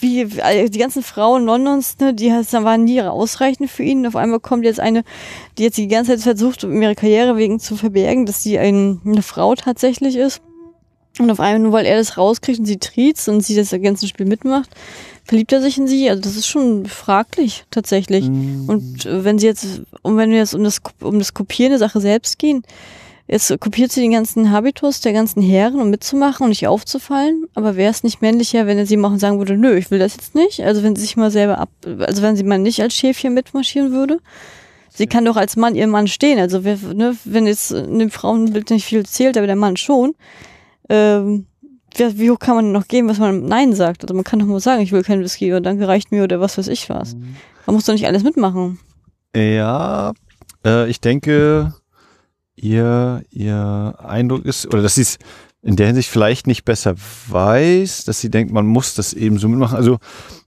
wie, 0.00 0.30
wie 0.32 0.70
die 0.70 0.78
ganzen 0.78 1.02
Frauen 1.02 1.44
Londons, 1.44 1.98
ne, 1.98 2.14
die 2.14 2.30
waren 2.30 2.84
nie 2.84 3.02
ausreichend 3.02 3.70
für 3.70 3.82
ihn. 3.82 4.06
Auf 4.06 4.16
einmal 4.16 4.40
kommt 4.40 4.64
jetzt 4.64 4.80
eine, 4.80 5.02
die 5.58 5.64
jetzt 5.64 5.76
die 5.76 5.88
ganze 5.88 6.12
Zeit 6.12 6.20
versucht, 6.22 6.64
um 6.64 6.80
ihre 6.80 6.94
Karriere 6.94 7.36
wegen 7.36 7.60
zu 7.60 7.76
verbergen, 7.76 8.24
dass 8.26 8.42
sie 8.42 8.58
ein, 8.58 9.00
eine 9.04 9.22
Frau 9.22 9.54
tatsächlich 9.54 10.16
ist. 10.16 10.40
Und 11.18 11.30
auf 11.30 11.38
einmal, 11.38 11.60
nur 11.60 11.72
weil 11.72 11.86
er 11.86 11.96
das 11.96 12.16
rauskriegt 12.16 12.58
und 12.58 12.66
sie 12.66 12.78
triezt 12.78 13.28
und 13.28 13.40
sie 13.40 13.54
das 13.54 13.70
ganze 13.70 14.08
Spiel 14.08 14.26
mitmacht, 14.26 14.70
verliebt 15.24 15.52
er 15.52 15.60
sich 15.60 15.78
in 15.78 15.86
sie. 15.86 16.10
Also 16.10 16.22
das 16.22 16.36
ist 16.36 16.46
schon 16.46 16.86
fraglich 16.86 17.64
tatsächlich. 17.70 18.28
Mhm. 18.28 18.68
Und 18.68 19.06
äh, 19.06 19.24
wenn 19.24 19.38
sie 19.38 19.46
jetzt, 19.46 19.82
und 20.02 20.16
wenn 20.16 20.30
wir 20.30 20.38
jetzt 20.38 20.54
um 20.54 20.64
das, 20.64 20.80
um 21.00 21.18
das 21.18 21.32
Kopieren 21.32 21.70
der 21.70 21.78
Sache 21.78 22.00
selbst 22.00 22.38
gehen, 22.38 22.62
jetzt 23.26 23.48
kopiert 23.60 23.92
sie 23.92 24.00
den 24.00 24.10
ganzen 24.10 24.50
Habitus 24.50 25.00
der 25.00 25.12
ganzen 25.12 25.40
Herren, 25.40 25.80
um 25.80 25.88
mitzumachen 25.88 26.44
und 26.44 26.50
nicht 26.50 26.66
aufzufallen. 26.66 27.46
Aber 27.54 27.76
wäre 27.76 27.90
es 27.90 28.02
nicht 28.02 28.20
männlicher, 28.20 28.66
wenn 28.66 28.76
er 28.76 28.86
sie 28.86 28.96
machen 28.96 29.18
sagen 29.18 29.38
würde, 29.38 29.56
nö, 29.56 29.76
ich 29.76 29.90
will 29.90 30.00
das 30.00 30.16
jetzt 30.16 30.34
nicht? 30.34 30.60
Also 30.60 30.82
wenn 30.82 30.96
sie 30.96 31.02
sich 31.02 31.16
mal 31.16 31.30
selber 31.30 31.58
ab, 31.58 31.70
also 32.00 32.22
wenn 32.22 32.36
sie 32.36 32.44
mal 32.44 32.58
nicht 32.58 32.82
als 32.82 32.94
Schäfchen 32.94 33.34
mitmarschieren 33.34 33.92
würde? 33.92 34.18
Sie 34.96 35.06
kann 35.08 35.24
doch 35.24 35.36
als 35.36 35.56
Mann 35.56 35.74
ihrem 35.74 35.90
Mann 35.90 36.06
stehen. 36.06 36.38
Also 36.38 36.64
wer, 36.64 36.76
ne, 36.76 37.16
wenn 37.24 37.46
jetzt 37.46 37.72
in 37.72 37.98
dem 37.98 38.10
Frauenbild 38.10 38.70
nicht 38.70 38.84
viel 38.84 39.04
zählt, 39.04 39.36
aber 39.36 39.46
der 39.46 39.56
Mann 39.56 39.76
schon. 39.76 40.14
Ähm, 40.88 41.46
wie 41.96 42.30
hoch 42.30 42.38
kann 42.38 42.56
man 42.56 42.64
denn 42.66 42.72
noch 42.72 42.88
gehen, 42.88 43.08
was 43.08 43.18
man 43.18 43.46
Nein 43.46 43.72
sagt? 43.72 44.02
Also 44.02 44.14
man 44.14 44.24
kann 44.24 44.40
doch 44.40 44.46
mal 44.46 44.60
sagen, 44.60 44.82
ich 44.82 44.92
will 44.92 45.02
kein 45.02 45.20
Whisky 45.20 45.50
oder 45.52 45.60
danke 45.60 45.86
reicht 45.86 46.10
mir 46.10 46.24
oder 46.24 46.40
was 46.40 46.58
weiß 46.58 46.68
ich 46.68 46.88
was. 46.88 47.14
Man 47.66 47.74
muss 47.74 47.84
doch 47.84 47.92
nicht 47.92 48.06
alles 48.06 48.24
mitmachen. 48.24 48.78
Ja, 49.36 50.12
äh, 50.64 50.88
ich 50.88 51.00
denke, 51.00 51.74
ihr, 52.56 53.22
ihr 53.30 53.94
Eindruck 53.98 54.44
ist, 54.44 54.66
oder 54.66 54.82
dass 54.82 54.96
sie 54.96 55.02
es 55.02 55.18
in 55.62 55.76
der 55.76 55.86
Hinsicht 55.86 56.10
vielleicht 56.10 56.46
nicht 56.46 56.64
besser 56.64 56.94
weiß, 57.28 58.04
dass 58.04 58.20
sie 58.20 58.30
denkt, 58.30 58.52
man 58.52 58.66
muss 58.66 58.94
das 58.94 59.14
eben 59.14 59.38
so 59.38 59.48
mitmachen. 59.48 59.76
Also 59.76 59.98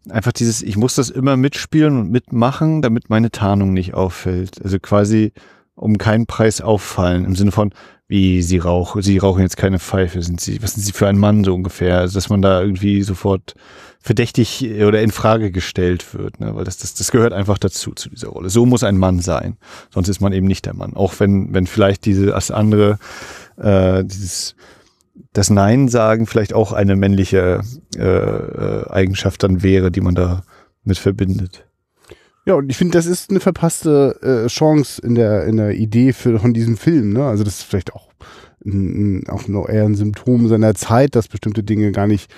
einfach 0.09 0.31
dieses, 0.31 0.61
ich 0.61 0.77
muss 0.77 0.95
das 0.95 1.09
immer 1.09 1.38
mitspielen 1.38 1.99
und 1.99 2.11
mitmachen, 2.11 2.81
damit 2.81 3.09
meine 3.09 3.31
Tarnung 3.31 3.73
nicht 3.73 3.95
auffällt. 3.95 4.61
Also 4.63 4.77
quasi 4.79 5.33
um 5.75 5.97
keinen 5.97 6.27
Preis 6.27 6.61
auffallen, 6.61 7.25
im 7.25 7.35
Sinne 7.35 7.51
von, 7.51 7.71
wie 8.08 8.41
sie 8.41 8.58
rauchen, 8.58 9.01
sie 9.01 9.18
rauchen 9.18 9.41
jetzt 9.41 9.58
keine 9.58 9.80
Pfeife, 9.80 10.22
sind 10.22 10.39
sie, 10.39 10.62
was 10.64 10.76
sind 10.76 10.84
sie 10.84 10.93
für 10.93 11.08
ein 11.08 11.18
Mann 11.18 11.43
so 11.43 11.53
ungefähr? 11.53 11.99
Also 11.99 12.16
dass 12.16 12.30
man 12.30 12.41
da 12.41 12.62
irgendwie 12.62 13.03
sofort 13.03 13.55
verdächtig 13.99 14.66
oder 14.82 15.01
in 15.01 15.12
Frage 15.12 15.51
gestellt 15.51 16.14
wird, 16.14 16.39
ne? 16.39 16.55
weil 16.55 16.64
das, 16.64 16.78
das, 16.78 16.93
das 16.93 17.12
gehört 17.12 17.34
einfach 17.34 17.58
dazu, 17.58 17.91
zu 17.91 18.10
dieser 18.10 18.30
Rolle. 18.30 18.49
So 18.49 18.66
muss 18.66 18.84
ein 18.84 18.97
Mann 18.97 19.20
sein, 19.20 19.58
sonst 19.89 20.08
ist 20.08 20.22
man 20.22 20.32
eben 20.32 20.47
nicht 20.47 20.66
der 20.66 20.74
Mann. 20.74 20.93
Auch 20.93 21.20
wenn, 21.20 21.53
wenn 21.53 21.68
vielleicht 21.68 22.05
diese, 22.05 22.28
das 22.28 22.49
andere, 22.49 22.97
äh, 23.58 24.05
dieses, 24.05 24.55
das 25.34 25.49
Nein 25.49 25.89
sagen 25.89 26.28
vielleicht 26.28 26.53
auch 26.53 26.72
eine 26.72 26.95
männliche 26.95 27.62
äh, 27.97 28.01
äh, 28.01 28.89
Eigenschaft 28.89 29.43
dann 29.43 29.64
wäre, 29.64 29.91
die 29.91 30.01
man 30.01 30.16
da 30.16 30.43
mit 30.86 30.97
verbindet. 30.97 31.66
Ja, 32.48 32.54
und 32.54 32.70
ich 32.70 32.78
finde, 32.78 32.98
das 32.98 33.08
ist 33.08 33.30
eine 33.30 33.41
verpasste 33.41 34.45
äh, 34.45 34.48
Chance 34.48 35.02
in 35.02 35.16
der, 35.16 35.43
in 35.43 35.58
der 35.58 35.72
Idee 35.72 36.14
für, 36.14 36.39
von 36.39 36.54
diesem 36.54 36.78
Film. 36.78 37.12
Ne? 37.12 37.26
Also 37.26 37.43
das 37.43 37.60
ist 37.60 37.64
vielleicht 37.64 37.93
auch, 37.93 38.08
ein, 38.66 39.28
auch 39.28 39.50
noch 39.50 39.68
eher 39.68 39.84
ein 39.84 39.95
Symptom 39.95 40.48
seiner 40.48 40.74
Zeit, 40.74 41.16
dass 41.16 41.28
bestimmte 41.28 41.62
Dinge 41.62 41.91
gar 41.91 42.08
nicht, 42.08 42.32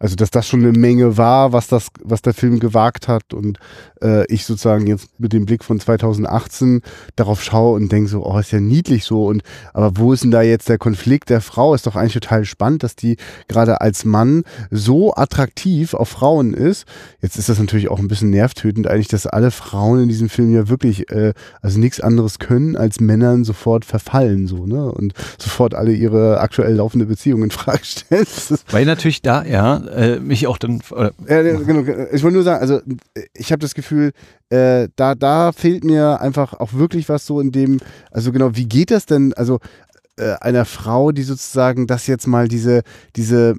also 0.00 0.16
dass 0.16 0.32
das 0.32 0.48
schon 0.48 0.64
eine 0.64 0.76
Menge 0.76 1.16
war, 1.18 1.52
was 1.52 1.68
das, 1.68 1.86
was 2.02 2.20
der 2.20 2.34
Film 2.34 2.58
gewagt 2.58 3.06
hat 3.06 3.32
und 3.32 3.60
äh, 4.04 4.24
ich 4.32 4.44
sozusagen 4.44 4.86
jetzt 4.86 5.08
mit 5.18 5.32
dem 5.32 5.46
Blick 5.46 5.64
von 5.64 5.80
2018 5.80 6.82
darauf 7.16 7.42
schaue 7.42 7.74
und 7.74 7.90
denke 7.90 8.08
so, 8.08 8.24
oh, 8.24 8.38
ist 8.38 8.52
ja 8.52 8.60
niedlich 8.60 9.04
so 9.04 9.26
und 9.26 9.42
aber 9.72 9.96
wo 9.96 10.12
ist 10.12 10.22
denn 10.22 10.30
da 10.30 10.42
jetzt 10.42 10.68
der 10.68 10.78
Konflikt 10.78 11.30
der 11.30 11.40
Frau? 11.40 11.74
Ist 11.74 11.86
doch 11.86 11.96
eigentlich 11.96 12.14
total 12.14 12.44
spannend, 12.44 12.82
dass 12.82 12.96
die 12.96 13.16
gerade 13.48 13.80
als 13.80 14.04
Mann 14.04 14.44
so 14.70 15.14
attraktiv 15.14 15.94
auf 15.94 16.08
Frauen 16.08 16.54
ist. 16.54 16.86
Jetzt 17.20 17.36
ist 17.36 17.48
das 17.48 17.58
natürlich 17.58 17.88
auch 17.88 17.98
ein 17.98 18.08
bisschen 18.08 18.30
nervtötend 18.30 18.86
eigentlich, 18.86 19.08
dass 19.08 19.26
alle 19.26 19.50
Frauen 19.50 20.02
in 20.02 20.08
diesem 20.08 20.28
Film 20.28 20.54
ja 20.54 20.68
wirklich 20.68 21.10
äh, 21.10 21.32
also 21.62 21.78
nichts 21.78 22.00
anderes 22.00 22.38
können 22.38 22.76
als 22.76 23.00
Männern 23.00 23.44
sofort 23.44 23.84
verfallen 23.84 24.46
so, 24.46 24.66
ne? 24.66 24.92
Und 24.92 25.14
sofort 25.38 25.74
alle 25.74 25.92
ihre 25.92 26.40
aktuell 26.40 26.74
laufende 26.74 27.06
Beziehung 27.06 27.42
in 27.42 27.50
Frage 27.50 27.84
stellen. 27.84 28.26
Weil 28.70 28.84
natürlich 28.84 29.22
da, 29.22 29.44
ja, 29.44 29.76
äh, 29.76 30.20
mich 30.20 30.46
auch 30.46 30.58
dann, 30.58 30.80
äh, 30.94 31.10
ja, 31.28 31.40
ja, 31.42 31.58
genau. 31.60 31.80
Ich 32.12 32.22
wollte 32.22 32.34
nur 32.34 32.42
sagen, 32.42 32.60
also 32.60 32.80
ich 33.32 33.52
habe 33.52 33.60
das 33.60 33.74
Gefühl, 33.74 33.93
äh, 34.50 34.88
da, 34.96 35.14
da 35.14 35.52
fehlt 35.52 35.84
mir 35.84 36.20
einfach 36.20 36.54
auch 36.54 36.72
wirklich 36.72 37.08
was 37.08 37.26
so 37.26 37.40
in 37.40 37.52
dem, 37.52 37.80
also 38.10 38.32
genau, 38.32 38.50
wie 38.54 38.66
geht 38.66 38.90
das 38.90 39.06
denn? 39.06 39.32
Also 39.34 39.58
äh, 40.16 40.34
einer 40.40 40.64
Frau, 40.64 41.12
die 41.12 41.22
sozusagen 41.22 41.86
das 41.86 42.06
jetzt 42.06 42.26
mal 42.26 42.48
diese, 42.48 42.82
diese 43.16 43.56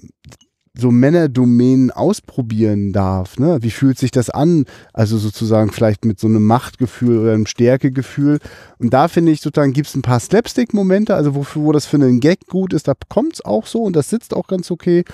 so 0.78 0.92
Männerdomänen 0.92 1.92
ausprobieren 1.92 2.92
darf. 2.92 3.40
Ne? 3.40 3.60
Wie 3.62 3.72
fühlt 3.72 3.98
sich 3.98 4.12
das 4.12 4.30
an? 4.30 4.66
Also 4.94 5.18
sozusagen 5.18 5.72
vielleicht 5.72 6.06
mit 6.06 6.20
so 6.20 6.28
einem 6.28 6.46
Machtgefühl 6.46 7.20
oder 7.20 7.34
einem 7.34 7.46
Stärkegefühl. 7.46 8.40
Und 8.78 8.94
da 8.94 9.08
finde 9.08 9.32
ich 9.32 9.42
sozusagen 9.42 9.74
gibt 9.74 9.88
es 9.88 9.96
ein 9.96 10.02
paar 10.02 10.20
Slapstick-Momente, 10.20 11.16
also 11.16 11.36
wo, 11.36 11.46
wo 11.56 11.72
das 11.72 11.86
für 11.86 11.98
einen 11.98 12.20
Gag 12.20 12.48
gut 12.48 12.74
ist, 12.74 12.88
da 12.88 12.94
kommt 13.10 13.36
es 13.36 13.46
auch 13.46 13.66
so 13.66 13.84
und 13.84 13.96
das 13.96 14.10
sitzt 14.10 14.34
auch 14.34 14.48
ganz 14.48 14.70
okay. 14.70 15.06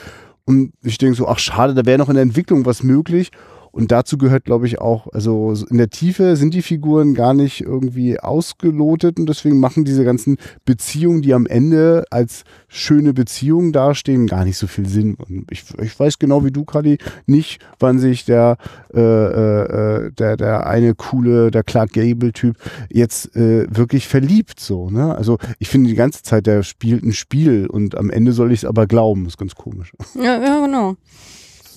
Und 0.45 0.73
ich 0.83 0.97
denke 0.97 1.15
so, 1.15 1.27
ach 1.27 1.39
schade, 1.39 1.75
da 1.75 1.85
wäre 1.85 1.99
noch 1.99 2.09
in 2.09 2.15
der 2.15 2.23
Entwicklung 2.23 2.65
was 2.65 2.81
möglich. 2.81 3.31
Und 3.71 3.91
dazu 3.91 4.17
gehört, 4.17 4.45
glaube 4.45 4.67
ich, 4.67 4.79
auch, 4.79 5.07
also 5.13 5.53
in 5.69 5.77
der 5.77 5.89
Tiefe 5.89 6.35
sind 6.35 6.53
die 6.53 6.61
Figuren 6.61 7.13
gar 7.13 7.33
nicht 7.33 7.61
irgendwie 7.61 8.19
ausgelotet 8.19 9.19
und 9.19 9.27
deswegen 9.27 9.59
machen 9.59 9.85
diese 9.85 10.03
ganzen 10.03 10.37
Beziehungen, 10.65 11.21
die 11.21 11.33
am 11.33 11.45
Ende 11.45 12.03
als 12.09 12.43
schöne 12.67 13.13
Beziehungen 13.13 13.71
dastehen, 13.71 14.27
gar 14.27 14.43
nicht 14.43 14.57
so 14.57 14.67
viel 14.67 14.87
Sinn. 14.87 15.15
Und 15.15 15.51
ich, 15.51 15.63
ich 15.81 15.97
weiß 15.97 16.19
genau 16.19 16.43
wie 16.43 16.51
du, 16.51 16.65
Kali, 16.65 16.97
nicht, 17.25 17.61
wann 17.79 17.99
sich 17.99 18.25
der, 18.25 18.57
äh, 18.93 18.99
äh, 18.99 20.11
der, 20.11 20.37
der 20.37 20.67
eine 20.67 20.93
coole, 20.95 21.49
der 21.51 21.63
Clark 21.63 21.93
Gable-Typ 21.93 22.57
jetzt 22.89 23.35
äh, 23.35 23.65
wirklich 23.69 24.07
verliebt, 24.07 24.59
so, 24.59 24.89
ne? 24.89 25.15
Also 25.15 25.37
ich 25.59 25.69
finde 25.69 25.89
die 25.89 25.95
ganze 25.95 26.23
Zeit, 26.23 26.45
der 26.45 26.63
spielt 26.63 27.03
ein 27.03 27.13
Spiel 27.13 27.67
und 27.67 27.95
am 27.95 28.09
Ende 28.09 28.33
soll 28.33 28.51
ich 28.51 28.59
es 28.59 28.65
aber 28.65 28.87
glauben. 28.87 29.25
ist 29.25 29.37
ganz 29.37 29.55
komisch. 29.55 29.93
Ja, 30.15 30.41
ja 30.41 30.65
genau. 30.65 30.95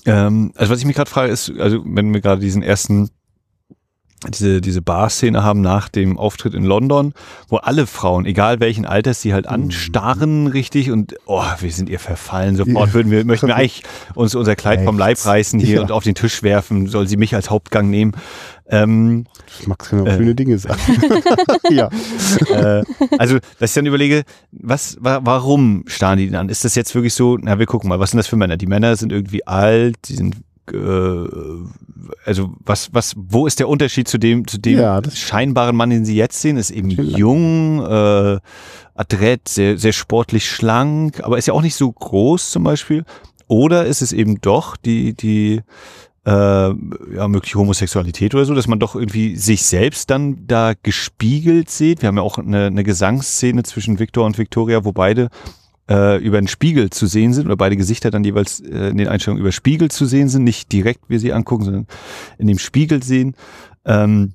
Ähm, 0.06 0.52
also 0.56 0.72
was 0.72 0.78
ich 0.80 0.86
mich 0.86 0.96
gerade 0.96 1.10
frage 1.10 1.32
ist, 1.32 1.50
also 1.58 1.82
wenn 1.84 2.12
wir 2.12 2.20
gerade 2.20 2.40
diesen 2.40 2.62
ersten 2.62 3.10
diese, 4.30 4.60
diese 4.60 4.82
Bar-Szene 4.82 5.42
haben 5.42 5.60
nach 5.60 5.88
dem 5.88 6.18
Auftritt 6.18 6.54
in 6.54 6.64
London, 6.64 7.12
wo 7.48 7.56
alle 7.56 7.86
Frauen, 7.86 8.26
egal 8.26 8.60
welchen 8.60 8.86
Alters, 8.86 9.20
sie 9.20 9.34
halt 9.34 9.46
anstarren 9.46 10.46
richtig 10.46 10.90
und 10.90 11.14
oh, 11.26 11.42
wir 11.58 11.72
sind 11.72 11.88
ihr 11.88 11.98
verfallen. 11.98 12.56
Sofort 12.56 12.94
würden 12.94 13.10
wir, 13.10 13.24
möchten 13.24 13.46
wir 13.46 13.56
eigentlich 13.56 13.82
uns 14.14 14.34
unser 14.34 14.56
Kleid 14.56 14.84
vom 14.84 14.98
Leib 14.98 15.24
reißen 15.24 15.60
hier 15.60 15.76
ja. 15.76 15.82
und 15.82 15.92
auf 15.92 16.04
den 16.04 16.14
Tisch 16.14 16.42
werfen, 16.42 16.86
soll 16.86 17.06
sie 17.06 17.16
mich 17.16 17.34
als 17.34 17.50
Hauptgang 17.50 17.90
nehmen. 17.90 18.12
Ähm, 18.66 19.26
Max 19.66 19.90
kann 19.90 20.00
auch 20.00 20.06
äh, 20.06 20.16
schöne 20.16 20.34
Dinge 20.34 20.58
sagen. 20.58 20.80
ja. 21.70 21.90
Äh, 22.48 22.82
also, 23.18 23.38
dass 23.58 23.70
ich 23.70 23.74
dann 23.74 23.86
überlege, 23.86 24.24
was, 24.52 24.96
wa 25.00 25.20
warum 25.22 25.84
starren 25.86 26.18
die 26.18 26.26
denn 26.26 26.36
an? 26.36 26.48
Ist 26.48 26.64
das 26.64 26.74
jetzt 26.74 26.94
wirklich 26.94 27.12
so, 27.12 27.36
na, 27.40 27.58
wir 27.58 27.66
gucken 27.66 27.88
mal, 27.88 28.00
was 28.00 28.12
sind 28.12 28.18
das 28.18 28.26
für 28.26 28.36
Männer? 28.36 28.56
Die 28.56 28.66
Männer 28.66 28.96
sind 28.96 29.12
irgendwie 29.12 29.46
alt, 29.46 29.96
die 30.08 30.14
sind 30.14 30.36
also 32.24 32.54
was, 32.64 32.92
was, 32.92 33.14
wo 33.16 33.46
ist 33.46 33.58
der 33.58 33.68
Unterschied 33.68 34.08
zu 34.08 34.18
dem, 34.18 34.46
zu 34.46 34.58
dem 34.58 34.78
ja, 34.78 35.00
scheinbaren 35.12 35.76
Mann, 35.76 35.90
den 35.90 36.04
Sie 36.04 36.16
jetzt 36.16 36.40
sehen? 36.40 36.56
Ist 36.56 36.70
eben 36.70 36.90
jung, 36.90 37.84
äh, 37.84 38.38
adrett, 38.94 39.48
sehr, 39.48 39.76
sehr 39.78 39.92
sportlich 39.92 40.48
schlank, 40.48 41.20
aber 41.22 41.38
ist 41.38 41.46
ja 41.46 41.54
auch 41.54 41.62
nicht 41.62 41.74
so 41.74 41.90
groß 41.90 42.50
zum 42.50 42.64
Beispiel. 42.64 43.04
Oder 43.46 43.86
ist 43.86 44.02
es 44.02 44.12
eben 44.12 44.40
doch 44.40 44.76
die, 44.76 45.14
die 45.14 45.60
äh, 46.24 46.30
ja, 46.30 47.28
mögliche 47.28 47.58
Homosexualität 47.58 48.34
oder 48.34 48.44
so, 48.44 48.54
dass 48.54 48.66
man 48.66 48.78
doch 48.78 48.94
irgendwie 48.94 49.36
sich 49.36 49.64
selbst 49.64 50.10
dann 50.10 50.46
da 50.46 50.72
gespiegelt 50.82 51.70
sieht. 51.70 52.00
Wir 52.00 52.08
haben 52.08 52.16
ja 52.16 52.22
auch 52.22 52.38
eine, 52.38 52.66
eine 52.66 52.84
Gesangsszene 52.84 53.62
zwischen 53.64 53.98
Victor 53.98 54.24
und 54.24 54.38
Victoria, 54.38 54.84
wo 54.84 54.92
beide 54.92 55.28
äh, 55.88 56.18
über 56.18 56.38
einen 56.38 56.48
Spiegel 56.48 56.90
zu 56.90 57.06
sehen 57.06 57.34
sind 57.34 57.46
oder 57.46 57.56
beide 57.56 57.76
Gesichter 57.76 58.10
dann 58.10 58.24
jeweils 58.24 58.60
äh, 58.60 58.88
in 58.88 58.96
den 58.96 59.08
Einstellungen 59.08 59.40
über 59.40 59.52
Spiegel 59.52 59.90
zu 59.90 60.06
sehen 60.06 60.28
sind, 60.28 60.44
nicht 60.44 60.72
direkt 60.72 61.08
wir 61.08 61.20
sie 61.20 61.32
angucken, 61.32 61.64
sondern 61.64 61.86
in 62.38 62.46
dem 62.46 62.58
Spiegel 62.58 63.02
sehen. 63.02 63.34
Ähm, 63.84 64.34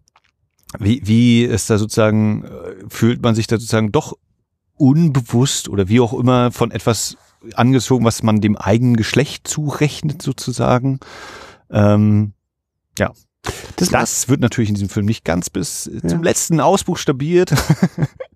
wie, 0.78 1.02
wie 1.06 1.44
ist 1.44 1.70
da 1.70 1.78
sozusagen, 1.78 2.44
äh, 2.44 2.50
fühlt 2.90 3.24
man 3.24 3.34
sich 3.34 3.48
da 3.48 3.58
sozusagen 3.58 3.92
doch 3.92 4.14
unbewusst 4.76 5.70
oder 5.70 5.90
wie 5.90 6.00
auch 6.00 6.14
immer 6.14 6.52
von 6.52 6.72
etwas 6.72 7.18
angezogen, 7.56 8.06
was 8.06 8.24
man 8.24 8.42
dem 8.42 8.56
eigenen 8.56 8.96
Geschlecht 8.96 9.48
zurechnet 9.48 10.22
sozusagen. 10.22 11.00
Ähm, 11.72 12.34
ja. 12.98 13.12
Das, 13.78 13.90
das 13.90 14.30
wird 14.30 14.42
natürlich 14.42 14.70
in 14.70 14.76
diesem 14.76 14.90
Film 14.90 15.06
nicht 15.06 15.24
ganz 15.24 15.50
bis 15.50 15.90
ja. 15.92 16.08
zum 16.08 16.22
letzten 16.22 16.60
ausbuchstabiert. 16.60 17.54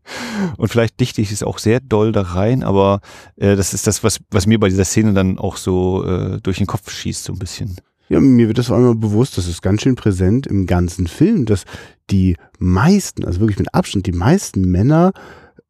Und 0.57 0.67
vielleicht 0.67 0.99
dichte 0.99 1.21
ich 1.21 1.31
es 1.31 1.43
auch 1.43 1.57
sehr 1.57 1.79
doll 1.79 2.11
da 2.11 2.21
rein, 2.21 2.63
aber 2.63 3.01
äh, 3.35 3.55
das 3.55 3.73
ist 3.73 3.87
das, 3.87 4.03
was, 4.03 4.19
was 4.31 4.47
mir 4.47 4.59
bei 4.59 4.69
dieser 4.69 4.85
Szene 4.85 5.13
dann 5.13 5.37
auch 5.37 5.57
so 5.57 6.03
äh, 6.05 6.39
durch 6.41 6.57
den 6.57 6.67
Kopf 6.67 6.89
schießt, 6.91 7.23
so 7.23 7.33
ein 7.33 7.39
bisschen. 7.39 7.77
Ja, 8.09 8.19
mir 8.19 8.47
wird 8.47 8.57
das 8.57 8.69
auch 8.69 8.75
einmal 8.75 8.95
bewusst, 8.95 9.37
das 9.37 9.47
ist 9.47 9.61
ganz 9.61 9.81
schön 9.81 9.95
präsent 9.95 10.45
im 10.45 10.67
ganzen 10.67 11.07
Film, 11.07 11.45
dass 11.45 11.63
die 12.09 12.35
meisten, 12.59 13.25
also 13.25 13.39
wirklich 13.39 13.59
mit 13.59 13.73
Abstand, 13.73 14.05
die 14.05 14.11
meisten 14.11 14.69
Männer, 14.69 15.13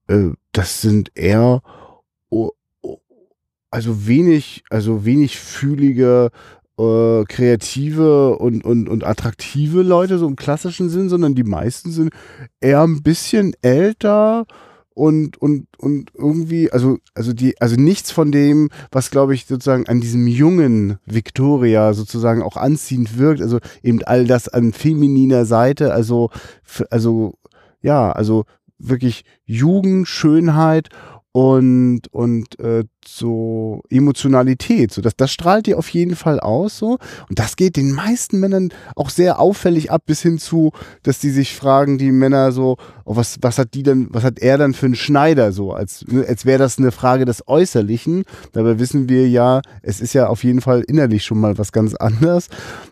äh, 0.08 0.30
das 0.52 0.82
sind 0.82 1.12
eher 1.16 1.62
also 3.74 4.06
wenig, 4.06 4.64
also 4.70 5.04
wenig 5.04 5.40
fühlige, 5.40 6.30
äh, 6.78 7.24
kreative 7.26 8.38
und, 8.38 8.64
und, 8.64 8.90
und 8.90 9.06
attraktive 9.06 9.82
Leute, 9.84 10.18
so 10.18 10.28
im 10.28 10.36
klassischen 10.36 10.90
Sinn, 10.90 11.10
sondern 11.10 11.36
die 11.36 11.44
meisten 11.44 11.92
sind 11.92 12.12
eher 12.60 12.82
ein 12.82 13.04
bisschen 13.04 13.54
älter 13.62 14.46
und, 14.96 15.42
und, 15.42 15.68
und 15.78 16.12
irgendwie, 16.16 16.72
also, 16.72 16.98
also 17.16 17.34
die, 17.34 17.60
also 17.60 17.76
nichts 17.76 18.12
von 18.12 18.32
dem, 18.32 18.70
was 18.92 19.12
glaube 19.12 19.34
ich 19.34 19.46
sozusagen 19.46 19.88
an 19.88 20.02
diesem 20.02 20.28
jungen 20.28 20.98
Victoria 21.06 21.94
sozusagen 21.94 22.42
auch 22.42 22.58
anziehend 22.58 23.18
wirkt, 23.18 23.42
also 23.42 23.60
eben 23.82 24.04
all 24.04 24.26
das 24.26 24.48
an 24.48 24.74
femininer 24.74 25.46
Seite, 25.46 25.94
also, 25.94 26.30
also, 26.90 27.34
ja, 27.82 28.12
also 28.12 28.46
wirklich 28.78 29.24
Jugend, 29.46 30.08
Schönheit 30.08 30.90
und, 31.32 32.02
und 32.12 32.60
äh, 32.60 32.84
so 33.08 33.84
Emotionalität. 33.90 34.92
So, 34.94 35.02
das, 35.02 35.16
das 35.16 35.32
strahlt 35.32 35.68
dir 35.68 35.78
auf 35.78 35.90
jeden 35.90 36.16
Fall 36.16 36.40
aus. 36.40 36.78
So. 36.78 36.98
Und 37.30 37.40
das 37.40 37.56
geht 37.56 37.78
den 37.78 37.92
meisten 37.92 38.40
Männern 38.40 38.70
auch 38.96 39.10
sehr 39.10 39.40
auffällig 39.40 39.92
ab, 39.92 40.04
bis 40.06 40.22
hin 40.22 40.40
zu, 40.40 40.72
dass 41.04 41.20
die 41.20 41.30
sich 41.30 41.56
fragen, 41.56 41.98
die 41.98 42.12
Männer 42.12 42.52
so, 42.52 42.78
oh, 43.06 43.16
was, 43.16 43.38
was 43.42 43.58
hat 43.58 43.74
die 43.74 43.84
denn, 43.84 44.08
was 44.12 44.24
hat 44.24 44.40
er 44.40 44.58
dann 44.58 44.74
für 44.74 44.86
einen 44.86 44.96
Schneider 44.96 45.52
so? 45.52 45.74
Als, 45.74 46.06
ne, 46.08 46.26
als 46.28 46.46
wäre 46.46 46.60
das 46.60 46.78
eine 46.78 46.92
Frage 46.92 47.26
des 47.26 47.48
Äußerlichen. 47.48 48.24
Dabei 48.52 48.80
wissen 48.80 49.10
wir 49.10 49.28
ja, 49.30 49.62
es 49.82 50.02
ist 50.02 50.14
ja 50.14 50.28
auf 50.28 50.44
jeden 50.44 50.62
Fall 50.62 50.84
innerlich 50.88 51.24
schon 51.24 51.40
mal 51.40 51.58
was 51.58 51.72
ganz 51.72 51.96
anderes. 51.96 52.50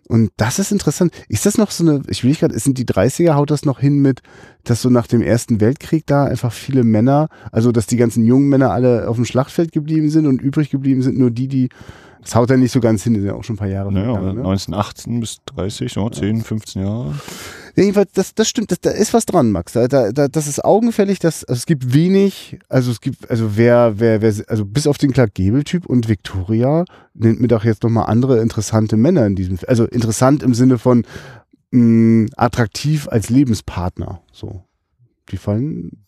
Und 0.08 0.32
das 0.38 0.60
ist 0.60 0.72
interessant. 0.72 1.14
Ist 1.30 1.46
das 1.46 1.58
noch 1.58 1.72
so 1.72 1.84
eine, 1.84 2.02
ich 2.10 2.24
will 2.24 2.30
nicht 2.30 2.42
gerade, 2.42 2.58
sind 2.60 2.78
die 2.78 2.86
30er, 2.86 3.36
haut 3.36 3.52
das 3.52 3.66
noch 3.66 3.80
hin 3.80 4.00
mit, 4.00 4.22
dass 4.64 4.82
so 4.82 4.90
nach 4.90 5.08
dem 5.08 5.22
Ersten 5.22 5.62
Weltkrieg 5.62 6.06
da 6.06 6.26
einfach 6.26 6.54
viele 6.54 6.84
Männer, 6.84 7.30
also 7.52 7.72
dass 7.72 7.88
die 7.88 7.98
ganzen 7.98 8.26
jungen 8.26 8.50
Männer 8.50 8.72
alle 8.72 9.08
auf 9.08 9.16
dem 9.16 9.26
Schlachtfeld 9.26 9.72
geblieben 9.72 10.01
sind 10.10 10.26
und 10.26 10.42
übrig 10.42 10.70
geblieben 10.70 11.02
sind 11.02 11.18
nur 11.18 11.32
die, 11.32 11.48
die 11.48 11.70
das 12.22 12.36
haut 12.36 12.52
ja 12.52 12.58
nicht 12.58 12.72
so 12.72 12.80
ganz 12.80 13.04
hin, 13.04 13.14
das 13.14 13.22
sind 13.22 13.32
ja 13.32 13.36
auch 13.36 13.44
schon 13.44 13.56
ein 13.56 13.60
paar 13.60 13.68
Jahre. 13.68 13.92
Naja, 13.92 14.08
gegangen, 14.08 14.36
ne? 14.36 14.44
1918 14.44 15.20
bis 15.20 15.38
30, 15.48 15.92
so, 15.92 16.08
10, 16.08 16.42
15 16.42 16.82
Jahre. 16.84 17.16
Ja, 17.76 17.84
jedenfalls, 17.84 18.12
das, 18.12 18.36
das 18.36 18.48
stimmt, 18.48 18.72
das, 18.72 18.80
da 18.80 18.92
ist 18.92 19.14
was 19.14 19.26
dran, 19.26 19.52
Max. 19.52 19.74
Da, 19.74 19.88
da, 19.88 20.12
das 20.12 20.48
ist 20.48 20.64
augenfällig, 20.64 21.18
dass 21.18 21.44
also 21.44 21.58
es 21.58 21.66
gibt 21.66 21.94
wenig, 21.94 22.60
also 22.70 22.92
es 22.92 23.02
gibt, 23.02 23.30
also 23.32 23.58
wer, 23.58 24.00
wer, 24.00 24.22
wer, 24.22 24.34
also 24.48 24.66
bis 24.66 24.86
auf 24.86 25.00
den 25.00 25.14
Clark 25.14 25.34
Gable-Typ 25.34 25.88
und 25.88 26.10
Victoria 26.10 26.86
nennt 27.16 27.42
mir 27.42 27.48
doch 27.48 27.64
jetzt 27.64 27.82
nochmal 27.82 28.06
andere 28.06 28.40
interessante 28.40 28.98
Männer 28.98 29.26
in 29.26 29.36
diesem, 29.36 29.58
also 29.68 29.86
interessant 29.86 30.44
im 30.44 30.54
Sinne 30.54 30.78
von 30.78 31.06
mh, 31.72 32.30
attraktiv 32.36 33.08
als 33.08 33.30
Lebenspartner. 33.30 34.22
So. 34.32 34.64
Die 35.32 35.38
fallen 35.38 36.06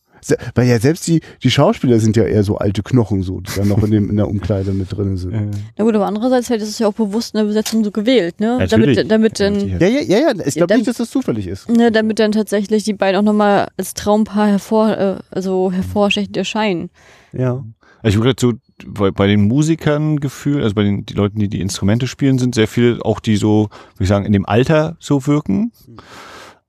weil 0.55 0.67
ja 0.67 0.79
selbst 0.79 1.07
die, 1.07 1.21
die 1.41 1.51
Schauspieler 1.51 1.99
sind 1.99 2.15
ja 2.15 2.23
eher 2.23 2.43
so 2.43 2.57
alte 2.57 2.83
Knochen, 2.83 3.23
so, 3.23 3.41
die 3.41 3.51
dann 3.55 3.67
noch 3.67 3.83
in, 3.83 3.91
dem, 3.91 4.09
in 4.09 4.17
der 4.17 4.27
Umkleide 4.27 4.71
mit 4.73 4.95
drin 4.95 5.17
sind. 5.17 5.51
Na 5.77 5.83
gut, 5.83 5.95
aber 5.95 6.05
andererseits 6.05 6.49
halt 6.49 6.61
ist 6.61 6.69
es 6.69 6.79
ja 6.79 6.87
auch 6.87 6.93
bewusst 6.93 7.33
in 7.33 7.39
der 7.39 7.45
Besetzung 7.45 7.83
so 7.83 7.91
gewählt, 7.91 8.39
ne? 8.39 8.57
Natürlich. 8.59 8.95
Damit, 8.95 9.11
damit 9.11 9.39
dann. 9.39 9.67
Ja, 9.67 9.87
ja, 9.87 10.01
ja, 10.01 10.17
ja. 10.19 10.33
Ich 10.45 10.55
glaube 10.55 10.73
ja, 10.73 10.77
nicht, 10.77 10.87
dass 10.87 10.97
das 10.97 11.09
zufällig 11.09 11.47
ist. 11.47 11.69
Ne, 11.69 11.91
damit 11.91 12.19
dann 12.19 12.31
tatsächlich 12.31 12.83
die 12.83 12.93
beiden 12.93 13.19
auch 13.19 13.23
nochmal 13.23 13.69
als 13.77 13.93
Traumpaar 13.93 14.47
hervor, 14.47 14.97
äh, 14.97 15.15
also 15.31 15.71
hervorstechend 15.71 16.37
erscheinen. 16.37 16.89
Ja. 17.31 17.63
Also 18.01 18.19
ich 18.19 18.23
würde 18.23 18.39
so 18.39 18.53
bei, 18.85 19.11
bei 19.11 19.27
den 19.27 19.47
Musikern 19.47 20.19
gefühlt, 20.19 20.61
also 20.61 20.75
bei 20.75 20.83
den 20.83 21.05
die 21.05 21.13
Leuten, 21.13 21.39
die 21.39 21.47
die 21.47 21.61
Instrumente 21.61 22.07
spielen, 22.07 22.37
sind 22.37 22.53
sehr 22.53 22.67
viele 22.67 23.03
auch 23.03 23.19
die 23.19 23.37
so, 23.37 23.69
würde 23.93 24.03
ich 24.03 24.09
sagen, 24.09 24.25
in 24.25 24.33
dem 24.33 24.45
Alter 24.45 24.97
so 24.99 25.25
wirken. 25.25 25.71
Mhm. 25.87 25.97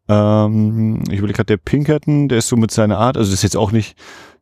Ähm, 0.08 1.02
ich 1.08 1.18
überlege 1.18 1.36
gerade, 1.36 1.46
der 1.46 1.56
Pinkerton, 1.56 2.28
der 2.28 2.38
ist 2.38 2.48
so 2.48 2.56
mit 2.56 2.70
seiner 2.70 2.98
Art, 2.98 3.16
also 3.16 3.30
das 3.30 3.38
ist 3.38 3.42
jetzt 3.42 3.56
auch 3.56 3.72
nicht, 3.72 3.96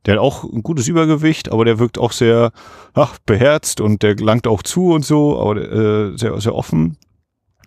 der 0.07 0.15
hat 0.15 0.21
auch 0.21 0.45
ein 0.45 0.63
gutes 0.63 0.89
Übergewicht, 0.89 1.53
aber 1.53 1.65
der 1.65 1.79
wirkt 1.79 1.99
auch 1.99 2.13
sehr 2.13 2.53
ach, 2.95 3.19
beherzt 3.25 3.81
und 3.81 4.03
der 4.03 4.17
langt 4.17 4.47
auch 4.47 4.63
zu 4.63 4.93
und 4.93 5.05
so, 5.05 5.39
aber 5.41 5.57
äh, 5.57 6.19
sehr, 6.19 6.41
sehr 6.41 6.55
offen. 6.55 6.97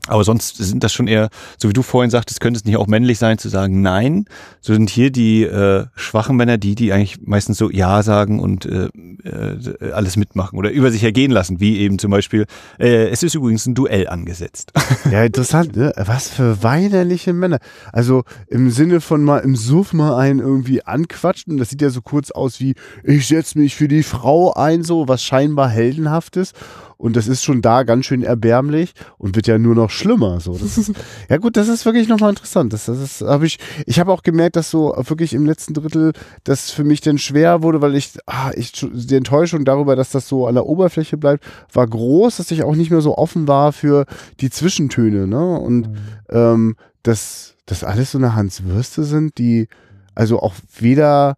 Aber 0.08 0.24
sonst 0.24 0.58
sind 0.58 0.84
das 0.84 0.94
schon 0.94 1.08
eher, 1.08 1.30
so 1.58 1.70
wie 1.70 1.74
du 1.74 1.82
vorhin 1.82 2.12
sagtest, 2.12 2.40
könnte 2.40 2.60
es 2.60 2.66
nicht 2.66 2.78
auch 2.78 2.88
männlich 2.88 3.18
sein, 3.18 3.38
zu 3.38 3.50
sagen 3.50 3.82
Nein. 3.82 4.26
So 4.62 4.74
sind 4.74 4.90
hier 4.90 5.12
die 5.12 5.44
äh, 5.44 5.86
schwachen 5.96 6.36
Männer 6.36 6.58
die, 6.58 6.76
die 6.76 6.94
eigentlich 6.94 7.20
meistens 7.26 7.58
so 7.58 7.70
Ja 7.70 8.04
sagen 8.04 8.40
und 8.40 8.66
äh, 8.66 8.90
äh, 9.24 9.92
alles 9.92 10.16
mitmachen 10.18 10.58
oder 10.58 10.72
über 10.72 10.92
sich 10.92 11.04
ergehen 11.04 11.32
lassen, 11.32 11.60
wie 11.60 11.80
eben 11.80 12.00
zum 12.00 12.12
Beispiel, 12.12 12.46
äh, 12.80 13.10
es 13.10 13.24
ist 13.24 13.36
übrigens 13.36 13.66
ein 13.66 13.76
Duell 13.76 14.08
angesetzt. 14.08 14.72
Ja, 15.12 15.24
interessant, 15.24 15.76
ne? 15.76 15.94
Was 15.98 16.30
für 16.30 16.64
weinerliche 16.64 17.32
Männer. 17.32 17.60
Also 17.94 18.24
im 18.48 18.72
Sinne 18.72 19.02
von 19.02 19.24
mal 19.24 19.40
im 19.40 19.56
Suff 19.56 19.94
mal 19.94 20.18
einen 20.18 20.40
irgendwie 20.40 20.84
anquatschen. 20.84 21.58
Das 21.58 21.70
sieht 21.70 21.82
ja 21.82 21.90
so 21.90 22.02
kurz 22.02 22.32
aus 22.32 22.60
wie, 22.60 22.74
ich 23.04 23.28
setze 23.28 23.60
mich 23.60 23.76
für 23.76 23.88
die 23.88 24.04
Frau 24.04 24.54
ein, 24.54 24.84
so 24.84 25.08
was 25.08 25.24
scheinbar 25.24 25.70
Heldenhaftes. 25.70 26.54
Und 26.98 27.16
das 27.16 27.28
ist 27.28 27.44
schon 27.44 27.62
da 27.62 27.84
ganz 27.84 28.06
schön 28.06 28.24
erbärmlich 28.24 28.94
und 29.18 29.36
wird 29.36 29.48
ja 29.48 29.58
nur 29.58 29.76
noch 29.76 29.90
schlimmer. 29.90 30.40
So, 30.40 30.54
ist, 30.54 30.92
ja 31.30 31.38
gut, 31.38 31.58
das 31.58 31.68
ist 31.68 31.86
wirklich 31.86 32.08
nochmal 32.08 32.30
interessant. 32.30 32.74
Das, 32.74 32.86
das 32.86 33.00
ist, 33.00 33.22
habe 33.22 33.46
ich, 33.46 33.60
ich 33.86 34.00
habe 34.00 34.12
auch 34.12 34.24
gemerkt, 34.24 34.56
dass 34.56 34.72
so 34.72 34.96
wirklich 34.98 35.34
im 35.34 35.46
letzten 35.46 35.74
Drittel 35.74 36.14
das 36.44 36.72
für 36.72 36.84
mich 36.84 37.02
dann 37.02 37.18
schwer 37.18 37.64
wurde, 37.64 37.82
weil 37.82 37.96
ich, 37.96 38.14
ah, 38.26 38.52
ich 38.56 38.72
die 38.92 39.16
Enttäuschung 39.16 39.66
darüber, 39.66 39.96
dass 39.96 40.12
das 40.12 40.28
so 40.28 40.48
an 40.48 40.56
der 40.56 40.66
Oberfläche 40.66 41.18
bleibt, 41.18 41.44
war 41.74 41.88
groß, 41.88 42.38
dass 42.38 42.52
ich 42.52 42.64
auch 42.64 42.76
nicht 42.76 42.92
mehr 42.92 43.02
so 43.02 43.18
offen 43.18 43.48
war 43.48 43.74
für 43.74 44.06
die 44.40 44.50
Zwischentöne. 44.50 45.28
Ne? 45.28 45.58
Und 45.58 45.90
mhm. 45.90 45.98
ähm, 46.30 46.76
dass 47.04 47.56
das 47.66 47.84
alles 47.84 48.12
so 48.12 48.18
eine 48.18 48.36
Hans 48.36 48.64
Würste 48.64 49.04
sind, 49.04 49.38
die 49.38 49.68
also 50.14 50.40
auch 50.40 50.56
weder, 50.80 51.36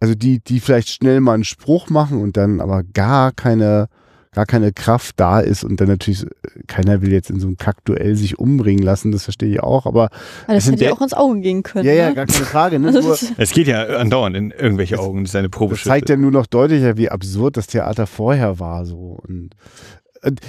also 0.00 0.14
die, 0.14 0.40
die 0.40 0.60
vielleicht 0.60 0.88
schnell 0.88 1.20
mal 1.20 1.34
einen 1.34 1.44
Spruch 1.44 1.90
machen 1.90 2.20
und 2.20 2.36
dann 2.36 2.60
aber 2.60 2.82
gar 2.82 3.32
keine 3.32 3.88
gar 4.34 4.46
keine 4.46 4.72
Kraft 4.72 5.20
da 5.20 5.40
ist 5.40 5.62
und 5.62 5.80
dann 5.80 5.88
natürlich, 5.88 6.24
keiner 6.66 7.02
will 7.02 7.12
jetzt 7.12 7.30
in 7.30 7.38
so 7.38 7.46
einem 7.46 7.58
Kackduell 7.58 8.16
sich 8.16 8.38
umbringen 8.38 8.82
lassen, 8.82 9.12
das 9.12 9.24
verstehe 9.24 9.50
ich 9.50 9.60
auch, 9.60 9.84
aber. 9.84 10.08
aber 10.46 10.54
das 10.54 10.66
hätte 10.70 10.84
ja 10.84 10.92
auch 10.92 11.02
ins 11.02 11.12
Auge 11.12 11.40
gehen 11.40 11.62
können. 11.62 11.86
Ja, 11.86 11.92
ja, 11.92 12.08
ne? 12.08 12.14
gar 12.14 12.26
keine 12.26 12.44
Frage. 12.44 12.78
Ne? 12.78 12.92
Nur, 12.92 13.18
es 13.36 13.50
geht 13.52 13.66
ja 13.66 13.84
andauernd 13.84 14.34
in 14.34 14.50
irgendwelche 14.50 14.98
Augen, 14.98 15.24
das 15.24 15.32
ist 15.32 15.36
eine 15.36 15.50
Probe. 15.50 15.74
Das 15.74 15.84
zeigt 15.84 16.08
ja 16.08 16.16
nur 16.16 16.30
noch 16.30 16.46
deutlicher, 16.46 16.96
wie 16.96 17.10
absurd 17.10 17.58
das 17.58 17.66
Theater 17.66 18.06
vorher 18.06 18.58
war, 18.58 18.86
so. 18.86 19.20
Und 19.28 19.50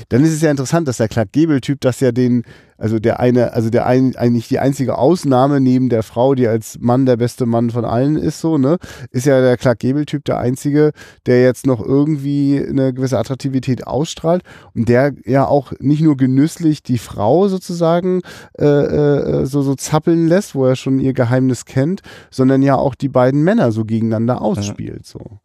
dann 0.09 0.23
ist 0.23 0.33
es 0.33 0.41
ja 0.41 0.51
interessant, 0.51 0.87
dass 0.87 0.97
der 0.97 1.07
Clark 1.07 1.31
Gable-Typ 1.31 1.81
das 1.81 1.99
ja 1.99 2.11
den, 2.11 2.43
also 2.77 2.99
der 2.99 3.19
eine, 3.19 3.53
also 3.53 3.71
der 3.71 3.87
ein, 3.87 4.15
eigentlich 4.15 4.47
die 4.47 4.59
einzige 4.59 4.97
Ausnahme 4.97 5.59
neben 5.59 5.89
der 5.89 6.03
Frau, 6.03 6.35
die 6.35 6.47
als 6.47 6.77
Mann 6.79 7.05
der 7.05 7.17
beste 7.17 7.45
Mann 7.45 7.71
von 7.71 7.83
allen 7.83 8.15
ist, 8.15 8.39
so, 8.39 8.57
ne, 8.57 8.77
ist 9.09 9.25
ja 9.25 9.41
der 9.41 9.57
Clark 9.57 9.79
Gable-Typ 9.79 10.25
der 10.25 10.37
einzige, 10.37 10.91
der 11.25 11.41
jetzt 11.41 11.65
noch 11.65 11.83
irgendwie 11.83 12.63
eine 12.63 12.93
gewisse 12.93 13.17
Attraktivität 13.17 13.87
ausstrahlt 13.87 14.43
und 14.75 14.89
der 14.89 15.13
ja 15.25 15.47
auch 15.47 15.73
nicht 15.79 16.01
nur 16.01 16.17
genüsslich 16.17 16.83
die 16.83 16.99
Frau 16.99 17.47
sozusagen 17.47 18.21
äh, 18.59 18.65
äh, 18.65 19.45
so, 19.45 19.63
so 19.63 19.73
zappeln 19.73 20.27
lässt, 20.27 20.53
wo 20.53 20.65
er 20.65 20.75
schon 20.75 20.99
ihr 20.99 21.13
Geheimnis 21.13 21.65
kennt, 21.65 22.01
sondern 22.29 22.61
ja 22.61 22.75
auch 22.75 22.93
die 22.93 23.09
beiden 23.09 23.43
Männer 23.43 23.71
so 23.71 23.85
gegeneinander 23.85 24.41
ausspielt, 24.41 25.05
so. 25.05 25.39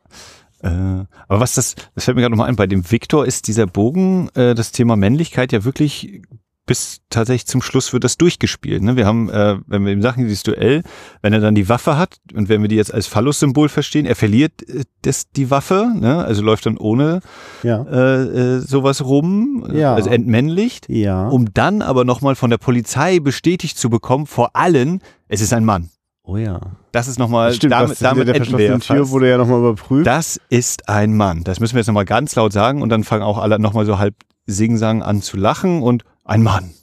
Äh, 0.63 0.69
aber 0.69 1.41
was 1.41 1.55
das, 1.55 1.75
das 1.95 2.05
fällt 2.05 2.17
mir 2.17 2.23
gerade 2.23 2.33
nochmal 2.33 2.49
ein, 2.49 2.57
bei 2.57 2.67
dem 2.67 2.91
Viktor 2.91 3.27
ist 3.27 3.47
dieser 3.47 3.67
Bogen, 3.67 4.29
äh, 4.35 4.55
das 4.55 4.73
Thema 4.73 4.97
Männlichkeit 4.97 5.53
ja 5.53 5.65
wirklich 5.65 6.23
bis 6.69 7.01
tatsächlich 7.11 7.47
zum 7.47 7.63
Schluss 7.63 7.93
wird 7.93 8.05
das 8.05 8.17
durchgespielt. 8.17 8.83
Ne? 8.83 8.95
Wir 8.95 9.07
haben, 9.07 9.29
äh, 9.31 9.57
wenn 9.67 9.85
wir 9.85 9.93
ihm 9.93 10.03
sagen, 10.03 10.23
dieses 10.23 10.45
Duell, 10.45 10.83
wenn 11.23 11.33
er 11.33 11.41
dann 11.41 11.57
die 11.57 11.69
Waffe 11.69 11.97
hat 11.97 12.19
und 12.33 12.49
wenn 12.49 12.63
wir 12.63 12.69
die 12.69 12.77
jetzt 12.77 12.95
als 12.95 13.09
Phallus-Symbol 13.09 13.69
verstehen, 13.69 14.07
er 14.07 14.15
verliert 14.15 14.69
äh, 14.69 14.85
das, 15.03 15.31
die 15.31 15.51
Waffe, 15.51 15.91
ne? 15.99 16.25
also 16.25 16.43
läuft 16.43 16.67
dann 16.67 16.77
ohne 16.77 17.21
ja. 17.65 17.83
äh, 17.83 18.23
äh, 18.23 18.59
sowas 18.61 19.05
rum, 19.05 19.67
ja. 19.73 19.95
also 19.95 20.11
entmännlicht, 20.11 20.89
ja. 20.89 21.27
um 21.27 21.53
dann 21.53 21.83
aber 21.83 22.05
nochmal 22.05 22.37
von 22.37 22.51
der 22.51 22.59
Polizei 22.59 23.19
bestätigt 23.19 23.79
zu 23.79 23.91
bekommen, 23.91 24.27
vor 24.27 24.55
allen, 24.55 25.01
es 25.27 25.41
ist 25.41 25.53
ein 25.53 25.65
Mann. 25.65 25.89
Oh 26.29 26.37
ja. 26.37 26.61
Das 26.93 27.09
ist 27.09 27.18
nochmal, 27.18 27.55
Stimmt, 27.55 27.72
damit, 27.72 28.03
damit 28.03 28.29
der 28.29 28.35
verschlossene 28.35 28.81
Tür 28.81 29.09
wurde 29.09 29.31
ja 29.31 29.39
nochmal 29.39 29.61
überprüft. 29.61 30.07
Das 30.07 30.39
ist 30.51 30.87
ein 30.87 31.16
Mann. 31.16 31.43
Das 31.43 31.59
müssen 31.59 31.74
wir 31.74 31.81
jetzt 31.81 31.87
nochmal 31.87 32.05
ganz 32.05 32.35
laut 32.35 32.53
sagen 32.53 32.83
und 32.83 32.91
dann 32.91 33.03
fangen 33.03 33.22
auch 33.22 33.39
alle 33.39 33.59
nochmal 33.59 33.87
so 33.87 33.99
halb 33.99 34.14
singsang 34.45 35.03
an 35.03 35.22
zu 35.22 35.39
lachen 35.39 35.83
und 35.83 36.05
ein 36.24 36.43
Mann. 36.43 36.74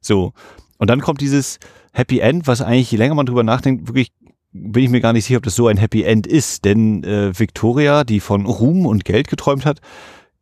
So. 0.00 0.32
Und 0.78 0.90
dann 0.90 1.00
kommt 1.00 1.20
dieses 1.20 1.58
Happy 1.92 2.20
End, 2.20 2.46
was 2.46 2.60
eigentlich, 2.60 2.92
je 2.92 2.98
länger 2.98 3.16
man 3.16 3.26
drüber 3.26 3.42
nachdenkt, 3.42 3.88
wirklich 3.88 4.12
bin 4.52 4.84
ich 4.84 4.90
mir 4.90 5.00
gar 5.00 5.12
nicht 5.12 5.24
sicher, 5.24 5.38
ob 5.38 5.42
das 5.42 5.56
so 5.56 5.66
ein 5.66 5.76
Happy 5.76 6.04
End 6.04 6.28
ist. 6.28 6.64
Denn 6.64 7.02
äh, 7.02 7.36
Victoria, 7.36 8.04
die 8.04 8.20
von 8.20 8.46
Ruhm 8.46 8.86
und 8.86 9.04
Geld 9.04 9.26
geträumt 9.26 9.66
hat, 9.66 9.80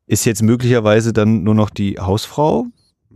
ist 0.06 0.26
jetzt 0.26 0.42
möglicherweise 0.42 1.14
dann 1.14 1.42
nur 1.42 1.54
noch 1.54 1.70
die 1.70 1.98
Hausfrau 1.98 2.66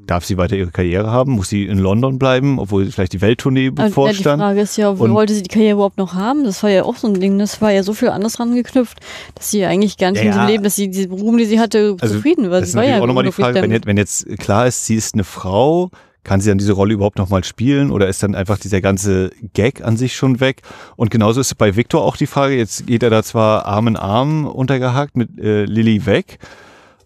darf 0.07 0.25
sie 0.25 0.37
weiter 0.37 0.57
ihre 0.57 0.71
Karriere 0.71 1.11
haben? 1.11 1.33
Muss 1.33 1.49
sie 1.49 1.67
in 1.67 1.79
London 1.79 2.19
bleiben, 2.19 2.59
obwohl 2.59 2.87
vielleicht 2.91 3.13
die 3.13 3.21
Welttournee 3.21 3.71
bevorstand? 3.71 4.25
Ja, 4.25 4.35
die 4.35 4.41
Frage 4.41 4.61
ist 4.61 4.77
ja, 4.77 4.99
wo 4.99 5.09
wollte 5.11 5.35
sie 5.35 5.43
die 5.43 5.49
Karriere 5.49 5.75
überhaupt 5.75 5.99
noch 5.99 6.15
haben? 6.15 6.45
Das 6.45 6.63
war 6.63 6.71
ja 6.71 6.85
auch 6.85 6.97
so 6.97 7.09
ein 7.09 7.21
Ding, 7.21 7.39
das 7.39 7.61
war 7.61 7.73
ja 7.73 7.83
so 7.83 7.93
viel 7.93 8.09
anders 8.09 8.35
dran 8.35 8.55
geknüpft, 8.55 8.99
dass 9.35 9.51
sie 9.51 9.65
eigentlich 9.65 9.99
gar 9.99 10.11
nicht 10.11 10.25
ja, 10.25 10.35
mehr 10.35 10.41
so 10.41 10.51
leben, 10.51 10.65
dass 10.65 10.77
sie 10.77 10.89
diese 10.89 11.09
Ruhm, 11.09 11.39
die 11.39 11.45
sie 11.45 11.61
hatte, 11.61 11.97
also 12.01 12.15
zufrieden 12.15 12.51
war. 12.51 12.61
Das 12.61 12.71
ist 12.71 12.75
war 12.75 12.85
ja 12.85 13.01
auch 13.01 13.07
nochmal 13.07 13.25
die 13.25 13.33
Frage, 13.33 13.63
wenn 13.63 13.73
jetzt, 13.73 13.87
wenn 13.87 13.97
jetzt 13.97 14.27
klar 14.39 14.67
ist, 14.67 14.87
sie 14.87 14.95
ist 14.95 15.15
eine 15.15 15.25
Frau, 15.25 15.91
kann 16.27 16.41
sie 16.41 16.49
dann 16.49 16.59
diese 16.59 16.73
Rolle 16.73 16.93
überhaupt 16.93 17.19
nochmal 17.19 17.45
spielen 17.45 17.93
oder 17.93 18.09
ist 18.09 18.21
dann 18.23 18.35
einfach 18.35 18.59
dieser 18.59 18.81
ganze 18.81 19.31
Gag 19.55 19.83
an 19.83 19.97
sich 19.97 20.17
schon 20.17 20.41
weg? 20.41 20.63
Und 20.97 21.13
genauso 21.13 21.41
ist 21.41 21.57
bei 21.57 21.77
Victor 21.77 22.03
auch 22.03 22.17
die 22.17 22.27
Frage, 22.27 22.57
jetzt 22.57 22.87
geht 22.89 23.05
er 23.05 23.11
da 23.11 23.23
zwar 23.23 23.65
Arm 23.67 23.87
in 23.87 23.97
Arm 23.97 24.45
untergehakt 24.45 25.17
mit 25.17 25.39
äh, 25.39 25.65
Lilly 25.67 26.05
weg, 26.05 26.39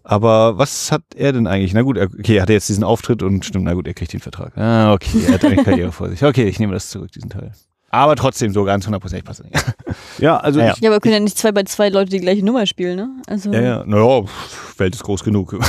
aber 0.03 0.57
was 0.57 0.91
hat 0.91 1.03
er 1.15 1.33
denn 1.33 1.47
eigentlich? 1.47 1.73
Na 1.73 1.81
gut, 1.81 1.97
okay, 1.97 2.37
er 2.37 2.43
hatte 2.43 2.53
jetzt 2.53 2.69
diesen 2.69 2.83
Auftritt 2.83 3.23
und 3.23 3.45
stimmt, 3.45 3.65
na 3.65 3.73
gut, 3.73 3.87
er 3.87 3.93
kriegt 3.93 4.13
den 4.13 4.19
Vertrag. 4.19 4.57
Ah, 4.57 4.93
okay, 4.93 5.25
er 5.27 5.33
hat 5.33 5.45
eine 5.45 5.63
Karriere 5.63 5.91
vor 5.91 6.09
sich. 6.09 6.23
Okay, 6.23 6.47
ich 6.47 6.59
nehme 6.59 6.73
das 6.73 6.89
zurück, 6.89 7.11
diesen 7.11 7.29
Teil. 7.29 7.51
Aber 7.93 8.15
trotzdem 8.15 8.53
so 8.53 8.63
ganz 8.63 8.85
hundertprozentig 8.85 9.25
passt 9.25 9.43
nicht. 9.43 9.55
Ja, 10.19 10.37
also. 10.37 10.59
Ja, 10.59 10.73
ich, 10.73 10.81
ja, 10.81 10.89
aber 10.89 10.99
können 10.99 11.13
ja 11.13 11.19
nicht 11.19 11.37
zwei 11.37 11.51
bei 11.51 11.63
zwei 11.63 11.89
Leute 11.89 12.11
die 12.11 12.19
gleiche 12.19 12.45
Nummer 12.45 12.65
spielen, 12.65 12.95
ne? 12.95 13.09
Also. 13.27 13.51
Ja, 13.51 13.61
ja, 13.61 13.83
naja, 13.85 14.23
Welt 14.77 14.95
ist 14.95 15.03
groß 15.03 15.23
genug. 15.23 15.57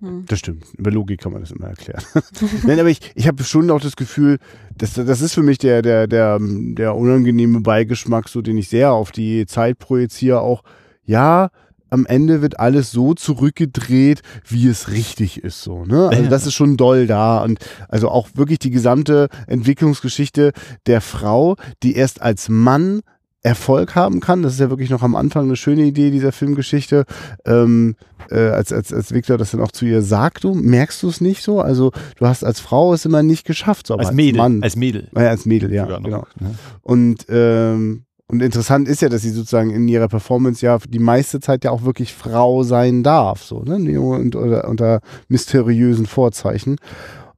Hm. 0.00 0.24
Das 0.26 0.38
stimmt. 0.38 0.64
Über 0.78 0.90
Logik 0.90 1.20
kann 1.20 1.32
man 1.32 1.42
das 1.42 1.50
immer 1.50 1.68
erklären. 1.68 2.02
Nein, 2.66 2.80
aber 2.80 2.88
ich, 2.88 3.00
ich 3.14 3.28
habe 3.28 3.44
schon 3.44 3.70
auch 3.70 3.82
das 3.82 3.96
Gefühl, 3.96 4.38
das, 4.74 4.94
das 4.94 5.20
ist 5.20 5.34
für 5.34 5.42
mich 5.42 5.58
der, 5.58 5.82
der, 5.82 6.06
der, 6.06 6.38
der 6.40 6.96
unangenehme 6.96 7.60
Beigeschmack, 7.60 8.30
so 8.30 8.40
den 8.40 8.56
ich 8.56 8.70
sehr 8.70 8.92
auf 8.92 9.12
die 9.12 9.44
Zeit 9.44 9.78
projiziere, 9.78 10.40
auch, 10.40 10.62
ja, 11.04 11.50
am 11.90 12.06
Ende 12.06 12.42
wird 12.42 12.58
alles 12.58 12.90
so 12.90 13.14
zurückgedreht, 13.14 14.22
wie 14.48 14.66
es 14.68 14.90
richtig 14.90 15.42
ist, 15.42 15.62
so, 15.62 15.84
ne? 15.84 16.08
Also 16.08 16.28
das 16.28 16.46
ist 16.46 16.54
schon 16.54 16.76
doll 16.76 17.06
da 17.06 17.42
und 17.42 17.58
also 17.88 18.08
auch 18.08 18.28
wirklich 18.34 18.58
die 18.58 18.70
gesamte 18.70 19.28
Entwicklungsgeschichte 19.46 20.52
der 20.86 21.00
Frau, 21.00 21.56
die 21.82 21.94
erst 21.94 22.22
als 22.22 22.48
Mann 22.48 23.00
Erfolg 23.42 23.94
haben 23.94 24.20
kann. 24.20 24.42
Das 24.42 24.52
ist 24.54 24.60
ja 24.60 24.68
wirklich 24.68 24.90
noch 24.90 25.02
am 25.02 25.16
Anfang 25.16 25.44
eine 25.44 25.56
schöne 25.56 25.84
Idee 25.84 26.10
dieser 26.10 26.32
Filmgeschichte. 26.32 27.04
Ähm, 27.46 27.96
äh, 28.30 28.48
als, 28.48 28.72
als, 28.72 28.92
als 28.92 29.12
Victor 29.12 29.38
das 29.38 29.52
dann 29.52 29.62
auch 29.62 29.72
zu 29.72 29.86
ihr 29.86 30.02
sagt, 30.02 30.44
du 30.44 30.54
merkst 30.54 31.02
du 31.02 31.08
es 31.08 31.20
nicht 31.20 31.42
so? 31.42 31.60
Also 31.60 31.92
du 32.16 32.26
hast 32.26 32.44
als 32.44 32.60
Frau 32.60 32.92
es 32.92 33.06
immer 33.06 33.22
nicht 33.22 33.46
geschafft, 33.46 33.86
so, 33.86 33.94
als, 33.96 34.08
als 34.08 34.16
Mädel, 34.16 34.38
Mann. 34.38 34.62
als 34.62 34.76
Mädel, 34.76 35.08
ja, 35.14 35.28
als 35.28 35.46
Mädel, 35.46 35.72
ja, 35.72 35.86
genau. 35.86 36.26
Ne? 36.38 36.54
Und 36.82 37.26
ähm, 37.30 38.04
und 38.30 38.42
interessant 38.42 38.86
ist 38.86 39.02
ja, 39.02 39.08
dass 39.08 39.22
sie 39.22 39.30
sozusagen 39.30 39.70
in 39.70 39.88
ihrer 39.88 40.06
Performance 40.06 40.64
ja 40.64 40.78
die 40.88 41.00
meiste 41.00 41.40
Zeit 41.40 41.64
ja 41.64 41.72
auch 41.72 41.82
wirklich 41.82 42.14
Frau 42.14 42.62
sein 42.62 43.02
darf, 43.02 43.42
so, 43.42 43.62
ne? 43.62 44.00
Und, 44.00 44.36
oder, 44.36 44.68
unter 44.68 45.00
mysteriösen 45.28 46.06
Vorzeichen. 46.06 46.76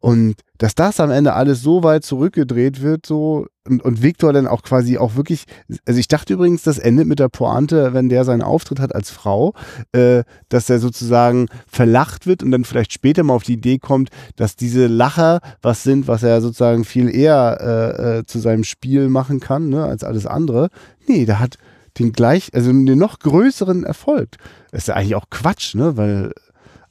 Und 0.02 0.34
dass 0.58 0.74
das 0.74 0.98
am 0.98 1.12
Ende 1.12 1.32
alles 1.34 1.62
so 1.62 1.84
weit 1.84 2.04
zurückgedreht 2.04 2.82
wird, 2.82 3.06
so 3.06 3.46
und, 3.64 3.84
und 3.84 4.02
Victor 4.02 4.32
dann 4.32 4.48
auch 4.48 4.62
quasi 4.62 4.98
auch 4.98 5.14
wirklich, 5.14 5.44
also 5.86 6.00
ich 6.00 6.08
dachte 6.08 6.34
übrigens, 6.34 6.64
das 6.64 6.78
endet 6.78 7.06
mit 7.06 7.20
der 7.20 7.28
Pointe, 7.28 7.94
wenn 7.94 8.08
der 8.08 8.24
seinen 8.24 8.42
Auftritt 8.42 8.80
hat 8.80 8.96
als 8.96 9.10
Frau, 9.10 9.54
äh, 9.92 10.24
dass 10.48 10.68
er 10.68 10.80
sozusagen 10.80 11.46
verlacht 11.68 12.26
wird 12.26 12.42
und 12.42 12.50
dann 12.50 12.64
vielleicht 12.64 12.92
später 12.92 13.22
mal 13.22 13.34
auf 13.34 13.44
die 13.44 13.52
Idee 13.52 13.78
kommt, 13.78 14.08
dass 14.34 14.56
diese 14.56 14.88
Lacher 14.88 15.38
was 15.62 15.84
sind, 15.84 16.08
was 16.08 16.24
er 16.24 16.40
sozusagen 16.40 16.84
viel 16.84 17.08
eher 17.08 17.58
äh, 17.60 18.18
äh, 18.18 18.24
zu 18.26 18.40
seinem 18.40 18.64
Spiel 18.64 19.08
machen 19.08 19.38
kann, 19.38 19.68
ne, 19.68 19.84
als 19.84 20.02
alles 20.02 20.26
andere. 20.26 20.70
Nee, 21.06 21.26
der 21.26 21.38
hat 21.38 21.58
den 22.00 22.10
gleich, 22.10 22.50
also 22.54 22.72
den 22.72 22.98
noch 22.98 23.20
größeren 23.20 23.84
Erfolg. 23.84 24.30
Das 24.72 24.82
ist 24.82 24.88
ja 24.88 24.94
eigentlich 24.94 25.14
auch 25.14 25.30
Quatsch, 25.30 25.76
ne, 25.76 25.96
weil 25.96 26.32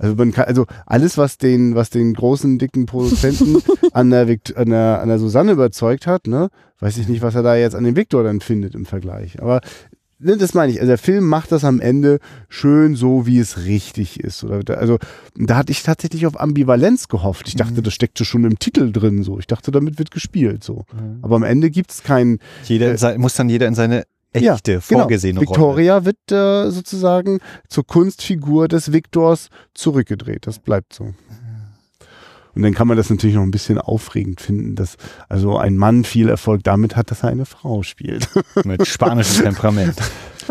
also 0.01 0.15
man 0.15 0.31
kann, 0.31 0.45
also 0.45 0.65
alles, 0.87 1.17
was 1.17 1.37
den, 1.37 1.75
was 1.75 1.91
den 1.91 2.13
großen, 2.13 2.57
dicken 2.57 2.87
Produzenten 2.87 3.57
an 3.93 4.09
der, 4.09 4.27
an 4.55 4.69
der, 4.69 4.99
an 5.01 5.07
der 5.07 5.19
Susanne 5.19 5.51
überzeugt 5.51 6.07
hat, 6.07 6.25
ne, 6.25 6.49
weiß 6.79 6.97
ich 6.97 7.07
nicht, 7.07 7.21
was 7.21 7.35
er 7.35 7.43
da 7.43 7.55
jetzt 7.55 7.75
an 7.75 7.83
dem 7.83 7.95
Viktor 7.95 8.23
dann 8.23 8.41
findet 8.41 8.73
im 8.73 8.87
Vergleich. 8.87 9.39
Aber 9.39 9.61
ne, 10.17 10.37
das 10.37 10.55
meine 10.55 10.71
ich. 10.71 10.79
Also 10.79 10.89
der 10.89 10.97
Film 10.97 11.25
macht 11.25 11.51
das 11.51 11.63
am 11.63 11.79
Ende 11.79 12.19
schön 12.49 12.95
so, 12.95 13.27
wie 13.27 13.37
es 13.37 13.65
richtig 13.65 14.19
ist. 14.19 14.43
Oder, 14.43 14.79
also 14.79 14.97
da 15.35 15.55
hatte 15.55 15.71
ich 15.71 15.83
tatsächlich 15.83 16.25
auf 16.25 16.39
Ambivalenz 16.39 17.07
gehofft. 17.07 17.47
Ich 17.47 17.55
dachte, 17.55 17.81
mhm. 17.81 17.83
das 17.83 17.93
steckte 17.93 18.25
schon 18.25 18.43
im 18.43 18.57
Titel 18.57 18.91
drin. 18.91 19.21
So, 19.21 19.37
ich 19.37 19.45
dachte, 19.45 19.71
damit 19.71 19.99
wird 19.99 20.09
gespielt. 20.09 20.63
So, 20.63 20.85
mhm. 20.93 21.19
aber 21.21 21.35
am 21.35 21.43
Ende 21.43 21.69
gibt 21.69 21.91
es 21.91 22.01
keinen. 22.01 22.39
Jeder 22.63 22.99
äh, 22.99 23.17
muss 23.19 23.35
dann 23.35 23.49
jeder 23.49 23.67
in 23.67 23.75
seine 23.75 24.05
echte, 24.33 24.71
ja, 24.73 24.79
genau. 24.87 25.01
vorgesehene 25.01 25.39
genau. 25.39 25.51
Victoria 25.51 25.93
Rolle. 25.97 26.05
wird 26.05 26.31
äh, 26.31 26.71
sozusagen 26.71 27.39
zur 27.67 27.85
Kunstfigur 27.85 28.67
des 28.67 28.91
Viktors 28.91 29.49
zurückgedreht. 29.73 30.47
Das 30.47 30.59
bleibt 30.59 30.93
so. 30.93 31.13
Und 32.53 32.63
dann 32.63 32.73
kann 32.73 32.87
man 32.87 32.97
das 32.97 33.09
natürlich 33.09 33.35
noch 33.35 33.43
ein 33.43 33.51
bisschen 33.51 33.77
aufregend 33.77 34.41
finden, 34.41 34.75
dass 34.75 34.97
also 35.29 35.57
ein 35.57 35.77
Mann 35.77 36.03
viel 36.03 36.27
Erfolg 36.27 36.63
damit 36.63 36.95
hat, 36.95 37.09
dass 37.09 37.23
er 37.23 37.29
eine 37.29 37.45
Frau 37.45 37.81
spielt. 37.81 38.27
Mit 38.65 38.85
spanischem 38.87 39.43
Temperament. 39.45 39.95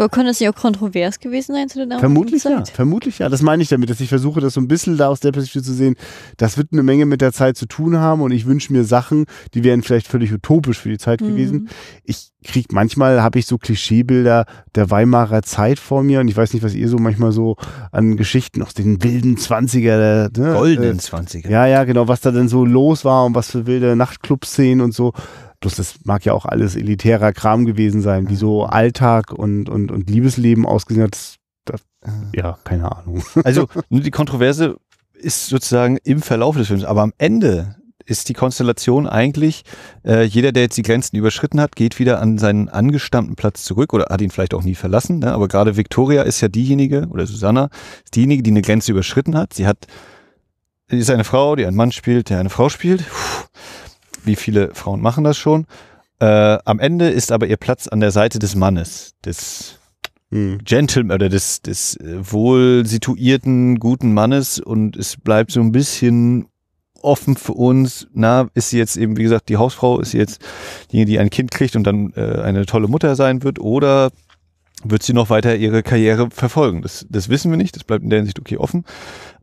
Aber 0.01 0.09
könnte 0.09 0.31
es 0.31 0.41
nicht 0.41 0.49
auch 0.49 0.55
kontrovers 0.55 1.21
gewesen 1.21 1.55
sein 1.55 1.69
zu 1.69 1.77
der 1.77 1.87
damaligen 1.87 2.01
Vermutlich 2.01 2.45
ja, 2.45 2.65
vermutlich 2.65 3.19
ja. 3.19 3.29
Das 3.29 3.43
meine 3.43 3.63
ich 3.63 3.69
damit, 3.69 3.91
dass 3.91 4.01
ich 4.01 4.09
versuche, 4.09 4.41
das 4.41 4.55
so 4.55 4.61
ein 4.61 4.67
bisschen 4.69 4.97
da 4.97 5.09
aus 5.09 5.21
der 5.21 5.31
Perspektive 5.33 5.63
zu 5.63 5.75
sehen. 5.75 5.95
Das 6.39 6.57
wird 6.57 6.69
eine 6.73 6.83
Menge 6.83 7.05
mit 7.05 7.21
der 7.21 7.33
Zeit 7.33 7.59
zu 7.59 7.67
tun 7.67 7.99
haben 7.99 8.23
und 8.23 8.31
ich 8.31 8.47
wünsche 8.47 8.73
mir 8.73 8.85
Sachen, 8.85 9.27
die 9.53 9.63
wären 9.63 9.83
vielleicht 9.83 10.07
völlig 10.09 10.33
utopisch 10.33 10.79
für 10.79 10.89
die 10.89 10.97
Zeit 10.99 11.21
Mhm. 11.21 11.27
gewesen. 11.29 11.69
Ich 12.05 12.31
krieg 12.43 12.73
manchmal 12.73 13.23
habe 13.23 13.39
ich 13.39 13.45
so 13.45 13.59
Klischeebilder 13.59 14.47
der 14.75 14.91
Weimarer 14.91 15.43
Zeit 15.43 15.79
vor 15.79 16.03
mir 16.03 16.21
und 16.21 16.29
ich 16.29 16.37
weiß 16.37 16.55
nicht, 16.55 16.63
was 16.63 16.73
ihr 16.75 16.89
so 16.89 16.97
manchmal 16.97 17.33
so 17.33 17.57
an 17.93 18.17
Geschichten 18.17 18.63
aus 18.63 18.73
den 18.73 19.03
wilden 19.05 19.37
Zwanziger, 19.37 20.31
ne, 20.35 20.53
Goldenen 20.55 20.97
äh, 20.97 21.01
20er. 21.03 21.51
ja, 21.51 21.67
ja, 21.67 21.85
genau, 21.85 22.09
was 22.09 22.23
da 22.23 22.31
denn 22.31 22.49
so 22.49 22.65
los 22.65 23.05
war 23.05 23.27
und 23.27 23.35
was 23.35 23.51
für 23.51 23.67
wilde 23.67 23.95
Nachtclub-Szenen 23.97 24.81
und 24.81 24.95
so. 24.95 25.13
Bloß 25.61 25.75
das 25.75 25.97
mag 26.05 26.25
ja 26.25 26.33
auch 26.33 26.47
alles 26.47 26.75
elitärer 26.75 27.33
Kram 27.33 27.67
gewesen 27.67 28.01
sein, 28.01 28.29
wie 28.29 28.37
so 28.37 28.65
Alltag 28.65 29.33
und, 29.33 29.69
und, 29.69 29.91
und 29.91 30.09
Liebesleben 30.09 30.65
ausgesehen 30.65 31.05
hat. 31.05 31.13
Das, 31.13 31.37
das, 31.65 31.83
ja, 32.35 32.59
keine 32.65 32.91
Ahnung. 32.91 33.23
Also 33.45 33.69
nur 33.91 34.01
die 34.01 34.11
Kontroverse 34.11 34.77
ist 35.13 35.47
sozusagen 35.47 35.99
im 36.03 36.23
Verlauf 36.23 36.57
des 36.57 36.69
Films, 36.69 36.85
aber 36.85 37.03
am 37.03 37.13
Ende 37.19 37.77
ist 38.07 38.29
die 38.29 38.35
Konstellation 38.35 39.07
eigentlich, 39.07 39.63
äh, 40.05 40.25
jeder, 40.25 40.53
der 40.53 40.65
jetzt 40.65 40.77
die 40.77 40.83
Grenzen 40.83 41.17
überschritten 41.17 41.61
hat, 41.61 41.77
geht 41.77 41.99
wieder 41.99 42.21
an 42.21 42.39
seinen 42.39 42.69
angestammten 42.69 43.37
Platz 43.37 43.63
zurück 43.63 43.93
oder 43.93 44.07
hat 44.11 44.21
ihn 44.21 44.31
vielleicht 44.31 44.55
auch 44.55 44.65
nie 44.65 44.75
verlassen. 44.75 45.21
Ne? 45.21 45.33
Aber 45.33 45.47
gerade 45.47 45.77
Victoria 45.77 46.23
ist 46.23 46.41
ja 46.41 46.49
diejenige, 46.49 47.07
oder 47.11 47.27
Susanna, 47.27 47.71
ist 48.05 48.17
diejenige, 48.17 48.43
die 48.43 48.51
eine 48.51 48.63
Grenze 48.63 48.91
überschritten 48.91 49.37
hat. 49.37 49.55
Sie 49.55 49.67
hat, 49.67 49.87
sie 50.89 50.99
ist 50.99 51.11
eine 51.11 51.25
Frau, 51.25 51.55
die 51.55 51.65
einen 51.67 51.77
Mann 51.77 51.93
spielt, 51.93 52.31
der 52.31 52.41
eine 52.41 52.51
Frau 52.51 52.69
spielt. 52.69 53.05
Puh, 53.07 53.30
wie 54.25 54.37
viele 54.37 54.75
Frauen 54.75 55.01
machen 55.01 55.25
das 55.25 55.39
schon? 55.39 55.67
Äh, 56.19 56.59
am 56.65 56.79
Ende 56.79 57.09
ist 57.09 57.33
aber 57.33 57.47
ihr 57.47 57.57
Platz 57.57 57.89
an 57.89 58.01
der 58.01 58.11
Seite 58.11 58.39
des 58.39 58.55
Mannes, 58.55 59.15
des 59.25 59.81
Hm. 60.33 60.59
Gentleman 60.65 61.17
oder 61.17 61.29
des, 61.29 61.61
des 61.61 61.97
äh, 61.97 62.19
wohl 62.21 62.87
situierten, 62.87 63.81
guten 63.81 64.15
Mannes 64.15 64.61
und 64.61 64.97
es 64.97 65.17
bleibt 65.17 65.51
so 65.51 65.61
ein 65.61 65.73
bisschen 65.73 66.47
offen 67.03 67.37
für 67.37 67.55
uns. 67.55 68.07
Na, 68.13 68.49
ist 68.55 68.71
sie 68.71 68.79
jetzt 68.79 68.97
eben, 68.97 69.17
wie 69.17 69.25
gesagt, 69.25 69.49
die 69.49 69.57
Hausfrau, 69.57 69.99
ist 69.99 70.13
sie 70.13 70.19
jetzt 70.19 70.41
die, 70.93 71.05
die 71.05 71.19
ein 71.19 71.31
Kind 71.31 71.51
kriegt 71.51 71.75
und 71.75 71.85
dann 71.85 72.13
äh, 72.15 72.43
eine 72.43 72.65
tolle 72.67 72.87
Mutter 72.87 73.17
sein 73.17 73.43
wird 73.43 73.59
oder 73.59 74.11
wird 74.85 75.03
sie 75.03 75.13
noch 75.13 75.31
weiter 75.31 75.57
ihre 75.57 75.83
Karriere 75.83 76.31
verfolgen? 76.31 76.83
Das, 76.83 77.07
das 77.11 77.29
wissen 77.29 77.51
wir 77.51 77.59
nicht, 77.59 77.75
das 77.75 77.85
bleibt 77.85 78.05
in 78.05 78.11
der 78.11 78.21
Hinsicht 78.21 78.39
okay 78.39 78.57
offen. 78.57 78.85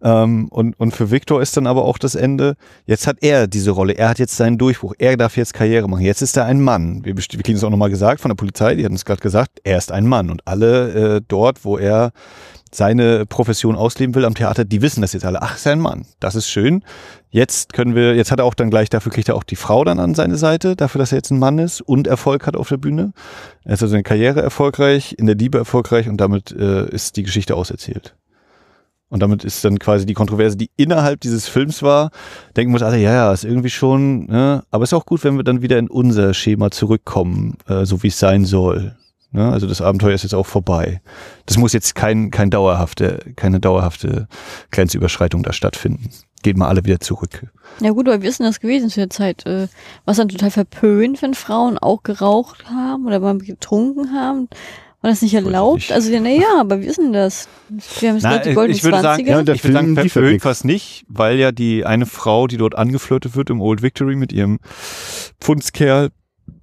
Ähm, 0.02 0.48
und, 0.50 0.80
und 0.80 0.92
für 0.92 1.12
Victor 1.12 1.42
ist 1.42 1.58
dann 1.58 1.68
aber 1.68 1.86
auch 1.86 1.98
das 1.98 2.16
Ende, 2.16 2.56
jetzt 2.86 3.08
hat 3.08 3.18
er 3.22 3.48
diese 3.48 3.72
Rolle, 3.72 3.94
er 3.94 4.10
hat 4.10 4.20
jetzt 4.20 4.38
seinen 4.38 4.58
Durchbruch, 4.58 4.94
er 4.98 5.18
darf 5.18 5.38
jetzt 5.38 5.54
Karriere 5.54 5.88
machen, 5.88 6.04
jetzt 6.04 6.22
ist 6.22 6.38
er 6.38 6.46
ein 6.46 6.62
Mann. 6.62 7.04
Wir, 7.04 7.18
wir 7.18 7.24
kriegen 7.24 7.58
es 7.58 7.64
auch 7.64 7.70
nochmal 7.70 7.90
gesagt 7.90 8.22
von 8.22 8.30
der 8.30 8.36
Polizei, 8.36 8.76
die 8.76 8.86
hatten 8.86 8.96
es 8.96 9.06
gerade 9.06 9.22
gesagt, 9.22 9.60
er 9.64 9.78
ist 9.78 9.92
ein 9.92 10.06
Mann 10.06 10.30
und 10.30 10.42
alle 10.46 11.16
äh, 11.18 11.22
dort, 11.28 11.66
wo 11.66 11.78
er 11.78 12.12
seine 12.72 13.26
Profession 13.26 13.76
ausleben 13.76 14.16
will 14.16 14.26
am 14.26 14.36
Theater, 14.36 14.66
die 14.66 14.82
wissen 14.82 15.02
das 15.02 15.14
jetzt 15.14 15.26
alle. 15.26 15.42
Ach, 15.42 15.56
ist 15.56 15.66
er 15.66 15.74
ein 15.74 15.80
Mann. 15.80 16.06
Das 16.20 16.36
ist 16.36 16.50
schön. 16.50 16.84
Jetzt 17.30 17.74
können 17.74 17.96
wir, 17.96 18.16
jetzt 18.16 18.32
hat 18.32 18.40
er 18.40 18.46
auch 18.46 18.54
dann 18.54 18.70
gleich, 18.70 18.90
dafür 18.90 19.12
kriegt 19.12 19.30
er 19.30 19.36
auch 19.36 19.44
die 19.44 19.56
Frau 19.56 19.84
dann 19.84 20.00
an 20.00 20.16
seine 20.16 20.38
Seite, 20.38 20.76
dafür, 20.76 21.00
dass 21.00 21.12
er 21.12 21.18
jetzt 21.18 21.32
ein 21.32 21.40
Mann 21.40 21.60
ist 21.60 21.82
und 21.82 22.08
Erfolg 22.08 22.48
hat 22.48 22.56
auf 22.56 22.70
der 22.70 22.78
Bühne. 22.78 23.14
Er 23.64 23.74
ist 23.74 23.84
also 23.84 23.96
in 23.96 24.04
der 24.04 24.10
Karriere 24.10 24.42
erfolgreich, 24.42 25.16
in 25.18 25.26
der 25.26 25.36
Liebe 25.36 25.58
erfolgreich 25.58 26.08
und 26.10 26.18
damit 26.18 26.52
äh, 26.52 26.88
ist 26.90 27.18
die 27.18 27.24
Geschichte 27.24 27.56
auserzählt. 27.56 28.16
Und 29.10 29.22
damit 29.22 29.46
ist 29.46 29.64
dann 29.64 29.80
quasi 29.80 30.06
die 30.06 30.14
Kontroverse, 30.14 30.58
die 30.58 30.70
innerhalb 30.76 31.22
dieses 31.22 31.48
Films 31.48 31.82
war, 31.82 32.12
denken 32.58 32.74
muss 32.74 32.82
alle, 32.82 32.98
ja, 32.98 33.14
ja, 33.14 33.32
ist 33.32 33.46
irgendwie 33.46 33.70
schon, 33.70 34.26
ne? 34.26 34.64
aber 34.70 34.84
ist 34.84 34.94
auch 34.94 35.06
gut, 35.06 35.24
wenn 35.24 35.38
wir 35.38 35.44
dann 35.44 35.62
wieder 35.62 35.78
in 35.78 35.90
unser 35.90 36.34
Schema 36.34 36.72
zurückkommen, 36.72 37.58
äh, 37.68 37.86
so 37.86 38.04
wie 38.04 38.08
es 38.08 38.20
sein 38.20 38.44
soll. 38.44 38.98
Ne? 39.32 39.50
Also 39.50 39.66
das 39.66 39.82
Abenteuer 39.82 40.14
ist 40.14 40.24
jetzt 40.24 40.36
auch 40.36 40.46
vorbei. 40.46 41.02
Das 41.46 41.58
muss 41.58 41.72
jetzt 41.72 41.96
kein, 41.96 42.32
kein 42.32 42.50
dauerhafte, 42.50 43.20
keine 43.36 43.60
dauerhafte 43.62 44.28
Grenzüberschreitung 44.72 45.44
da 45.44 45.54
stattfinden. 45.54 46.10
Geht 46.44 46.58
mal 46.58 46.68
alle 46.68 46.84
wieder 46.86 47.00
zurück. 47.00 47.48
Ja 47.80 47.92
gut, 47.92 48.08
aber 48.08 48.22
wie 48.22 48.28
ist 48.28 48.40
das 48.40 48.60
gewesen 48.60 48.90
zu 48.90 49.00
der 49.00 49.10
Zeit? 49.10 49.46
Äh, 49.46 49.68
Was 50.06 50.18
dann 50.18 50.30
total 50.30 50.52
verpönt, 50.52 51.22
wenn 51.22 51.34
Frauen 51.34 51.78
auch 51.78 52.04
geraucht 52.04 52.70
haben 52.70 53.06
oder 53.06 53.20
mal 53.20 53.38
getrunken 53.38 54.14
haben? 54.14 54.50
War 55.02 55.12
das 55.12 55.22
nicht 55.22 55.34
ich 55.34 55.44
erlaubt? 55.44 55.76
nicht. 55.76 55.92
Also 55.92 56.12
ja, 56.12 56.20
na 56.20 56.30
ja, 56.30 56.60
aber 56.60 56.82
wie 56.82 56.86
ist 56.86 56.98
denn 56.98 57.14
das? 57.14 57.48
Wir 58.00 58.10
haben 58.10 58.20
gerade 58.20 58.50
die 58.50 58.56
goldenen 58.56 58.78
ich 58.78 58.84
würde 58.84 59.00
sagen, 59.02 59.24
20er. 59.24 59.28
ja, 59.30 59.40
und 59.40 59.48
der 59.48 59.56
ich 59.56 59.64
würde 59.64 59.74
sagen, 59.74 59.94
nichts. 59.94 60.44
fast 60.44 60.66
nicht, 60.66 61.06
weil 61.08 61.38
ja 61.38 61.52
die 61.52 61.86
eine 61.86 62.06
Frau, 62.08 62.48
die 62.48 62.58
dort 62.58 62.76
angeflirtet 62.76 63.36
wird 63.36 63.50
im 63.52 63.62
Old 63.62 63.82
Victory 63.84 64.16
mit 64.16 64.34
ihrem 64.34 64.60
Pfundskerl, 65.40 66.10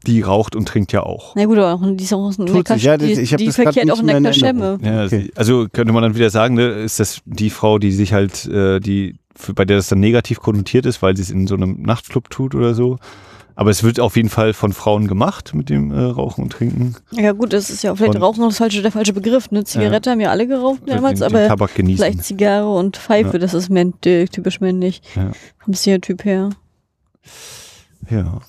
die 0.06 0.20
raucht 0.22 0.56
und 0.56 0.66
trinkt 0.66 0.92
ja 0.92 1.02
auch. 1.02 1.34
Na 1.36 1.44
gut, 1.44 1.58
aber 1.58 1.74
auch, 1.74 1.80
die 1.96 2.04
ist 2.04 2.12
auch 2.12 2.28
ein 2.30 2.46
Tut 2.46 2.54
Neckar, 2.56 2.76
ja, 2.76 2.96
das- 2.96 3.06
die, 3.06 3.12
ich 3.20 3.34
die 3.36 3.46
das 3.46 3.56
grad 3.56 3.64
verkehrt 3.74 3.84
nicht 3.86 3.94
auch 3.94 4.00
in 4.00 4.06
Neckarschemme. 4.06 4.78
Ja, 4.82 5.04
Okay. 5.04 5.30
also 5.36 5.66
könnte 5.72 5.92
man 5.92 6.02
dann 6.02 6.14
wieder 6.14 6.30
sagen, 6.30 6.54
ne, 6.54 6.68
ist 6.82 7.00
das 7.00 7.20
die 7.24 7.50
Frau, 7.50 7.78
die 7.78 7.92
sich 7.92 8.12
halt, 8.12 8.46
äh, 8.46 8.80
die, 8.80 9.16
für, 9.36 9.54
bei 9.54 9.64
der 9.64 9.76
das 9.76 9.88
dann 9.88 10.00
negativ 10.00 10.40
konnotiert 10.40 10.86
ist, 10.86 11.02
weil 11.02 11.16
sie 11.16 11.22
es 11.22 11.30
in 11.30 11.46
so 11.46 11.54
einem 11.54 11.82
Nachtclub 11.82 12.30
tut 12.30 12.54
oder 12.54 12.74
so. 12.74 12.98
Aber 13.56 13.70
es 13.70 13.82
wird 13.84 14.00
auf 14.00 14.16
jeden 14.16 14.28
Fall 14.30 14.52
von 14.52 14.72
Frauen 14.72 15.06
gemacht 15.06 15.54
mit 15.54 15.68
dem 15.70 15.92
äh, 15.92 16.00
Rauchen 16.00 16.42
und 16.42 16.52
Trinken. 16.52 16.96
Ja 17.12 17.32
gut, 17.32 17.52
das 17.52 17.70
ist 17.70 17.82
ja 17.84 17.92
auch 17.92 17.96
vielleicht 17.96 18.16
Und- 18.16 18.22
Rauchen 18.22 18.42
das 18.42 18.56
falsche, 18.56 18.82
der 18.82 18.90
falsche 18.92 19.12
Begriff. 19.12 19.50
Ne? 19.52 19.64
Zigarette 19.64 20.10
haben 20.10 20.20
ja 20.20 20.30
alle 20.30 20.46
geraucht 20.46 20.80
damals, 20.86 21.20
den, 21.20 21.28
den 21.32 21.50
aber 21.50 21.68
vielleicht 21.68 22.24
Zigarre 22.24 22.68
und 22.72 22.96
Pfeife, 22.96 23.34
Ja. 23.34 23.38
das 23.38 23.54
ist 23.54 23.68
män 23.70 23.94
äh, 24.04 24.26
typisch 24.26 24.60
männlich. 24.60 25.02
Ja. 25.14 25.30
Vom 25.58 25.74
Stereotyp 25.74 26.24
her. 26.24 26.50
Ja. 28.10 28.40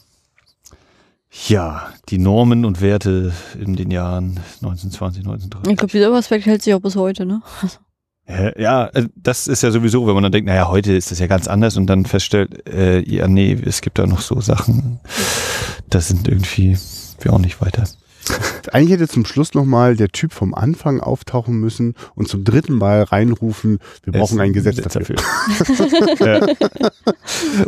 Ja, 1.47 1.89
die 2.09 2.17
Normen 2.17 2.63
und 2.65 2.79
Werte 2.81 3.33
in 3.59 3.75
den 3.75 3.91
Jahren 3.91 4.39
1920, 4.61 5.23
1930. 5.25 5.71
Ich 5.71 5.77
glaube, 5.77 5.91
dieser 5.91 6.11
Aspekt 6.13 6.45
hält 6.45 6.61
sich 6.61 6.73
auch 6.73 6.79
bis 6.79 6.95
heute, 6.95 7.25
ne? 7.25 7.41
Ja, 8.27 8.87
äh, 8.87 9.07
das 9.15 9.47
ist 9.47 9.61
ja 9.61 9.71
sowieso, 9.71 10.07
wenn 10.07 10.15
man 10.15 10.23
dann 10.23 10.31
denkt, 10.31 10.47
naja, 10.47 10.67
heute 10.67 10.93
ist 10.93 11.11
das 11.11 11.19
ja 11.19 11.27
ganz 11.27 11.47
anders 11.47 11.77
und 11.77 11.85
dann 11.87 12.05
feststellt, 12.05 12.67
äh, 12.67 12.99
ja, 13.01 13.27
nee, 13.27 13.53
es 13.53 13.81
gibt 13.81 13.99
da 13.99 14.07
noch 14.07 14.21
so 14.21 14.41
Sachen, 14.41 14.99
das 15.89 16.07
sind 16.07 16.27
irgendwie, 16.27 16.77
wir 17.21 17.33
auch 17.33 17.39
nicht 17.39 17.61
weiter. 17.61 17.83
Eigentlich 18.73 18.91
hätte 18.93 19.07
zum 19.07 19.25
Schluss 19.25 19.53
nochmal 19.53 19.95
der 19.95 20.09
Typ 20.09 20.33
vom 20.33 20.53
Anfang 20.53 20.99
auftauchen 20.99 21.59
müssen 21.59 21.93
und 22.15 22.27
zum 22.27 22.43
dritten 22.43 22.73
Mal 22.77 23.03
reinrufen, 23.03 23.79
wir 24.03 24.13
brauchen 24.13 24.39
ein 24.39 24.53
Gesetz 24.53 24.77
dafür. 24.81 25.15
ja. 26.19 26.45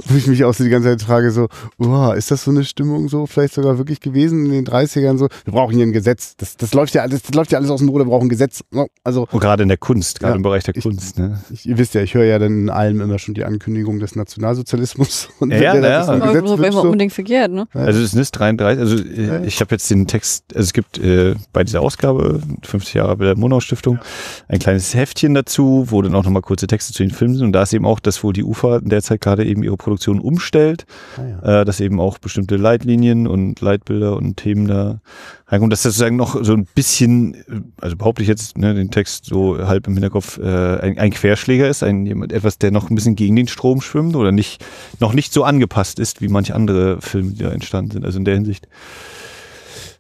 Wo 0.08 0.16
ich 0.16 0.28
mich 0.28 0.44
auch 0.44 0.54
so 0.54 0.64
die 0.64 0.70
ganze 0.70 0.90
Zeit 0.90 1.02
frage, 1.02 1.32
so, 1.32 1.48
oh, 1.78 2.12
ist 2.12 2.32
das 2.32 2.44
so 2.44 2.52
eine 2.52 2.64
Stimmung 2.64 3.10
so 3.10 3.26
vielleicht 3.26 3.54
sogar 3.54 3.78
wirklich 3.78 4.00
gewesen 4.00 4.46
in 4.46 4.52
den 4.52 4.66
30ern 4.68 5.18
so? 5.18 5.28
Wir 5.46 5.54
brauchen 5.54 5.76
hier 5.76 5.86
ein 5.86 5.94
Gesetz. 5.94 6.36
Das, 6.38 6.58
das 6.58 6.74
läuft 6.74 6.94
ja 6.94 7.02
alles, 7.02 7.22
das 7.22 7.34
läuft 7.34 7.52
ja 7.52 7.58
alles 7.58 7.70
aus 7.70 7.80
dem 7.80 7.90
Ruder, 7.90 8.06
wir 8.06 8.10
brauchen 8.10 8.28
ein 8.28 8.30
Gesetz. 8.30 8.62
Also, 9.04 9.28
Und 9.32 9.40
gerade 9.40 9.64
in 9.64 9.70
der 9.70 9.78
Kunst, 9.78 10.20
gerade 10.20 10.32
Ja, 10.34 10.36
im 10.38 10.44
Bereich 10.44 10.64
der 10.64 10.76
ich- 10.76 10.84
Kunst, 10.84 11.18
ne? 11.20 11.42
ich, 11.52 11.66
ihr 11.68 11.78
wisst 11.78 11.94
ja, 11.94 12.02
ich 12.02 12.14
höre 12.14 12.26
ja 12.26 12.40
dann 12.40 12.58
in 12.62 12.70
allem 12.70 13.02
immer 13.02 13.20
schon 13.20 13.34
die 13.34 13.44
Ankündigung 13.46 14.00
des 14.00 14.16
Nationalsozialismus. 14.16 15.30
Und 15.40 15.52
Ja, 15.52 15.76
ja, 15.76 15.82
das 15.82 16.06
so 16.08 16.12
ein 16.14 16.20
ja. 16.20 16.24
Aber 16.26 16.34
Gesetz 16.34 16.44
das 16.44 16.52
ist 16.52 16.58
wünscht, 16.58 16.72
immer 16.74 16.82
so, 16.82 16.88
unbedingt 16.88 17.14
verkehrt, 17.14 17.52
ne? 17.52 17.68
Also 17.74 18.02
es 18.02 18.14
ist 18.14 18.32
33, 18.32 18.80
also 18.80 18.96
äh, 19.04 19.46
ich 19.46 19.60
habe 19.62 19.74
jetzt 19.76 19.90
den 19.90 20.08
Text, 20.08 20.44
also 20.56 20.64
es 20.66 20.74
gibt 20.74 20.87
äh, 20.98 21.36
bei 21.54 21.64
dieser 21.64 21.82
Ausgabe, 21.82 22.42
50 22.64 22.94
Jahre 22.96 23.18
bei 23.18 23.26
der 23.26 23.38
Monau 23.38 23.60
Stiftung, 23.60 24.00
ein 24.48 24.60
kleines 24.60 24.94
Heftchen 24.94 25.34
dazu, 25.34 25.86
wo 25.90 26.02
dann 26.02 26.16
auch 26.16 26.24
nochmal 26.24 26.42
kurze 26.42 26.68
Texte 26.68 26.94
zu 26.94 27.04
den 27.04 27.12
Filmen 27.12 27.36
sind 27.36 27.46
und 27.46 27.52
da 27.54 27.64
ist 27.64 27.74
eben 27.74 27.86
auch, 27.86 28.00
dass 28.00 28.24
wohl 28.24 28.34
die 28.34 28.44
UFA 28.44 28.80
derzeit 28.80 29.22
gerade 29.22 29.46
eben 29.46 29.64
ihre 29.64 29.78
Produktion 29.78 30.20
umstellt, 30.20 30.86
Ah, 31.18 31.22
ja. 31.46 31.62
äh, 31.62 31.66
dass 31.66 31.80
eben 31.80 32.00
auch 32.00 32.18
bestimmte 32.18 32.56
Leitlinien 32.58 33.28
und 33.28 33.62
Leitbilder 33.62 34.16
und 34.18 34.38
Themen 34.38 34.68
da 34.68 35.00
reinkommen, 35.48 35.70
dass 35.70 35.84
das 35.84 35.94
sozusagen 35.94 36.16
noch 36.18 36.44
so 36.44 36.54
ein 36.54 36.68
bisschen, 36.76 37.34
äh, 37.36 37.62
also 37.80 37.96
behaupte 37.96 38.22
ich 38.22 38.28
jetzt, 38.28 38.58
ne, 38.58 38.74
den 38.74 38.92
Text 38.92 39.26
so 39.26 39.58
halb 39.68 39.88
im 39.88 39.94
Hinterkopf, 39.94 40.38
äh, 40.38 40.78
ein, 40.80 40.98
ein 40.98 41.12
Querschläger 41.12 41.68
ist, 41.68 41.84
ein 41.84 42.06
jemand, 42.06 42.34
etwas, 42.34 42.58
der 42.58 42.72
noch 42.72 42.90
ein 42.90 42.96
bisschen 42.96 43.16
gegen 43.16 43.36
den 43.36 43.48
Strom 43.48 43.82
schwimmt 43.82 44.16
oder 44.16 44.32
nicht, 44.32 44.64
noch 45.00 45.14
nicht 45.14 45.32
so 45.34 45.44
angepasst 45.44 46.00
ist, 46.00 46.22
wie 46.22 46.28
manche 46.28 46.54
andere 46.56 47.02
Filme, 47.02 47.32
die 47.32 47.44
da 47.44 47.52
entstanden 47.52 47.92
sind. 47.92 48.06
Also 48.06 48.20
in 48.20 48.26
der 48.26 48.36
Hinsicht 48.36 48.68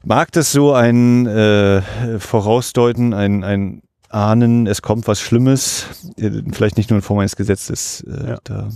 mag 0.03 0.31
das 0.31 0.51
so 0.51 0.73
ein 0.73 1.25
äh, 1.27 1.81
Vorausdeuten, 2.19 3.13
ein, 3.13 3.43
ein 3.43 3.81
Ahnen, 4.09 4.67
es 4.67 4.81
kommt 4.81 5.07
was 5.07 5.19
Schlimmes, 5.19 5.85
vielleicht 6.51 6.77
nicht 6.77 6.89
nur 6.89 6.97
in 6.97 7.03
Form 7.03 7.19
eines 7.19 7.35
Gesetzes 7.35 8.01
äh, 8.07 8.29
Ja. 8.29 8.37
da 8.43 8.69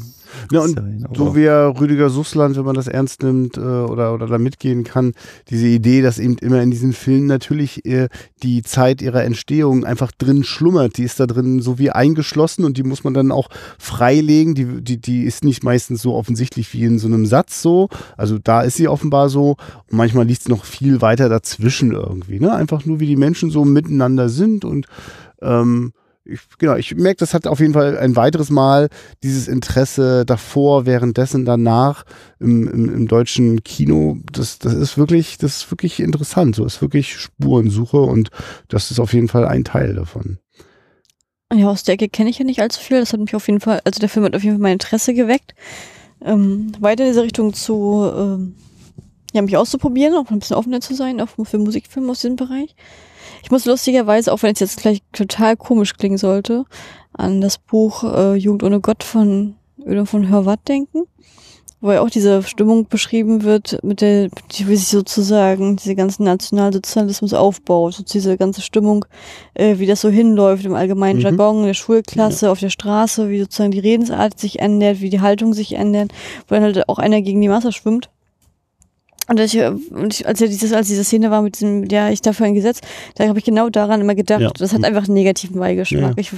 Ja, 0.51 0.61
und 0.61 0.75
sein, 0.75 1.03
aber- 1.05 1.15
so 1.15 1.35
wie 1.35 1.43
er 1.43 1.79
Rüdiger 1.79 2.09
Sussland, 2.09 2.55
wenn 2.57 2.65
man 2.65 2.75
das 2.75 2.87
ernst 2.87 3.23
nimmt 3.23 3.57
äh, 3.57 3.61
oder, 3.61 4.13
oder 4.13 4.27
da 4.27 4.37
mitgehen 4.37 4.83
kann, 4.83 5.13
diese 5.49 5.67
Idee, 5.67 6.01
dass 6.01 6.19
eben 6.19 6.37
immer 6.37 6.61
in 6.61 6.71
diesen 6.71 6.93
Filmen 6.93 7.27
natürlich 7.27 7.85
äh, 7.85 8.09
die 8.43 8.61
Zeit 8.63 9.01
ihrer 9.01 9.23
Entstehung 9.23 9.85
einfach 9.85 10.11
drin 10.11 10.43
schlummert. 10.43 10.97
Die 10.97 11.03
ist 11.03 11.19
da 11.19 11.27
drin 11.27 11.61
so 11.61 11.79
wie 11.79 11.91
eingeschlossen 11.91 12.65
und 12.65 12.77
die 12.77 12.83
muss 12.83 13.03
man 13.03 13.13
dann 13.13 13.31
auch 13.31 13.49
freilegen. 13.79 14.55
Die, 14.55 14.81
die, 14.81 14.99
die 14.99 15.23
ist 15.23 15.43
nicht 15.43 15.63
meistens 15.63 16.01
so 16.01 16.15
offensichtlich 16.15 16.73
wie 16.73 16.83
in 16.83 16.99
so 16.99 17.07
einem 17.07 17.25
Satz 17.25 17.61
so. 17.61 17.89
Also 18.17 18.37
da 18.37 18.61
ist 18.61 18.77
sie 18.77 18.87
offenbar 18.87 19.29
so. 19.29 19.51
Und 19.89 19.97
manchmal 19.97 20.25
liegt 20.25 20.41
es 20.41 20.47
noch 20.49 20.65
viel 20.65 21.01
weiter 21.01 21.29
dazwischen 21.29 21.91
irgendwie. 21.91 22.39
Ne? 22.39 22.53
Einfach 22.53 22.85
nur, 22.85 22.99
wie 22.99 23.07
die 23.07 23.15
Menschen 23.15 23.51
so 23.51 23.65
miteinander 23.65 24.29
sind 24.29 24.65
und 24.65 24.85
ähm, 25.41 25.93
ich, 26.31 26.41
genau, 26.57 26.75
ich 26.75 26.95
merke, 26.95 27.17
das 27.17 27.33
hat 27.33 27.47
auf 27.47 27.59
jeden 27.59 27.73
Fall 27.73 27.97
ein 27.97 28.15
weiteres 28.15 28.49
Mal 28.49 28.89
dieses 29.23 29.47
Interesse 29.47 30.25
davor, 30.25 30.85
währenddessen, 30.85 31.45
danach 31.45 32.05
im, 32.39 32.67
im, 32.67 32.93
im 32.93 33.07
deutschen 33.07 33.63
Kino. 33.63 34.17
Das, 34.31 34.59
das 34.59 34.73
ist 34.73 34.97
wirklich, 34.97 35.37
das 35.37 35.57
ist 35.57 35.71
wirklich 35.71 35.99
interessant. 35.99 36.55
So 36.55 36.65
ist 36.65 36.81
wirklich 36.81 37.15
Spurensuche 37.17 38.01
und 38.01 38.29
das 38.67 38.91
ist 38.91 38.99
auf 38.99 39.13
jeden 39.13 39.27
Fall 39.27 39.45
ein 39.45 39.63
Teil 39.63 39.95
davon. 39.95 40.39
Ja, 41.53 41.69
aus 41.69 41.83
der 41.83 41.95
Ecke 41.95 42.07
kenne 42.07 42.29
ich 42.29 42.39
ja 42.39 42.45
nicht 42.45 42.61
allzu 42.61 42.79
viel. 42.79 42.99
Das 42.99 43.11
hat 43.11 43.19
mich 43.19 43.35
auf 43.35 43.47
jeden 43.47 43.59
Fall, 43.59 43.81
also 43.83 43.99
der 43.99 44.09
Film 44.09 44.25
hat 44.25 44.35
auf 44.35 44.43
jeden 44.43 44.55
Fall 44.55 44.61
mein 44.61 44.73
Interesse 44.73 45.13
geweckt. 45.13 45.53
Ähm, 46.23 46.71
weiter 46.79 47.03
in 47.03 47.09
diese 47.09 47.23
Richtung 47.23 47.53
zu, 47.53 48.09
ähm, 48.15 48.55
ja, 49.33 49.41
mich 49.41 49.57
auszuprobieren, 49.57 50.15
auch 50.15 50.29
ein 50.29 50.39
bisschen 50.39 50.55
offener 50.55 50.81
zu 50.81 50.93
sein, 50.93 51.19
auch 51.19 51.29
für 51.43 51.57
Musikfilme 51.57 52.11
aus 52.11 52.21
diesem 52.21 52.35
Bereich. 52.35 52.75
Ich 53.43 53.51
muss 53.51 53.65
lustigerweise, 53.65 54.31
auch 54.31 54.43
wenn 54.43 54.53
es 54.53 54.59
jetzt 54.59 54.81
gleich 54.81 55.01
total 55.13 55.57
komisch 55.57 55.95
klingen 55.95 56.17
sollte, 56.17 56.65
an 57.13 57.41
das 57.41 57.57
Buch 57.57 58.03
äh, 58.03 58.35
Jugend 58.35 58.63
ohne 58.63 58.79
Gott 58.79 59.03
von 59.03 59.55
Ödem 59.85 60.05
von 60.05 60.29
Hörwatt 60.29 60.67
denken, 60.67 61.03
wo 61.81 61.91
ja 61.91 62.01
auch 62.01 62.09
diese 62.11 62.43
Stimmung 62.43 62.87
beschrieben 62.87 63.43
wird, 63.43 63.83
mit 63.83 64.01
der, 64.01 64.29
wie 64.49 64.75
sich 64.75 64.87
sozusagen 64.89 65.75
diese 65.77 65.95
ganzen 65.95 66.23
Nationalsozialismus 66.23 67.33
aufbaut, 67.33 67.95
so 67.95 68.03
diese 68.03 68.37
ganze 68.37 68.61
Stimmung, 68.61 69.05
äh, 69.55 69.79
wie 69.79 69.87
das 69.87 70.01
so 70.01 70.09
hinläuft 70.09 70.63
im 70.65 70.75
allgemeinen 70.75 71.17
Mhm. 71.17 71.23
Jargon, 71.23 71.59
in 71.61 71.65
der 71.65 71.73
Schulklasse, 71.73 72.51
auf 72.51 72.59
der 72.59 72.69
Straße, 72.69 73.29
wie 73.29 73.39
sozusagen 73.39 73.71
die 73.71 73.79
Redensart 73.79 74.39
sich 74.39 74.59
ändert, 74.59 75.01
wie 75.01 75.09
die 75.09 75.21
Haltung 75.21 75.53
sich 75.53 75.73
ändert, 75.73 76.11
wo 76.47 76.53
dann 76.55 76.63
halt 76.63 76.87
auch 76.87 76.99
einer 76.99 77.21
gegen 77.21 77.41
die 77.41 77.49
Masse 77.49 77.71
schwimmt. 77.71 78.09
Und, 79.27 79.39
ich, 79.39 79.55
äh, 79.57 79.67
und 79.91 80.13
ich, 80.13 80.27
als, 80.27 80.39
ja 80.39 80.47
dieses, 80.47 80.73
als 80.73 80.87
diese 80.87 81.03
Szene 81.03 81.31
war 81.31 81.41
mit 81.41 81.55
diesem, 81.55 81.85
ja, 81.85 82.09
ich 82.09 82.21
dafür 82.21 82.47
ein 82.47 82.55
Gesetz, 82.55 82.81
da 83.15 83.27
habe 83.27 83.39
ich 83.39 83.45
genau 83.45 83.69
daran 83.69 84.01
immer 84.01 84.15
gedacht, 84.15 84.41
Ja. 84.41 84.49
das 84.57 84.73
hat 84.73 84.83
einfach 84.83 85.05
einen 85.05 85.13
negativen 85.13 85.59
Beigeschmack. 85.59 86.13
Ich, 86.17 86.31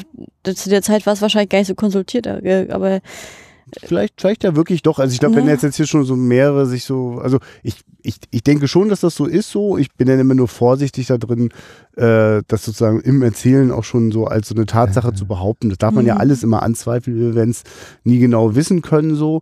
zu 0.44 0.70
der 0.70 0.82
Zeit 0.82 1.06
war 1.06 1.14
es 1.14 1.22
wahrscheinlich 1.22 1.50
gar 1.50 1.60
nicht 1.60 1.68
so 1.70 1.76
konsultiert, 1.76 2.28
äh, 2.28 2.68
aber 2.70 3.00
Vielleicht, 3.82 4.22
vielleicht 4.22 4.44
ja 4.44 4.56
wirklich 4.56 4.84
doch. 4.84 5.00
Also 5.00 5.14
ich 5.14 5.20
glaube, 5.20 5.36
wenn 5.36 5.46
Ja. 5.48 5.54
jetzt, 5.54 5.64
jetzt 5.64 5.78
hier 5.78 5.88
schon 5.88 6.04
so 6.04 6.16
mehrere 6.16 6.68
sich 6.68 6.84
so, 6.84 7.20
also 7.24 7.40
ich, 7.64 7.82
ich, 8.04 8.18
ich 8.30 8.44
denke 8.44 8.68
schon, 8.68 8.88
dass 8.90 9.00
das 9.00 9.16
so 9.16 9.26
ist 9.26 9.50
so. 9.50 9.80
Ich 9.80 9.92
bin 9.96 10.08
dann 10.08 10.20
immer 10.20 10.36
nur 10.36 10.48
vorsichtig 10.48 11.08
da 11.08 11.18
drin, 11.18 11.50
äh, 11.96 12.44
das 12.48 12.66
sozusagen 12.66 13.00
im 13.02 13.24
Erzählen 13.24 13.72
auch 13.72 13.84
schon 13.84 14.12
so 14.12 14.26
als 14.28 14.50
so 14.50 14.54
eine 14.56 14.68
Tatsache 14.68 15.14
zu 15.14 15.26
behaupten. 15.26 15.70
Das 15.70 15.80
darf 15.80 15.94
man 15.96 16.06
ja 16.06 16.16
Mhm. 16.16 16.20
alles 16.20 16.44
immer 16.44 16.62
anzweifeln, 16.62 17.18
wir 17.18 17.34
werden 17.34 17.50
es 17.50 17.64
nie 18.04 18.20
genau 18.20 18.54
wissen 18.54 18.84
können 18.84 19.16
so. 19.16 19.42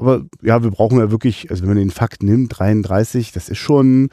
Aber 0.00 0.22
ja, 0.42 0.62
wir 0.62 0.70
brauchen 0.70 0.98
ja 0.98 1.10
wirklich, 1.10 1.50
also 1.50 1.62
wenn 1.62 1.70
man 1.70 1.78
den 1.78 1.90
Fakt 1.90 2.22
nimmt, 2.22 2.58
33, 2.58 3.32
das 3.32 3.48
ist 3.48 3.58
schon, 3.58 4.10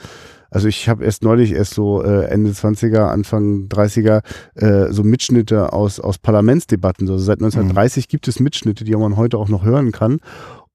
also 0.50 0.68
ich 0.68 0.90
habe 0.90 1.06
erst 1.06 1.24
neulich 1.24 1.52
erst 1.52 1.74
so 1.74 2.04
äh, 2.04 2.26
Ende 2.26 2.52
20er, 2.52 3.08
Anfang 3.08 3.68
30er 3.68 4.22
äh, 4.56 4.92
so 4.92 5.04
Mitschnitte 5.04 5.74
aus, 5.74 6.00
aus 6.00 6.18
Parlamentsdebatten. 6.18 7.08
Also 7.10 7.24
seit 7.24 7.40
1930 7.40 8.08
gibt 8.08 8.28
es 8.28 8.40
Mitschnitte, 8.40 8.84
die 8.84 8.96
man 8.96 9.16
heute 9.16 9.38
auch 9.38 9.50
noch 9.50 9.64
hören 9.64 9.92
kann. 9.92 10.20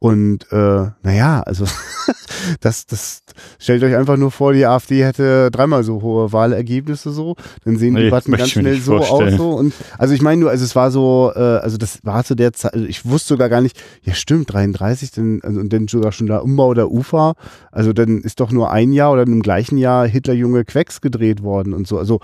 Und 0.03 0.51
äh, 0.51 0.87
naja, 1.03 1.43
also 1.43 1.67
das, 2.61 2.87
das 2.87 3.23
stellt 3.59 3.83
euch 3.83 3.95
einfach 3.95 4.17
nur 4.17 4.31
vor, 4.31 4.55
die 4.55 4.65
AfD 4.65 5.05
hätte 5.05 5.51
dreimal 5.51 5.85
so 5.85 6.01
hohe 6.01 6.33
Wahlergebnisse 6.33 7.11
so, 7.11 7.37
dann 7.67 7.77
sehen 7.77 7.93
Nee, 7.93 8.05
Debatten 8.05 8.31
möchte 8.31 8.45
ganz 8.45 8.51
schnell 8.53 8.81
so 8.81 8.97
aus 8.97 9.35
so. 9.35 9.51
Und 9.51 9.75
also 9.99 10.15
ich 10.15 10.23
meine 10.23 10.41
nur, 10.41 10.49
also 10.49 10.65
es 10.65 10.75
war 10.75 10.91
so, 10.91 11.33
äh, 11.37 11.39
also 11.39 11.77
das 11.77 11.99
war 12.03 12.25
zu 12.25 12.35
der 12.35 12.55
Zeit, 12.55 12.73
also 12.73 12.87
ich 12.87 13.05
wusste 13.05 13.35
sogar 13.35 13.51
gar 13.51 13.61
nicht, 13.61 13.79
ja 14.03 14.15
stimmt, 14.15 14.51
33, 14.51 15.11
dann, 15.11 15.41
also, 15.43 15.61
und 15.61 15.71
dann 15.71 15.87
sogar 15.87 16.13
schon 16.13 16.29
der 16.29 16.45
Umbau 16.45 16.73
der 16.73 16.91
Ufer, 16.91 17.35
also 17.71 17.93
dann 17.93 18.23
ist 18.23 18.41
doch 18.41 18.53
nur 18.53 18.71
ein 18.71 18.95
Jahr 18.95 19.13
oder 19.13 19.25
im 19.25 19.43
gleichen 19.43 19.77
Jahr 19.77 20.07
Hitlerjunge 20.09 20.65
Quecks 20.65 21.03
gedreht 21.03 21.43
worden 21.43 21.75
und 21.75 21.87
so. 21.87 21.99
Also 21.99 22.21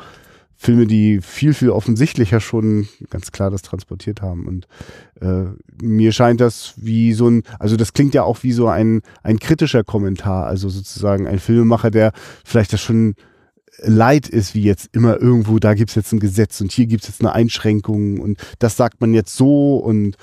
Filme, 0.57 0.87
die 0.87 1.21
viel, 1.21 1.53
viel 1.55 1.71
offensichtlicher 1.71 2.41
schon 2.41 2.89
ganz 3.11 3.31
klar 3.31 3.51
das 3.51 3.63
transportiert 3.63 4.23
haben. 4.23 4.47
Und 4.47 4.67
äh, 5.21 5.51
mir 5.83 6.13
scheint 6.13 6.41
das 6.41 6.75
wie 6.77 7.13
so 7.13 7.29
ein, 7.29 7.43
also 7.59 7.77
das 7.77 7.93
klingt 7.93 8.15
ja 8.15 8.23
auch 8.23 8.43
wie 8.43 8.53
so 8.53 8.69
ein, 8.69 9.03
ein 9.23 9.39
kritischer 9.39 9.85
Kommentar, 9.85 10.47
also 10.47 10.69
sozusagen 10.69 11.27
ein 11.27 11.39
Filmemacher, 11.39 11.91
der 11.91 12.13
vielleicht 12.45 12.73
das 12.73 12.81
schon 12.81 13.15
leid 13.83 14.29
ist, 14.29 14.55
wie 14.55 14.63
jetzt 14.63 14.89
immer 14.93 15.21
irgendwo, 15.21 15.59
da 15.59 15.75
gibt's 15.75 15.95
jetzt 15.95 16.13
ein 16.13 16.21
Gesetz 16.21 16.61
und 16.61 16.73
hier 16.73 16.87
gibt's 16.87 17.09
jetzt 17.09 17.21
eine 17.21 17.33
Einschränkung 17.33 18.21
und 18.21 18.39
das 18.59 18.77
sagt 18.77 19.01
man 19.01 19.13
jetzt 19.13 19.37
so 19.37 19.77
und 19.77 20.17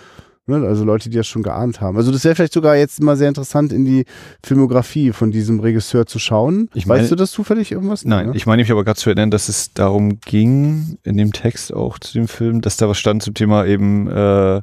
also 0.47 0.83
Leute, 0.83 1.09
die 1.09 1.15
das 1.17 1.27
schon 1.27 1.41
geahnt 1.43 1.79
haben. 1.79 1.95
Also 1.97 2.11
das 2.11 2.23
wäre 2.25 2.35
vielleicht 2.35 2.53
sogar 2.53 2.75
jetzt 2.75 3.01
mal 3.01 3.15
sehr 3.15 3.29
interessant, 3.29 3.71
in 3.71 3.85
die 3.85 4.05
Filmografie 4.43 5.13
von 5.13 5.31
diesem 5.31 5.59
Regisseur 5.61 6.05
zu 6.05 6.19
schauen. 6.19 6.69
Ich 6.73 6.85
meine- 6.85 7.01
weißt 7.01 7.11
du 7.11 7.15
das 7.15 7.31
zufällig 7.31 7.71
irgendwas? 7.71 8.03
Nein, 8.03 8.27
ne? 8.27 8.35
ich 8.35 8.45
meine 8.45 8.61
mich 8.61 8.71
aber 8.71 8.83
gerade 8.83 8.99
zu 8.99 9.09
erinnern, 9.09 9.31
dass 9.31 9.47
es 9.47 9.73
darum 9.73 10.19
ging, 10.19 10.97
in 11.03 11.15
dem 11.17 11.31
Text 11.31 11.73
auch 11.73 11.97
zu 11.99 12.13
dem 12.13 12.27
Film, 12.27 12.59
dass 12.61 12.75
da 12.77 12.89
was 12.89 12.97
stand 12.97 13.23
zum 13.23 13.33
Thema 13.33 13.65
eben, 13.65 14.07
äh, 14.09 14.61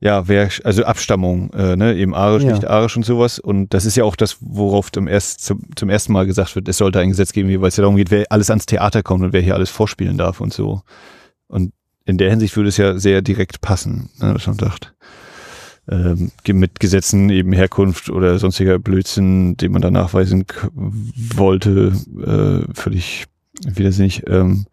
ja, 0.00 0.28
wer, 0.28 0.48
also 0.64 0.84
Abstammung, 0.84 1.52
äh, 1.54 1.74
ne, 1.76 1.94
eben 1.96 2.14
arisch, 2.14 2.44
Ja. 2.44 2.52
nicht 2.52 2.66
arisch 2.68 2.96
und 2.96 3.04
sowas. 3.04 3.38
Und 3.38 3.74
das 3.74 3.84
ist 3.84 3.96
ja 3.96 4.04
auch 4.04 4.14
das, 4.16 4.36
worauf 4.40 4.90
zum, 4.92 5.08
erst, 5.08 5.44
zum, 5.44 5.60
zum 5.76 5.90
ersten 5.90 6.12
Mal 6.12 6.26
gesagt 6.26 6.54
wird, 6.56 6.68
es 6.68 6.76
sollte 6.78 7.00
ein 7.00 7.08
Gesetz 7.08 7.32
geben, 7.32 7.48
weil 7.60 7.68
es 7.68 7.76
ja 7.76 7.82
darum 7.82 7.96
geht, 7.96 8.10
wer 8.10 8.24
alles 8.30 8.48
ans 8.50 8.66
Theater 8.66 9.02
kommt 9.02 9.24
und 9.24 9.32
wer 9.32 9.40
hier 9.40 9.54
alles 9.54 9.70
vorspielen 9.70 10.16
darf 10.18 10.40
und 10.40 10.52
so. 10.52 10.82
Und 11.48 11.72
in 12.08 12.16
der 12.16 12.30
Hinsicht 12.30 12.56
würde 12.56 12.70
es 12.70 12.78
ja 12.78 12.98
sehr 12.98 13.20
direkt 13.20 13.60
passen, 13.60 14.08
ne, 14.18 14.32
dass 14.32 14.46
man 14.46 14.58
sagt. 14.58 14.94
Ähm, 15.90 16.32
mit 16.46 16.80
Gesetzen 16.80 17.28
eben 17.28 17.52
Herkunft 17.52 18.08
oder 18.08 18.38
sonstiger 18.38 18.78
Blödsinn, 18.78 19.56
den 19.58 19.72
man 19.72 19.82
da 19.82 19.90
nachweisen 19.90 20.46
wollte, 20.74 21.92
äh, 22.18 22.74
völlig 22.74 23.26
widersinnig, 23.62 24.22
ähm, 24.26 24.66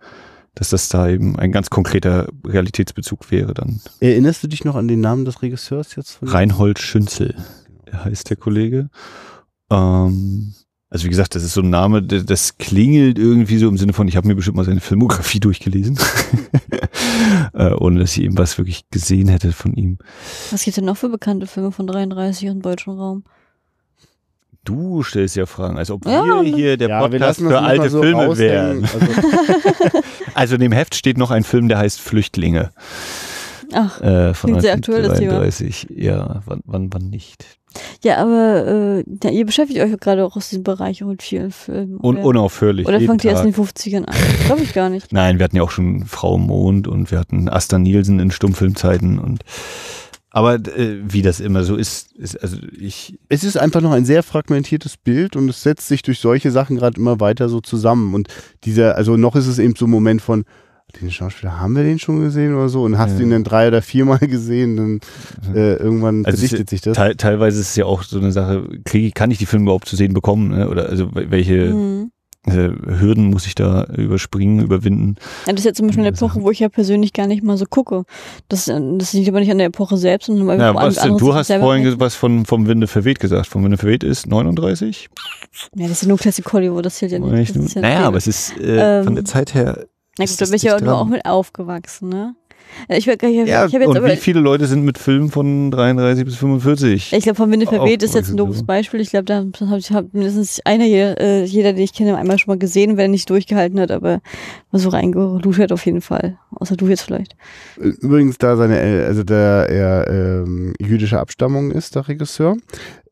dass 0.55 0.69
das 0.69 0.87
da 0.87 1.09
eben 1.09 1.37
ein 1.37 1.51
ganz 1.51 1.69
konkreter 1.69 2.27
Realitätsbezug 2.45 3.31
wäre 3.31 3.53
dann. 3.53 3.81
Erinnerst 3.99 4.43
du 4.43 4.47
dich 4.47 4.63
noch 4.63 4.75
an 4.75 4.87
den 4.87 5.01
Namen 5.01 5.25
des 5.25 5.41
Regisseurs 5.41 5.95
jetzt? 5.97 6.19
Reinhold 6.21 6.79
Schünzel 6.79 7.35
heißt 7.93 8.29
der 8.29 8.37
Kollege. 8.37 8.89
Ähm, 9.69 10.53
also 10.95 11.03
wie 11.07 11.09
gesagt, 11.09 11.35
das 11.35 11.43
ist 11.43 11.53
so 11.53 11.59
ein 11.59 11.69
Name, 11.69 12.01
das 12.01 12.57
klingelt 12.57 13.19
irgendwie 13.19 13.57
so 13.57 13.67
im 13.67 13.77
Sinne 13.77 13.91
von, 13.91 14.07
ich 14.07 14.15
habe 14.15 14.29
mir 14.29 14.35
bestimmt 14.35 14.55
mal 14.55 14.63
seine 14.63 14.79
Filmografie 14.79 15.39
durchgelesen, 15.41 15.99
äh, 17.53 17.71
ohne 17.73 17.99
dass 17.99 18.15
ich 18.15 18.23
eben 18.23 18.37
was 18.37 18.57
wirklich 18.57 18.89
gesehen 18.91 19.27
hätte 19.27 19.51
von 19.51 19.73
ihm. 19.73 19.97
was 20.51 20.63
gibt 20.63 20.77
denn 20.77 20.85
noch 20.85 20.95
für 20.95 21.09
bekannte 21.09 21.47
Filme 21.47 21.73
von 21.73 21.85
33 21.85 22.47
im 22.47 22.61
deutschen 22.61 22.93
Raum? 22.97 23.25
Du 24.63 25.03
stellst 25.03 25.35
ja 25.35 25.45
Fragen, 25.45 25.77
als 25.77 25.91
ob 25.91 26.05
Ja, 26.05 26.23
wir 26.23 26.43
ne- 26.43 26.55
hier 26.55 26.77
der 26.77 26.87
ja, 26.87 27.01
Podcast 27.01 27.41
für 27.41 27.59
alte 27.59 27.89
so 27.89 28.01
Filme 28.01 28.37
wären. 28.37 28.85
Also, 28.85 28.99
Also 30.33 30.55
in 30.55 30.61
dem 30.61 30.71
Heft 30.71 30.95
steht 30.95 31.17
noch 31.17 31.29
ein 31.29 31.43
Film, 31.43 31.67
der 31.67 31.77
heißt 31.79 31.99
Flüchtlinge 31.99 32.71
Ach, 33.73 33.99
äh, 33.99 34.33
von 34.33 34.51
Klingt 34.51 34.61
sehr 34.61 34.75
aktuell, 34.75 35.01
das 35.03 35.19
Thema. 35.19 35.41
1933. 35.41 35.87
Ja, 35.93 36.41
wann, 36.45 36.61
wann, 36.63 36.93
wann 36.93 37.09
nicht? 37.09 37.45
Ja, 38.03 38.17
aber 38.17 38.65
äh, 38.67 39.03
ja, 39.23 39.29
ihr 39.31 39.45
beschäftigt 39.45 39.79
euch 39.79 39.97
gerade 39.99 40.25
auch 40.25 40.35
aus 40.35 40.49
diesem 40.49 40.63
Bereich 40.63 41.03
auch 41.03 41.07
mit 41.07 41.23
vielen 41.23 41.51
Filmen. 41.51 41.99
Un 42.01 42.17
oder 42.17 42.25
unaufhörlich. 42.25 42.87
oder 42.87 42.97
jeden 42.97 43.07
fangt 43.07 43.23
ihr 43.23 43.31
erst 43.31 43.43
Tag. 43.43 43.47
in 43.47 43.53
den 43.53 43.65
50ern 43.65 44.05
an? 44.05 44.15
Glaube 44.45 44.63
ich 44.63 44.73
gar 44.73 44.89
nicht. 44.89 45.11
Nein, 45.11 45.39
wir 45.39 45.43
hatten 45.43 45.55
ja 45.55 45.63
auch 45.63 45.71
schon 45.71 46.05
Frau 46.05 46.37
Mond 46.37 46.87
und 46.87 47.11
wir 47.11 47.19
hatten 47.19 47.49
Asta 47.49 47.77
Nielsen 47.77 48.19
in 48.19 48.31
Stummfilmzeiten 48.31 49.19
und 49.19 49.43
aber 50.35 50.55
äh, 50.55 50.99
wie 51.01 51.21
das 51.21 51.39
immer 51.39 51.63
so 51.63 51.77
ist, 51.77 52.11
ist 52.11 52.35
also 52.43 52.57
ich 52.77 53.17
es 53.29 53.45
ist 53.45 53.55
einfach 53.55 53.79
noch 53.79 53.93
ein 53.93 54.03
sehr 54.03 54.21
fragmentiertes 54.21 54.97
Bild 54.97 55.37
und 55.37 55.47
es 55.47 55.63
setzt 55.63 55.87
sich 55.87 56.01
durch 56.01 56.19
solche 56.19 56.51
Sachen 56.51 56.75
gerade 56.75 56.99
immer 56.99 57.21
weiter 57.21 57.47
so 57.47 57.61
zusammen. 57.61 58.13
Und 58.13 58.27
dieser, 58.65 58.97
also 58.97 59.15
noch 59.15 59.37
ist 59.37 59.47
es 59.47 59.59
eben 59.59 59.77
so 59.77 59.85
ein 59.85 59.91
Moment 59.91 60.21
von, 60.21 60.43
den 61.01 61.11
Schauspieler, 61.11 61.59
haben 61.59 61.75
wir 61.75 61.83
den 61.83 61.99
schon 61.99 62.21
gesehen 62.21 62.55
oder 62.55 62.69
so? 62.69 62.83
Und 62.83 62.97
hast 62.97 63.11
Ja. 63.11 63.17
du 63.17 63.23
ihn 63.23 63.29
dann 63.31 63.43
drei 63.43 63.67
oder 63.67 63.81
viermal 63.81 64.19
gesehen, 64.19 64.77
dann 64.77 64.99
äh, 65.53 65.75
irgendwann 65.75 66.25
Also 66.25 66.35
es 66.35 66.49
verdichtet 66.49 66.69
sich 66.69 66.81
das. 66.81 66.95
teil, 66.95 67.15
teilweise 67.15 67.59
ist 67.59 67.69
es 67.71 67.75
ja 67.75 67.85
auch 67.85 68.03
so 68.03 68.17
eine 68.17 68.31
Sache, 68.31 68.67
kriege 68.85 69.11
kann 69.11 69.29
ich 69.31 69.37
die 69.37 69.45
Filme 69.45 69.63
überhaupt 69.65 69.87
zu 69.89 69.95
sehen 69.95 70.13
bekommen? 70.13 70.49
Ne? 70.49 70.69
Oder 70.69 70.87
also 70.89 71.09
welche 71.13 71.73
Mhm. 71.73 72.11
äh, 72.47 72.69
Hürden 72.99 73.25
muss 73.31 73.45
ich 73.45 73.55
da 73.55 73.83
überspringen, 73.97 74.59
überwinden? 74.63 75.15
Ja, 75.47 75.51
das 75.51 75.61
ist 75.61 75.65
jetzt 75.65 75.77
zum 75.77 75.87
Beispiel 75.87 76.05
eine 76.05 76.15
Epoche, 76.15 76.41
wo 76.43 76.51
ich 76.51 76.59
ja 76.59 76.69
persönlich 76.69 77.11
gar 77.11 77.27
nicht 77.27 77.43
mal 77.43 77.57
so 77.57 77.65
gucke. 77.65 78.03
Das, 78.47 78.67
äh, 78.69 78.79
das 78.97 79.11
liegt 79.13 79.27
aber 79.27 79.41
nicht 79.41 79.51
an 79.51 79.57
der 79.57 79.67
Epoche 79.67 79.97
selbst, 79.97 80.27
sondern 80.27 80.47
weil 80.47 80.59
Ja, 80.61 80.73
was, 80.75 80.97
andere 80.99 81.19
du 81.19 81.33
hast 81.33 81.51
vorhin 81.51 81.83
ge- 81.83 81.95
was 81.97 82.15
von 82.15 82.45
vom 82.45 82.67
Winde 82.67 82.87
verweht 82.87 83.19
gesagt. 83.19 83.47
Vom 83.47 83.63
Winde 83.65 83.77
verweht 83.77 84.03
ist 84.05 84.27
39? 84.27 85.09
Ja, 85.75 85.87
das 85.87 85.91
ist 85.97 86.01
ja 86.03 86.07
nur 86.07 86.17
Classic 86.19 86.53
Hollywood, 86.53 86.85
das 86.85 86.95
zählt 86.95 87.11
ja 87.11 87.19
nicht. 87.19 87.53
Ist 87.53 87.73
ja 87.75 87.81
naja, 87.81 87.97
ein 87.97 88.03
aber 88.03 88.21
Film. 88.21 88.29
es 88.33 88.51
ist 88.51 88.57
äh, 88.59 88.99
Ähm, 88.99 89.03
von 89.03 89.15
der 89.15 89.25
Zeit 89.25 89.53
her. 89.55 89.87
Na 90.17 90.25
gut, 90.25 90.39
da 90.39 90.45
bin 90.45 90.53
ich 90.55 90.63
ja 90.63 90.79
nur 90.79 90.97
auch 90.97 91.05
mit 91.05 91.25
aufgewachsen, 91.25 92.09
ne? 92.09 92.35
Ich, 92.89 93.07
ich, 93.07 93.23
ich, 93.23 93.47
Ja, 93.47 93.65
ich 93.65 93.71
jetzt 93.71 93.87
und 93.87 93.97
aber, 93.97 94.07
wie 94.07 94.15
viele 94.15 94.39
Leute 94.39 94.67
sind 94.67 94.83
mit 94.83 94.97
Filmen 94.97 95.31
von 95.31 95.71
33 95.71 96.25
bis 96.25 96.35
45? 96.35 97.13
ich 97.13 97.23
glaube, 97.23 97.35
von 97.35 97.51
Winde 97.51 97.65
verweht 97.65 98.03
ist 98.03 98.15
jetzt 98.15 98.29
ein 98.29 98.37
doofes 98.37 98.63
Beispiel. 98.63 98.99
Ich 98.99 99.09
glaube, 99.09 99.25
da 99.25 99.37
habe 99.37 99.77
ich 99.79 99.91
hab 99.91 100.13
mindestens 100.13 100.59
einer 100.65 100.83
hier, 100.83 101.19
äh, 101.19 101.43
jeder, 101.45 101.73
den 101.73 101.83
ich 101.83 101.93
kenne, 101.93 102.17
einmal 102.17 102.37
schon 102.37 102.51
mal 102.51 102.59
gesehen, 102.59 102.97
wenn 102.97 103.05
er 103.05 103.07
nicht 103.09 103.29
durchgehalten 103.29 103.79
hat, 103.79 103.91
aber 103.91 104.21
mal 104.71 104.79
so 104.79 104.89
reingeluschert 104.89 105.71
auf 105.71 105.85
jeden 105.85 106.01
Fall. 106.01 106.37
Außer 106.51 106.75
du 106.75 106.87
jetzt 106.87 107.01
vielleicht. 107.01 107.35
Übrigens, 107.77 108.37
da 108.37 108.55
seine, 108.55 108.79
also 109.07 109.23
da 109.23 109.63
er 109.63 110.07
ähm, 110.09 110.73
jüdischer 110.79 111.19
Abstammung 111.19 111.71
ist, 111.71 111.95
der 111.95 112.07
Regisseur, 112.07 112.55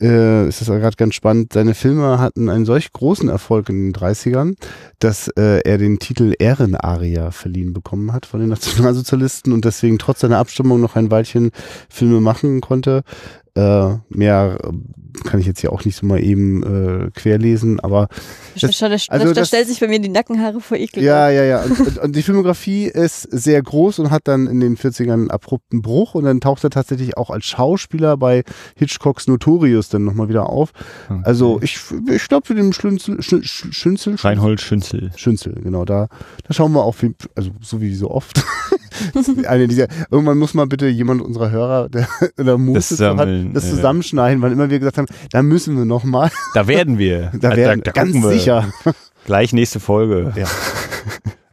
äh, 0.02 0.48
ist 0.48 0.62
das 0.62 0.68
gerade 0.68 0.96
ganz 0.98 1.16
spannend. 1.16 1.54
Seine 1.54 1.74
Filme 1.74 2.20
hatten 2.20 2.50
einen 2.50 2.66
solch 2.66 2.92
großen 2.92 3.30
Erfolg 3.30 3.70
in 3.70 3.92
den 3.92 3.94
30ern, 3.94 4.56
dass 5.00 5.30
äh, 5.30 5.62
er 5.64 5.78
den 5.78 6.00
Titel 6.00 6.34
Ehrenaria 6.38 7.32
verliehen 7.32 7.74
bekommen 7.74 8.14
hat 8.14 8.26
von 8.26 8.40
den 8.40 8.50
Nationalsozialisten 8.50 9.33
und 9.46 9.66
deswegen 9.66 9.98
trotz 10.00 10.20
seiner 10.22 10.38
Abstammung 10.38 10.80
noch 10.82 10.96
ein 10.96 11.12
Weilchen 11.12 11.52
Filme 11.90 12.22
machen 12.22 12.62
konnte. 12.62 13.04
Äh, 13.56 13.98
mehr 14.10 14.58
äh, 14.64 14.72
kann 15.30 15.40
ich 15.40 15.46
jetzt 15.46 15.60
hier 15.62 15.72
auch 15.72 15.86
nicht 15.86 15.96
so 15.96 16.08
mal 16.08 16.20
eben 16.24 16.64
äh, 16.64 17.12
querlesen, 17.12 17.80
aber 17.80 18.08
Da, 18.60 18.68
Das- 18.68 18.80
da, 18.80 18.86
also 18.88 19.28
da 19.28 19.34
das- 19.34 19.48
stellt 19.50 19.68
sich 19.68 19.80
bei 19.80 19.88
mir 19.88 20.00
die 20.00 20.10
Nackenhaare 20.10 20.60
vor 20.60 20.76
Ekel. 20.76 21.04
Ja, 21.04 21.30
ja, 21.30 21.44
ja. 21.44 21.62
Und, 21.62 21.80
und, 21.80 21.98
und 22.00 22.16
die 22.16 22.24
Filmografie 22.24 22.86
ist 22.86 23.22
sehr 23.32 23.62
groß 23.62 24.00
und 24.00 24.10
hat 24.10 24.28
dann 24.28 24.48
in 24.48 24.60
den 24.60 24.76
40ern 24.76 25.14
einen 25.14 25.30
abrupten 25.30 25.84
Bruch 25.84 26.16
und 26.16 26.24
dann 26.24 26.42
taucht 26.42 26.64
er 26.64 26.72
tatsächlich 26.72 27.16
auch 27.16 27.30
als 27.30 27.46
Schauspieler 27.46 28.18
bei 28.18 28.44
Hitchcocks 28.76 29.28
Notorious 29.28 29.88
dann 29.90 30.04
nochmal 30.04 30.30
wieder 30.30 30.50
auf. 30.50 30.72
Also 31.22 31.60
ich, 31.62 31.78
ich 32.12 32.28
glaube 32.28 32.48
für 32.48 32.56
den 32.56 32.74
Schlünzel, 32.74 33.22
Sch, 33.22 33.36
Sch, 33.44 33.68
Schünzel, 33.70 34.16
Reinhold 34.16 34.62
Schünzel. 34.62 35.12
Schünzel, 35.16 35.54
genau, 35.64 35.86
da, 35.86 36.08
da 36.48 36.54
schauen 36.56 36.72
wir 36.72 36.92
Film- 36.94 37.14
also 37.36 37.52
so 37.62 37.82
wie 37.82 37.94
so 37.94 38.10
oft. 38.10 38.44
Eine 39.48 39.68
dieser, 39.68 39.88
irgendwann 40.12 40.38
muss 40.38 40.54
mal 40.54 40.68
bitte 40.68 40.88
jemand 40.88 41.22
unserer 41.22 41.52
Hörer, 41.52 41.90
der 41.90 42.08
oder 42.40 42.58
Muße 42.58 42.76
Das 42.76 42.98
sammeln, 42.98 43.50
hat, 43.50 43.56
das 43.56 43.70
zusammenschneiden, 43.70 44.42
weil 44.42 44.52
immer 44.52 44.70
wir 44.70 44.80
gesagt 44.80 44.98
haben, 44.98 45.08
da 45.32 45.44
müssen 45.44 45.78
wir 45.78 45.86
nochmal, 45.86 46.32
Da 46.54 46.68
werden 46.68 46.98
wir. 46.98 47.32
da 47.40 47.56
werden, 47.56 47.82
ganz 47.82 48.12
gucken 48.12 48.24
wir. 48.24 48.38
sicher. 48.38 48.72
Gleich 49.26 49.54
nächste 49.54 49.80
Folge. 49.80 50.34
Ja. 50.36 50.46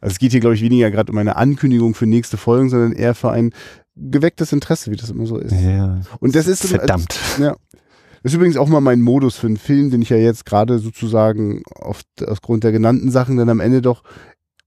Also 0.01 0.13
es 0.13 0.19
geht 0.19 0.31
hier, 0.31 0.41
glaube 0.41 0.55
ich, 0.55 0.61
weniger 0.61 0.89
gerade 0.89 1.11
um 1.11 1.17
eine 1.17 1.35
Ankündigung 1.35 1.93
für 1.93 2.07
nächste 2.07 2.37
Folgen, 2.37 2.69
sondern 2.69 2.91
eher 2.91 3.13
für 3.13 3.31
ein 3.31 3.51
gewecktes 3.95 4.51
Interesse, 4.51 4.91
wie 4.91 4.95
das 4.95 5.09
immer 5.09 5.25
so 5.25 5.37
ist. 5.37 5.53
Ja. 5.53 6.01
Und 6.19 6.35
das 6.35 6.47
ist 6.47 6.65
Verdammt. 6.67 7.15
Ja. 7.39 7.55
Das 8.23 8.33
ist 8.33 8.35
übrigens 8.35 8.57
auch 8.57 8.67
mal 8.67 8.81
mein 8.81 9.01
Modus 9.01 9.35
für 9.35 9.47
einen 9.47 9.57
Film, 9.57 9.89
den 9.89 10.03
ich 10.03 10.09
ja 10.09 10.17
jetzt 10.17 10.45
gerade 10.45 10.77
sozusagen 10.77 11.63
auf, 11.73 12.01
aufgrund 12.25 12.63
der 12.63 12.71
genannten 12.71 13.09
Sachen 13.09 13.37
dann 13.37 13.49
am 13.49 13.59
Ende 13.59 13.81
doch 13.81 14.03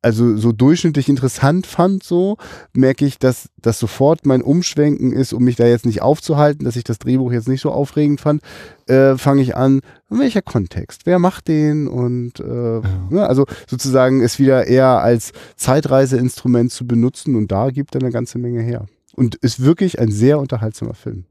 also 0.04 0.36
so 0.36 0.52
durchschnittlich 0.52 1.08
interessant 1.08 1.66
fand, 1.66 2.02
so 2.02 2.36
merke 2.74 3.06
ich, 3.06 3.18
dass 3.18 3.48
das 3.60 3.78
sofort 3.78 4.26
mein 4.26 4.42
Umschwenken 4.42 5.12
ist, 5.12 5.32
um 5.32 5.44
mich 5.44 5.56
da 5.56 5.66
jetzt 5.66 5.86
nicht 5.86 6.02
aufzuhalten, 6.02 6.64
dass 6.64 6.76
ich 6.76 6.84
das 6.84 6.98
Drehbuch 6.98 7.32
jetzt 7.32 7.48
nicht 7.48 7.62
so 7.62 7.70
aufregend 7.70 8.20
fand, 8.20 8.42
äh, 8.86 9.16
fange 9.16 9.42
ich 9.42 9.56
an, 9.56 9.80
welcher 10.10 10.42
Kontext, 10.42 11.06
wer 11.06 11.18
macht 11.18 11.48
den 11.48 11.88
und 11.88 12.38
äh, 12.38 12.80
ne, 13.10 13.26
also 13.26 13.46
sozusagen 13.66 14.22
es 14.22 14.38
wieder 14.38 14.66
eher 14.66 15.00
als 15.00 15.32
Zeitreiseinstrument 15.56 16.70
zu 16.70 16.86
benutzen 16.86 17.34
und 17.34 17.50
da 17.50 17.70
gibt 17.70 17.94
er 17.94 18.02
eine 18.02 18.12
ganze 18.12 18.38
Menge 18.38 18.62
her. 18.62 18.86
Und 19.16 19.36
ist 19.36 19.62
wirklich 19.62 20.00
ein 20.00 20.10
sehr 20.10 20.40
unterhaltsamer 20.40 20.94
Film. 20.94 21.24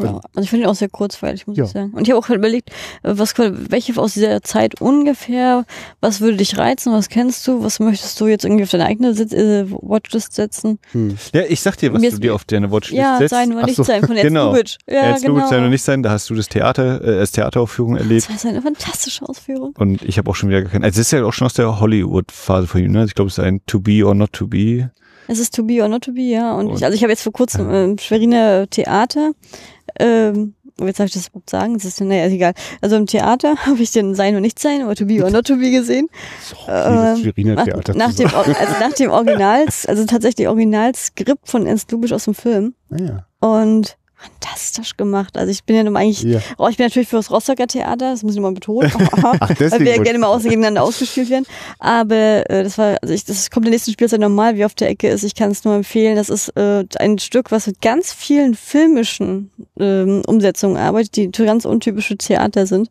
Ja, 0.00 0.20
also 0.34 0.40
ich 0.44 0.48
finde 0.50 0.64
ihn 0.64 0.70
auch 0.70 0.74
sehr 0.74 0.88
kurzweilig, 0.88 1.46
muss 1.46 1.56
Ja. 1.58 1.64
ich 1.64 1.70
sagen. 1.70 1.92
Und 1.92 2.02
ich 2.08 2.10
habe 2.14 2.18
auch 2.18 2.28
überlegt, 2.30 2.70
äh, 3.02 3.12
was 3.14 3.34
welche 3.38 3.96
aus 4.00 4.14
dieser 4.14 4.40
Zeit 4.42 4.80
ungefähr, 4.80 5.64
was 6.00 6.20
würde 6.20 6.38
dich 6.38 6.56
reizen, 6.56 6.92
was 6.92 7.08
kennst 7.10 7.46
du, 7.46 7.62
was 7.62 7.78
möchtest 7.78 8.18
du 8.20 8.26
jetzt 8.26 8.44
irgendwie 8.44 8.62
auf 8.64 8.70
deine 8.70 8.86
eigene 8.86 9.12
Sitz 9.14 9.32
äh, 9.32 9.66
Watchlist 9.70 10.32
setzen? 10.34 10.78
Hm. 10.92 11.16
Ja, 11.34 11.42
ich 11.48 11.60
sag 11.60 11.76
dir, 11.76 11.92
was 11.92 12.00
du 12.00 12.18
dir 12.18 12.34
auf 12.34 12.44
deine 12.44 12.70
Watchlist 12.70 12.98
Ja, 12.98 13.18
setzt. 13.18 13.30
sein 13.30 13.52
oder 13.52 13.66
nicht 13.66 13.76
so, 13.76 13.82
sein 13.82 14.00
von 14.00 14.12
Ernst 14.16 14.22
genau. 14.28 14.52
Lubitsch. 14.52 14.78
Ja, 14.88 14.94
Ernst 14.94 15.22
genau. 15.24 15.34
Lubitsch 15.34 15.50
sein 15.50 15.60
oder 15.60 15.68
nicht 15.70 15.82
sein, 15.84 16.02
da 16.02 16.10
hast 16.10 16.30
du 16.30 16.34
das 16.34 16.48
Theater, 16.48 17.04
äh, 17.04 17.18
als 17.18 17.32
Theateraufführung 17.32 17.96
erlebt. 17.96 18.28
Das 18.32 18.44
war 18.44 18.50
eine 18.50 18.62
fantastische 18.62 19.28
Ausführung. 19.28 19.74
Und 19.78 20.02
ich 20.02 20.16
habe 20.18 20.30
auch 20.30 20.34
schon 20.34 20.48
wieder 20.48 20.62
gekannt. 20.62 20.84
Also 20.84 21.00
es 21.00 21.08
ist 21.08 21.12
ja 21.12 21.24
auch 21.24 21.32
schon 21.32 21.44
aus 21.46 21.54
der 21.54 21.80
Hollywood-Phase 21.80 22.66
von 22.66 22.82
ihm, 22.82 22.92
ne? 22.92 23.04
Ich 23.04 23.14
glaube, 23.14 23.28
es 23.28 23.36
ist 23.36 23.44
ein 23.44 23.60
To 23.66 23.80
Be 23.80 24.04
or 24.06 24.14
Not 24.14 24.32
To 24.32 24.46
Be. 24.46 24.90
Es 25.28 25.38
ist 25.38 25.54
To 25.54 25.62
Be 25.62 25.80
or 25.82 25.88
Not 25.88 26.02
To 26.04 26.12
Be, 26.12 26.22
ja. 26.22 26.54
Und, 26.54 26.66
Und- 26.66 26.76
ich, 26.78 26.84
also 26.84 26.94
ich 26.96 27.02
habe 27.02 27.12
jetzt 27.12 27.22
vor 27.22 27.32
kurzem 27.32 27.72
ähm, 27.72 27.98
Schweriner 27.98 28.68
Theater, 28.68 29.32
ähm, 29.98 30.54
jetzt 30.80 31.00
darf 31.00 31.06
ich 31.06 31.12
das 31.12 31.28
überhaupt 31.28 31.50
sagen? 31.50 31.74
Das 31.74 31.84
ist, 31.84 32.00
naja, 32.00 32.26
ist 32.26 32.32
egal. 32.32 32.54
Also 32.80 32.96
im 32.96 33.06
Theater 33.06 33.56
habe 33.66 33.82
ich 33.82 33.92
den 33.92 34.14
Sein 34.14 34.34
und 34.36 34.42
Nicht 34.42 34.58
Sein 34.58 34.84
oder 34.84 34.94
To 34.94 35.06
Be 35.06 35.22
or 35.22 35.30
Not 35.30 35.46
To 35.46 35.56
Be 35.56 35.70
gesehen. 35.70 36.08
So, 36.42 36.56
Ähm, 36.70 37.14
dieses 37.16 37.20
Schweriner 37.20 37.54
nach, 37.54 37.64
Theater 37.64 37.94
nach, 37.94 38.14
dem, 38.14 38.34
also 38.34 38.72
nach 38.80 38.92
dem 38.92 39.10
Originals, 39.12 39.86
also 39.86 40.04
tatsächlich 40.06 40.48
Originalskript 40.48 41.48
von 41.48 41.66
Ernst 41.66 41.90
Lubitsch 41.92 42.12
aus 42.12 42.24
dem 42.24 42.34
Film. 42.34 42.74
Ah, 42.90 42.96
ja. 43.00 43.26
Und 43.40 43.96
fantastisch 44.22 44.96
gemacht. 44.96 45.36
Also 45.36 45.50
ich 45.50 45.64
bin 45.64 45.76
ja 45.76 45.84
nun 45.84 45.96
eigentlich, 45.96 46.22
Ja. 46.22 46.40
oh, 46.58 46.68
ich 46.68 46.76
bin 46.76 46.86
natürlich 46.86 47.08
für 47.08 47.16
das 47.16 47.30
Rostocker 47.30 47.66
Theater, 47.66 48.10
das 48.12 48.22
muss 48.22 48.32
ich 48.32 48.36
nochmal 48.36 48.52
betonen. 48.52 48.90
Ach, 49.22 49.50
weil 49.58 49.80
wir 49.80 49.96
ja 49.96 50.02
gerne 50.02 50.18
mal 50.18 50.28
außen 50.28 50.48
gegeneinander 50.48 50.82
ausgespielt 50.82 51.30
werden. 51.30 51.46
Aber 51.78 52.48
äh, 52.50 52.62
das 52.62 52.78
war, 52.78 52.96
also 53.02 53.12
ich, 53.14 53.24
das 53.24 53.50
kommt 53.50 53.66
der 53.66 53.72
nächsten 53.72 53.92
Spielzeit 53.92 54.20
normal, 54.20 54.56
wie 54.56 54.64
auf 54.64 54.74
der 54.74 54.88
Ecke 54.88 55.08
ist. 55.08 55.24
Ich 55.24 55.34
kann 55.34 55.50
es 55.50 55.64
nur 55.64 55.74
empfehlen. 55.74 56.16
Das 56.16 56.28
ist 56.28 56.48
äh, 56.56 56.84
ein 56.98 57.18
Stück, 57.18 57.50
was 57.50 57.66
mit 57.66 57.80
ganz 57.80 58.12
vielen 58.12 58.54
filmischen 58.54 59.50
ähm, 59.78 60.22
Umsetzungen 60.26 60.76
arbeitet, 60.76 61.16
die 61.16 61.30
ganz 61.30 61.64
untypische 61.64 62.16
Theater 62.16 62.66
sind. 62.66 62.90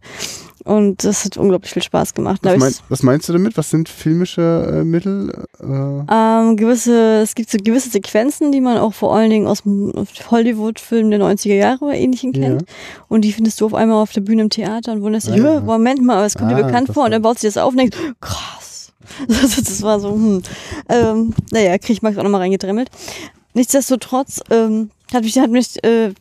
Und 0.63 1.03
das 1.03 1.25
hat 1.25 1.38
unglaublich 1.38 1.71
viel 1.73 1.81
Spaß 1.83 2.13
gemacht. 2.13 2.39
Was, 2.43 2.57
mein, 2.57 2.73
was 2.89 3.03
meinst 3.03 3.27
du 3.29 3.33
damit? 3.33 3.57
Was 3.57 3.69
sind 3.69 3.89
filmische 3.89 4.79
äh, 4.81 4.83
Mittel? 4.83 5.45
Äh, 5.59 5.65
Ähm, 6.13 6.55
gewisse, 6.57 7.21
es 7.21 7.35
gibt 7.35 7.49
so 7.49 7.57
gewisse 7.57 7.89
Sequenzen, 7.89 8.51
die 8.51 8.61
man 8.61 8.77
auch 8.77 8.93
vor 8.93 9.15
allen 9.15 9.29
Dingen 9.29 9.47
aus 9.47 9.63
dem 9.63 9.91
Hollywood-Film 10.29 11.09
der 11.09 11.19
90er 11.19 11.55
Jahre 11.55 11.85
oder 11.85 11.95
ähnlichen 11.95 12.31
kennt. 12.33 12.65
Und 13.07 13.21
die 13.21 13.33
findest 13.33 13.59
du 13.61 13.65
auf 13.65 13.73
einmal 13.73 14.01
auf 14.01 14.11
der 14.11 14.21
Bühne 14.21 14.43
im 14.43 14.49
Theater 14.49 14.91
und 14.93 15.01
wunderst 15.01 15.27
dich, 15.27 15.33
Ah, 15.35 15.38
ja. 15.38 15.43
"Hö, 15.55 15.61
Moment 15.61 16.01
mal, 16.03 16.25
es 16.25 16.35
kommt 16.35 16.51
dir 16.51 16.57
Ah, 16.57 16.61
bekannt 16.63 16.93
vor. 16.93 17.05
Und 17.05 17.11
dann 17.11 17.21
baut 17.21 17.39
sich 17.39 17.53
das 17.53 17.61
auf 17.61 17.71
und 17.71 17.77
denkst, 17.77 17.97
krass. 18.19 18.91
Das, 19.27 19.55
das 19.55 19.81
war 19.81 19.99
so, 19.99 20.13
hm. 20.13 20.41
Ähm, 20.88 21.33
naja, 21.51 21.77
krieg 21.77 21.91
ich 21.97 22.01
Max 22.01 22.17
auch 22.17 22.23
nochmal 22.23 22.41
reingedremmelt. 22.41 22.89
Nichtsdestotrotz 23.53 24.41
ähm, 24.49 24.89
hat 25.13 25.23
mich, 25.23 25.38
hat 25.38 25.49
mich 25.51 25.83
äh, 25.83 26.13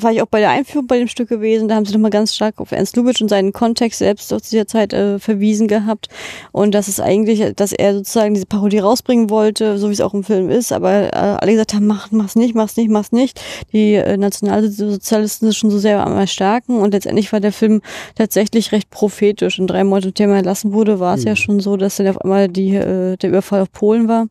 war 0.00 0.12
ich 0.12 0.22
auch 0.22 0.26
bei 0.26 0.40
der 0.40 0.50
Einführung 0.50 0.86
bei 0.86 0.98
dem 0.98 1.08
Stück 1.08 1.28
gewesen, 1.28 1.68
da 1.68 1.74
haben 1.74 1.84
sie 1.84 1.92
nochmal 1.92 2.10
ganz 2.10 2.34
stark 2.34 2.60
auf 2.60 2.72
Ernst 2.72 2.96
Lubitsch 2.96 3.20
und 3.20 3.28
seinen 3.28 3.52
Kontext 3.52 3.98
selbst 3.98 4.32
aus 4.32 4.42
dieser 4.42 4.66
Zeit 4.66 4.92
äh, 4.92 5.18
verwiesen 5.18 5.68
gehabt. 5.68 6.08
Und 6.52 6.74
das 6.74 6.88
ist 6.88 7.00
eigentlich, 7.00 7.54
dass 7.54 7.72
er 7.72 7.94
sozusagen 7.94 8.34
diese 8.34 8.46
Parodie 8.46 8.78
rausbringen 8.78 9.30
wollte, 9.30 9.78
so 9.78 9.88
wie 9.88 9.92
es 9.92 10.00
auch 10.00 10.14
im 10.14 10.24
Film 10.24 10.50
ist, 10.50 10.72
aber 10.72 11.12
äh, 11.12 11.16
alle 11.16 11.52
gesagt 11.52 11.74
haben, 11.74 11.86
mach, 11.86 12.10
mach's 12.10 12.36
nicht, 12.36 12.54
mach's 12.54 12.76
nicht, 12.76 12.90
mach's 12.90 13.12
nicht. 13.12 13.40
Die 13.72 13.94
äh, 13.94 14.16
Nationalsozialisten 14.16 15.48
sind 15.48 15.56
schon 15.56 15.70
so 15.70 15.78
sehr 15.78 16.04
am 16.04 16.16
Erstarken 16.16 16.78
und 16.78 16.92
letztendlich 16.92 17.32
war 17.32 17.40
der 17.40 17.52
Film 17.52 17.82
tatsächlich 18.14 18.72
recht 18.72 18.90
prophetisch. 18.90 19.58
In 19.58 19.66
drei 19.66 19.84
Monaten, 19.84 20.08
nachdem 20.08 20.30
er 20.30 20.38
entlassen 20.38 20.72
wurde, 20.72 21.00
war 21.00 21.14
es 21.14 21.24
ja 21.24 21.36
schon 21.36 21.60
so, 21.60 21.76
dass 21.76 21.96
dann 21.96 22.08
auf 22.08 22.20
einmal 22.20 22.48
die, 22.48 22.74
äh, 22.74 23.16
der 23.16 23.30
Überfall 23.30 23.60
auf 23.60 23.72
Polen 23.72 24.08
war. 24.08 24.26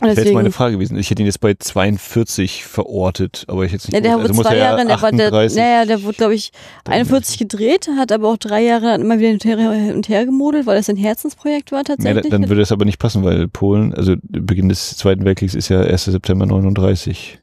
Das 0.00 0.16
wäre 0.16 0.26
jetzt 0.26 0.34
meine 0.34 0.50
Frage 0.50 0.74
gewesen. 0.74 0.98
Ich 0.98 1.10
hätte 1.10 1.22
ihn 1.22 1.26
jetzt 1.26 1.40
bei 1.40 1.54
42 1.54 2.64
verortet, 2.64 3.44
aber 3.48 3.64
ich 3.64 3.72
jetzt 3.72 3.86
nicht. 3.86 3.94
Ja, 3.94 4.00
der 4.00 4.14
wurde 4.14 4.30
also 4.30 4.42
zwei 4.42 4.56
ja 4.56 4.64
Jahre, 4.64 4.86
der, 4.86 5.00
war 5.00 5.12
der, 5.12 5.26
38 5.28 5.58
naja, 5.58 5.84
der 5.84 6.02
wurde, 6.02 6.16
glaube 6.16 6.34
ich, 6.34 6.50
41 6.84 7.38
gedreht, 7.38 7.88
hat 7.96 8.12
aber 8.12 8.28
auch 8.28 8.36
drei 8.36 8.62
Jahre 8.62 8.86
dann 8.86 9.00
immer 9.00 9.18
wieder 9.18 9.28
hin 9.28 9.94
und 9.94 10.08
her- 10.08 10.24
gemodelt, 10.26 10.66
weil 10.66 10.76
das 10.76 10.88
ein 10.88 10.96
Herzensprojekt 10.96 11.72
war 11.72 11.84
tatsächlich. 11.84 12.28
dann 12.30 12.48
würde 12.48 12.62
es 12.62 12.72
aber 12.72 12.84
nicht 12.84 12.98
passen, 12.98 13.24
weil 13.24 13.48
Polen, 13.48 13.94
also 13.94 14.16
Beginn 14.22 14.68
des 14.68 14.96
Zweiten 14.96 15.24
Weltkriegs 15.24 15.54
ist 15.54 15.68
ja 15.68 15.80
1. 15.80 16.04
September 16.06 16.46
39. 16.46 17.38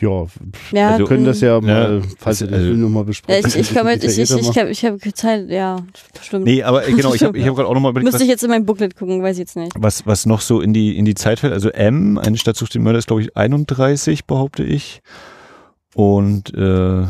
ja, 0.00 0.26
ja, 0.72 0.98
wir 0.98 1.06
können 1.06 1.24
das 1.24 1.40
ja 1.40 1.60
mal, 1.60 2.00
Ja, 2.00 2.08
falls 2.18 2.40
wir 2.40 2.46
den 2.48 2.54
also- 2.54 2.72
nochmal 2.72 3.02
ja, 3.02 3.06
besprechen. 3.06 3.48
ich, 3.48 3.56
ich 3.56 3.74
kann 3.74 3.86
mit, 3.86 4.04
ich, 4.04 4.10
ich, 4.10 4.18
ich, 4.18 4.28
Detaillierter 4.28 4.60
hab, 4.60 4.68
ich 4.68 4.84
habe 4.84 5.12
Zeit, 5.14 5.48
ja, 5.50 5.76
stimmt. 6.22 6.44
Nee, 6.44 6.62
aber 6.62 6.86
äh, 6.86 6.92
genau, 6.92 7.14
ich 7.14 7.22
habe 7.22 7.36
ich 7.36 7.46
hab 7.46 7.54
gerade 7.56 7.68
auch 7.68 7.74
nochmal 7.74 7.90
überlegt, 7.90 8.04
Müsste 8.04 8.18
was, 8.20 8.22
ich 8.22 8.28
jetzt 8.28 8.44
in 8.44 8.50
mein 8.50 8.64
Booklet 8.64 8.96
gucken, 8.96 9.22
weiß 9.22 9.36
ich 9.36 9.40
jetzt 9.40 9.56
nicht. 9.56 9.72
was, 9.76 10.06
was 10.06 10.26
noch 10.26 10.40
so 10.40 10.60
in 10.60 10.72
die, 10.72 10.96
in 10.96 11.04
die 11.04 11.14
Zeit 11.14 11.40
fällt. 11.40 11.52
Also 11.52 11.70
M, 11.70 12.18
eine 12.18 12.36
Stadt 12.36 12.56
sucht 12.56 12.74
den 12.74 12.82
Mörder, 12.82 12.98
ist 12.98 13.06
glaube 13.08 13.22
ich 13.22 13.36
31, 13.36 14.24
behaupte 14.26 14.62
ich. 14.64 15.00
Und 15.94 16.54
äh, 16.54 17.06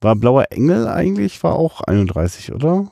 War 0.00 0.16
Blauer 0.16 0.46
Engel 0.50 0.88
eigentlich, 0.88 1.42
war 1.42 1.54
auch 1.56 1.80
31, 1.82 2.52
oder? 2.52 2.90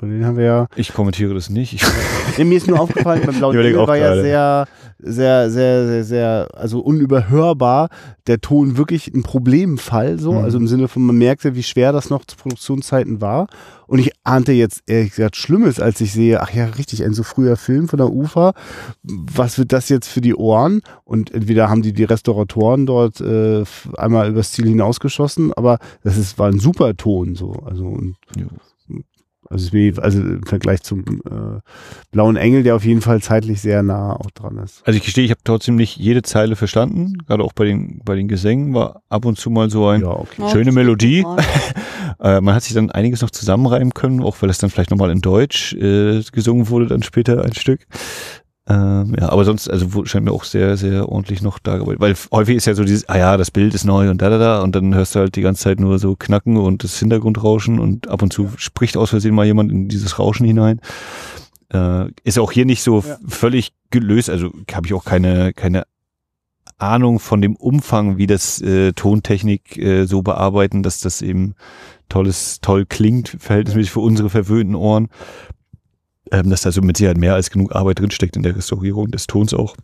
Bei 0.00 0.06
denen 0.06 0.24
haben 0.24 0.38
wir 0.38 0.44
ja. 0.44 0.66
ich 0.76 0.94
kommentiere 0.94 1.34
das 1.34 1.50
nicht. 1.50 1.74
Ich, 1.74 1.82
Nee, 2.38 2.44
mir 2.44 2.56
ist 2.56 2.68
nur 2.68 2.80
aufgefallen, 2.80 3.22
beim 3.26 3.36
Blauen 3.36 3.58
Engel 3.58 3.86
war 3.86 3.98
ja 3.98 4.14
sehr, 4.14 4.66
sehr, 4.98 5.50
sehr, 5.50 5.86
sehr, 5.86 6.04
sehr, 6.04 6.48
also 6.54 6.80
unüberhörbar. 6.80 7.90
Der 8.26 8.40
Ton 8.40 8.78
wirklich 8.78 9.08
ein 9.08 9.22
Problemfall, 9.22 10.18
so. 10.18 10.32
Mhm. 10.32 10.38
Also 10.38 10.56
im 10.56 10.68
Sinne 10.68 10.88
von, 10.88 11.02
man 11.02 11.18
merkte, 11.18 11.54
wie 11.54 11.62
schwer 11.62 11.92
das 11.92 12.08
noch 12.08 12.24
zu 12.24 12.36
Produktionszeiten 12.36 13.20
war. 13.20 13.48
Und 13.86 13.98
ich 13.98 14.12
ahnte 14.24 14.52
jetzt 14.52 14.82
ehrlich 14.86 15.10
gesagt 15.10 15.36
Schlimmes, 15.36 15.80
als 15.80 16.00
ich 16.00 16.12
sehe, 16.12 16.40
ach 16.40 16.50
ja, 16.52 16.64
richtig, 16.66 17.04
ein 17.04 17.12
so 17.12 17.24
früher 17.24 17.56
Film 17.56 17.88
von 17.88 17.98
der 17.98 18.10
UFA. 18.10 18.54
Was 19.02 19.58
wird 19.58 19.72
das 19.72 19.90
jetzt 19.90 20.08
für 20.08 20.22
die 20.22 20.34
Ohren? 20.34 20.80
Und 21.04 21.34
entweder 21.34 21.68
haben 21.68 21.82
die 21.82 21.92
die 21.92 22.04
Restauratoren 22.04 22.86
dort 22.86 23.20
äh, 23.20 23.64
einmal 23.98 24.30
übers 24.30 24.52
Ziel 24.52 24.66
hinausgeschossen, 24.66 25.52
aber 25.52 25.78
das 26.04 26.16
ist, 26.16 26.38
war 26.38 26.48
ein 26.48 26.60
super 26.60 26.96
Ton, 26.96 27.34
so. 27.34 27.52
Also, 27.66 27.84
und 27.84 28.16
Jo. 28.36 28.46
Also, 29.50 29.76
also 30.00 30.20
im 30.20 30.44
Vergleich 30.44 30.82
zum 30.82 31.00
äh, 31.00 31.60
Blauen 32.12 32.36
Engel, 32.36 32.62
der 32.62 32.76
auf 32.76 32.84
jeden 32.84 33.00
Fall 33.00 33.20
zeitlich 33.20 33.60
sehr 33.60 33.82
nah 33.82 34.14
auch 34.14 34.30
dran 34.30 34.58
ist. 34.58 34.80
Also 34.86 34.96
ich 34.96 35.04
gestehe, 35.04 35.24
ich 35.24 35.32
habe 35.32 35.40
trotzdem 35.42 35.74
nicht 35.74 35.96
jede 35.96 36.22
Zeile 36.22 36.54
verstanden. 36.54 37.18
Gerade 37.26 37.42
auch 37.42 37.52
bei 37.52 37.64
den, 37.64 38.00
bei 38.04 38.14
den 38.14 38.28
Gesängen 38.28 38.72
war 38.74 39.02
ab 39.08 39.24
und 39.24 39.38
zu 39.38 39.50
mal 39.50 39.68
so 39.68 39.88
eine 39.88 40.04
ja, 40.04 40.10
okay. 40.10 40.48
schöne 40.52 40.70
Melodie. 40.70 41.26
äh, 42.20 42.40
man 42.40 42.54
hat 42.54 42.62
sich 42.62 42.74
dann 42.74 42.92
einiges 42.92 43.22
noch 43.22 43.30
zusammenreimen 43.30 43.92
können, 43.92 44.22
auch 44.22 44.36
weil 44.40 44.50
es 44.50 44.58
dann 44.58 44.70
vielleicht 44.70 44.92
nochmal 44.92 45.10
in 45.10 45.20
Deutsch 45.20 45.72
äh, 45.74 46.22
gesungen 46.30 46.68
wurde, 46.68 46.86
dann 46.86 47.02
später 47.02 47.44
ein 47.44 47.54
Stück. 47.54 47.86
Ähm, 48.70 49.16
ja, 49.18 49.30
aber 49.30 49.44
sonst, 49.44 49.68
also 49.68 50.04
scheint 50.04 50.24
mir 50.24 50.30
auch 50.30 50.44
sehr, 50.44 50.76
sehr 50.76 51.08
ordentlich 51.08 51.42
noch 51.42 51.58
da 51.58 51.84
Weil 51.84 52.14
häufig 52.30 52.56
ist 52.56 52.66
ja 52.66 52.74
so 52.74 52.84
dieses, 52.84 53.08
ah 53.08 53.18
ja, 53.18 53.36
das 53.36 53.50
Bild 53.50 53.74
ist 53.74 53.84
neu 53.84 54.08
und 54.10 54.22
da, 54.22 54.30
da, 54.30 54.38
da. 54.38 54.62
Und 54.62 54.76
dann 54.76 54.94
hörst 54.94 55.16
du 55.16 55.18
halt 55.18 55.34
die 55.34 55.40
ganze 55.40 55.64
Zeit 55.64 55.80
nur 55.80 55.98
so 55.98 56.14
Knacken 56.14 56.56
und 56.56 56.84
das 56.84 56.96
Hintergrundrauschen 57.00 57.80
und 57.80 58.06
ab 58.06 58.22
und 58.22 58.32
zu 58.32 58.48
spricht 58.56 58.96
aus 58.96 59.10
Versehen 59.10 59.34
mal 59.34 59.44
jemand 59.44 59.72
in 59.72 59.88
dieses 59.88 60.20
Rauschen 60.20 60.46
hinein. 60.46 60.80
Äh, 61.72 62.12
ist 62.22 62.38
auch 62.38 62.52
hier 62.52 62.64
nicht 62.64 62.84
so 62.84 63.00
ja. 63.00 63.18
völlig 63.26 63.72
gelöst. 63.90 64.30
Also 64.30 64.52
habe 64.72 64.86
ich 64.86 64.94
auch 64.94 65.04
keine, 65.04 65.52
keine 65.52 65.82
Ahnung 66.78 67.18
von 67.18 67.42
dem 67.42 67.56
Umfang, 67.56 68.18
wie 68.18 68.28
das 68.28 68.62
äh, 68.62 68.92
Tontechnik 68.92 69.78
äh, 69.78 70.04
so 70.04 70.22
bearbeiten, 70.22 70.84
dass 70.84 71.00
das 71.00 71.22
eben 71.22 71.54
tolles, 72.08 72.60
toll 72.60 72.86
klingt, 72.86 73.36
verhältnismäßig 73.40 73.90
für 73.90 74.00
unsere 74.00 74.30
verwöhnten 74.30 74.76
Ohren 74.76 75.08
ähm, 76.32 76.50
dass 76.50 76.62
da 76.62 76.72
so 76.72 76.82
mit 76.82 76.96
Sicherheit 76.96 77.18
mehr 77.18 77.34
als 77.34 77.50
genug 77.50 77.74
Arbeit 77.74 77.98
drinsteckt 77.98 78.36
in 78.36 78.42
der 78.42 78.56
Restaurierung 78.56 79.10
des 79.10 79.26
Tons 79.26 79.54
auch. 79.54 79.76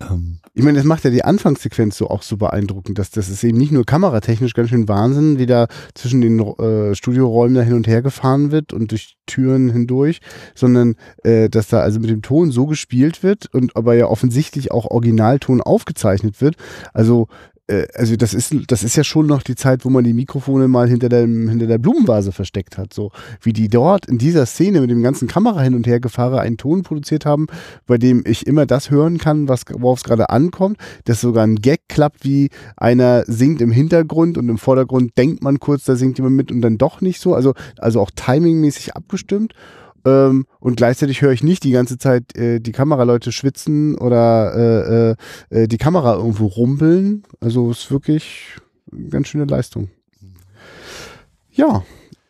Ähm. 0.00 0.40
Ich 0.54 0.64
meine, 0.64 0.78
das 0.78 0.86
macht 0.86 1.04
ja 1.04 1.10
die 1.10 1.24
Anfangssequenz 1.24 1.96
so 1.96 2.08
auch 2.08 2.22
so 2.22 2.36
beeindruckend, 2.36 2.98
dass 2.98 3.10
das 3.10 3.28
ist 3.28 3.44
eben 3.44 3.58
nicht 3.58 3.70
nur 3.70 3.84
kameratechnisch 3.84 4.54
ganz 4.54 4.70
schön 4.70 4.88
Wahnsinn, 4.88 5.38
wie 5.38 5.46
da 5.46 5.68
zwischen 5.94 6.20
den 6.20 6.40
äh, 6.40 6.94
Studioräumen 6.94 7.54
da 7.54 7.62
hin 7.62 7.74
und 7.74 7.86
her 7.86 8.02
gefahren 8.02 8.50
wird 8.50 8.72
und 8.72 8.90
durch 8.90 9.16
Türen 9.26 9.70
hindurch, 9.70 10.20
sondern 10.54 10.96
äh, 11.22 11.48
dass 11.48 11.68
da 11.68 11.80
also 11.80 12.00
mit 12.00 12.10
dem 12.10 12.22
Ton 12.22 12.50
so 12.50 12.66
gespielt 12.66 13.22
wird 13.22 13.52
und 13.54 13.76
aber 13.76 13.94
ja 13.94 14.06
offensichtlich 14.06 14.72
auch 14.72 14.86
Originalton 14.86 15.60
aufgezeichnet 15.60 16.40
wird. 16.40 16.56
Also 16.92 17.28
also 17.94 18.16
das 18.16 18.32
ist, 18.32 18.54
das 18.68 18.82
ist 18.82 18.96
ja 18.96 19.04
schon 19.04 19.26
noch 19.26 19.42
die 19.42 19.54
Zeit, 19.54 19.84
wo 19.84 19.90
man 19.90 20.04
die 20.04 20.14
Mikrofone 20.14 20.68
mal 20.68 20.88
hinter 20.88 21.08
der, 21.08 21.20
hinter 21.20 21.66
der 21.66 21.78
Blumenvase 21.78 22.32
versteckt 22.32 22.78
hat. 22.78 22.94
So 22.94 23.10
wie 23.42 23.52
die 23.52 23.68
dort 23.68 24.06
in 24.06 24.18
dieser 24.18 24.46
Szene 24.46 24.80
mit 24.80 24.90
dem 24.90 25.02
ganzen 25.02 25.28
Kamera 25.28 25.60
hin 25.60 25.74
und 25.74 25.86
her 25.86 26.00
gefahren 26.00 26.38
einen 26.38 26.56
Ton 26.56 26.82
produziert 26.82 27.26
haben, 27.26 27.46
bei 27.86 27.98
dem 27.98 28.22
ich 28.26 28.46
immer 28.46 28.66
das 28.66 28.90
hören 28.90 29.18
kann, 29.18 29.48
was, 29.48 29.62
worauf 29.70 29.98
es 29.98 30.04
gerade 30.04 30.30
ankommt, 30.30 30.78
dass 31.04 31.20
sogar 31.20 31.44
ein 31.44 31.56
Gag 31.56 31.80
klappt, 31.88 32.24
wie 32.24 32.50
einer 32.76 33.24
singt 33.26 33.60
im 33.60 33.70
Hintergrund 33.70 34.38
und 34.38 34.48
im 34.48 34.58
Vordergrund 34.58 35.16
denkt 35.18 35.42
man 35.42 35.60
kurz, 35.60 35.84
da 35.84 35.96
singt 35.96 36.18
jemand 36.18 36.36
mit 36.36 36.50
und 36.50 36.62
dann 36.62 36.78
doch 36.78 37.00
nicht 37.00 37.20
so. 37.20 37.34
Also, 37.34 37.54
also 37.78 38.00
auch 38.00 38.10
timingmäßig 38.14 38.96
abgestimmt. 38.96 39.54
Ähm, 40.08 40.46
und 40.60 40.76
gleichzeitig 40.76 41.22
höre 41.22 41.32
ich 41.32 41.42
nicht 41.42 41.64
die 41.64 41.70
ganze 41.70 41.98
Zeit 41.98 42.36
äh, 42.36 42.60
die 42.60 42.72
Kameraleute 42.72 43.32
schwitzen 43.32 43.96
oder 43.96 44.54
äh, 44.54 45.56
äh, 45.56 45.62
äh 45.62 45.68
die 45.68 45.78
Kamera 45.78 46.14
irgendwo 46.14 46.46
rumpeln. 46.46 47.22
Also 47.40 47.70
ist 47.70 47.90
wirklich 47.90 48.56
eine 48.92 49.08
ganz 49.08 49.28
schöne 49.28 49.44
Leistung. 49.44 49.88
Ja. 51.52 51.82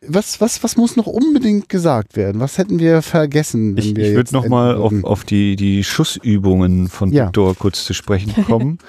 Was, 0.06 0.40
was, 0.40 0.62
was 0.62 0.76
muss 0.76 0.96
noch 0.96 1.06
unbedingt 1.06 1.68
gesagt 1.68 2.16
werden? 2.16 2.40
Was 2.40 2.56
hätten 2.56 2.78
wir 2.78 3.02
vergessen? 3.02 3.76
ich 3.76 3.96
ich 3.96 4.14
würde 4.14 4.32
nochmal 4.32 4.76
auf, 4.76 4.92
auf 5.02 5.24
die, 5.24 5.56
die 5.56 5.84
Schussübungen 5.84 6.88
von 6.88 7.12
ja. 7.12 7.26
Victor 7.26 7.54
kurz 7.56 7.84
zu 7.84 7.94
sprechen 7.94 8.32
kommen. 8.44 8.78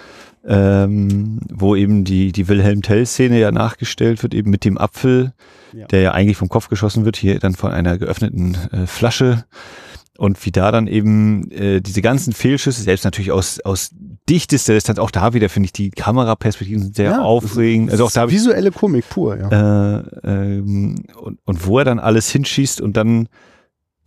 ähm, 0.50 1.40
wo 1.48 1.76
eben 1.76 2.04
die, 2.04 2.32
die 2.32 2.48
Wilhelm 2.48 2.82
Tell-Szene 2.82 3.40
ja 3.40 3.52
nachgestellt 3.52 4.24
wird, 4.24 4.34
eben 4.34 4.50
mit 4.50 4.66
dem 4.66 4.80
Apfel, 4.80 5.34
ja. 5.74 5.86
der 5.88 6.02
ja 6.02 6.12
eigentlich 6.12 6.38
vom 6.38 6.50
Kopf 6.50 6.70
geschossen 6.70 7.06
wird, 7.06 7.18
hier 7.18 7.40
dann 7.40 7.54
von 7.54 7.72
einer 7.72 8.00
geöffneten 8.00 8.58
äh, 8.72 8.88
Flasche. 8.88 9.46
Und 10.18 10.44
wie 10.46 10.52
da 10.52 10.72
dann 10.72 10.88
eben 10.88 11.50
äh, 11.52 11.82
diese 11.82 12.02
ganzen 12.02 12.34
Fehlschüsse, 12.34 12.82
selbst 12.82 13.06
natürlich 13.06 13.32
aus, 13.32 13.62
aus 13.62 13.92
dichtester 14.28 14.74
Distanz, 14.74 15.00
auch 15.00 15.12
da 15.12 15.34
wieder 15.34 15.50
finde 15.50 15.68
ich 15.68 15.74
die 15.74 15.92
Kameraperspektiven 15.92 16.84
sind 16.84 16.96
sehr 16.96 17.12
ja, 17.12 17.22
aufregend. 17.22 17.92
Also 17.92 18.06
auch 18.06 18.12
da 18.12 18.30
visuelle 18.30 18.72
Komik 18.72 19.08
pur, 19.08 19.38
ja. 19.38 20.00
Äh, 20.00 20.04
ähm, 20.24 20.96
und, 21.22 21.40
und 21.46 21.68
wo 21.68 21.78
er 21.78 21.86
dann 21.86 22.00
alles 22.00 22.30
hinschießt 22.32 22.82
und 22.82 22.98
dann 22.98 23.30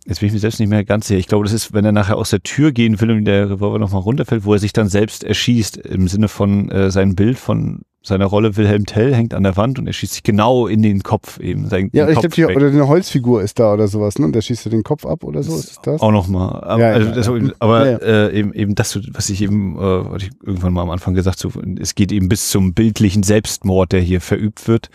Jetzt 0.05 0.19
bin 0.19 0.27
ich 0.27 0.33
mir 0.33 0.39
selbst 0.39 0.59
nicht 0.59 0.69
mehr 0.69 0.83
ganz 0.83 1.07
sicher. 1.07 1.19
Ich 1.19 1.27
glaube, 1.27 1.45
das 1.45 1.53
ist, 1.53 1.73
wenn 1.73 1.85
er 1.85 1.93
nachher 1.93 2.17
aus 2.17 2.29
der 2.29 2.43
Tür 2.43 2.71
gehen 2.71 2.99
will 2.99 3.11
und 3.11 3.25
der 3.25 3.49
Revolver 3.49 3.79
nochmal 3.79 4.01
runterfällt, 4.01 4.43
wo 4.43 4.53
er 4.53 4.59
sich 4.59 4.73
dann 4.73 4.89
selbst 4.89 5.23
erschießt, 5.23 5.77
im 5.77 6.07
Sinne 6.07 6.27
von 6.27 6.69
äh, 6.69 6.91
sein 6.91 7.15
Bild 7.15 7.37
von 7.37 7.83
seiner 8.05 8.25
Rolle 8.25 8.57
Wilhelm 8.57 8.85
Tell 8.85 9.15
hängt 9.15 9.33
an 9.33 9.43
der 9.43 9.55
Wand 9.55 9.79
und 9.79 9.87
er 9.87 9.93
schießt 9.93 10.13
sich 10.13 10.23
genau 10.23 10.67
in 10.67 10.81
den 10.81 11.03
Kopf 11.03 11.39
eben. 11.39 11.69
Sein, 11.69 11.89
ja, 11.93 12.09
ich 12.09 12.19
glaube, 12.19 12.53
oder 12.53 12.67
eine 12.67 12.87
Holzfigur 12.87 13.41
ist 13.41 13.59
da 13.59 13.73
oder 13.73 13.87
sowas, 13.87 14.19
ne? 14.19 14.25
Und 14.25 14.35
der 14.35 14.41
schießt 14.41 14.71
den 14.71 14.83
Kopf 14.83 15.05
ab 15.05 15.23
oder 15.23 15.41
so, 15.41 15.55
ist 15.55 15.79
das? 15.83 16.01
Auch 16.01 16.11
nochmal. 16.11 16.61
Aber, 16.65 16.81
ja, 16.81 16.91
also 16.91 17.09
ja, 17.09 17.15
das, 17.15 17.27
ja. 17.27 17.53
aber 17.59 18.01
Äh, 18.03 18.37
eben, 18.37 18.53
eben 18.53 18.75
das, 18.75 18.99
was 19.13 19.29
ich 19.29 19.41
eben, 19.41 19.77
äh, 19.77 19.79
was 19.79 20.23
ich 20.23 20.31
irgendwann 20.43 20.73
mal 20.73 20.81
am 20.81 20.89
Anfang 20.89 21.13
gesagt 21.13 21.39
so, 21.39 21.49
es 21.79 21.95
geht 21.95 22.11
eben 22.11 22.27
bis 22.27 22.49
zum 22.49 22.73
bildlichen 22.73 23.23
Selbstmord, 23.23 23.93
der 23.93 24.01
hier 24.01 24.19
verübt 24.19 24.67
wird. 24.67 24.89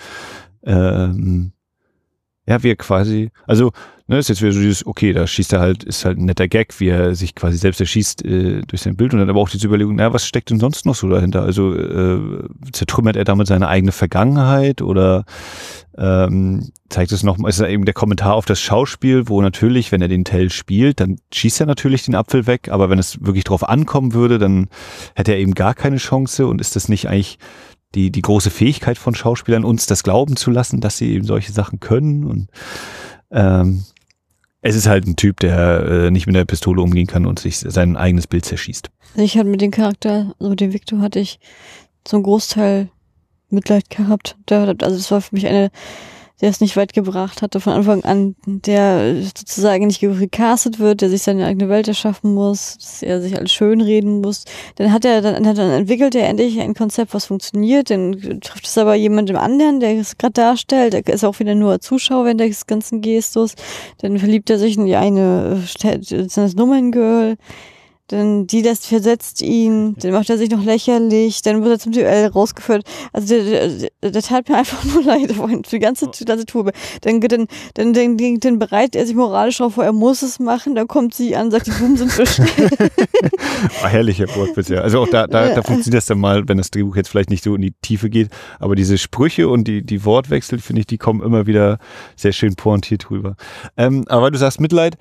Ähm, 0.65 1.53
ja, 2.49 2.63
wir 2.63 2.77
quasi, 2.77 3.31
also 3.47 3.73
Ne, 4.11 4.17
ist 4.17 4.31
jetzt 4.31 4.41
wieder 4.41 4.53
so 4.53 4.61
dieses, 4.61 4.87
okay, 4.87 5.13
da 5.13 5.27
schießt 5.27 5.53
er 5.53 5.61
halt, 5.61 5.85
ist 5.85 6.07
halt 6.07 6.17
ein 6.17 6.25
netter 6.25 6.49
Gag, 6.49 6.81
wie 6.81 6.89
er 6.89 7.15
sich 7.15 7.35
quasi 7.35 7.59
selbst 7.59 7.79
erschießt 7.79 8.25
äh, 8.25 8.63
durch 8.63 8.81
sein 8.81 8.97
Bild 8.97 9.13
und 9.13 9.21
dann 9.21 9.29
aber 9.29 9.39
auch 9.39 9.51
diese 9.51 9.67
Überlegung, 9.67 9.97
na, 9.97 10.15
was 10.15 10.27
steckt 10.27 10.49
denn 10.49 10.59
sonst 10.59 10.87
noch 10.87 10.95
so 10.95 11.11
dahinter? 11.11 11.43
Also 11.43 11.75
äh, 11.75 12.19
zertrümmert 12.73 13.17
er 13.17 13.25
damit 13.25 13.49
seine 13.49 13.69
eigene 13.69 13.93
Vergangenheit 13.93 14.81
oder 14.81 15.27
ähm, 15.99 16.71
zeigt 16.89 17.13
es 17.13 17.23
nochmal, 17.23 17.51
ist 17.51 17.61
eben 17.61 17.85
der 17.85 17.93
Kommentar 17.93 18.33
auf 18.33 18.47
das 18.47 18.63
Schauspiel, 18.63 19.29
wo 19.29 19.43
natürlich, 19.43 19.93
wenn 19.93 20.01
er 20.01 20.09
den 20.09 20.25
Tell 20.25 20.49
spielt, 20.49 21.01
dann 21.01 21.19
schießt 21.35 21.61
er 21.61 21.67
natürlich 21.67 22.07
den 22.07 22.15
Apfel 22.15 22.47
weg, 22.47 22.71
aber 22.71 22.89
wenn 22.89 22.99
es 22.99 23.23
wirklich 23.23 23.45
drauf 23.45 23.69
ankommen 23.69 24.15
würde, 24.15 24.39
dann 24.39 24.69
hätte 25.17 25.33
er 25.33 25.39
eben 25.39 25.53
gar 25.53 25.75
keine 25.75 25.99
Chance 25.99 26.47
und 26.47 26.63
ist 26.63 26.77
das 26.77 26.89
nicht 26.89 27.11
eigentlich 27.11 27.39
die, 27.95 28.11
die 28.11 28.23
große 28.23 28.51
Fähigkeit 28.51 28.99
von 28.99 29.15
Schauspielern, 29.15 29.65
uns 29.65 29.87
das 29.87 30.03
glauben 30.03 30.37
zu 30.37 30.51
lassen, 30.51 30.81
dass 30.81 30.99
sie 30.99 31.13
eben 31.13 31.25
solche 31.25 31.53
Sachen 31.53 31.81
können 31.81 32.25
und 32.25 32.49
ähm, 33.31 33.85
es 34.61 34.75
ist 34.75 34.87
halt 34.87 35.07
ein 35.07 35.17
Typ, 35.17 35.39
der 35.41 35.85
äh, 35.85 36.11
nicht 36.11 36.27
mit 36.27 36.35
der 36.35 36.45
Pistole 36.45 36.83
umgehen 36.83 37.07
kann 37.07 37.27
und 37.27 37.39
sich 37.39 37.59
sein 37.59 37.97
eigenes 37.97 38.27
Bild 38.27 38.45
zerschießt. 38.45 38.91
Ich 39.15 39.39
hatte 39.39 39.49
mit 39.49 39.61
dem 39.61 39.71
Charakter, 39.71 40.35
also 40.39 40.51
mit 40.51 40.61
dem 40.61 40.73
Victor 40.73 41.01
hatte 41.01 41.21
ich 41.21 41.39
einen 42.11 42.23
Großteil 42.23 42.89
Mitleid 43.51 43.89
gehabt. 43.91 44.37
Also 44.51 44.97
es 44.97 45.11
war 45.11 45.21
für 45.21 45.35
mich 45.35 45.47
eine 45.47 45.71
der 46.41 46.51
es 46.51 46.61
nicht 46.61 46.77
weit 46.77 46.93
gebracht 46.93 47.43
hatte 47.43 47.61
von 47.61 47.73
Anfang 47.73 48.05
an, 48.05 48.37
der 48.47 49.23
sozusagen 49.23 49.87
nicht 49.87 50.01
gecastet 50.01 50.79
wird, 50.79 51.01
der 51.01 51.11
sich 51.11 51.23
seine 51.23 51.47
eigene 51.47 51.69
Welt 51.69 51.89
erschaffen 51.89 52.35
muss, 52.35 52.77
dass 52.79 53.03
er 53.03 53.21
sich 53.21 53.37
alles 53.37 53.53
schönreden 53.53 54.21
muss. 54.21 54.45
Dann 54.77 54.93
hat 54.93 55.05
er, 55.05 55.21
dann, 55.21 55.43
dann 55.43 55.71
entwickelt 55.71 56.15
er 56.15 56.29
endlich 56.29 56.61
ein 56.61 56.75
Konzept, 56.75 57.15
was 57.15 57.27
funktioniert, 57.27 57.91
dann 57.91 58.41
trifft 58.41 58.67
es 58.67 58.79
aber 58.79 58.95
jemandem 58.95 59.37
anderen, 59.37 59.81
der 59.81 59.99
es 59.99 60.17
gerade 60.17 60.35
darstellt, 60.35 60.93
der 60.93 61.07
ist 61.07 61.25
auch 61.25 61.41
wieder 61.41 61.55
nur 61.55 61.81
Zuschauer 61.81 62.25
während 62.25 62.41
des 62.41 62.67
ganzen 62.67 63.01
Gestus, 63.01 63.55
dann 63.99 64.19
verliebt 64.19 64.51
er 64.51 64.59
sich 64.59 64.77
in 64.77 64.87
die 64.87 64.97
eine, 64.97 65.63
das 65.83 66.55
Nummern-Girl, 66.55 67.37
dann 68.09 68.47
die 68.47 68.63
das 68.63 68.87
versetzt 68.87 69.43
ihn, 69.43 69.95
dann 69.99 70.13
macht 70.13 70.31
er 70.31 70.39
sich 70.39 70.51
noch 70.51 70.65
lächerlich, 70.65 71.43
dann 71.43 71.63
wird 71.63 71.75
er 71.75 71.79
zum 71.79 71.93
Duell 71.93 72.27
rausgeführt. 72.27 72.85
Also 73.13 73.35
der, 73.35 73.69
der, 73.69 74.11
der 74.11 74.23
tat 74.23 74.49
mir 74.49 74.57
einfach 74.57 74.83
nur 74.93 75.03
leid, 75.03 75.35
die 75.71 75.79
ganze, 75.79 76.09
die 76.09 76.25
ganze 76.25 76.47
Tour. 76.47 76.73
Dann, 77.03 77.21
dann, 77.21 77.47
dann, 77.75 77.93
dann, 77.93 78.41
dann 78.41 78.59
bereitet 78.59 78.97
er 78.97 79.07
sich 79.07 79.15
moralisch 79.15 79.59
darauf 79.59 79.75
vor, 79.75 79.85
er 79.85 79.93
muss 79.93 80.23
es 80.23 80.39
machen, 80.39 80.75
dann 80.75 80.89
kommt 80.89 81.15
sie 81.15 81.37
an, 81.37 81.51
sagt, 81.51 81.67
die 81.67 81.71
Blumen 81.71 81.97
sind 81.97 82.17
bestellt. 82.17 82.51
ah, 83.83 83.89
herrlicher 83.89 84.27
Wortwitz, 84.35 84.69
ja. 84.69 84.81
Also 84.81 85.01
auch 85.01 85.09
da, 85.09 85.27
da, 85.27 85.55
da 85.55 85.63
funktioniert 85.63 85.99
das 85.99 86.07
dann 86.07 86.19
mal, 86.19 86.49
wenn 86.49 86.59
das 86.59 86.71
Drehbuch 86.71 86.97
jetzt 86.97 87.11
vielleicht 87.11 87.31
nicht 87.31 87.45
so 87.45 87.55
in 87.55 87.61
die 87.61 87.75
Tiefe 87.83 88.09
geht, 88.09 88.31
aber 88.59 88.75
diese 88.75 88.97
Sprüche 88.97 89.49
und 89.49 89.69
die, 89.69 89.83
die 89.85 90.05
Wortwechsel, 90.05 90.59
finde 90.61 90.81
ich, 90.81 90.87
die 90.87 90.99
kommen 90.99 91.23
immer 91.23 91.47
wieder 91.47 91.79
sehr 92.17 92.33
schön 92.33 92.55
pointiert 92.55 93.11
rüber. 93.11 93.37
Ähm, 93.77 94.05
aber 94.09 94.31
du 94.31 94.39
sagst 94.39 94.61
Mitleid, 94.61 94.97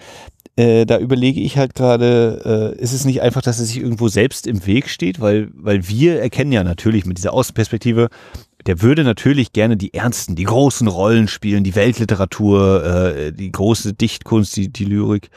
äh, 0.57 0.85
da 0.85 0.97
überlege 0.97 1.39
ich 1.39 1.57
halt 1.57 1.75
gerade, 1.75 2.73
äh, 2.75 2.81
ist 2.81 2.91
es 2.91 3.05
nicht 3.05 3.21
einfach, 3.21 3.43
dass 3.43 3.59
er 3.59 3.65
sich 3.65 3.77
irgendwo 3.77 4.07
selbst 4.07 4.47
im 4.47 4.65
Weg 4.65 4.89
steht, 4.89 5.19
weil, 5.19 5.49
weil 5.53 5.87
wir 5.87 6.19
erkennen 6.19 6.51
ja 6.51 6.63
natürlich 6.63 7.05
mit 7.05 7.17
dieser 7.19 7.31
Außenperspektive, 7.31 8.09
der 8.65 8.81
würde 8.81 9.03
natürlich 9.03 9.53
gerne 9.53 9.77
die 9.77 9.93
ernsten, 9.93 10.35
die 10.35 10.45
großen 10.45 10.87
Rollen 10.87 11.27
spielen, 11.27 11.63
die 11.63 11.75
Weltliteratur, 11.75 12.83
äh, 12.83 13.31
die 13.31 13.51
große 13.51 13.93
Dichtkunst, 13.93 14.57
die, 14.57 14.69
die 14.69 14.85
Lyrik. 14.85 15.29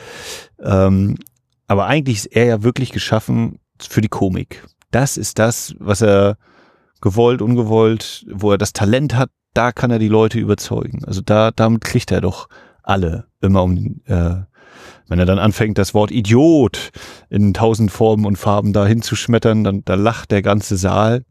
Ähm, 0.58 1.18
aber 1.66 1.86
eigentlich 1.86 2.16
ist 2.16 2.26
er 2.26 2.46
ja 2.46 2.62
wirklich 2.62 2.90
geschaffen 2.90 3.60
für 3.78 4.00
die 4.00 4.08
Komik. 4.08 4.64
Das 4.90 5.18
ist 5.18 5.38
das, 5.38 5.74
was 5.78 6.00
er 6.00 6.38
gewollt, 7.02 7.42
ungewollt, 7.42 8.24
wo 8.32 8.52
er 8.52 8.58
das 8.58 8.72
Talent 8.72 9.14
hat, 9.14 9.30
da 9.52 9.70
kann 9.70 9.90
er 9.90 9.98
die 9.98 10.08
Leute 10.08 10.38
überzeugen. 10.38 11.04
Also 11.04 11.20
da, 11.20 11.50
damit 11.50 11.84
kriegt 11.84 12.10
er 12.10 12.22
doch 12.22 12.48
alle 12.82 13.26
immer 13.40 13.62
um, 13.62 14.00
äh, 14.06 14.36
wenn 15.08 15.18
er 15.18 15.26
dann 15.26 15.38
anfängt, 15.38 15.78
das 15.78 15.94
Wort 15.94 16.10
Idiot 16.10 16.90
in 17.28 17.54
tausend 17.54 17.90
Formen 17.90 18.26
und 18.26 18.36
Farben 18.36 18.72
da 18.72 18.86
hinzuschmettern, 18.86 19.64
dann 19.64 19.84
da 19.84 19.94
lacht 19.94 20.30
der 20.30 20.42
ganze 20.42 20.76
Saal. 20.76 21.24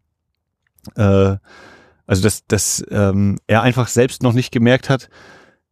Äh, 0.96 1.38
also 2.08 2.24
dass, 2.24 2.46
dass 2.48 2.84
ähm, 2.90 3.38
er 3.48 3.62
einfach 3.62 3.88
selbst 3.88 4.24
noch 4.24 4.34
nicht 4.34 4.52
gemerkt 4.52 4.90
hat, 4.90 5.10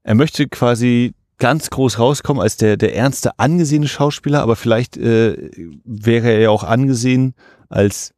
er 0.04 0.16
möchte 0.16 0.48
quasi 0.48 1.14
ganz 1.38 1.70
groß 1.70 2.00
rauskommen 2.00 2.42
als 2.42 2.58
der, 2.58 2.78
der 2.78 2.96
ernste, 2.96 3.38
angesehene 3.40 3.88
Schauspieler, 3.88 4.42
aber 4.42 4.56
vielleicht 4.56 4.98
äh, 4.98 5.52
wäre 5.84 6.30
er 6.30 6.40
ja 6.40 6.50
auch 6.50 6.64
angesehen 6.64 7.36
als 7.70 8.14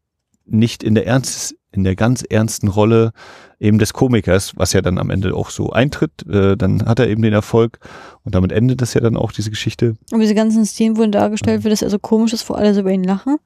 nicht 0.45 0.83
in 0.83 0.95
der 0.95 1.05
ernst, 1.05 1.55
in 1.71 1.83
der 1.83 1.95
ganz 1.95 2.23
ernsten 2.23 2.67
Rolle 2.67 3.11
eben 3.59 3.77
des 3.77 3.93
Komikers, 3.93 4.53
was 4.55 4.73
ja 4.73 4.81
dann 4.81 4.97
am 4.97 5.09
Ende 5.09 5.35
auch 5.35 5.49
so 5.49 5.71
eintritt. 5.71 6.25
Äh, 6.27 6.57
dann 6.57 6.85
hat 6.85 6.99
er 6.99 7.07
eben 7.07 7.21
den 7.21 7.33
Erfolg 7.33 7.79
und 8.23 8.35
damit 8.35 8.51
endet 8.51 8.81
das 8.81 8.93
ja 8.93 9.01
dann 9.01 9.17
auch 9.17 9.31
diese 9.31 9.49
Geschichte. 9.49 9.95
Und 10.11 10.19
diese 10.19 10.35
ganzen 10.35 10.65
Szenen 10.65 10.97
wurden 10.97 11.11
dargestellt, 11.11 11.63
wie 11.63 11.69
das 11.69 11.81
er 11.81 11.89
so 11.89 11.99
komisch 11.99 12.33
ist, 12.33 12.49
wo 12.49 12.53
alle 12.53 12.73
so 12.73 12.81
über 12.81 12.91
ihn 12.91 13.03
lachen. 13.03 13.37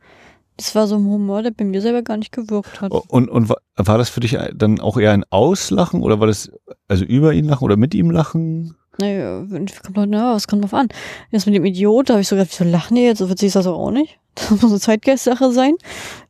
Das 0.58 0.76
war 0.76 0.86
so 0.86 0.96
ein 0.96 1.06
Humor, 1.06 1.42
der 1.42 1.52
bei 1.52 1.66
mir 1.66 1.82
selber 1.82 2.04
gar 2.04 2.18
nicht 2.18 2.32
gewirkt 2.32 2.80
hat. 2.80 2.92
Und, 2.92 3.30
und 3.30 3.50
war, 3.50 3.58
war 3.76 3.98
das 3.98 4.10
für 4.10 4.20
dich 4.20 4.38
dann 4.54 4.80
auch 4.80 4.98
eher 4.98 5.12
ein 5.12 5.26
Auslachen 5.32 6.02
oder 6.02 6.20
war 6.20 6.28
das 6.28 6.52
also 6.88 7.04
über 7.06 7.34
ihn 7.34 7.46
lachen 7.46 7.64
oder 7.64 7.76
mit 7.76 7.96
ihm 7.96 8.12
lachen? 8.12 8.76
Naja, 9.00 9.46
kommt 9.84 9.98
doch, 9.98 10.06
na, 10.06 10.36
was 10.36 10.48
kommt 10.48 10.64
drauf 10.64 10.74
an? 10.74 10.88
Das 11.32 11.46
mit 11.46 11.56
dem 11.56 11.66
Idiot, 11.66 12.10
da 12.10 12.14
habe 12.14 12.22
ich 12.22 12.28
so 12.28 12.36
gedacht, 12.36 12.52
wieso 12.52 12.70
lachen 12.70 12.96
die 12.96 13.02
jetzt? 13.02 13.20
So 13.20 13.30
witzig 13.30 13.48
ist 13.48 13.56
das 13.56 13.68
auch 13.68 13.92
nicht. 13.92 14.20
Das 14.36 14.50
muss 14.50 14.72
eine 14.72 14.80
Zeitgeistsache 14.80 15.52
sein. 15.52 15.76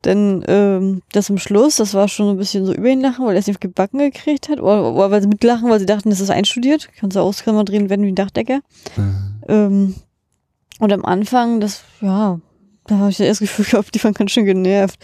Denn 0.03 0.43
ähm, 0.47 1.01
das 1.13 1.29
im 1.29 1.37
Schluss, 1.37 1.77
das 1.77 1.93
war 1.93 2.09
schon 2.09 2.29
ein 2.29 2.37
bisschen 2.37 2.65
so 2.65 2.73
über 2.73 2.89
ihn 2.89 2.99
lachen, 2.99 3.25
weil 3.25 3.35
er 3.35 3.39
es 3.39 3.47
nicht 3.47 3.61
gebacken 3.61 3.99
gekriegt 3.99 4.49
hat. 4.49 4.59
Oder, 4.59 4.93
oder 4.93 5.11
weil 5.11 5.21
sie 5.21 5.29
mitlachen, 5.29 5.69
weil 5.69 5.79
sie 5.79 5.85
dachten, 5.85 6.09
das 6.09 6.19
ist 6.19 6.29
einstudiert. 6.29 6.89
Kannst 6.99 7.15
du 7.15 7.21
auskammer 7.21 7.63
drehen, 7.63 7.89
werden 7.89 8.05
wie 8.05 8.11
ein 8.11 8.15
Dachdecker. 8.15 8.59
Mhm. 8.97 9.41
Ähm, 9.47 9.95
und 10.79 10.91
am 10.91 11.05
Anfang, 11.05 11.61
das, 11.61 11.83
ja, 12.01 12.41
da 12.87 12.97
habe 12.97 13.09
ich 13.09 13.17
das 13.17 13.39
Gefühl 13.39 13.65
gehabt, 13.65 13.95
die 13.95 14.03
waren 14.03 14.13
ganz 14.13 14.31
schön 14.31 14.45
genervt. 14.45 14.99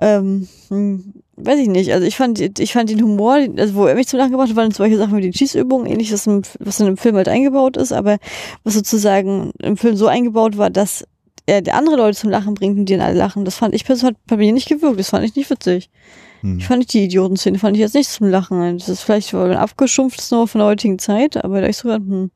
Ähm, 0.00 0.48
hm, 0.68 1.14
weiß 1.36 1.58
ich 1.58 1.68
nicht. 1.68 1.92
Also 1.92 2.06
ich 2.06 2.16
fand, 2.16 2.58
ich 2.58 2.72
fand 2.72 2.90
den 2.90 3.02
Humor, 3.02 3.34
also 3.56 3.74
wo 3.74 3.86
er 3.86 3.94
mich 3.94 4.08
zum 4.08 4.18
Lachen 4.18 4.32
gebracht 4.32 4.48
hat, 4.48 4.56
waren 4.56 4.70
solche 4.70 4.96
Sachen 4.96 5.16
wie 5.16 5.30
die 5.30 5.36
Schießübungen, 5.36 5.86
ähnlich, 5.86 6.12
was, 6.12 6.26
im, 6.26 6.42
was 6.58 6.80
in 6.80 6.86
einem 6.86 6.96
Film 6.96 7.16
halt 7.16 7.28
eingebaut 7.28 7.76
ist, 7.76 7.92
aber 7.92 8.18
was 8.64 8.74
sozusagen 8.74 9.52
im 9.62 9.76
Film 9.76 9.96
so 9.96 10.06
eingebaut 10.06 10.56
war, 10.56 10.70
dass 10.70 11.04
er 11.46 11.62
andere 11.74 11.96
Leute 11.96 12.18
zum 12.18 12.30
Lachen 12.30 12.54
bringt 12.54 12.78
und 12.78 12.86
die 12.86 12.96
dann 12.96 13.06
alle 13.06 13.18
lachen. 13.18 13.44
Das 13.44 13.56
fand 13.56 13.74
ich 13.74 13.84
persönlich 13.84 14.16
bei 14.26 14.36
mir 14.36 14.52
nicht 14.52 14.68
gewirkt. 14.68 14.98
Das 14.98 15.10
fand 15.10 15.24
ich 15.24 15.36
nicht 15.36 15.48
witzig. 15.48 15.90
Hm. 16.40 16.58
Ich 16.58 16.66
fand 16.66 16.80
nicht 16.80 16.92
die 16.92 17.04
Idiotenszene, 17.04 17.58
fand 17.58 17.76
ich 17.76 17.80
jetzt 17.80 17.94
nicht 17.94 18.10
zum 18.10 18.28
Lachen. 18.28 18.78
Das 18.78 18.88
ist 18.88 19.02
vielleicht 19.02 19.32
ein 19.32 19.52
abgeschumpftes 19.52 20.30
nur 20.32 20.48
von 20.48 20.58
der 20.58 20.68
heutigen 20.68 20.98
Zeit, 20.98 21.42
aber 21.42 21.60
da 21.60 21.68
ich 21.68 21.76
so, 21.76 21.92
hm, 21.92 22.30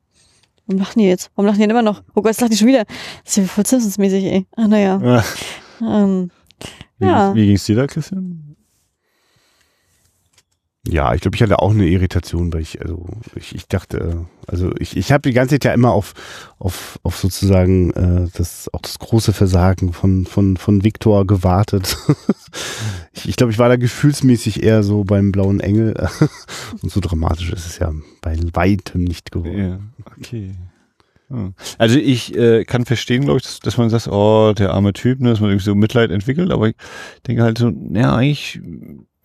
warum 0.65 0.79
lachen 0.79 0.99
die 0.99 1.07
jetzt? 1.07 1.29
Warum 1.35 1.47
lachen 1.47 1.57
die 1.57 1.63
denn 1.63 1.71
immer 1.71 1.81
noch? 1.81 2.01
Oh 2.15 2.21
Gott, 2.21 2.31
jetzt 2.31 2.41
lachen 2.41 2.51
die 2.51 2.57
schon 2.57 2.67
wieder. 2.67 2.85
Das 3.23 3.37
ist 3.37 3.37
ja 3.37 3.43
voll 3.43 3.65
Simpsons-mäßig, 3.65 4.25
ey. 4.25 4.45
Ach, 4.55 4.67
naja. 4.67 5.01
Ja. 5.03 5.23
Ähm, 5.81 6.31
wie, 6.99 7.05
ja. 7.05 7.35
wie 7.35 7.47
ging's 7.47 7.65
dir 7.65 7.75
da, 7.75 7.87
Christian? 7.87 8.50
Ja, 10.87 11.13
ich 11.13 11.21
glaube, 11.21 11.35
ich 11.35 11.43
hatte 11.43 11.59
auch 11.59 11.71
eine 11.71 11.85
Irritation, 11.85 12.51
weil 12.51 12.61
ich, 12.61 12.81
also 12.81 13.05
ich, 13.35 13.53
ich 13.53 13.67
dachte, 13.67 14.25
also 14.47 14.73
ich, 14.79 14.97
ich 14.97 15.11
habe 15.11 15.21
die 15.21 15.33
ganze 15.33 15.55
Zeit 15.55 15.65
ja 15.65 15.73
immer 15.75 15.91
auf, 15.91 16.13
auf, 16.57 16.99
auf 17.03 17.17
sozusagen 17.17 17.91
äh, 17.91 18.27
das 18.35 18.67
auch 18.73 18.81
das 18.81 18.97
große 18.97 19.31
Versagen 19.31 19.93
von, 19.93 20.25
von, 20.25 20.57
von 20.57 20.83
Viktor 20.83 21.27
gewartet. 21.27 21.97
ich 23.13 23.29
ich 23.29 23.35
glaube, 23.35 23.51
ich 23.51 23.59
war 23.59 23.69
da 23.69 23.75
gefühlsmäßig 23.75 24.63
eher 24.63 24.81
so 24.81 25.03
beim 25.03 25.31
blauen 25.31 25.59
Engel. 25.59 25.93
Und 26.81 26.91
so 26.91 26.99
dramatisch 26.99 27.51
ist 27.51 27.67
es 27.67 27.77
ja 27.77 27.93
bei 28.21 28.35
weitem 28.53 29.03
nicht 29.03 29.31
geworden. 29.31 29.93
Ja, 30.03 30.05
okay. 30.17 30.55
Also 31.77 31.97
ich 31.97 32.35
äh, 32.35 32.65
kann 32.65 32.85
verstehen, 32.85 33.25
glaube 33.25 33.37
ich, 33.37 33.43
dass, 33.43 33.59
dass, 33.59 33.77
man 33.77 33.89
sagt, 33.89 34.07
oh, 34.07 34.53
der 34.53 34.73
arme 34.73 34.93
Typ, 34.93 35.21
ne, 35.21 35.29
dass 35.29 35.39
man 35.39 35.51
irgendwie 35.51 35.65
so 35.65 35.75
Mitleid 35.75 36.11
entwickelt, 36.11 36.51
aber 36.51 36.69
ich 36.69 36.75
denke 37.25 37.43
halt 37.43 37.57
so, 37.57 37.71
ja, 37.93 38.15
eigentlich 38.15 38.59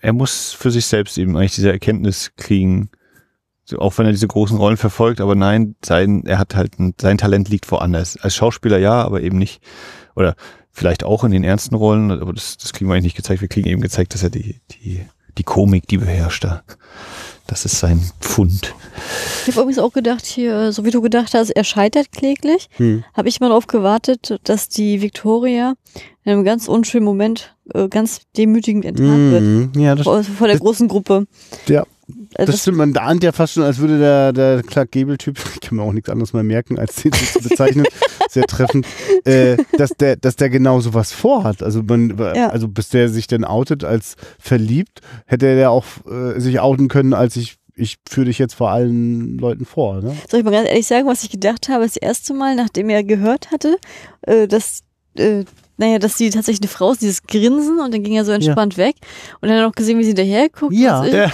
er 0.07 0.13
muss 0.13 0.53
für 0.53 0.71
sich 0.71 0.87
selbst 0.87 1.19
eben 1.19 1.37
eigentlich 1.37 1.57
diese 1.57 1.73
Erkenntnis 1.73 2.31
kriegen, 2.37 2.91
so, 3.65 3.81
auch 3.81 3.99
wenn 3.99 4.07
er 4.07 4.13
diese 4.13 4.29
großen 4.29 4.57
Rollen 4.57 4.77
verfolgt, 4.77 5.21
aber 5.21 5.35
nein, 5.35 5.75
sein, 5.85 6.23
er 6.27 6.39
hat 6.39 6.55
halt, 6.55 6.79
ein, 6.79 6.95
sein 7.01 7.19
Talent 7.19 7.49
liegt 7.49 7.69
woanders. 7.73 8.17
Als 8.17 8.37
Schauspieler 8.37 8.79
ja, 8.79 9.03
aber 9.03 9.23
eben 9.23 9.37
nicht, 9.37 9.61
oder 10.15 10.37
vielleicht 10.71 11.03
auch 11.03 11.25
in 11.25 11.33
den 11.33 11.43
ernsten 11.43 11.75
Rollen, 11.75 12.13
aber 12.13 12.33
das, 12.33 12.57
das 12.57 12.73
kriegen 12.73 12.89
wir 12.89 12.95
eigentlich 12.95 13.07
nicht 13.07 13.17
gezeigt. 13.17 13.41
Wir 13.41 13.49
kriegen 13.49 13.69
eben 13.69 13.81
gezeigt, 13.81 14.15
dass 14.15 14.23
er 14.23 14.31
die, 14.31 14.61
die, 14.71 15.05
die 15.39 15.43
Komik, 15.43 15.89
die 15.89 15.99
beherrscht 15.99 16.45
da. 16.45 16.63
Das 17.49 17.65
ist 17.65 17.81
sein 17.81 18.01
Pfund. 18.21 18.77
Ich 19.43 19.57
habe 19.57 19.63
übrigens 19.63 19.81
auch 19.81 19.93
gedacht, 19.93 20.25
hier, 20.25 20.71
so 20.71 20.85
wie 20.85 20.93
du 20.93 21.01
gedacht 21.01 21.35
hast, 21.35 21.51
er 21.51 21.65
scheitert 21.65 22.13
kläglich, 22.13 22.69
hm. 22.77 23.03
habe 23.13 23.29
ich 23.29 23.41
mal 23.41 23.49
darauf 23.49 23.67
gewartet, 23.67 24.39
dass 24.45 24.69
die 24.69 25.03
Victoria 25.03 25.75
in 26.23 26.31
einem 26.31 26.45
ganz 26.45 26.69
unschönen 26.69 27.05
Moment 27.05 27.56
äh, 27.75 27.89
ganz 27.89 28.21
demütigend 28.37 28.85
enttarnt 28.85 29.31
mm, 29.31 29.33
wird. 29.33 29.77
Ja, 29.77 29.95
das, 29.95 30.05
vor, 30.05 30.23
vor 30.23 30.47
der 30.47 30.57
das, 30.57 30.63
großen 30.63 30.89
Gruppe. 30.89 31.27
Ja. 31.67 31.85
Also 32.37 32.53
das, 32.53 32.63
stimmt, 32.63 32.79
man 32.79 32.97
ahnt 32.97 33.25
ja 33.25 33.33
fast 33.33 33.55
schon, 33.55 33.65
als 33.65 33.79
würde 33.79 33.99
der, 33.99 34.33
der 34.33 34.63
Clark 34.63 34.93
Gable-Typ, 34.93 35.39
ich 35.55 35.61
kann 35.61 35.77
mir 35.77 35.83
auch 35.83 35.93
nichts 35.93 36.09
anderes 36.09 36.33
mehr 36.33 36.43
merken, 36.43 36.79
als 36.79 36.97
den 36.97 37.13
zu 37.13 37.41
bezeichnen, 37.41 37.87
sehr 38.31 38.45
treffend, 38.45 38.87
äh, 39.25 39.57
dass, 39.77 39.91
der, 39.91 40.17
dass 40.17 40.37
der 40.37 40.51
genau 40.51 40.81
sowas 40.81 41.13
vorhat. 41.13 41.63
Also, 41.63 41.83
man, 41.83 42.17
ja. 42.19 42.49
also 42.49 42.69
bis 42.69 42.91
der 42.91 43.09
sich 43.09 43.27
dann 43.27 43.45
outet 43.45 43.83
als 43.85 44.17
verliebt, 44.39 45.01
hätte 45.27 45.47
er 45.47 45.57
ja 45.57 45.69
auch 45.71 45.85
äh, 46.09 46.39
sich 46.39 46.61
outen 46.61 46.89
können, 46.89 47.13
als 47.13 47.37
ich 47.37 47.57
ich 47.79 47.99
führe 48.09 48.27
dich 48.27 48.39
jetzt 48.39 48.55
vor 48.55 48.71
allen 48.71 49.37
Leuten 49.37 49.67
vor. 49.67 50.01
Ne? 50.01 50.17
Soll 50.31 50.41
ich 50.41 50.45
mal 50.47 50.51
ganz 50.51 50.67
ehrlich 50.67 50.87
sagen, 50.87 51.07
was 51.07 51.23
ich 51.23 51.31
gedacht 51.31 51.69
habe, 51.69 51.85
das 51.85 51.99
erste 51.99 52.33
Mal, 52.33 52.57
nachdem 52.57 52.89
er 52.89 53.05
gehört 53.05 53.51
hatte, 53.51 53.77
äh, 54.23 54.49
dass 54.49 54.81
naja, 55.77 55.99
dass 55.99 56.17
sie 56.17 56.31
tatsächlich 56.31 56.63
eine 56.63 56.75
Frau 56.75 56.93
ist, 56.93 57.03
dieses 57.03 57.23
Grinsen 57.23 57.81
und 57.81 57.93
dann 57.93 58.03
ging 58.03 58.15
er 58.15 58.25
so 58.25 58.33
entspannt 58.33 58.75
ja. 58.77 58.87
weg 58.87 58.97
und 59.41 59.49
dann 59.49 59.59
hat 59.59 59.65
er 59.65 59.69
auch 59.69 59.75
gesehen, 59.75 59.99
wie 59.99 60.05
sie 60.05 60.15
daher 60.15 60.49
guckt. 60.49 60.75
Ja. 60.75 61.05
ja. 61.05 61.33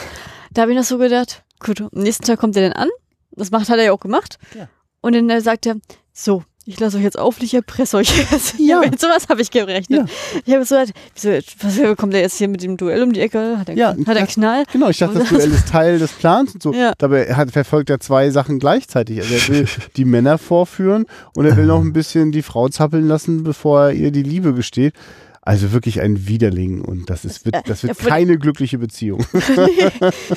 Da 0.52 0.62
habe 0.62 0.72
ich 0.72 0.78
noch 0.78 0.84
so 0.84 0.98
gedacht, 0.98 1.44
gut, 1.60 1.80
am 1.80 1.88
nächsten 1.92 2.24
Tag 2.24 2.38
kommt 2.38 2.56
er 2.56 2.68
dann 2.68 2.72
an. 2.72 2.88
Das 3.30 3.50
macht, 3.50 3.68
hat 3.68 3.78
er 3.78 3.84
ja 3.84 3.92
auch 3.92 4.00
gemacht. 4.00 4.38
Ja. 4.54 4.68
Und 5.00 5.14
dann 5.14 5.40
sagt 5.40 5.66
er, 5.66 5.76
so, 6.12 6.44
ich 6.64 6.78
lasse 6.78 6.96
euch 6.96 7.02
jetzt 7.02 7.18
auf, 7.18 7.42
ich 7.42 7.54
erpresse 7.54 7.96
euch 7.96 8.12
jetzt. 8.30 8.54
Ja. 8.62 8.80
Mit 8.90 9.00
sowas 9.00 9.26
habe 9.28 9.42
ich 9.42 9.50
gerechnet. 9.50 10.08
Ja. 10.08 10.42
Ich 10.44 10.54
habe 10.54 10.64
so 10.64 10.76
gedacht, 10.76 10.94
wieso, 11.14 11.82
was 11.82 11.96
kommt 11.96 12.12
der 12.12 12.20
jetzt 12.20 12.38
hier 12.38 12.48
mit 12.48 12.62
dem 12.62 12.76
Duell 12.76 13.02
um 13.02 13.12
die 13.12 13.20
Ecke? 13.20 13.58
Hat 13.58 13.68
er, 13.68 13.76
ja, 13.76 13.88
hat 13.88 14.08
er 14.08 14.16
einen 14.16 14.26
Knall? 14.26 14.64
Genau, 14.72 14.88
ich 14.88 14.98
dachte, 14.98 15.18
das 15.18 15.28
Duell 15.28 15.50
ist 15.52 15.68
Teil 15.68 15.98
des 15.98 16.12
Plans 16.12 16.54
und 16.54 16.62
so. 16.62 16.72
Ja. 16.72 16.92
Dabei 16.98 17.34
hat, 17.34 17.50
verfolgt 17.50 17.90
er 17.90 17.98
zwei 17.98 18.30
Sachen 18.30 18.58
gleichzeitig. 18.58 19.20
Also 19.20 19.34
er 19.34 19.48
will 19.48 19.66
die 19.96 20.04
Männer 20.04 20.38
vorführen 20.38 21.06
und 21.34 21.44
er 21.44 21.56
will 21.56 21.66
noch 21.66 21.80
ein 21.80 21.92
bisschen 21.92 22.30
die 22.30 22.42
Frau 22.42 22.68
zappeln 22.68 23.08
lassen, 23.08 23.42
bevor 23.42 23.86
er 23.86 23.92
ihr 23.92 24.10
die 24.12 24.22
Liebe 24.22 24.54
gesteht. 24.54 24.94
Also 25.40 25.72
wirklich 25.72 26.00
ein 26.00 26.28
Widerling 26.28 26.82
und 26.82 27.10
das 27.10 27.24
ist 27.24 27.44
wird, 27.44 27.68
das 27.68 27.82
wird 27.82 27.98
keine 27.98 28.38
glückliche 28.38 28.78
Beziehung. 28.78 29.26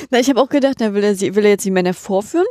Na, 0.09 0.19
ich 0.19 0.29
habe 0.29 0.41
auch 0.41 0.49
gedacht, 0.49 0.77
na, 0.79 0.95
will, 0.95 1.03
er, 1.03 1.19
will 1.19 1.45
er 1.45 1.51
jetzt 1.51 1.65
die 1.65 1.71
Männer 1.71 1.93
vorführen 1.93 2.45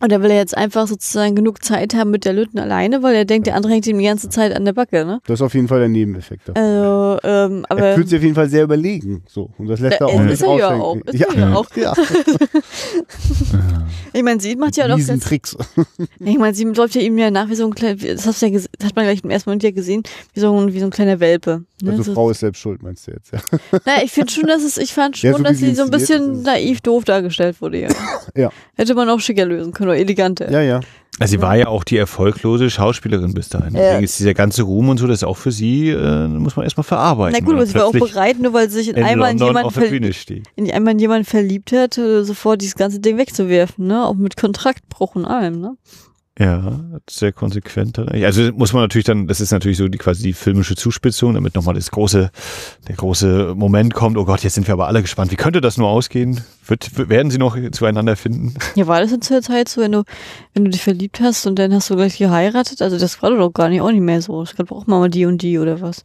und 0.00 0.12
er 0.12 0.22
will 0.22 0.30
jetzt 0.30 0.56
einfach 0.56 0.86
sozusagen 0.86 1.34
genug 1.34 1.64
Zeit 1.64 1.94
haben 1.94 2.10
mit 2.10 2.24
der 2.24 2.32
Lütten 2.32 2.58
alleine, 2.58 3.02
weil 3.02 3.14
er 3.14 3.24
denkt, 3.24 3.46
der 3.46 3.54
andere 3.56 3.72
hängt 3.72 3.86
ihm 3.86 3.98
die 3.98 4.04
ganze 4.04 4.28
Zeit 4.28 4.54
an 4.54 4.64
der 4.64 4.72
Backe, 4.72 5.04
ne? 5.04 5.20
Das 5.26 5.40
ist 5.40 5.42
auf 5.42 5.54
jeden 5.54 5.68
Fall 5.68 5.80
der 5.80 5.88
Nebeneffekt. 5.88 6.48
Davon. 6.48 6.62
Also, 6.62 7.18
ähm, 7.24 7.66
aber 7.68 7.80
er 7.80 7.94
fühlt 7.94 8.08
sich 8.08 8.18
auf 8.18 8.22
jeden 8.22 8.34
Fall 8.34 8.48
sehr 8.48 8.64
überlegen. 8.64 9.22
So. 9.28 9.50
Und 9.58 9.68
das 9.68 9.80
lässt 9.80 10.00
er 10.00 10.06
auch 10.06 10.20
nicht 10.20 10.40
er 10.40 10.56
ja 10.56 10.70
auch. 10.70 10.96
Ist 11.06 11.18
ja. 11.18 11.26
Er 11.34 11.38
ja 11.38 11.54
auch. 11.54 11.66
Ja. 11.78 11.94
ich 14.12 14.22
meine, 14.22 14.40
sie 14.40 14.56
macht 14.56 14.76
ja 14.76 14.90
auch 14.90 14.96
Diesen 14.96 15.20
Tricks. 15.20 15.56
ich 16.18 16.38
meine, 16.38 16.54
sie 16.54 16.64
läuft 16.64 16.94
ja 16.96 17.02
ihm 17.02 17.16
ja 17.18 17.30
nach 17.30 17.48
wie 17.48 17.54
so 17.54 17.66
ein 17.66 17.74
kleiner, 17.74 17.94
das 17.94 18.26
hast 18.26 18.42
du 18.42 18.46
ja, 18.46 18.52
das 18.52 18.68
hat 18.82 18.96
man 18.96 19.04
gleich 19.04 19.22
im 19.22 19.30
ersten 19.30 19.50
Moment 19.50 19.62
ja 19.62 19.70
gesehen, 19.70 20.02
wie 20.34 20.40
so 20.40 20.58
ein, 20.58 20.72
wie 20.72 20.80
so 20.80 20.86
ein 20.86 20.90
kleiner 20.90 21.20
Welpe. 21.20 21.64
Ne? 21.82 21.92
Also 21.92 22.02
so, 22.02 22.14
Frau 22.14 22.30
ist 22.30 22.40
selbst 22.40 22.60
schuld, 22.60 22.82
meinst 22.82 23.06
du 23.06 23.12
jetzt, 23.12 23.32
ja? 23.32 23.38
Na, 23.86 24.02
ich 24.02 24.10
finde 24.10 24.32
schon, 24.32 24.46
dass 24.46 24.64
es, 24.64 24.76
ich 24.78 24.92
fand 24.92 25.16
schon, 25.16 25.30
ja, 25.30 25.36
so 25.36 25.42
dass 25.42 25.58
sie 25.58 25.74
so 25.74 25.84
ein 25.84 25.90
bisschen 25.90 26.42
naiv 26.42 26.80
doof 26.80 27.04
dargestellt 27.04 27.60
wurde, 27.60 27.82
ja. 27.82 27.88
ja. 28.34 28.50
Hätte 28.76 28.94
man 28.94 29.08
auch 29.08 29.20
schicker 29.20 29.44
lösen 29.44 29.72
können 29.72 29.87
oder 29.88 29.98
eleganter. 29.98 30.50
Ja, 30.50 30.60
ja. 30.60 30.80
Also 31.20 31.32
sie 31.32 31.42
war 31.42 31.56
ja 31.56 31.66
auch 31.66 31.82
die 31.82 31.96
erfolglose 31.96 32.70
Schauspielerin 32.70 33.34
bis 33.34 33.48
dahin. 33.48 33.74
Deswegen 33.74 34.04
ist 34.04 34.18
dieser 34.20 34.34
ganze 34.34 34.62
Ruhm 34.62 34.88
und 34.88 34.98
so, 34.98 35.08
das 35.08 35.18
ist 35.18 35.24
auch 35.24 35.36
für 35.36 35.50
sie, 35.50 35.90
äh, 35.90 36.28
muss 36.28 36.54
man 36.54 36.64
erstmal 36.64 36.84
verarbeiten. 36.84 37.36
Na 37.38 37.44
gut, 37.44 37.56
aber 37.56 37.66
sie 37.66 37.74
war 37.74 37.86
auch 37.86 37.92
bereit, 37.92 38.38
nur 38.38 38.52
weil 38.52 38.70
sie 38.70 38.76
sich 38.78 38.88
in, 38.90 38.96
in 38.96 39.02
einmal 39.02 39.32
in 39.32 39.38
jemanden, 39.38 40.04
in 40.54 40.70
einmal 40.70 40.92
in 40.92 41.00
jemanden 41.00 41.24
verliebt 41.24 41.72
hat, 41.72 41.98
äh, 41.98 42.22
sofort 42.22 42.62
dieses 42.62 42.76
ganze 42.76 43.00
Ding 43.00 43.18
wegzuwerfen, 43.18 43.88
ne? 43.88 44.06
Auch 44.06 44.14
mit 44.14 44.36
Kontraktbruch 44.36 45.16
und 45.16 45.24
allem, 45.24 45.60
ne? 45.60 45.76
Ja, 46.38 46.78
sehr 47.10 47.32
konsequent. 47.32 47.98
Also 47.98 48.52
muss 48.52 48.72
man 48.72 48.82
natürlich 48.82 49.06
dann, 49.06 49.26
das 49.26 49.40
ist 49.40 49.50
natürlich 49.50 49.76
so 49.76 49.88
die 49.88 49.98
quasi 49.98 50.22
die 50.22 50.32
filmische 50.32 50.76
Zuspitzung, 50.76 51.34
damit 51.34 51.56
nochmal 51.56 51.74
das 51.74 51.90
große, 51.90 52.30
der 52.86 52.94
große 52.94 53.54
Moment 53.56 53.92
kommt. 53.92 54.16
Oh 54.16 54.24
Gott, 54.24 54.44
jetzt 54.44 54.54
sind 54.54 54.68
wir 54.68 54.74
aber 54.74 54.86
alle 54.86 55.02
gespannt. 55.02 55.32
Wie 55.32 55.36
könnte 55.36 55.60
das 55.60 55.78
nur 55.78 55.88
ausgehen? 55.88 56.40
Wird, 56.64 57.08
werden 57.08 57.32
sie 57.32 57.38
noch 57.38 57.56
zueinander 57.72 58.14
finden? 58.14 58.54
Ja, 58.76 58.86
war 58.86 59.00
das 59.00 59.10
in 59.10 59.20
der 59.20 59.42
Zeit 59.42 59.68
so, 59.68 59.80
wenn 59.80 59.90
du, 59.90 60.04
wenn 60.54 60.64
du 60.64 60.70
dich 60.70 60.82
verliebt 60.82 61.20
hast 61.20 61.46
und 61.46 61.58
dann 61.58 61.74
hast 61.74 61.90
du 61.90 61.96
gleich 61.96 62.18
geheiratet? 62.18 62.82
Also 62.82 62.98
das 62.98 63.20
war 63.20 63.30
doch 63.30 63.52
gar 63.52 63.68
nicht 63.68 63.80
auch 63.80 63.90
nicht 63.90 64.02
mehr 64.02 64.22
so. 64.22 64.40
Es 64.42 64.54
gab 64.54 64.70
auch 64.70 64.86
mal 64.86 65.10
die 65.10 65.26
und 65.26 65.42
die 65.42 65.58
oder 65.58 65.80
was. 65.80 66.04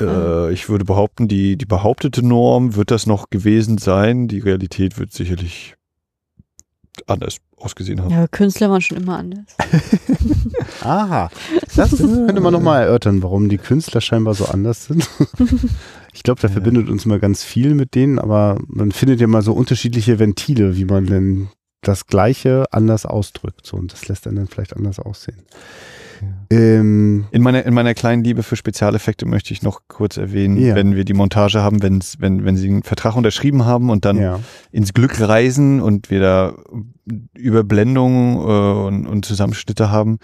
Äh, 0.00 0.52
ich 0.52 0.68
würde 0.68 0.84
behaupten, 0.84 1.28
die, 1.28 1.56
die 1.56 1.66
behauptete 1.66 2.26
Norm 2.26 2.74
wird 2.74 2.90
das 2.90 3.06
noch 3.06 3.30
gewesen 3.30 3.78
sein. 3.78 4.26
Die 4.26 4.40
Realität 4.40 4.98
wird 4.98 5.12
sicherlich 5.12 5.76
anders 7.06 7.38
ausgesehen 7.56 8.00
haben. 8.00 8.10
Ja, 8.10 8.26
Künstler 8.28 8.70
waren 8.70 8.80
schon 8.80 8.98
immer 8.98 9.18
anders. 9.18 9.44
Aha. 10.82 11.30
Das 11.74 11.90
könnte 11.96 12.40
man 12.40 12.52
nochmal 12.52 12.82
erörtern, 12.82 13.22
warum 13.22 13.48
die 13.48 13.58
Künstler 13.58 14.00
scheinbar 14.00 14.34
so 14.34 14.46
anders 14.46 14.86
sind. 14.86 15.08
Ich 16.16 16.22
glaube, 16.22 16.40
da 16.40 16.46
ja. 16.46 16.52
verbindet 16.52 16.88
uns 16.88 17.06
mal 17.06 17.18
ganz 17.18 17.42
viel 17.42 17.74
mit 17.74 17.96
denen, 17.96 18.20
aber 18.20 18.56
man 18.68 18.92
findet 18.92 19.20
ja 19.20 19.26
mal 19.26 19.42
so 19.42 19.52
unterschiedliche 19.52 20.20
Ventile, 20.20 20.76
wie 20.76 20.84
man 20.84 21.06
denn 21.06 21.48
das 21.82 22.06
Gleiche 22.06 22.66
anders 22.70 23.04
ausdrückt. 23.04 23.66
So, 23.66 23.76
und 23.76 23.92
das 23.92 24.06
lässt 24.06 24.28
einen 24.28 24.36
dann 24.36 24.46
vielleicht 24.46 24.76
anders 24.76 25.00
aussehen. 25.00 25.42
Ähm, 26.50 27.26
In 27.30 27.42
meiner, 27.42 27.64
in 27.64 27.74
meiner 27.74 27.94
kleinen 27.94 28.22
Liebe 28.24 28.42
für 28.42 28.56
Spezialeffekte 28.56 29.26
möchte 29.26 29.52
ich 29.52 29.62
noch 29.62 29.80
kurz 29.88 30.16
erwähnen, 30.16 30.56
Ja. 30.58 30.74
wenn 30.74 30.94
wir 30.94 31.04
die 31.04 31.14
Montage 31.14 31.62
haben, 31.62 31.82
wenn's, 31.82 32.16
wenn, 32.20 32.44
wenn 32.44 32.56
sie 32.56 32.68
einen 32.68 32.82
Vertrag 32.82 33.16
unterschrieben 33.16 33.64
haben 33.64 33.90
und 33.90 34.04
dann 34.04 34.18
ja. 34.18 34.40
ins 34.70 34.92
Glück 34.92 35.20
reisen 35.20 35.80
und 35.80 36.10
wir 36.10 36.20
da 36.20 36.54
Überblendungen 37.34 38.36
äh, 38.36 38.86
und, 38.86 39.06
und 39.06 39.24
Zusammenschnitte 39.24 39.90
haben, 39.90 40.18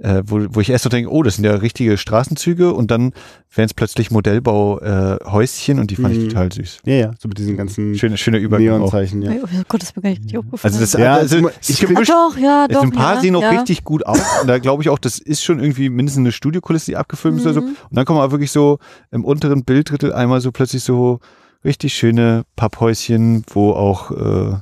äh, 0.00 0.22
wo, 0.26 0.40
wo 0.50 0.60
ich 0.60 0.70
erst 0.70 0.84
so 0.84 0.88
denke, 0.90 1.10
oh, 1.12 1.22
das 1.22 1.36
sind 1.36 1.44
ja 1.44 1.54
richtige 1.54 1.96
Straßenzüge 1.98 2.72
und 2.72 2.90
dann 2.90 3.12
wären 3.54 3.66
es 3.66 3.74
plötzlich 3.74 4.10
Modellbauhäuschen 4.10 5.18
äh, 5.26 5.30
Häuschen 5.30 5.78
und 5.78 5.90
die 5.90 5.96
fand 5.96 6.14
ich 6.14 6.20
Mhm. 6.24 6.28
total 6.30 6.52
süß. 6.52 6.78
ja, 6.86 6.94
ja, 6.94 7.10
so 7.18 7.28
mit 7.28 7.38
diesen 7.38 7.56
ganzen 7.56 7.94
Schöne, 7.94 8.16
schöne 8.16 8.38
Übergang. 8.38 8.78
Neonzeichen. 8.78 9.22
Ja. 9.22 9.32
Oh 9.42 9.46
Gott, 9.68 9.82
das 9.82 9.90
ist 9.90 9.96
mir 9.96 10.02
gar 10.02 10.10
nicht 10.10 10.20
richtig 10.20 10.38
aufgefallen. 10.38 10.74
Also 10.74 10.80
das, 10.80 10.92
Ja, 10.94 11.14
also, 11.16 11.48
es 11.60 11.68
ich 11.68 11.82
ist 11.82 11.88
gemischt. 11.88 12.10
doch, 12.10 12.36
ja, 12.38 12.66
doch. 12.68 12.82
ein 12.82 12.92
paar 12.92 13.16
ja, 13.16 13.20
sehen 13.20 13.36
auch 13.36 13.42
ja. 13.42 13.50
richtig 13.50 13.84
gut 13.84 14.06
aus. 14.06 14.18
Und 14.40 14.46
da 14.48 14.58
glaube 14.58 14.82
ich 14.82 14.88
auch, 14.88 14.98
das 14.98 15.18
ist 15.18 15.42
schon 15.44 15.60
irgendwie 15.60 15.88
mindestens 15.90 16.20
eine 16.22 16.32
Studiokulisse, 16.32 16.86
die 16.92 16.96
abgefilmt 16.96 17.38
ist 17.38 17.44
oder 17.44 17.54
so. 17.54 17.60
Mhm. 17.60 17.66
Und 17.90 17.96
dann 17.96 18.04
kommen 18.04 18.20
aber 18.20 18.32
wirklich 18.32 18.52
so 18.52 18.78
im 19.10 19.24
unteren 19.24 19.64
Bilddrittel 19.64 20.12
einmal 20.12 20.40
so 20.40 20.50
plötzlich 20.52 20.82
so 20.82 21.20
richtig 21.64 21.92
schöne 21.94 22.44
Papphäuschen, 22.56 23.44
wo 23.52 23.72
auch 23.72 24.10
äh, 24.12 24.56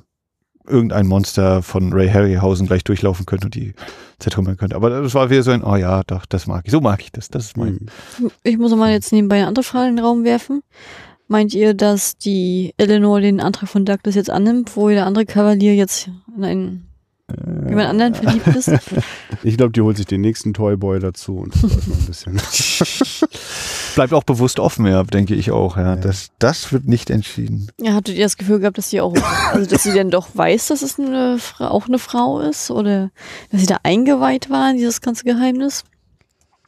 irgendein 0.69 1.07
Monster 1.07 1.62
von 1.62 1.93
Ray 1.93 2.09
Harryhausen 2.09 2.66
gleich 2.66 2.85
durchlaufen 2.85 3.27
könnte 3.27 3.47
und 3.47 3.55
die 3.55 3.74
zertrümmern 4.19 4.57
könnte. 4.57 4.77
Aber 4.77 4.90
das 4.90 5.15
war 5.15 5.31
wieder 5.31 5.43
so 5.43 5.51
ein, 5.51 5.62
oh 5.62 5.77
ja, 5.77 6.03
doch, 6.07 6.27
das 6.27 6.47
mag 6.47 6.62
ich. 6.66 6.73
So 6.73 6.81
mag 6.81 7.01
ich 7.01 7.12
das. 7.12 7.28
Das 7.28 7.47
ist 7.47 7.57
mein. 7.57 7.86
Ich 8.43 8.59
muss 8.59 8.74
mal 8.74 8.90
jetzt 8.90 9.12
nebenbei 9.12 9.36
eine 9.36 9.47
andere 9.47 9.65
Frage 9.65 9.89
in 9.89 9.97
den 9.97 10.05
Raum 10.05 10.24
werfen. 10.24 10.62
Meint 11.27 11.53
ihr, 11.53 11.74
dass 11.74 12.16
die 12.16 12.73
Eleanor 12.78 13.20
den 13.20 13.40
Antrag 13.40 13.69
von 13.69 13.85
Douglas 13.85 14.15
jetzt 14.15 14.31
annimmt, 14.31 14.77
wo 14.77 14.89
der 14.89 15.07
andere 15.07 15.27
Kavalier 15.27 15.74
jetzt 15.74 16.11
in 16.36 16.45
einen 16.45 16.89
jemand 17.69 17.89
anderen 17.89 18.15
verliebt 18.15 18.47
ist? 18.49 18.71
Ich 19.45 19.57
glaube, 19.57 19.71
die 19.73 19.81
holt 19.83 19.97
sich 19.97 20.07
den 20.07 20.21
nächsten 20.23 20.53
Toyboy 20.55 20.99
dazu 20.99 21.37
und 21.37 21.55
das 21.55 21.63
ein 21.63 22.07
bisschen. 22.07 22.41
Bleibt 23.95 24.13
auch 24.13 24.25
bewusst 24.25 24.59
offen, 24.59 24.87
ja, 24.87 25.03
denke 25.05 25.35
ich 25.35 25.51
auch. 25.53 25.77
Ja. 25.77 25.95
Ja. 25.95 25.97
Das, 25.97 26.31
das 26.39 26.73
wird 26.73 26.87
nicht 26.89 27.11
entschieden. 27.11 27.69
Ja, 27.81 27.95
hattet 27.95 28.17
ihr 28.17 28.25
das 28.25 28.37
Gefühl 28.37 28.59
gehabt, 28.61 28.79
dass 28.79 28.91
sie 28.91 29.01
auch, 29.01 29.15
also 29.53 29.69
dass 29.71 29.83
sie 29.85 29.93
denn 29.93 30.11
doch 30.11 30.29
weiß, 30.35 30.69
dass 30.69 30.83
es 30.83 30.99
eine 30.99 31.39
auch 31.59 31.87
eine 31.87 31.99
Frau 31.99 32.41
ist? 32.41 32.71
Oder 32.71 33.11
dass 33.53 33.61
sie 33.61 33.67
da 33.67 33.79
eingeweiht 33.85 34.51
war 34.51 34.71
in 34.71 34.77
dieses 34.77 35.01
ganze 35.01 35.25
Geheimnis? 35.25 35.85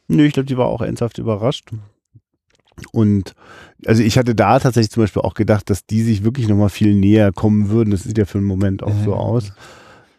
Nö, 0.07 0.25
ich 0.25 0.33
glaube, 0.33 0.47
die 0.47 0.57
war 0.57 0.67
auch 0.67 0.81
ernsthaft 0.81 1.17
überrascht. 1.17 1.69
Und 2.91 3.33
also 3.85 4.01
ich 4.01 4.17
hatte 4.17 4.33
da 4.35 4.59
tatsächlich 4.59 4.91
zum 4.91 5.03
Beispiel 5.03 5.21
auch 5.23 5.33
gedacht, 5.33 5.69
dass 5.69 5.85
die 5.85 6.03
sich 6.03 6.23
wirklich 6.23 6.47
nochmal 6.47 6.69
viel 6.69 6.93
näher 6.95 7.31
kommen 7.33 7.69
würden. 7.69 7.91
Das 7.91 8.03
sieht 8.03 8.17
ja 8.17 8.25
für 8.25 8.39
den 8.39 8.47
Moment 8.47 8.81
auch 8.83 8.93
so 9.03 9.11
Ja. 9.11 9.17
aus. 9.17 9.51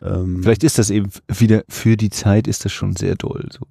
Ähm, 0.05 0.43
Vielleicht 0.43 0.65
ist 0.65 0.79
das 0.79 0.91
eben 0.91 1.11
wieder 1.29 1.65
für 1.69 1.97
die 1.97 2.11
Zeit 2.11 2.49
ist 2.49 2.65
das 2.65 2.73
schon 2.73 2.97
sehr 2.97 3.15
doll. 3.15 3.49
So. 3.51 3.67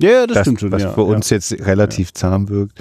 ja, 0.00 0.26
das, 0.26 0.34
das, 0.34 0.44
stimmt 0.44 0.60
schon. 0.60 0.72
was 0.72 0.82
ja, 0.82 0.92
für 0.92 1.02
uns 1.02 1.30
jetzt 1.30 1.52
relativ 1.52 2.12
zahm 2.12 2.48
wirkt. 2.48 2.80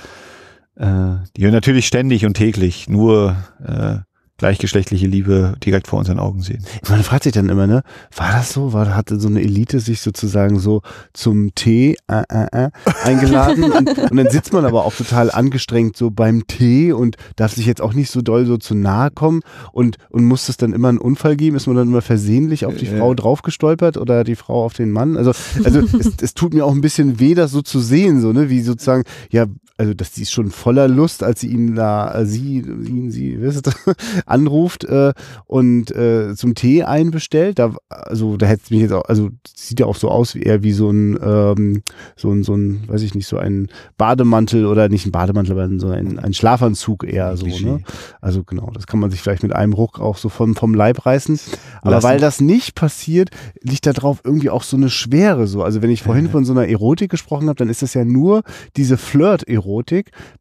Äh, 0.76 1.16
die 1.36 1.44
hören 1.44 1.54
natürlich 1.54 1.88
ständig 1.88 2.26
und 2.26 2.36
täglich 2.36 2.90
nur 2.90 3.36
äh, 3.64 4.00
gleichgeschlechtliche 4.44 5.08
Liebe 5.08 5.56
direkt 5.64 5.88
vor 5.88 6.00
unseren 6.00 6.20
Augen 6.20 6.42
sehen. 6.42 6.66
Man 6.90 7.02
fragt 7.02 7.24
sich 7.24 7.32
dann 7.32 7.48
immer, 7.48 7.66
ne, 7.66 7.82
war 8.14 8.34
das 8.34 8.52
so? 8.52 8.74
War, 8.74 8.94
hatte 8.94 9.18
so 9.18 9.30
eine 9.30 9.42
Elite 9.42 9.80
sich 9.80 10.02
sozusagen 10.02 10.60
so 10.60 10.82
zum 11.14 11.56
Tee 11.56 11.96
äh, 12.10 12.24
äh, 12.28 12.66
äh, 12.66 12.70
eingeladen 13.06 13.72
und, 13.72 13.98
und 13.98 14.18
dann 14.18 14.30
sitzt 14.30 14.52
man 14.52 14.66
aber 14.66 14.84
auch 14.84 14.94
total 14.94 15.32
angestrengt 15.32 15.96
so 15.96 16.12
beim 16.12 16.46
Tee 16.46 16.92
und 16.92 17.16
darf 17.38 17.54
sich 17.54 17.66
jetzt 17.66 17.82
auch 17.82 17.94
nicht 17.94 18.12
so 18.12 18.22
doll 18.22 18.46
so 18.46 18.58
zu 18.58 18.76
nahe 18.76 19.12
kommen 19.12 19.44
und, 19.72 19.96
und 20.10 20.26
muss 20.26 20.50
es 20.50 20.58
dann 20.58 20.74
immer 20.74 20.90
einen 20.90 20.98
Unfall 20.98 21.38
geben? 21.38 21.56
Ist 21.56 21.68
man 21.68 21.78
dann 21.78 21.88
immer 21.88 22.02
versehentlich 22.02 22.66
auf 22.66 22.76
die. 22.76 22.88
Frau 22.88 23.14
draufgestolpert 23.14 23.96
oder 23.96 24.26
die 24.26 24.36
Frau 24.36 24.66
auf 24.66 24.74
den 24.74 24.92
Mann? 24.92 25.16
Also, 25.16 25.32
also 25.64 25.80
es, 25.98 26.12
es 26.22 26.34
tut 26.34 26.54
mir 26.54 26.66
auch 26.66 26.74
ein 26.74 26.82
bisschen 26.82 27.18
weh, 27.22 27.34
das 27.34 27.52
so 27.52 27.62
zu 27.62 27.80
sehen, 27.80 28.20
so, 28.20 28.34
ne, 28.34 28.50
wie 28.50 28.62
sozusagen, 28.62 29.04
ja, 29.32 29.46
also 29.76 29.96
dass 29.96 30.12
die 30.12 30.22
ist 30.22 30.32
schon 30.32 30.52
voller 30.52 30.88
Lust, 30.88 31.24
als 31.24 31.40
sie 31.40 31.48
ihn 31.48 31.76
da, 31.76 32.14
äh, 32.14 32.26
sie, 32.28 32.60
ihn, 32.60 33.10
sie, 33.10 33.42
wisst 33.42 33.72
anruft 34.28 34.84
äh, 34.84 35.14
und 35.46 35.90
äh, 35.96 36.36
zum 36.36 36.54
Tee 36.54 36.84
einbestellt. 36.84 37.58
Da, 37.58 37.74
also 37.90 38.38
da 38.38 38.46
hätte 38.46 38.62
es 38.66 38.70
mich 38.70 38.82
jetzt 38.82 38.94
auch, 38.94 39.06
also 39.06 39.30
sieht 39.56 39.80
ja 39.80 39.88
auch 39.88 39.96
so 39.96 40.10
aus 40.10 40.36
wie 40.36 40.44
eher 40.44 40.62
wie 40.62 40.74
so 40.74 40.92
ein, 40.92 41.18
ähm, 41.24 41.82
so 42.16 42.32
ein, 42.32 42.44
so 42.44 42.54
ein, 42.54 42.84
weiß 42.88 43.02
ich 43.02 43.16
nicht, 43.16 43.26
so 43.28 43.38
ein 43.38 43.68
Bademantel 43.98 44.68
oder 44.68 44.90
nicht 44.90 45.08
ein 45.08 45.12
Bademantel, 45.12 45.54
aber 45.54 45.80
so 45.80 45.90
ein, 45.90 46.20
ein 46.20 46.36
Schlafanzug 46.36 47.04
eher 47.04 47.36
so, 47.36 47.48
ne? 47.48 47.82
Also 48.22 48.44
genau, 48.44 48.70
das 48.74 48.86
kann 48.86 49.00
man 49.00 49.10
sich 49.10 49.22
vielleicht 49.22 49.42
mit 49.42 49.56
einem 49.56 49.74
Ruck 49.74 50.00
auch 50.00 50.18
so 50.18 50.30
vom, 50.30 50.56
vom 50.56 50.76
Leib 50.76 51.04
reißen. 51.06 51.40
Aber 51.82 51.92
Lassen. 51.92 52.08
weil 52.08 52.20
das 52.20 52.42
nicht 52.42 52.76
passiert, 52.76 53.32
liegt 53.62 53.88
da 53.88 53.94
drauf 53.94 54.22
irgendwie 54.24 54.52
auch 54.52 54.64
so 54.64 54.78
eine 54.78 54.92
Schwere 54.92 55.48
so. 55.48 55.64
Also 55.64 55.82
wenn 55.82 55.90
ich 55.90 56.04
vorhin 56.04 56.30
von 56.30 56.46
so 56.46 56.54
einer 56.54 56.68
Erotik 56.68 57.10
gesprochen 57.10 57.48
habe, 57.48 57.58
dann 57.58 57.70
ist 57.70 57.82
das 57.82 57.96
ja 57.96 58.06
nur 58.06 58.44
diese 58.78 58.98
Flirt-Erotik. 58.98 59.63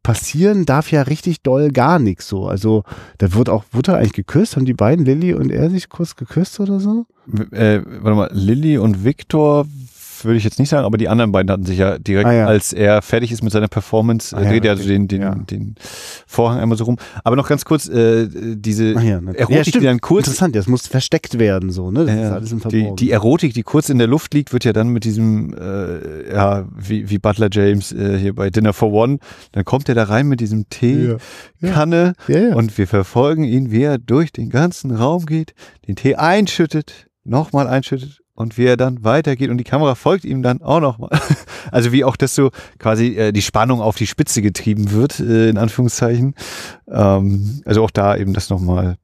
Passieren 0.01 0.65
darf 0.65 0.91
ja 0.91 1.03
richtig 1.03 1.41
doll 1.41 1.69
gar 1.69 1.99
nichts 1.99 2.27
so. 2.27 2.47
Also 2.47 2.83
da 3.17 3.33
wird 3.33 3.49
auch, 3.49 3.63
wurde 3.71 3.95
eigentlich 3.95 4.13
geküsst? 4.13 4.55
Haben 4.55 4.65
die 4.65 4.73
beiden, 4.73 5.05
Lilly 5.05 5.33
und 5.33 5.51
er, 5.51 5.69
sich 5.69 5.89
kurz 5.89 6.15
geküsst 6.15 6.59
oder 6.59 6.79
so? 6.79 7.05
Äh, 7.51 7.81
warte 8.01 8.15
mal, 8.15 8.29
Lilly 8.33 8.77
und 8.77 9.03
Victor 9.03 9.65
würde 10.25 10.37
ich 10.37 10.43
jetzt 10.43 10.59
nicht 10.59 10.69
sagen, 10.69 10.85
aber 10.85 10.97
die 10.97 11.07
anderen 11.09 11.31
beiden 11.31 11.51
hatten 11.51 11.65
sich 11.65 11.77
ja 11.77 11.97
direkt, 11.97 12.27
Ah, 12.27 12.33
ja. 12.33 12.45
als 12.47 12.73
er 12.73 13.01
fertig 13.01 13.31
ist 13.31 13.43
mit 13.43 13.51
seiner 13.53 13.67
Performance, 13.67 14.35
Ah, 14.35 14.41
ja, 14.43 14.49
dreht 14.49 14.65
er 14.65 14.71
also 14.71 14.87
den, 14.87 15.07
den, 15.07 15.21
Ja. 15.21 15.35
den 15.35 15.75
Vorhang 16.27 16.59
einmal 16.59 16.77
so 16.77 16.83
rum. 16.85 16.97
Aber 17.23 17.35
noch 17.35 17.47
ganz 17.47 17.65
kurz, 17.65 17.87
äh, 17.87 18.27
diese 18.55 18.83
ne? 18.85 19.33
Erotik, 19.35 19.73
die 19.73 19.79
dann 19.85 20.01
kurz 20.01 20.27
Interessant, 20.27 20.55
das 20.55 20.67
muss 20.67 20.87
versteckt 20.87 21.39
werden 21.39 21.71
so, 21.71 21.91
ne? 21.91 22.05
Das 22.05 22.15
ist 22.15 22.31
alles 22.31 22.51
im 22.51 22.57
die, 22.57 22.61
Verborgenen. 22.61 22.95
die 22.97 23.11
Erotik, 23.11 23.53
die 23.53 23.63
kurz 23.63 23.89
in 23.89 23.97
der 23.97 24.07
Luft 24.07 24.33
liegt, 24.33 24.53
wird 24.53 24.65
ja 24.65 24.73
dann 24.73 24.89
mit 24.89 25.03
diesem, 25.03 25.53
äh, 25.53 26.33
ja, 26.33 26.65
wie, 26.75 27.09
wie 27.09 27.19
Butler 27.19 27.49
James 27.51 27.91
äh, 27.91 28.17
hier 28.17 28.33
bei 28.35 28.49
Dinner 28.49 28.73
for 28.73 28.91
One, 28.91 29.19
dann 29.51 29.65
kommt 29.65 29.87
er 29.89 29.95
da 29.95 30.03
rein 30.03 30.27
mit 30.27 30.39
diesem. 30.39 30.65
Teekanne 31.61 32.13
und 32.55 32.77
wir 32.77 32.87
verfolgen 32.87 33.43
ihn, 33.43 33.71
wie 33.71 33.83
er 33.83 33.97
durch 33.97 34.31
den 34.31 34.49
ganzen 34.49 34.91
Raum 34.91 35.25
geht, 35.25 35.53
den 35.87 35.95
Tee 35.95 36.15
einschüttet, 36.15 37.07
nochmal 37.23 37.67
einschüttet 37.67 38.19
und 38.35 38.57
wie 38.57 38.65
er 38.65 38.77
dann 38.77 39.03
weitergeht 39.03 39.49
und 39.49 39.57
die 39.57 39.63
Kamera 39.63 39.95
folgt 39.95 40.25
ihm 40.25 40.41
dann 40.41 40.61
auch 40.61 40.79
nochmal. 40.79 41.09
Also 41.71 41.93
wie 41.93 42.03
auch 42.03 42.17
das 42.17 42.35
so 42.35 42.51
quasi 42.77 43.15
äh, 43.15 43.31
die 43.31 43.41
Spannung 43.41 43.81
auf 43.81 43.95
die 43.95 44.05
Spitze 44.05 44.41
getrieben 44.41 44.91
wird, 44.91 45.19
äh, 45.21 45.49
in 45.49 45.57
Anführungszeichen. 45.57 46.35
Ähm, 46.87 47.61
also 47.65 47.83
auch 47.83 47.89
da 47.89 48.17
eben 48.17 48.33
das 48.33 48.49
nochmal, 48.49 48.97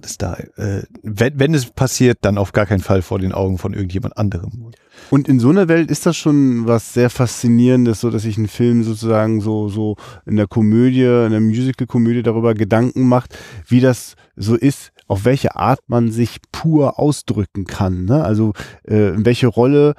dass 0.00 0.16
da, 0.16 0.34
äh, 0.56 0.82
wenn, 1.02 1.38
wenn 1.38 1.54
es 1.54 1.66
passiert, 1.70 2.18
dann 2.22 2.38
auf 2.38 2.52
gar 2.52 2.64
keinen 2.64 2.80
Fall 2.80 3.02
vor 3.02 3.18
den 3.18 3.32
Augen 3.32 3.58
von 3.58 3.74
irgendjemand 3.74 4.16
anderem. 4.16 4.72
Und 5.10 5.28
in 5.28 5.40
so 5.40 5.50
einer 5.50 5.68
Welt 5.68 5.90
ist 5.90 6.06
das 6.06 6.16
schon 6.16 6.66
was 6.66 6.94
sehr 6.94 7.10
Faszinierendes, 7.10 8.00
so 8.00 8.10
dass 8.10 8.22
sich 8.22 8.38
ein 8.38 8.48
Film 8.48 8.82
sozusagen 8.82 9.40
so, 9.40 9.68
so 9.68 9.96
in 10.26 10.36
der 10.36 10.46
Komödie, 10.46 11.02
in 11.02 11.30
der 11.30 11.40
Musical-Komödie 11.40 12.22
darüber 12.22 12.54
Gedanken 12.54 13.06
macht, 13.08 13.38
wie 13.66 13.80
das 13.80 14.16
so 14.36 14.54
ist, 14.56 14.92
auf 15.08 15.24
welche 15.24 15.56
Art 15.56 15.80
man 15.88 16.12
sich 16.12 16.38
pur 16.52 16.98
ausdrücken 16.98 17.64
kann. 17.64 18.04
Ne? 18.04 18.22
Also 18.22 18.52
äh, 18.86 19.08
in 19.08 19.24
welche 19.24 19.48
Rolle 19.48 19.94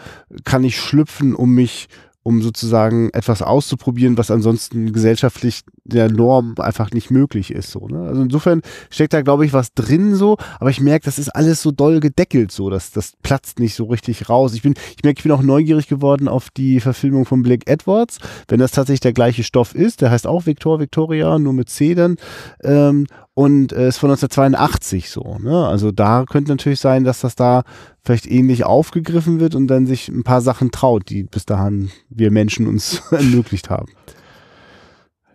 kann 0.46 0.64
ich 0.64 0.80
schlüpfen, 0.80 1.36
um 1.36 1.54
mich 1.54 1.90
um 2.22 2.42
sozusagen 2.42 3.10
etwas 3.12 3.42
auszuprobieren, 3.42 4.18
was 4.18 4.30
ansonsten 4.30 4.94
gesellschaftlich 4.94 5.64
der 5.90 6.12
Norm 6.12 6.56
einfach 6.58 6.92
nicht 6.92 7.12
möglich 7.12 7.52
ist. 7.52 7.72
So, 7.72 7.88
ne? 7.88 8.08
Also 8.08 8.22
insofern 8.22 8.62
steckt 8.90 9.14
da, 9.14 9.22
glaube 9.22 9.46
ich, 9.46 9.54
was 9.54 9.74
drin 9.74 10.16
so, 10.16 10.38
aber 10.60 10.70
ich 10.70 10.82
merke, 10.82 11.06
das 11.06 11.20
ist 11.20 11.30
alles 11.30 11.62
so 11.62 11.72
doll 11.72 12.00
gedeckelt, 12.00 12.52
so, 12.52 12.70
das, 12.70 12.92
das 12.92 13.14
platzt 13.22 13.60
nicht 13.60 13.76
so 13.76 13.86
richtig 13.86 14.30
raus. 14.30 14.54
Ich 14.54 14.62
bin, 14.62 14.76
ich 14.96 15.04
merke, 15.04 15.20
ich 15.20 15.24
bin 15.24 15.32
auch 15.32 15.42
neugierig 15.42 15.88
geworden 15.88 16.28
auf 16.28 16.50
die 16.50 16.80
Verfilmung 16.80 17.26
von 17.26 17.44
Blake 17.44 17.68
Edwards, 17.68 18.20
wenn 18.48 18.60
das 18.60 18.72
tatsächlich 18.72 19.02
der 19.02 19.14
gleiche 19.14 19.44
Stoff 19.44 19.76
ist, 19.76 20.02
der 20.02 20.12
heißt 20.12 20.28
auch 20.28 20.46
Victor 20.46 20.80
Victoria, 20.80 21.40
nur 21.40 21.54
mit 21.54 21.70
C 21.70 21.96
dann, 21.96 22.18
ähm, 22.64 23.08
und 23.40 23.72
äh, 23.72 23.88
ist 23.88 24.00
von 24.00 24.10
1982 24.10 25.10
so. 25.10 25.38
Ne? 25.40 25.66
Also 25.66 25.94
da 25.94 26.26
könnte 26.30 26.52
natürlich 26.52 26.82
sein, 26.82 27.06
dass 27.06 27.22
das 27.22 27.36
da 27.36 27.64
vielleicht 28.04 28.30
ähnlich 28.30 28.66
aufgegriffen 28.66 29.40
wird 29.40 29.56
und 29.56 29.68
dann 29.68 29.86
sich 29.86 30.10
ein 30.10 30.24
paar 30.24 30.42
Sachen 30.42 30.72
traut, 30.72 31.10
die 31.10 31.24
bis 31.24 31.46
dahin 31.46 31.90
wir 32.10 32.32
Menschen 32.32 32.68
uns 32.68 33.02
ermöglicht 33.12 33.70
haben. 33.70 33.88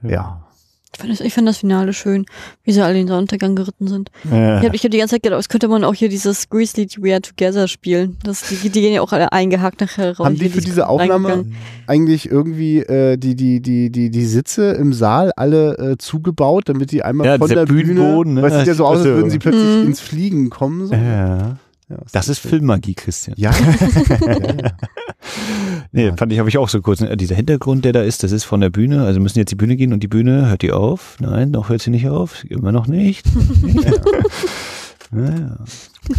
Ja. 0.08 0.40
Ich 0.96 1.00
finde 1.00 1.16
das, 1.16 1.26
ich 1.26 1.34
find 1.34 1.48
das 1.48 1.56
Finale 1.56 1.92
schön, 1.92 2.24
wie 2.62 2.70
sie 2.70 2.80
alle 2.80 3.00
in 3.00 3.08
den 3.08 3.16
Untergang 3.16 3.56
geritten 3.56 3.88
sind. 3.88 4.12
Ja. 4.30 4.60
Ich 4.60 4.64
habe 4.64 4.76
ich 4.76 4.84
hab 4.84 4.92
die 4.92 4.98
ganze 4.98 5.16
Zeit 5.16 5.24
gedacht, 5.24 5.40
es 5.40 5.48
könnte 5.48 5.66
man 5.66 5.82
auch 5.82 5.92
hier 5.94 6.08
dieses 6.08 6.48
Grizzly 6.48 6.86
We 7.00 7.10
Are 7.10 7.20
Together 7.20 7.66
spielen. 7.66 8.16
Das, 8.22 8.44
die, 8.46 8.54
die 8.68 8.80
gehen 8.80 8.92
ja 8.94 9.00
auch 9.00 9.10
alle 9.12 9.32
eingehakt 9.32 9.80
nachher 9.80 10.16
raus. 10.16 10.24
Haben 10.24 10.36
die 10.38 10.48
für 10.48 10.60
diese 10.60 10.86
Aufnahme 10.86 11.46
eigentlich 11.88 12.30
irgendwie 12.30 12.78
äh, 12.78 13.16
die, 13.16 13.34
die, 13.34 13.60
die, 13.60 13.90
die, 13.90 14.10
die 14.10 14.24
Sitze 14.24 14.70
im 14.70 14.92
Saal 14.92 15.32
alle 15.34 15.76
äh, 15.78 15.98
zugebaut, 15.98 16.68
damit 16.68 16.92
die 16.92 17.02
einmal 17.02 17.26
Ja, 17.26 17.38
von 17.38 17.48
der 17.48 17.66
Bühne, 17.66 17.94
Bühnenboden, 17.94 18.34
ne? 18.34 18.42
weil 18.42 18.52
es 18.52 18.58
sieht 18.58 18.68
ja 18.68 18.74
so 18.74 18.86
aus, 18.86 18.98
als 18.98 19.06
würden 19.06 19.30
sie 19.30 19.40
plötzlich 19.40 19.64
Mhm. 19.64 19.86
ins 19.88 19.98
Fliegen 20.00 20.48
kommen. 20.48 20.86
So. 20.86 20.94
Ja. 20.94 21.56
Ja, 21.88 21.98
Das 22.12 22.28
ist 22.28 22.38
Filmmagie, 22.38 22.94
Christian. 22.94 23.34
Ja, 23.38 23.52
Nee, 25.92 26.12
fand 26.16 26.32
ich, 26.32 26.38
habe 26.38 26.48
ich 26.48 26.58
auch 26.58 26.68
so 26.68 26.80
kurz. 26.80 27.00
Äh, 27.00 27.16
Dieser 27.16 27.34
Hintergrund, 27.34 27.84
der 27.84 27.92
da 27.92 28.02
ist, 28.02 28.22
das 28.22 28.32
ist 28.32 28.44
von 28.44 28.60
der 28.60 28.70
Bühne. 28.70 29.04
Also 29.04 29.20
müssen 29.20 29.38
jetzt 29.38 29.50
die 29.50 29.54
Bühne 29.56 29.76
gehen 29.76 29.92
und 29.92 30.02
die 30.02 30.08
Bühne 30.08 30.48
hört 30.48 30.62
die 30.62 30.72
auf. 30.72 31.16
Nein, 31.20 31.50
noch 31.50 31.68
hört 31.68 31.82
sie 31.82 31.90
nicht 31.90 32.08
auf. 32.08 32.44
Immer 32.44 32.72
noch 32.72 32.86
nicht. 32.86 33.26
Naja. 35.10 35.58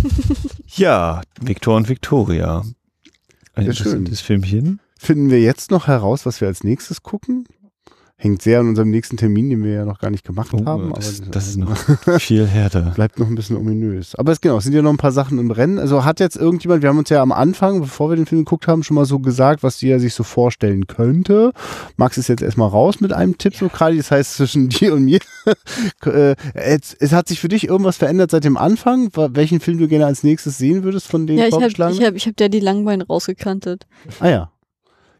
ja, 0.76 1.22
Victor 1.42 1.76
und 1.76 1.90
Victoria. 1.90 2.64
Ein 3.54 3.66
Sehr 3.66 3.74
schön. 3.74 3.86
interessantes 3.86 4.22
Filmchen. 4.22 4.80
Finden 4.98 5.30
wir 5.30 5.42
jetzt 5.42 5.72
noch 5.72 5.88
heraus, 5.88 6.26
was 6.26 6.42
wir 6.42 6.48
als 6.48 6.64
nächstes 6.64 7.04
gucken? 7.04 7.46
Hängt 8.18 8.42
sehr 8.42 8.62
an 8.62 8.70
unserem 8.70 8.92
nächsten 8.92 9.18
Termin, 9.18 9.50
den 9.50 9.62
wir 9.62 9.72
ja 9.74 9.86
noch 9.86 10.00
gar 10.00 10.10
nicht 10.10 10.24
gemacht 10.24 10.52
Oh, 10.54 10.66
haben. 10.66 10.94
das, 10.94 11.20
aber 11.22 11.32
das 11.32 11.48
ist 11.50 11.58
noch 11.58 11.76
viel 12.22 12.48
härter. 12.48 12.94
bleibt 12.96 13.20
noch 13.20 13.28
ein 13.28 13.36
bisschen 13.36 13.58
ominös. 13.58 14.16
Aber 14.16 14.32
es 14.32 14.40
genau, 14.40 14.58
es 14.58 14.64
sind 14.64 14.72
ja 14.74 14.82
noch 14.82 14.92
ein 14.92 14.96
paar 14.98 15.12
Sachen 15.12 15.38
im 15.38 15.52
Rennen. 15.52 15.80
Also 15.80 16.06
hat 16.06 16.22
jetzt 16.22 16.38
irgendjemand, 16.38 16.82
wir 16.82 16.88
haben 16.90 16.98
uns 16.98 17.10
ja 17.10 17.22
am 17.22 17.34
Anfang, 17.34 17.82
bevor 17.82 18.10
wir 18.10 18.16
den 18.16 18.26
Film 18.26 18.46
geguckt 18.46 18.70
haben, 18.70 18.84
schon 18.84 18.96
mal 18.96 19.04
so 19.06 19.20
gesagt, 19.20 19.64
was 19.64 19.80
die 19.80 19.90
ja 19.90 20.00
sich 20.00 20.14
so 20.14 20.24
vorstellen 20.24 20.88
könnte. 20.88 21.52
Max 21.98 22.18
ist 22.18 22.30
jetzt 22.30 22.42
erstmal 22.42 22.70
raus 22.70 23.02
mit 23.02 23.12
einem 23.12 23.38
Tipp, 23.38 23.54
so 23.54 23.68
gerade, 23.68 23.98
das 23.98 24.12
heißt 24.12 24.36
zwischen 24.36 24.70
dir 24.70 24.94
und 24.94 25.04
mir. 25.06 25.20
Äh, 26.06 26.36
es, 26.54 26.94
es 27.00 27.12
hat 27.12 27.28
sich 27.28 27.40
für 27.40 27.48
dich 27.48 27.68
irgendwas 27.68 27.98
verändert 27.98 28.32
seit 28.32 28.44
dem 28.44 28.58
Anfang, 28.58 29.10
welchen 29.16 29.60
Film 29.60 29.78
du 29.80 29.88
gerne 29.88 30.06
als 30.06 30.24
nächstes 30.24 30.58
sehen 30.58 30.84
würdest 30.84 31.08
von 31.08 31.26
den 31.28 31.38
Ja, 31.38 31.46
ich 31.46 31.52
habe 31.52 31.62
vorgeschlagenen? 31.62 32.00
ich 32.02 32.08
hab, 32.08 32.16
ich 32.16 32.28
hab 32.28 32.38
da 32.38 32.48
die 32.48 32.60
Langbeine 32.60 33.06
rausgekantet. 33.06 33.86
Ah 34.20 34.30
ja. 34.30 34.52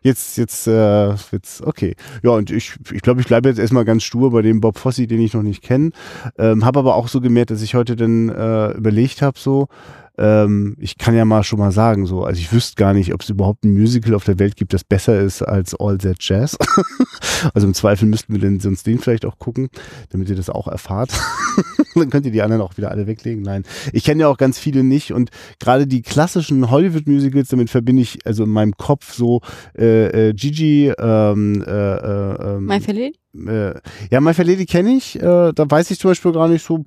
Jetzt, 0.06 0.38
jetzt, 0.38 0.68
äh, 0.68 1.16
jetzt, 1.32 1.64
okay. 1.64 1.96
Ja, 2.22 2.30
und 2.30 2.52
ich, 2.52 2.76
ich 2.94 3.02
glaube, 3.02 3.22
ich 3.22 3.28
bleibe 3.28 3.50
jetzt 3.50 3.58
erstmal 3.58 3.86
ganz 3.86 4.04
stur 4.04 4.30
bei 4.30 4.44
dem 4.44 4.62
Bob 4.62 4.78
Fosse, 4.78 5.08
den 5.08 5.20
ich 5.20 5.34
noch 5.34 5.42
nicht 5.42 5.64
kenne. 5.64 5.90
Ähm, 6.38 6.64
habe 6.64 6.78
aber 6.78 6.94
auch 6.94 7.08
so 7.08 7.22
gemerkt, 7.22 7.50
dass 7.50 7.64
ich 7.64 7.74
heute 7.74 7.96
dann 7.96 8.30
äh, 8.30 8.70
überlegt 8.74 9.24
habe, 9.24 9.40
so, 9.40 9.68
ähm, 10.18 10.76
ich 10.80 10.98
kann 10.98 11.16
ja 11.16 11.26
mal 11.26 11.44
schon 11.44 11.60
mal 11.60 11.72
sagen, 11.72 12.06
so, 12.06 12.24
also 12.24 12.40
ich 12.40 12.52
wüsste 12.54 12.76
gar 12.76 12.94
nicht, 12.94 13.14
ob 13.14 13.22
es 13.22 13.30
überhaupt 13.30 13.66
ein 13.66 13.74
Musical 13.74 14.14
auf 14.14 14.24
der 14.24 14.40
Welt 14.40 14.56
gibt, 14.56 14.74
das 14.74 14.84
besser 14.84 15.20
ist 15.20 15.42
als 15.42 15.76
All 15.76 15.98
That 15.98 16.18
Jazz. 16.20 16.58
also 17.54 17.68
im 17.68 17.74
Zweifel 17.74 18.08
müssten 18.08 18.34
wir 18.34 18.40
denn 18.40 18.60
sonst 18.60 18.88
den 18.88 19.00
vielleicht 19.00 19.26
auch 19.26 19.38
gucken, 19.40 19.70
damit 20.10 20.30
ihr 20.30 20.36
das 20.36 20.50
auch 20.50 20.68
erfahrt. 20.68 21.12
Dann 21.96 22.10
könnt 22.10 22.26
ihr 22.26 22.32
die 22.32 22.42
anderen 22.42 22.62
auch 22.62 22.78
wieder 22.78 22.92
alle 22.92 23.08
weglegen. 23.08 23.42
Nein, 23.42 23.64
ich 23.94 24.04
kenne 24.04 24.22
ja 24.22 24.28
auch 24.28 24.38
ganz 24.38 24.60
viele 24.60 24.84
nicht 24.84 25.14
und 25.14 25.30
gerade 25.60 25.88
die 25.88 26.02
klassischen 26.02 26.70
Hollywood-Musicals, 26.70 27.48
damit 27.48 27.70
verbinde 27.70 28.02
ich 28.02 28.26
also 28.26 28.44
in 28.44 28.50
meinem 28.50 28.76
Kopf 28.76 29.14
so 29.14 29.42
äh, 29.78 30.30
äh, 30.30 30.34
Gigi, 30.34 30.92
ähm, 30.98 31.64
äh, 31.66 31.72
äh, 31.72 32.60
My 32.60 32.82
Fair 32.82 32.94
Lady? 32.94 33.16
ja, 34.12 34.22
My 34.22 34.34
Fair 34.34 34.46
Lady 34.46 34.66
kenne 34.66 34.96
ich. 34.96 35.18
Äh, 35.18 35.52
da 35.54 35.70
weiß 35.70 35.92
ich 35.92 36.00
zum 36.00 36.12
Beispiel 36.12 36.32
gar 36.32 36.48
nicht 36.48 36.66
so, 36.66 36.86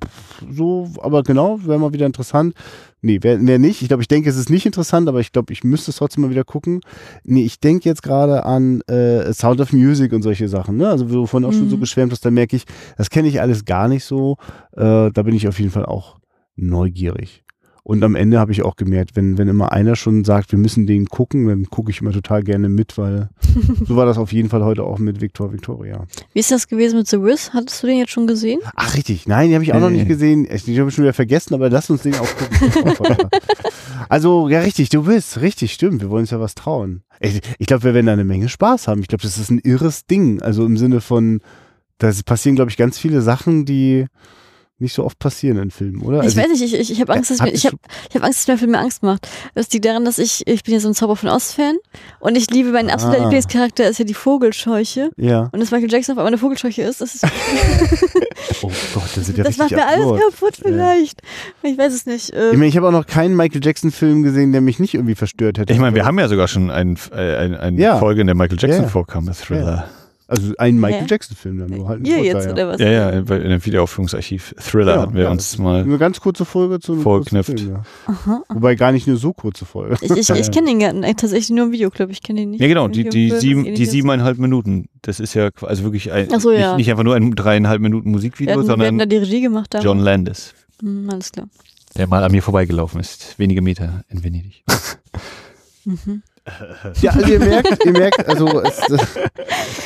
so, 0.50 0.88
aber 1.00 1.22
genau, 1.22 1.59
wäre 1.64 1.78
mal 1.78 1.92
wieder 1.92 2.06
interessant. 2.06 2.55
Nee, 3.00 3.22
wäre 3.22 3.38
wär 3.46 3.58
nicht. 3.60 3.80
Ich 3.82 3.88
glaube, 3.88 4.02
ich 4.02 4.08
denke, 4.08 4.28
es 4.28 4.36
ist 4.36 4.50
nicht 4.50 4.66
interessant, 4.66 5.08
aber 5.08 5.20
ich 5.20 5.30
glaube, 5.32 5.52
ich 5.52 5.62
müsste 5.62 5.92
es 5.92 5.98
trotzdem 5.98 6.22
mal 6.22 6.30
wieder 6.30 6.42
gucken. 6.44 6.80
Nee, 7.22 7.44
ich 7.44 7.60
denke 7.60 7.88
jetzt 7.88 8.02
gerade 8.02 8.44
an 8.44 8.80
äh, 8.88 9.32
Sound 9.32 9.60
of 9.60 9.72
Music 9.72 10.12
und 10.12 10.22
solche 10.22 10.48
Sachen. 10.48 10.76
Ne? 10.76 10.88
Also, 10.88 11.08
wovon 11.12 11.44
auch 11.44 11.52
schon 11.52 11.68
so 11.70 11.76
Mhm. 11.76 11.80
geschwärmt 11.80 12.12
hast, 12.12 12.24
da 12.24 12.30
merke 12.32 12.56
ich, 12.56 12.64
das 12.96 13.08
kenne 13.10 13.28
ich 13.28 13.40
alles 13.40 13.64
gar 13.64 13.86
nicht 13.88 14.04
so. 14.04 14.36
Äh, 14.76 15.10
da 15.12 15.22
bin 15.22 15.34
ich 15.34 15.46
auf 15.46 15.58
jeden 15.60 15.70
Fall 15.70 15.86
auch 15.86 16.18
neugierig. 16.56 17.44
Und 17.89 18.05
am 18.05 18.16
Ende 18.16 18.39
habe 18.39 18.52
ich 18.52 18.62
auch 18.62 18.77
gemerkt, 18.77 19.16
wenn, 19.16 19.39
wenn 19.39 19.48
immer 19.48 19.73
einer 19.73 19.97
schon 19.97 20.23
sagt, 20.23 20.52
wir 20.52 20.59
müssen 20.59 20.86
den 20.86 21.06
gucken, 21.06 21.47
dann 21.47 21.65
gucke 21.70 21.90
ich 21.90 22.02
immer 22.02 22.12
total 22.12 22.43
gerne 22.43 22.69
mit, 22.69 22.98
weil 22.98 23.31
so 23.86 23.97
war 23.97 24.05
das 24.05 24.19
auf 24.19 24.31
jeden 24.31 24.51
Fall 24.51 24.62
heute 24.62 24.85
auch 24.85 24.98
mit 24.98 25.23
Victor 25.23 25.55
Victoria. 25.55 26.05
Wie 26.35 26.40
ist 26.40 26.51
das 26.51 26.69
gewesen 26.69 26.98
mit 26.98 27.09
The 27.09 27.23
Wiz? 27.23 27.52
Hattest 27.55 27.82
du 27.82 27.86
den 27.86 27.97
jetzt 27.97 28.10
schon 28.12 28.27
gesehen? 28.27 28.60
Ach, 28.77 28.94
richtig. 28.94 29.27
Nein, 29.27 29.48
die 29.48 29.55
habe 29.55 29.65
ich 29.65 29.73
auch 29.73 29.81
noch 29.81 29.89
Nee. 29.89 30.01
nicht 30.01 30.09
gesehen. 30.09 30.47
Ich, 30.52 30.65
habe 30.78 30.90
ich 30.90 30.94
schon 30.94 31.05
wieder 31.05 31.15
vergessen, 31.15 31.55
aber 31.55 31.70
lass 31.70 31.89
uns 31.89 32.02
den 32.02 32.15
auch 32.16 32.28
gucken. 32.36 33.31
also, 34.10 34.51
ja, 34.51 34.60
richtig, 34.60 34.90
du 34.90 35.05
bist. 35.05 35.40
Richtig, 35.40 35.73
stimmt. 35.73 36.02
Wir 36.02 36.10
wollen 36.10 36.24
uns 36.24 36.31
ja 36.31 36.40
was 36.40 36.55
trauen. 36.55 37.01
Ich, 37.20 37.40
ich 37.59 37.66
glaube, 37.66 37.85
wir 37.85 37.94
werden 37.94 38.05
da 38.05 38.12
eine 38.12 38.24
Menge 38.24 38.51
Spaß 38.51 38.86
haben. 38.86 39.01
Ich 39.01 39.09
glaube, 39.09 39.23
das 39.23 39.39
ist 39.39 39.51
ein 39.51 39.60
irres 39.60 40.05
Ding. 40.05 40.43
Also 40.43 40.66
im 40.66 40.77
Sinne 40.77 41.01
von, 41.01 41.40
da 41.97 42.12
passieren, 42.27 42.55
glaube 42.56 42.70
ich, 42.70 42.77
ganz 42.77 42.98
viele 42.98 43.23
Sachen, 43.23 43.65
die 43.65 44.09
nicht 44.80 44.92
so 44.94 45.05
oft 45.05 45.18
passieren 45.18 45.59
in 45.59 45.70
Filmen, 45.70 46.02
oder? 46.02 46.18
ich 46.18 46.24
Also, 46.24 46.36
weiß 46.38 46.48
nicht, 46.50 46.62
ich, 46.62 46.74
ich, 46.78 46.90
ich 46.92 47.00
habe 47.00 47.12
Angst, 47.12 47.30
dass 47.30 47.40
mir, 47.42 47.50
ich 47.52 47.66
hab, 47.66 47.74
ich 48.09 48.14
hab 48.16 48.22
Angst, 48.24 48.40
dass 48.40 48.48
mir 48.48 48.59
Film 48.59 48.70
mir 48.72 48.78
Angst 48.78 49.02
macht. 49.02 49.28
Das 49.55 49.70
liegt 49.72 49.84
daran, 49.84 50.05
dass 50.05 50.18
ich, 50.18 50.46
ich 50.46 50.62
bin 50.62 50.74
ja 50.74 50.80
so 50.80 50.88
ein 50.88 50.94
Zauber 50.94 51.16
von 51.16 51.28
Ost-Fan 51.30 51.76
und 52.20 52.36
ich 52.36 52.50
liebe, 52.50 52.70
mein 52.70 52.88
absoluter 52.90 53.18
Ah. 53.20 53.24
Lieblingscharakter 53.24 53.88
ist 53.88 53.98
ja 53.98 54.05
die 54.05 54.14
Vogelscheuche. 54.14 55.10
Ja. 55.16 55.48
Und 55.52 55.60
dass 55.60 55.70
Michael 55.70 55.90
Jackson 55.90 56.12
auf 56.14 56.18
einmal 56.18 56.28
eine 56.32 56.38
Vogelscheuche 56.38 56.82
ist, 56.82 57.00
das, 57.00 57.14
ist, 57.16 57.24
Oh 58.62 58.70
Gott, 58.94 59.05
das 59.14 59.26
sind 59.26 59.38
ja 59.38 59.44
das 59.44 59.56
macht 59.59 59.70
mir 59.72 59.86
alles 59.86 60.06
kaputt 60.20 60.56
vielleicht. 60.60 61.22
Ich 61.62 61.76
weiß 61.78 61.92
es 61.92 62.06
nicht. 62.06 62.30
Ich 62.30 62.34
Ähm, 62.36 62.52
meine, 62.52 62.66
ich 62.66 62.76
habe 62.76 62.86
auch 62.88 62.92
noch 62.92 63.06
keinen 63.06 63.36
Michael 63.36 63.60
Jackson-Film 63.64 64.22
gesehen, 64.22 64.52
der 64.52 64.60
mich 64.60 64.78
nicht 64.78 64.94
irgendwie 64.94 65.14
verstört 65.14 65.59
hätte. 65.59 65.72
Ich 65.72 65.78
meine, 65.78 65.94
wir 65.94 66.05
haben 66.05 66.18
ja 66.18 66.28
sogar 66.28 66.48
schon 66.48 66.70
ein, 66.70 66.98
äh, 67.12 67.36
ein, 67.36 67.55
eine 67.55 67.80
Ja. 67.80 67.98
Folge, 67.98 68.20
in 68.20 68.26
der 68.26 68.36
Michael 68.36 68.59
Jackson 68.60 68.82
Ja. 68.84 68.88
vorkam, 68.88 69.28
Thriller. 69.32 69.88
Also 70.30 70.52
einen 70.59 70.78
Michael? 70.78 71.06
Jackson-Film 71.09 71.59
dann 71.59 71.70
nur 71.70 71.88
halt. 71.88 72.02
ein 72.02 72.05
ihr 72.05 72.22
jetzt, 72.22 72.44
ja. 72.44 72.52
oder 72.52 72.68
was? 72.68 72.80
Ja, 72.80 72.90
ja, 72.90 73.09
in 73.09 73.26
in 73.26 73.48
dem 73.48 73.64
Wiederaufführungsarchiv 73.64 74.55
Thriller 74.59 74.96
Ja, 74.96 75.00
hatten 75.00 75.14
wir 75.14 75.22
ja, 75.24 75.30
uns 75.30 75.56
mal. 75.56 75.80
Eine 75.80 75.96
ganz 75.96 76.20
kurze 76.20 76.44
Folge 76.44 76.80
zu 76.80 76.92
einem 76.92 77.00
Vorgeknüpft. 77.00 77.48
kurzen 77.48 77.66
Film, 77.66 77.82
ja. 78.06 78.12
Aha. 78.12 78.42
Wobei 78.50 78.74
gar 78.74 78.92
nicht 78.92 79.09
eine 79.09 79.16
so 79.16 79.32
kurze 79.32 79.64
Folge. 79.64 79.96
Ich, 80.02 80.10
ich, 80.10 80.28
ich 80.28 80.50
kenne 80.50 80.66
den 80.66 80.80
gar 80.80 80.92
nicht, 80.92 81.18
tatsächlich 81.18 81.48
nur 81.48 81.64
im 81.64 81.72
Videoclub, 81.72 82.10
ich 82.10 82.22
kenne 82.22 82.40
den 82.40 82.50
nicht. 82.50 82.60
Ja, 82.60 82.68
genau, 82.68 82.88
die, 82.88 83.05
die, 83.05 83.09
Videoclip, 83.09 83.40
sieben, 83.40 83.66
was 83.66 83.74
die 83.74 83.86
siebeneinhalb 83.86 84.36
Minuten. 84.36 84.90
Das 85.00 85.18
ist 85.18 85.32
ja 85.32 85.48
also 85.62 85.82
wirklich 85.84 86.12
ein, 86.12 86.28
Ach 86.30 86.40
so, 86.40 86.50
nicht, 86.50 86.60
ja. 86.60 86.76
nicht 86.76 86.90
einfach 86.90 87.05
nur 87.05 87.14
ein 87.14 87.34
dreieinhalb 87.34 87.80
Minuten 87.80 88.06
Wir 88.06 88.12
Musikvideo, 88.12 88.52
hatten, 88.59 88.66
wir 88.66 88.72
hatten 88.72 88.80
da 88.80 88.86
sondern 88.86 89.09
die 89.09 89.16
Regie 89.16 89.40
gemacht. 89.40 89.72
Da. 89.72 89.80
John 89.80 89.98
Landis, 89.98 90.52
Hm, 90.82 91.09
alles 91.10 91.32
klar. 91.32 91.48
der 91.96 92.06
mal 92.06 92.22
an 92.22 92.32
mir 92.32 92.42
vorbeigelaufen 92.42 93.00
ist. 93.00 93.38
Wenige 93.38 93.62
Meter 93.62 94.05
in 94.10 94.22
Venedig. 94.22 94.62
Mhm. 95.84 96.22
Ja, 97.00 97.12
also 97.12 97.32
ihr 97.32 97.38
merkt, 97.38 97.84
ihr 97.84 97.92
merkt, 97.92 98.26
also 98.28 98.60
es, 98.62 98.78
äh, 98.90 98.98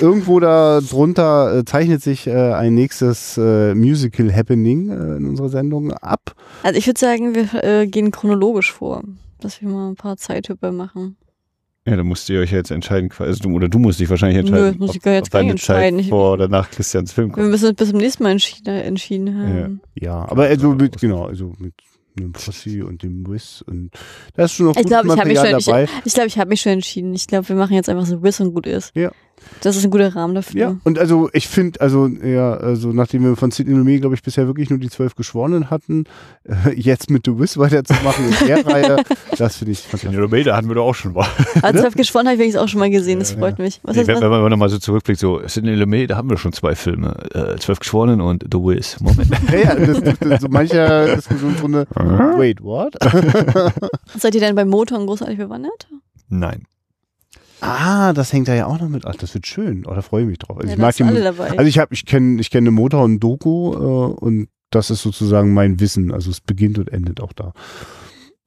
irgendwo 0.00 0.40
da 0.40 0.80
drunter 0.80 1.58
äh, 1.58 1.64
zeichnet 1.64 2.02
sich 2.02 2.26
äh, 2.26 2.52
ein 2.52 2.74
nächstes 2.74 3.36
äh, 3.38 3.74
Musical 3.74 4.34
Happening 4.34 4.90
äh, 4.90 5.16
in 5.16 5.26
unserer 5.28 5.48
Sendung 5.48 5.92
ab. 5.92 6.34
Also 6.62 6.78
ich 6.78 6.86
würde 6.86 7.00
sagen, 7.00 7.34
wir 7.34 7.64
äh, 7.64 7.86
gehen 7.86 8.10
chronologisch 8.10 8.72
vor, 8.72 9.02
dass 9.40 9.60
wir 9.60 9.68
mal 9.68 9.90
ein 9.90 9.96
paar 9.96 10.16
Zeithüpper 10.16 10.72
machen. 10.72 11.16
Ja, 11.84 11.96
da 11.96 12.04
musst 12.04 12.30
ihr 12.30 12.38
euch 12.38 12.52
jetzt 12.52 12.70
entscheiden, 12.70 13.08
quasi, 13.08 13.30
also 13.30 13.42
du, 13.42 13.56
oder 13.56 13.68
du 13.68 13.80
musst 13.80 13.98
dich 13.98 14.08
wahrscheinlich 14.08 14.36
Nö, 14.36 14.48
entscheiden, 14.50 14.72
das 14.72 14.78
muss 14.78 14.90
ob, 14.90 14.96
ich 14.96 15.02
gar 15.02 15.14
jetzt 15.14 15.34
ob 15.34 15.40
nicht 15.40 15.50
entscheiden. 15.50 15.98
Zeit 15.98 16.08
vor 16.10 16.32
oder 16.34 16.46
nach 16.46 16.70
Christians 16.70 17.12
Film 17.12 17.30
Wir 17.30 17.34
kommt. 17.34 17.48
müssen 17.50 17.66
uns 17.70 17.76
bis 17.76 17.88
zum 17.90 17.98
nächsten 17.98 18.22
Mal 18.22 18.30
entschieden, 18.30 18.74
entschieden 18.76 19.36
haben. 19.36 19.80
Ja, 19.96 20.24
aber 20.30 20.44
also 20.44 20.74
mit, 20.74 21.00
genau, 21.00 21.24
also 21.24 21.52
mit 21.58 21.74
einem 22.16 22.34
Fossi 22.34 22.82
und 22.82 23.02
dem 23.02 23.26
Wiz 23.28 23.62
und 23.66 23.90
da 24.34 24.44
ist 24.44 24.52
schon 24.52 24.66
noch 24.66 24.76
Ich 24.76 24.86
glaube, 24.86 25.08
ich 25.08 25.18
habe 25.18 25.28
mich 25.28 25.36
Material 25.38 25.60
schon, 25.60 25.72
dabei. 25.72 25.84
ich, 25.84 25.90
ich, 26.06 26.14
glaub, 26.14 26.26
ich 26.26 26.38
habe 26.38 26.48
mich 26.48 26.60
schon 26.60 26.72
entschieden. 26.72 27.14
Ich 27.14 27.26
glaube, 27.26 27.48
wir 27.48 27.56
machen 27.56 27.74
jetzt 27.74 27.88
einfach 27.88 28.06
so 28.06 28.22
Wiss 28.22 28.40
und 28.40 28.54
gut 28.54 28.66
ist. 28.66 28.94
Ja. 28.94 29.10
Das 29.60 29.76
ist 29.76 29.84
ein 29.84 29.90
guter 29.90 30.14
Rahmen 30.14 30.34
dafür. 30.34 30.60
Ja, 30.60 30.76
und 30.84 30.98
also 30.98 31.30
ich 31.32 31.48
finde, 31.48 31.80
also 31.80 32.06
ja, 32.06 32.54
also 32.54 32.88
nachdem 32.88 33.24
wir 33.24 33.36
von 33.36 33.50
Sidney 33.50 33.74
Lumet, 33.74 34.00
glaube 34.00 34.14
ich, 34.14 34.22
bisher 34.22 34.46
wirklich 34.46 34.70
nur 34.70 34.78
die 34.78 34.90
zwölf 34.90 35.14
Geschworenen 35.14 35.70
hatten, 35.70 36.04
äh, 36.44 36.72
jetzt 36.74 37.10
mit 37.10 37.26
The 37.26 37.38
Wiz 37.38 37.56
weiterzumachen 37.56 38.24
in 38.40 38.46
der 38.46 38.66
Reihe, 38.66 38.96
das 39.38 39.56
finde 39.56 39.72
ich 39.72 39.80
fantastisch. 39.80 40.18
In 40.18 40.44
da 40.44 40.56
hatten 40.56 40.68
wir 40.68 40.74
doch 40.74 40.86
auch 40.86 40.94
schon 40.94 41.12
mal. 41.12 41.26
Also 41.62 41.80
zwölf 41.80 41.94
gesponnen 41.94 42.28
habe 42.28 42.34
ich 42.34 42.40
wenigstens 42.40 42.62
auch 42.62 42.68
schon 42.68 42.80
mal 42.80 42.90
gesehen. 42.90 43.18
Das 43.18 43.32
freut 43.32 43.58
mich. 43.58 43.80
Was 43.82 43.96
Nee, 43.96 44.06
wenn, 44.06 44.20
wenn 44.20 44.30
man 44.30 44.50
nochmal 44.50 44.68
so 44.68 44.78
zurückblickt, 44.78 45.20
so 45.20 45.40
Sidney 45.46 45.74
Lumet, 45.74 46.10
da 46.10 46.16
haben 46.16 46.28
wir 46.30 46.38
schon 46.38 46.52
zwei 46.52 46.74
Filme. 46.74 47.14
Äh, 47.34 47.56
Zwölf 47.58 47.78
Geschworenen 47.78 48.20
und 48.20 48.44
The 48.50 48.58
Wiz. 48.58 49.00
Moment. 49.00 49.30
Ja, 49.52 49.58
ja, 49.58 49.74
das, 49.74 50.00
das, 50.18 50.40
so 50.40 50.48
mancher 50.48 51.16
Diskussionsrunde, 51.16 51.86
wait, 52.36 52.62
what? 52.62 52.94
Seid 54.18 54.34
ihr 54.34 54.40
denn 54.40 54.54
beim 54.54 54.68
Motor 54.68 55.04
großartig 55.04 55.36
bewandert? 55.36 55.88
Nein. 56.28 56.64
Ah, 57.62 58.12
das 58.12 58.32
hängt 58.32 58.48
da 58.48 58.54
ja 58.54 58.66
auch 58.66 58.80
noch 58.80 58.88
mit. 58.88 59.06
Ach, 59.06 59.14
das 59.14 59.32
wird 59.34 59.46
schön. 59.46 59.84
Oh, 59.86 59.94
da 59.94 60.02
freue 60.02 60.22
ich 60.22 60.28
mich 60.28 60.38
drauf. 60.38 60.56
Also 60.56 60.68
ja, 60.68 60.74
ich 60.74 60.80
mag 60.80 60.96
die 60.96 61.04
alle 61.04 61.22
dabei. 61.22 61.50
Also 61.50 61.64
ich 61.64 61.78
habe, 61.78 61.94
ich 61.94 62.04
kenne, 62.04 62.40
ich 62.40 62.50
kenne 62.50 62.72
Motor 62.72 63.04
und 63.04 63.20
Doku 63.20 63.72
äh, 63.72 64.14
und 64.14 64.48
das 64.70 64.90
ist 64.90 65.02
sozusagen 65.02 65.54
mein 65.54 65.78
Wissen. 65.78 66.12
Also 66.12 66.30
es 66.30 66.40
beginnt 66.40 66.78
und 66.78 66.92
endet 66.92 67.20
auch 67.20 67.32
da. 67.32 67.52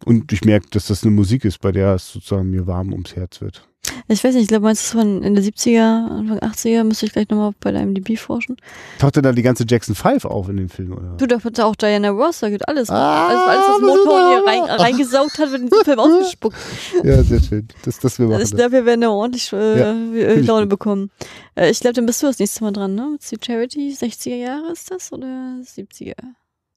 Und 0.03 0.33
ich 0.33 0.43
merke, 0.43 0.67
dass 0.71 0.87
das 0.87 1.03
eine 1.03 1.11
Musik 1.11 1.45
ist, 1.45 1.61
bei 1.61 1.71
der 1.71 1.95
es 1.95 2.11
sozusagen 2.11 2.49
mir 2.49 2.67
warm 2.67 2.91
ums 2.91 3.15
Herz 3.15 3.39
wird. 3.39 3.67
Ich 4.07 4.23
weiß 4.23 4.33
nicht, 4.35 4.43
ich 4.43 4.47
glaube, 4.47 4.63
meinst 4.65 4.93
du 4.93 4.97
von 4.99 5.23
Ende 5.23 5.41
70er, 5.41 5.79
Anfang 6.09 6.39
80er? 6.39 6.83
Müsste 6.83 7.05
ich 7.05 7.13
gleich 7.13 7.29
nochmal 7.29 7.51
bei 7.59 7.71
der 7.71 7.85
MDB 7.85 8.17
forschen. 8.17 8.57
Taucht 8.99 9.15
denn 9.15 9.23
da 9.23 9.31
die 9.31 9.41
ganze 9.41 9.65
Jackson 9.67 9.95
5 9.95 10.25
auf 10.25 10.49
in 10.49 10.57
dem 10.57 10.69
Film, 10.69 10.93
oder? 10.93 11.15
Du, 11.17 11.25
da 11.25 11.43
wird 11.43 11.59
auch 11.59 11.75
Diana 11.75 12.09
Ross, 12.09 12.39
da 12.39 12.49
geht 12.49 12.67
alles. 12.67 12.89
Ah, 12.89 13.27
alles, 13.27 13.41
alles 13.47 13.65
was 13.67 13.79
das 13.79 13.81
Motor 14.05 14.29
hier 14.29 14.45
rein, 14.47 14.61
reingesaugt 14.81 15.39
hat, 15.39 15.51
wird 15.51 15.61
in 15.61 15.69
diesem 15.69 15.85
Film 15.85 15.99
ausgespuckt. 15.99 16.57
Ja, 17.03 17.21
sehr 17.23 17.41
schön. 17.41 17.67
Das, 17.83 17.99
das 17.99 18.17
wir 18.19 18.25
Also 18.25 18.33
machen. 18.37 18.43
ich 18.45 18.55
glaube, 18.55 18.71
wir 18.71 18.85
werden 18.85 19.01
da 19.01 19.09
ordentlich 19.09 19.51
äh, 19.53 19.79
Ja, 19.79 20.33
Laune 20.41 20.65
bekommen. 20.67 21.11
Äh, 21.55 21.69
ich 21.71 21.79
glaube, 21.79 21.93
dann 21.93 22.05
bist 22.05 22.21
du 22.23 22.27
das 22.27 22.39
nächste 22.39 22.63
Mal 22.63 22.71
dran, 22.71 22.95
ne? 22.95 23.17
Mit 23.31 23.45
Charity, 23.45 23.93
60er 23.99 24.35
Jahre 24.35 24.71
ist 24.71 24.89
das 24.91 25.11
oder 25.11 25.27
70er? 25.27 26.13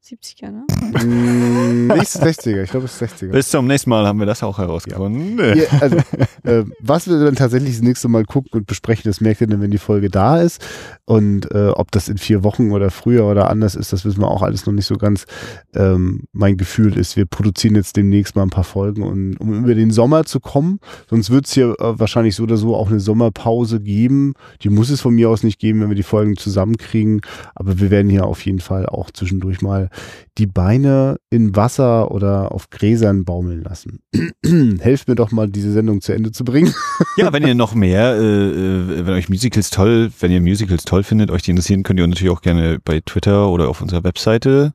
70er, 0.09 0.51
ne? 0.51 0.65
Mm, 1.05 1.89
nicht 1.89 2.09
60er, 2.09 2.63
ich 2.63 2.71
glaube 2.71 2.87
es 2.87 3.01
ist 3.01 3.23
60er. 3.23 3.29
Bis 3.29 3.51
zum 3.51 3.67
nächsten 3.67 3.91
Mal 3.91 4.07
haben 4.07 4.19
wir 4.19 4.27
das 4.27 4.43
auch 4.43 4.57
herausgefunden. 4.57 5.39
Ja, 5.39 5.65
also, 5.81 5.97
äh, 6.45 6.65
was 6.81 7.09
wir 7.09 7.23
dann 7.23 7.37
tatsächlich 7.37 7.73
das 7.73 7.83
nächste 7.83 8.09
Mal 8.09 8.25
gucken 8.25 8.53
und 8.53 8.67
besprechen, 8.67 9.03
das 9.05 9.21
merkt 9.21 9.43
ihr 9.43 9.47
dann, 9.47 9.61
wenn 9.61 9.71
die 9.71 9.79
Folge 9.79 10.09
da 10.09 10.41
ist. 10.41 10.65
Und 11.05 11.53
äh, 11.53 11.69
ob 11.69 11.91
das 11.91 12.09
in 12.09 12.17
vier 12.17 12.43
Wochen 12.43 12.71
oder 12.71 12.91
früher 12.91 13.27
oder 13.27 13.51
anders 13.51 13.75
ist, 13.75 13.93
das 13.93 14.05
wissen 14.05 14.21
wir 14.21 14.29
auch 14.29 14.43
alles 14.43 14.65
noch 14.65 14.73
nicht 14.73 14.87
so 14.87 14.97
ganz. 14.97 15.27
Ähm, 15.75 16.25
mein 16.33 16.57
Gefühl 16.57 16.97
ist, 16.97 17.17
wir 17.17 17.27
produzieren 17.27 17.75
jetzt 17.75 17.97
demnächst 17.97 18.35
mal 18.35 18.43
ein 18.43 18.51
paar 18.51 18.65
Folgen, 18.65 19.03
und, 19.03 19.37
um 19.37 19.65
über 19.65 19.75
den 19.75 19.91
Sommer 19.91 20.25
zu 20.25 20.41
kommen. 20.41 20.81
Sonst 21.11 21.31
wird 21.31 21.47
es 21.47 21.53
hier 21.53 21.77
äh, 21.79 21.99
wahrscheinlich 21.99 22.35
so 22.35 22.45
oder 22.45 22.57
so 22.57 22.75
auch 22.75 22.89
eine 22.89 23.01
Sommerpause 23.01 23.81
geben. 23.81 24.33
Die 24.63 24.71
muss 24.71 24.89
es 24.89 25.03
von 25.03 25.15
mir 25.15 25.29
aus 25.29 25.43
nicht 25.43 25.59
geben, 25.59 25.81
wenn 25.81 25.91
wir 25.91 25.97
die 25.97 26.03
Folgen 26.03 26.37
zusammenkriegen. 26.37 27.21
Aber 27.55 27.79
wir 27.79 27.91
werden 27.91 28.09
hier 28.09 28.25
auf 28.25 28.45
jeden 28.47 28.61
Fall 28.61 28.87
auch 28.87 29.11
zwischendurch 29.11 29.61
mal 29.61 29.91
die 30.39 30.47
Beine 30.47 31.17
in 31.31 31.57
Wasser 31.57 32.11
oder 32.11 32.53
auf 32.53 32.71
Gräsern 32.71 33.25
baumeln 33.25 33.63
lassen. 33.63 34.01
Helft 34.81 35.09
mir 35.09 35.15
doch 35.15 35.33
mal, 35.33 35.49
diese 35.49 35.73
Sendung 35.73 36.01
zu 36.01 36.13
Ende 36.13 36.33
zu 36.33 36.45
bringen. 36.45 36.75
Ja, 37.17 37.33
wenn 37.33 37.45
ihr 37.45 37.55
noch 37.57 37.75
mehr, 37.75 38.15
äh, 38.15 38.21
äh, 38.21 39.07
wenn 39.07 39.15
euch 39.15 39.29
Musicals 39.29 39.71
toll, 39.71 40.11
wenn 40.21 40.31
ihr 40.31 40.41
Musicals 40.41 40.85
toll 40.85 41.03
findet, 41.03 41.33
euch 41.33 41.43
die 41.43 41.51
interessieren, 41.51 41.83
könnt 41.83 41.99
ihr 41.99 42.07
natürlich 42.07 42.33
auch 42.33 42.43
gerne 42.43 42.79
bei 42.85 43.01
Twitter 43.01 43.49
oder 43.49 43.69
auf 43.69 43.83
unserer 43.83 44.05
Webseite 44.05 44.73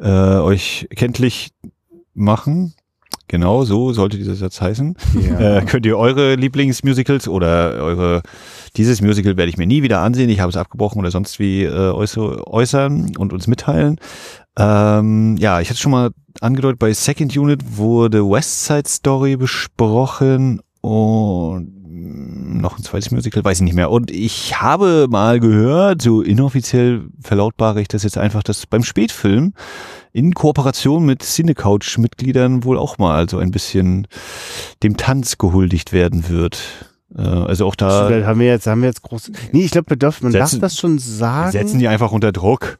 äh, 0.00 0.08
euch 0.08 0.88
kenntlich 0.96 1.50
machen. 2.14 2.74
Genau, 3.28 3.64
so 3.64 3.92
sollte 3.92 4.16
dieser 4.16 4.34
Satz 4.34 4.60
heißen. 4.60 4.96
Ja. 5.20 5.38
Äh, 5.58 5.64
könnt 5.66 5.86
ihr 5.86 5.96
eure 5.96 6.34
Lieblingsmusicals 6.34 7.28
oder 7.28 7.74
eure 7.74 8.22
dieses 8.76 9.00
Musical 9.00 9.36
werde 9.36 9.50
ich 9.50 9.56
mir 9.56 9.66
nie 9.66 9.82
wieder 9.82 10.00
ansehen, 10.00 10.30
ich 10.30 10.40
habe 10.40 10.50
es 10.50 10.56
abgebrochen 10.56 10.98
oder 10.98 11.10
sonst 11.10 11.38
wie 11.38 11.64
äh, 11.64 11.70
äußer, 11.70 12.46
äußern 12.46 13.16
und 13.16 13.32
uns 13.32 13.46
mitteilen. 13.46 13.98
Ähm, 14.58 15.36
ja, 15.38 15.60
ich 15.60 15.70
hatte 15.70 15.78
schon 15.78 15.92
mal 15.92 16.10
angedeutet, 16.40 16.78
bei 16.78 16.92
Second 16.92 17.36
Unit 17.36 17.76
wurde 17.76 18.28
West 18.28 18.64
Side 18.64 18.88
Story 18.88 19.36
besprochen 19.36 20.60
und 20.80 21.78
noch 22.60 22.78
ein 22.78 22.82
zweites 22.82 23.10
Musical, 23.10 23.44
weiß 23.44 23.58
ich 23.58 23.64
nicht 23.64 23.74
mehr. 23.74 23.90
Und 23.90 24.10
ich 24.10 24.60
habe 24.60 25.06
mal 25.08 25.38
gehört, 25.40 26.02
so 26.02 26.22
inoffiziell 26.22 27.06
verlautbare 27.20 27.80
ich 27.80 27.88
das 27.88 28.02
jetzt 28.02 28.18
einfach, 28.18 28.42
dass 28.42 28.66
beim 28.66 28.82
Spätfilm 28.82 29.52
in 30.12 30.34
Kooperation 30.34 31.04
mit 31.04 31.22
Cinecouch-Mitgliedern 31.22 32.64
wohl 32.64 32.78
auch 32.78 32.98
mal 32.98 33.28
so 33.28 33.38
ein 33.38 33.50
bisschen 33.50 34.06
dem 34.82 34.96
Tanz 34.96 35.38
gehuldigt 35.38 35.92
werden 35.92 36.28
wird. 36.28 36.60
Äh, 37.16 37.22
also 37.22 37.66
auch 37.66 37.74
da 37.76 38.10
haben 38.24 38.40
wir 38.40 38.46
jetzt, 38.48 38.66
haben 38.66 38.82
wir 38.82 38.88
jetzt 38.88 39.02
groß. 39.02 39.30
Nee, 39.52 39.64
ich 39.64 39.70
glaube, 39.70 39.94
man 39.98 40.32
Setzen- 40.32 40.32
darf 40.32 40.58
das 40.60 40.76
schon 40.76 40.98
sagen. 40.98 41.52
setzen 41.52 41.78
die 41.78 41.88
einfach 41.88 42.12
unter 42.12 42.32
Druck. 42.32 42.78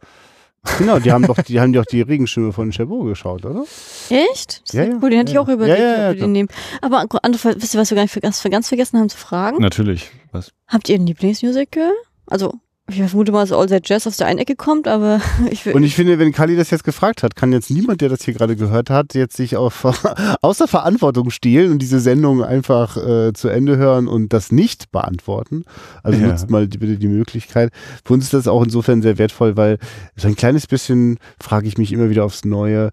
Genau, 0.78 0.98
die 0.98 1.12
haben 1.12 1.26
doch, 1.26 1.36
die 1.43 1.60
haben 1.60 1.72
doch 1.72 1.85
die 1.85 2.02
Regenschirme 2.02 2.52
von 2.52 2.72
Chabot 2.72 3.06
geschaut, 3.06 3.44
oder? 3.44 3.64
Echt? 4.10 4.62
Ja, 4.72 4.85
ja, 4.85 4.98
cool, 5.01 5.10
den 5.10 5.20
hatte 5.20 5.32
ja, 5.32 5.40
ich 5.40 5.47
auch 5.47 5.48
überlegt, 5.48 5.78
Ja, 5.78 5.85
ja, 5.85 5.90
ja, 5.90 5.94
ob 5.94 6.12
wir 6.12 6.16
klar. 6.16 6.26
den 6.28 6.32
nehmen. 6.32 6.48
Aber 6.80 7.06
andere, 7.22 7.60
wisst 7.60 7.74
ihr, 7.74 7.80
was 7.80 7.90
wir 7.90 7.97
gar 7.97 8.02
nicht 8.02 8.20
ganz 8.20 8.40
vergessen 8.68 8.98
haben 8.98 9.09
zu 9.09 9.16
fragen? 9.16 9.59
Natürlich. 9.62 10.10
Was? 10.32 10.52
Habt 10.66 10.89
ihr 10.89 10.97
ein 10.97 11.06
Lieblingsmusical? 11.06 11.93
Also, 12.26 12.55
ich 12.89 13.02
vermute 13.02 13.32
mal, 13.32 13.40
dass 13.40 13.52
All 13.52 13.66
That 13.66 13.89
Jazz 13.89 14.06
aus 14.06 14.16
der 14.16 14.27
einen 14.27 14.39
Ecke 14.39 14.56
kommt, 14.56 14.89
aber 14.89 15.20
ich 15.51 15.65
will. 15.66 15.74
Und 15.74 15.82
ich 15.85 15.94
finde, 15.94 16.19
wenn 16.19 16.32
Kali 16.32 16.56
das 16.56 16.70
jetzt 16.70 16.85
gefragt 16.85 17.23
hat, 17.23 17.36
kann 17.36 17.52
jetzt 17.52 17.70
niemand, 17.70 18.01
der 18.01 18.09
das 18.09 18.23
hier 18.23 18.35
gerade 18.35 18.56
gehört 18.56 18.90
hat, 18.90 19.15
jetzt 19.15 19.36
sich 19.36 19.56
auf, 19.56 19.85
außer 20.43 20.66
Verantwortung 20.66 21.31
stehlen 21.31 21.70
und 21.73 21.81
diese 21.81 22.01
Sendung 22.01 22.43
einfach 22.43 22.97
äh, 22.97 23.32
zu 23.32 23.48
Ende 23.48 23.77
hören 23.77 24.09
und 24.09 24.32
das 24.32 24.52
nicht 24.52 24.90
beantworten. 24.90 25.65
Also 26.02 26.19
Ja. 26.20 26.28
nutzt 26.28 26.51
mal 26.51 26.66
die, 26.66 26.78
bitte 26.78 26.97
die 26.97 27.09
Möglichkeit. 27.09 27.70
Für 28.05 28.15
uns 28.15 28.24
ist 28.24 28.35
das 28.35 28.48
auch 28.48 28.62
insofern 28.62 29.02
sehr 29.02 29.19
wertvoll, 29.19 29.56
weil 29.56 29.78
so 30.16 30.28
ein 30.28 30.36
kleines 30.36 30.66
bisschen 30.66 31.19
frage 31.40 31.69
ich 31.69 31.78
mich 31.78 31.93
immer 31.93 32.10
wieder 32.10 32.24
aufs 32.24 32.44
Neue, 32.44 32.90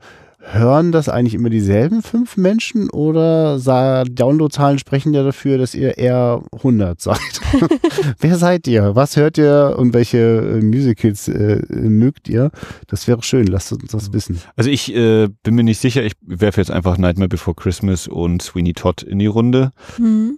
hören 0.52 0.92
das 0.92 1.10
eigentlich 1.10 1.34
immer 1.34 1.50
dieselben 1.50 2.02
fünf 2.02 2.38
Menschen 2.38 2.90
oder 2.90 3.60
Downloadzahlen 4.06 4.80
sprechen 4.80 5.14
ja 5.14 5.24
dafür, 5.24 5.58
dass 5.58 5.76
ihr 5.76 5.98
eher 5.98 6.44
100 6.52 7.02
seid? 7.02 7.20
Wer 8.20 8.38
seid 8.38 8.68
ihr? 8.68 8.96
Was 8.96 9.18
hört 9.18 9.38
ihr 9.38 9.76
und 9.78 9.94
welche 9.94 10.18
äh, 10.18 10.62
Musicals 10.62 11.28
äh, 11.28 11.62
mögt 11.72 12.30
ihr? 12.30 12.52
Das 12.88 13.08
wäre 13.08 13.22
schön, 13.24 13.48
lasst 13.48 13.74
uns 13.74 13.92
das 13.92 14.14
wissen. 14.14 14.42
Also 14.56 14.70
ich 14.70 14.94
äh, 14.94 15.28
bin 15.44 15.56
mir 15.56 15.64
nicht 15.64 15.80
sicher, 15.80 16.04
ich 16.04 16.14
werfe 16.22 16.62
jetzt 16.62 16.72
einfach 16.72 16.98
Nightmare 16.98 17.30
Before 17.30 17.56
Christmas 17.56 18.08
und 18.08 18.42
Sweeney 18.42 18.74
Todd 18.74 19.04
in 19.04 19.20
die 19.20 19.28
Runde. 19.28 19.72
hm. 19.98 20.38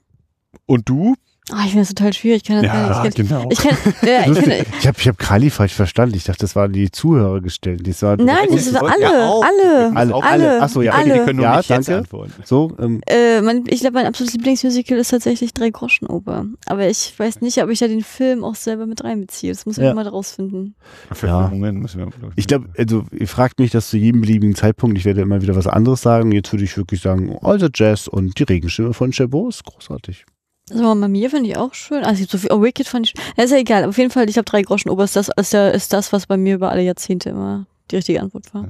Und 0.65 0.89
du? 0.89 1.15
Ah, 1.49 1.59
ich 1.63 1.71
finde 1.71 1.79
das 1.81 1.89
total 1.89 2.11
schwierig. 2.13 2.41
Ich 2.41 2.43
kann 2.43 2.61
das 2.61 2.71
gar 2.71 3.03
nicht. 3.03 3.17
Ich 3.19 3.25
kann, 3.25 3.39
genau. 3.39 3.49
ich 3.49 3.57
kann, 3.59 3.77
ja, 4.07 4.19
ich 4.29 4.39
kann, 4.43 4.65
Ich 4.81 4.87
habe 4.87 4.97
ich 4.99 5.07
hab 5.07 5.17
Kali 5.17 5.49
falsch 5.49 5.73
verstanden. 5.73 6.15
Ich 6.17 6.25
dachte, 6.25 6.39
das 6.39 6.55
waren 6.57 6.73
die 6.73 6.91
Zuhörer 6.91 7.39
gestellt. 7.39 7.87
Das 7.87 8.01
war 8.01 8.17
Nein, 8.17 8.47
das 8.51 8.73
wollten 8.73 8.85
alle, 8.85 9.01
ja 9.03 9.39
alle, 9.41 9.95
Alle, 9.95 10.15
Auch 10.15 10.23
alle, 10.23 10.61
Ach 10.61 10.67
so, 10.67 10.81
ja, 10.81 10.91
alle. 10.91 11.13
Die 11.13 11.19
können 11.19 11.37
nur 11.37 11.45
Ja, 11.45 11.57
nicht 11.57 11.69
jetzt 11.69 11.87
danke. 11.87 11.99
antworten. 11.99 12.33
so. 12.43 12.75
Ähm, 12.79 13.01
Äh, 13.07 13.41
mein, 13.41 13.63
ich 13.67 13.79
glaube, 13.79 13.93
mein 13.93 14.05
absolutes 14.07 14.33
Lieblingsmusical 14.35 14.97
ist 14.97 15.07
tatsächlich 15.09 15.53
Drei 15.53 15.69
Groschen 15.69 16.07
Oper. 16.07 16.45
Aber 16.65 16.87
ich 16.89 17.13
weiß 17.17 17.39
nicht, 17.39 17.63
ob 17.63 17.69
ich 17.69 17.79
da 17.79 17.87
den 17.87 18.03
Film 18.03 18.43
auch 18.43 18.55
selber 18.55 18.85
mit 18.85 19.03
reinbeziehe. 19.05 19.53
Das 19.53 19.65
muss 19.65 19.77
ich 19.77 19.83
Ja. 19.85 19.93
mal 19.93 20.05
rausfinden. 20.07 20.75
Verfilmungen 21.07 21.77
müssen 21.79 21.99
wir. 21.99 22.07
glaub 22.07 22.31
ich 22.35 22.47
glaube, 22.47 22.69
also 22.77 23.05
ihr 23.11 23.27
fragt 23.27 23.59
mich 23.59 23.71
das 23.71 23.89
zu 23.89 23.97
jedem 23.97 24.19
beliebigen 24.21 24.55
Zeitpunkt. 24.55 24.97
Ich 24.97 25.05
werde 25.05 25.21
immer 25.21 25.41
wieder 25.41 25.55
was 25.55 25.67
anderes 25.67 26.01
sagen. 26.01 26.31
Jetzt 26.33 26.51
würde 26.51 26.65
ich 26.65 26.75
wirklich 26.75 27.01
sagen, 27.01 27.37
also 27.41 27.67
Jazz 27.73 28.07
und 28.09 28.37
die 28.37 28.43
Regenstimme 28.43 28.93
von 28.93 29.13
Chabot 29.13 29.49
ist 29.53 29.63
großartig. 29.63 30.25
Also 30.69 30.83
Mama 30.83 31.07
Mia 31.07 31.29
finde 31.29 31.49
ich 31.49 31.57
auch 31.57 31.73
schön. 31.73 31.99
Also 32.03 32.13
es 32.13 32.19
gibt 32.19 32.31
so 32.31 32.37
viel. 32.37 32.51
Oh, 32.51 32.61
Wicked 32.61 32.87
fand 32.87 33.07
ich. 33.07 33.13
Ja, 33.37 33.43
ist 33.45 33.51
ja 33.51 33.57
egal. 33.57 33.85
Auf 33.85 33.97
jeden 33.97 34.11
Fall, 34.11 34.27
ich 34.27 34.33
glaube, 34.33 34.49
Drei 34.49 34.61
Groschen 34.61 34.89
Oper 34.89 35.05
ist 35.05 35.15
das, 35.15 35.29
ist, 35.37 35.53
der, 35.53 35.73
ist 35.73 35.93
das, 35.93 36.11
was 36.11 36.25
bei 36.25 36.37
mir 36.37 36.55
über 36.55 36.71
alle 36.71 36.81
Jahrzehnte 36.81 37.29
immer 37.29 37.65
die 37.89 37.95
richtige 37.95 38.21
Antwort 38.21 38.53
war. 38.53 38.67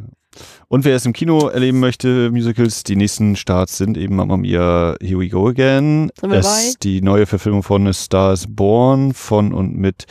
Und 0.68 0.86
wer 0.86 0.96
es 0.96 1.06
im 1.08 1.14
Kino 1.14 1.48
erleben 1.48 1.80
möchte, 1.80 2.30
Musicals, 2.30 2.84
die 2.84 2.96
nächsten 2.96 3.36
Starts 3.36 3.78
sind 3.78 3.98
eben 3.98 4.16
Mamma 4.16 4.38
Mia, 4.38 4.96
Here 5.02 5.20
We 5.20 5.30
Go 5.30 5.48
Again. 5.48 6.12
Ist 6.22 6.84
die 6.84 7.02
neue 7.02 7.26
Verfilmung 7.26 7.64
von 7.64 7.88
A 7.88 7.94
Star 7.94 8.34
is 8.34 8.46
Born 8.48 9.14
von 9.16 9.52
und 9.54 9.76
mit 9.76 10.06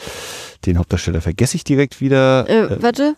den 0.64 0.78
Hauptdarsteller 0.78 1.20
vergesse 1.20 1.56
ich 1.56 1.62
direkt 1.62 2.00
wieder. 2.00 2.48
Äh, 2.48 2.74
Äh, 2.74 2.82
warte. 2.82 3.14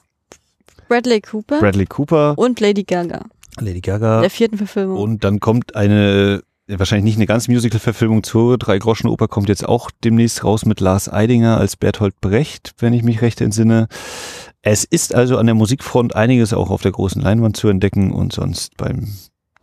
Bradley 0.89 1.21
Cooper 1.23 1.61
Bradley 1.61 1.87
Cooper, 1.87 2.35
und 2.37 2.61
Lady 2.61 2.83
Gaga. 2.83 3.25
Lady 3.61 3.81
Gaga. 3.81 4.21
Der 4.21 4.31
vierten 4.31 4.57
Verfilmung. 4.59 4.99
Und 4.99 5.25
dann 5.25 5.41
kommt 5.41 5.75
eine, 5.77 6.43
wahrscheinlich 6.69 7.05
nicht 7.05 7.17
eine 7.17 7.27
ganz 7.27 7.49
Musical-Verfilmung 7.49 8.23
zur 8.23 8.59
Drei-Groschen-Oper, 8.59 9.29
kommt 9.29 9.49
jetzt 9.49 9.67
auch 9.67 9.91
demnächst 10.05 10.45
raus 10.45 10.67
mit 10.67 10.81
Lars 10.81 11.11
Eidinger 11.11 11.59
als 11.59 11.77
Berthold 11.77 12.21
Brecht, 12.21 12.73
wenn 12.79 12.93
ich 12.93 13.03
mich 13.03 13.23
recht 13.23 13.41
entsinne. 13.41 13.89
Es 14.63 14.85
ist 14.85 15.15
also 15.15 15.39
an 15.39 15.47
der 15.47 15.55
Musikfront 15.55 16.15
einiges 16.15 16.53
auch 16.53 16.71
auf 16.71 16.83
der 16.83 16.93
großen 16.93 17.23
Leinwand 17.23 17.57
zu 17.57 17.69
entdecken 17.69 18.13
und 18.13 18.33
sonst 18.33 18.77
beim 18.77 19.09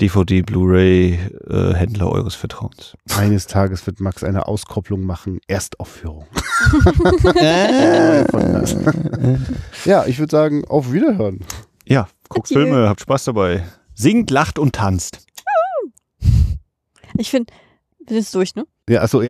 DVD, 0.02 0.42
Blu-ray-Händler 0.42 2.12
eures 2.12 2.36
Vertrauens. 2.36 2.96
Eines 3.16 3.48
Tages 3.48 3.86
wird 3.88 4.02
Max 4.02 4.24
eine 4.24 4.48
Auskopplung 4.48 5.04
machen. 5.04 5.40
Erstaufführung. 5.48 6.26
ja, 9.86 10.06
ich 10.06 10.20
würde 10.20 10.32
sagen, 10.32 10.66
auf 10.66 10.92
Wiederhören. 10.92 11.40
Ja, 11.86 12.10
guckt 12.28 12.52
Adieu. 12.52 12.66
Filme, 12.66 12.90
habt 12.90 13.02
Spaß 13.02 13.26
dabei. 13.26 13.64
Singt, 13.94 14.32
lacht 14.32 14.60
und 14.60 14.76
tanzt. 14.76 15.25
Ich 17.18 17.30
finde, 17.30 17.54
wir 18.00 18.22
sind 18.22 18.34
durch, 18.36 18.56
ne? 18.56 18.66
Ja, 18.90 19.02
achso, 19.02 19.22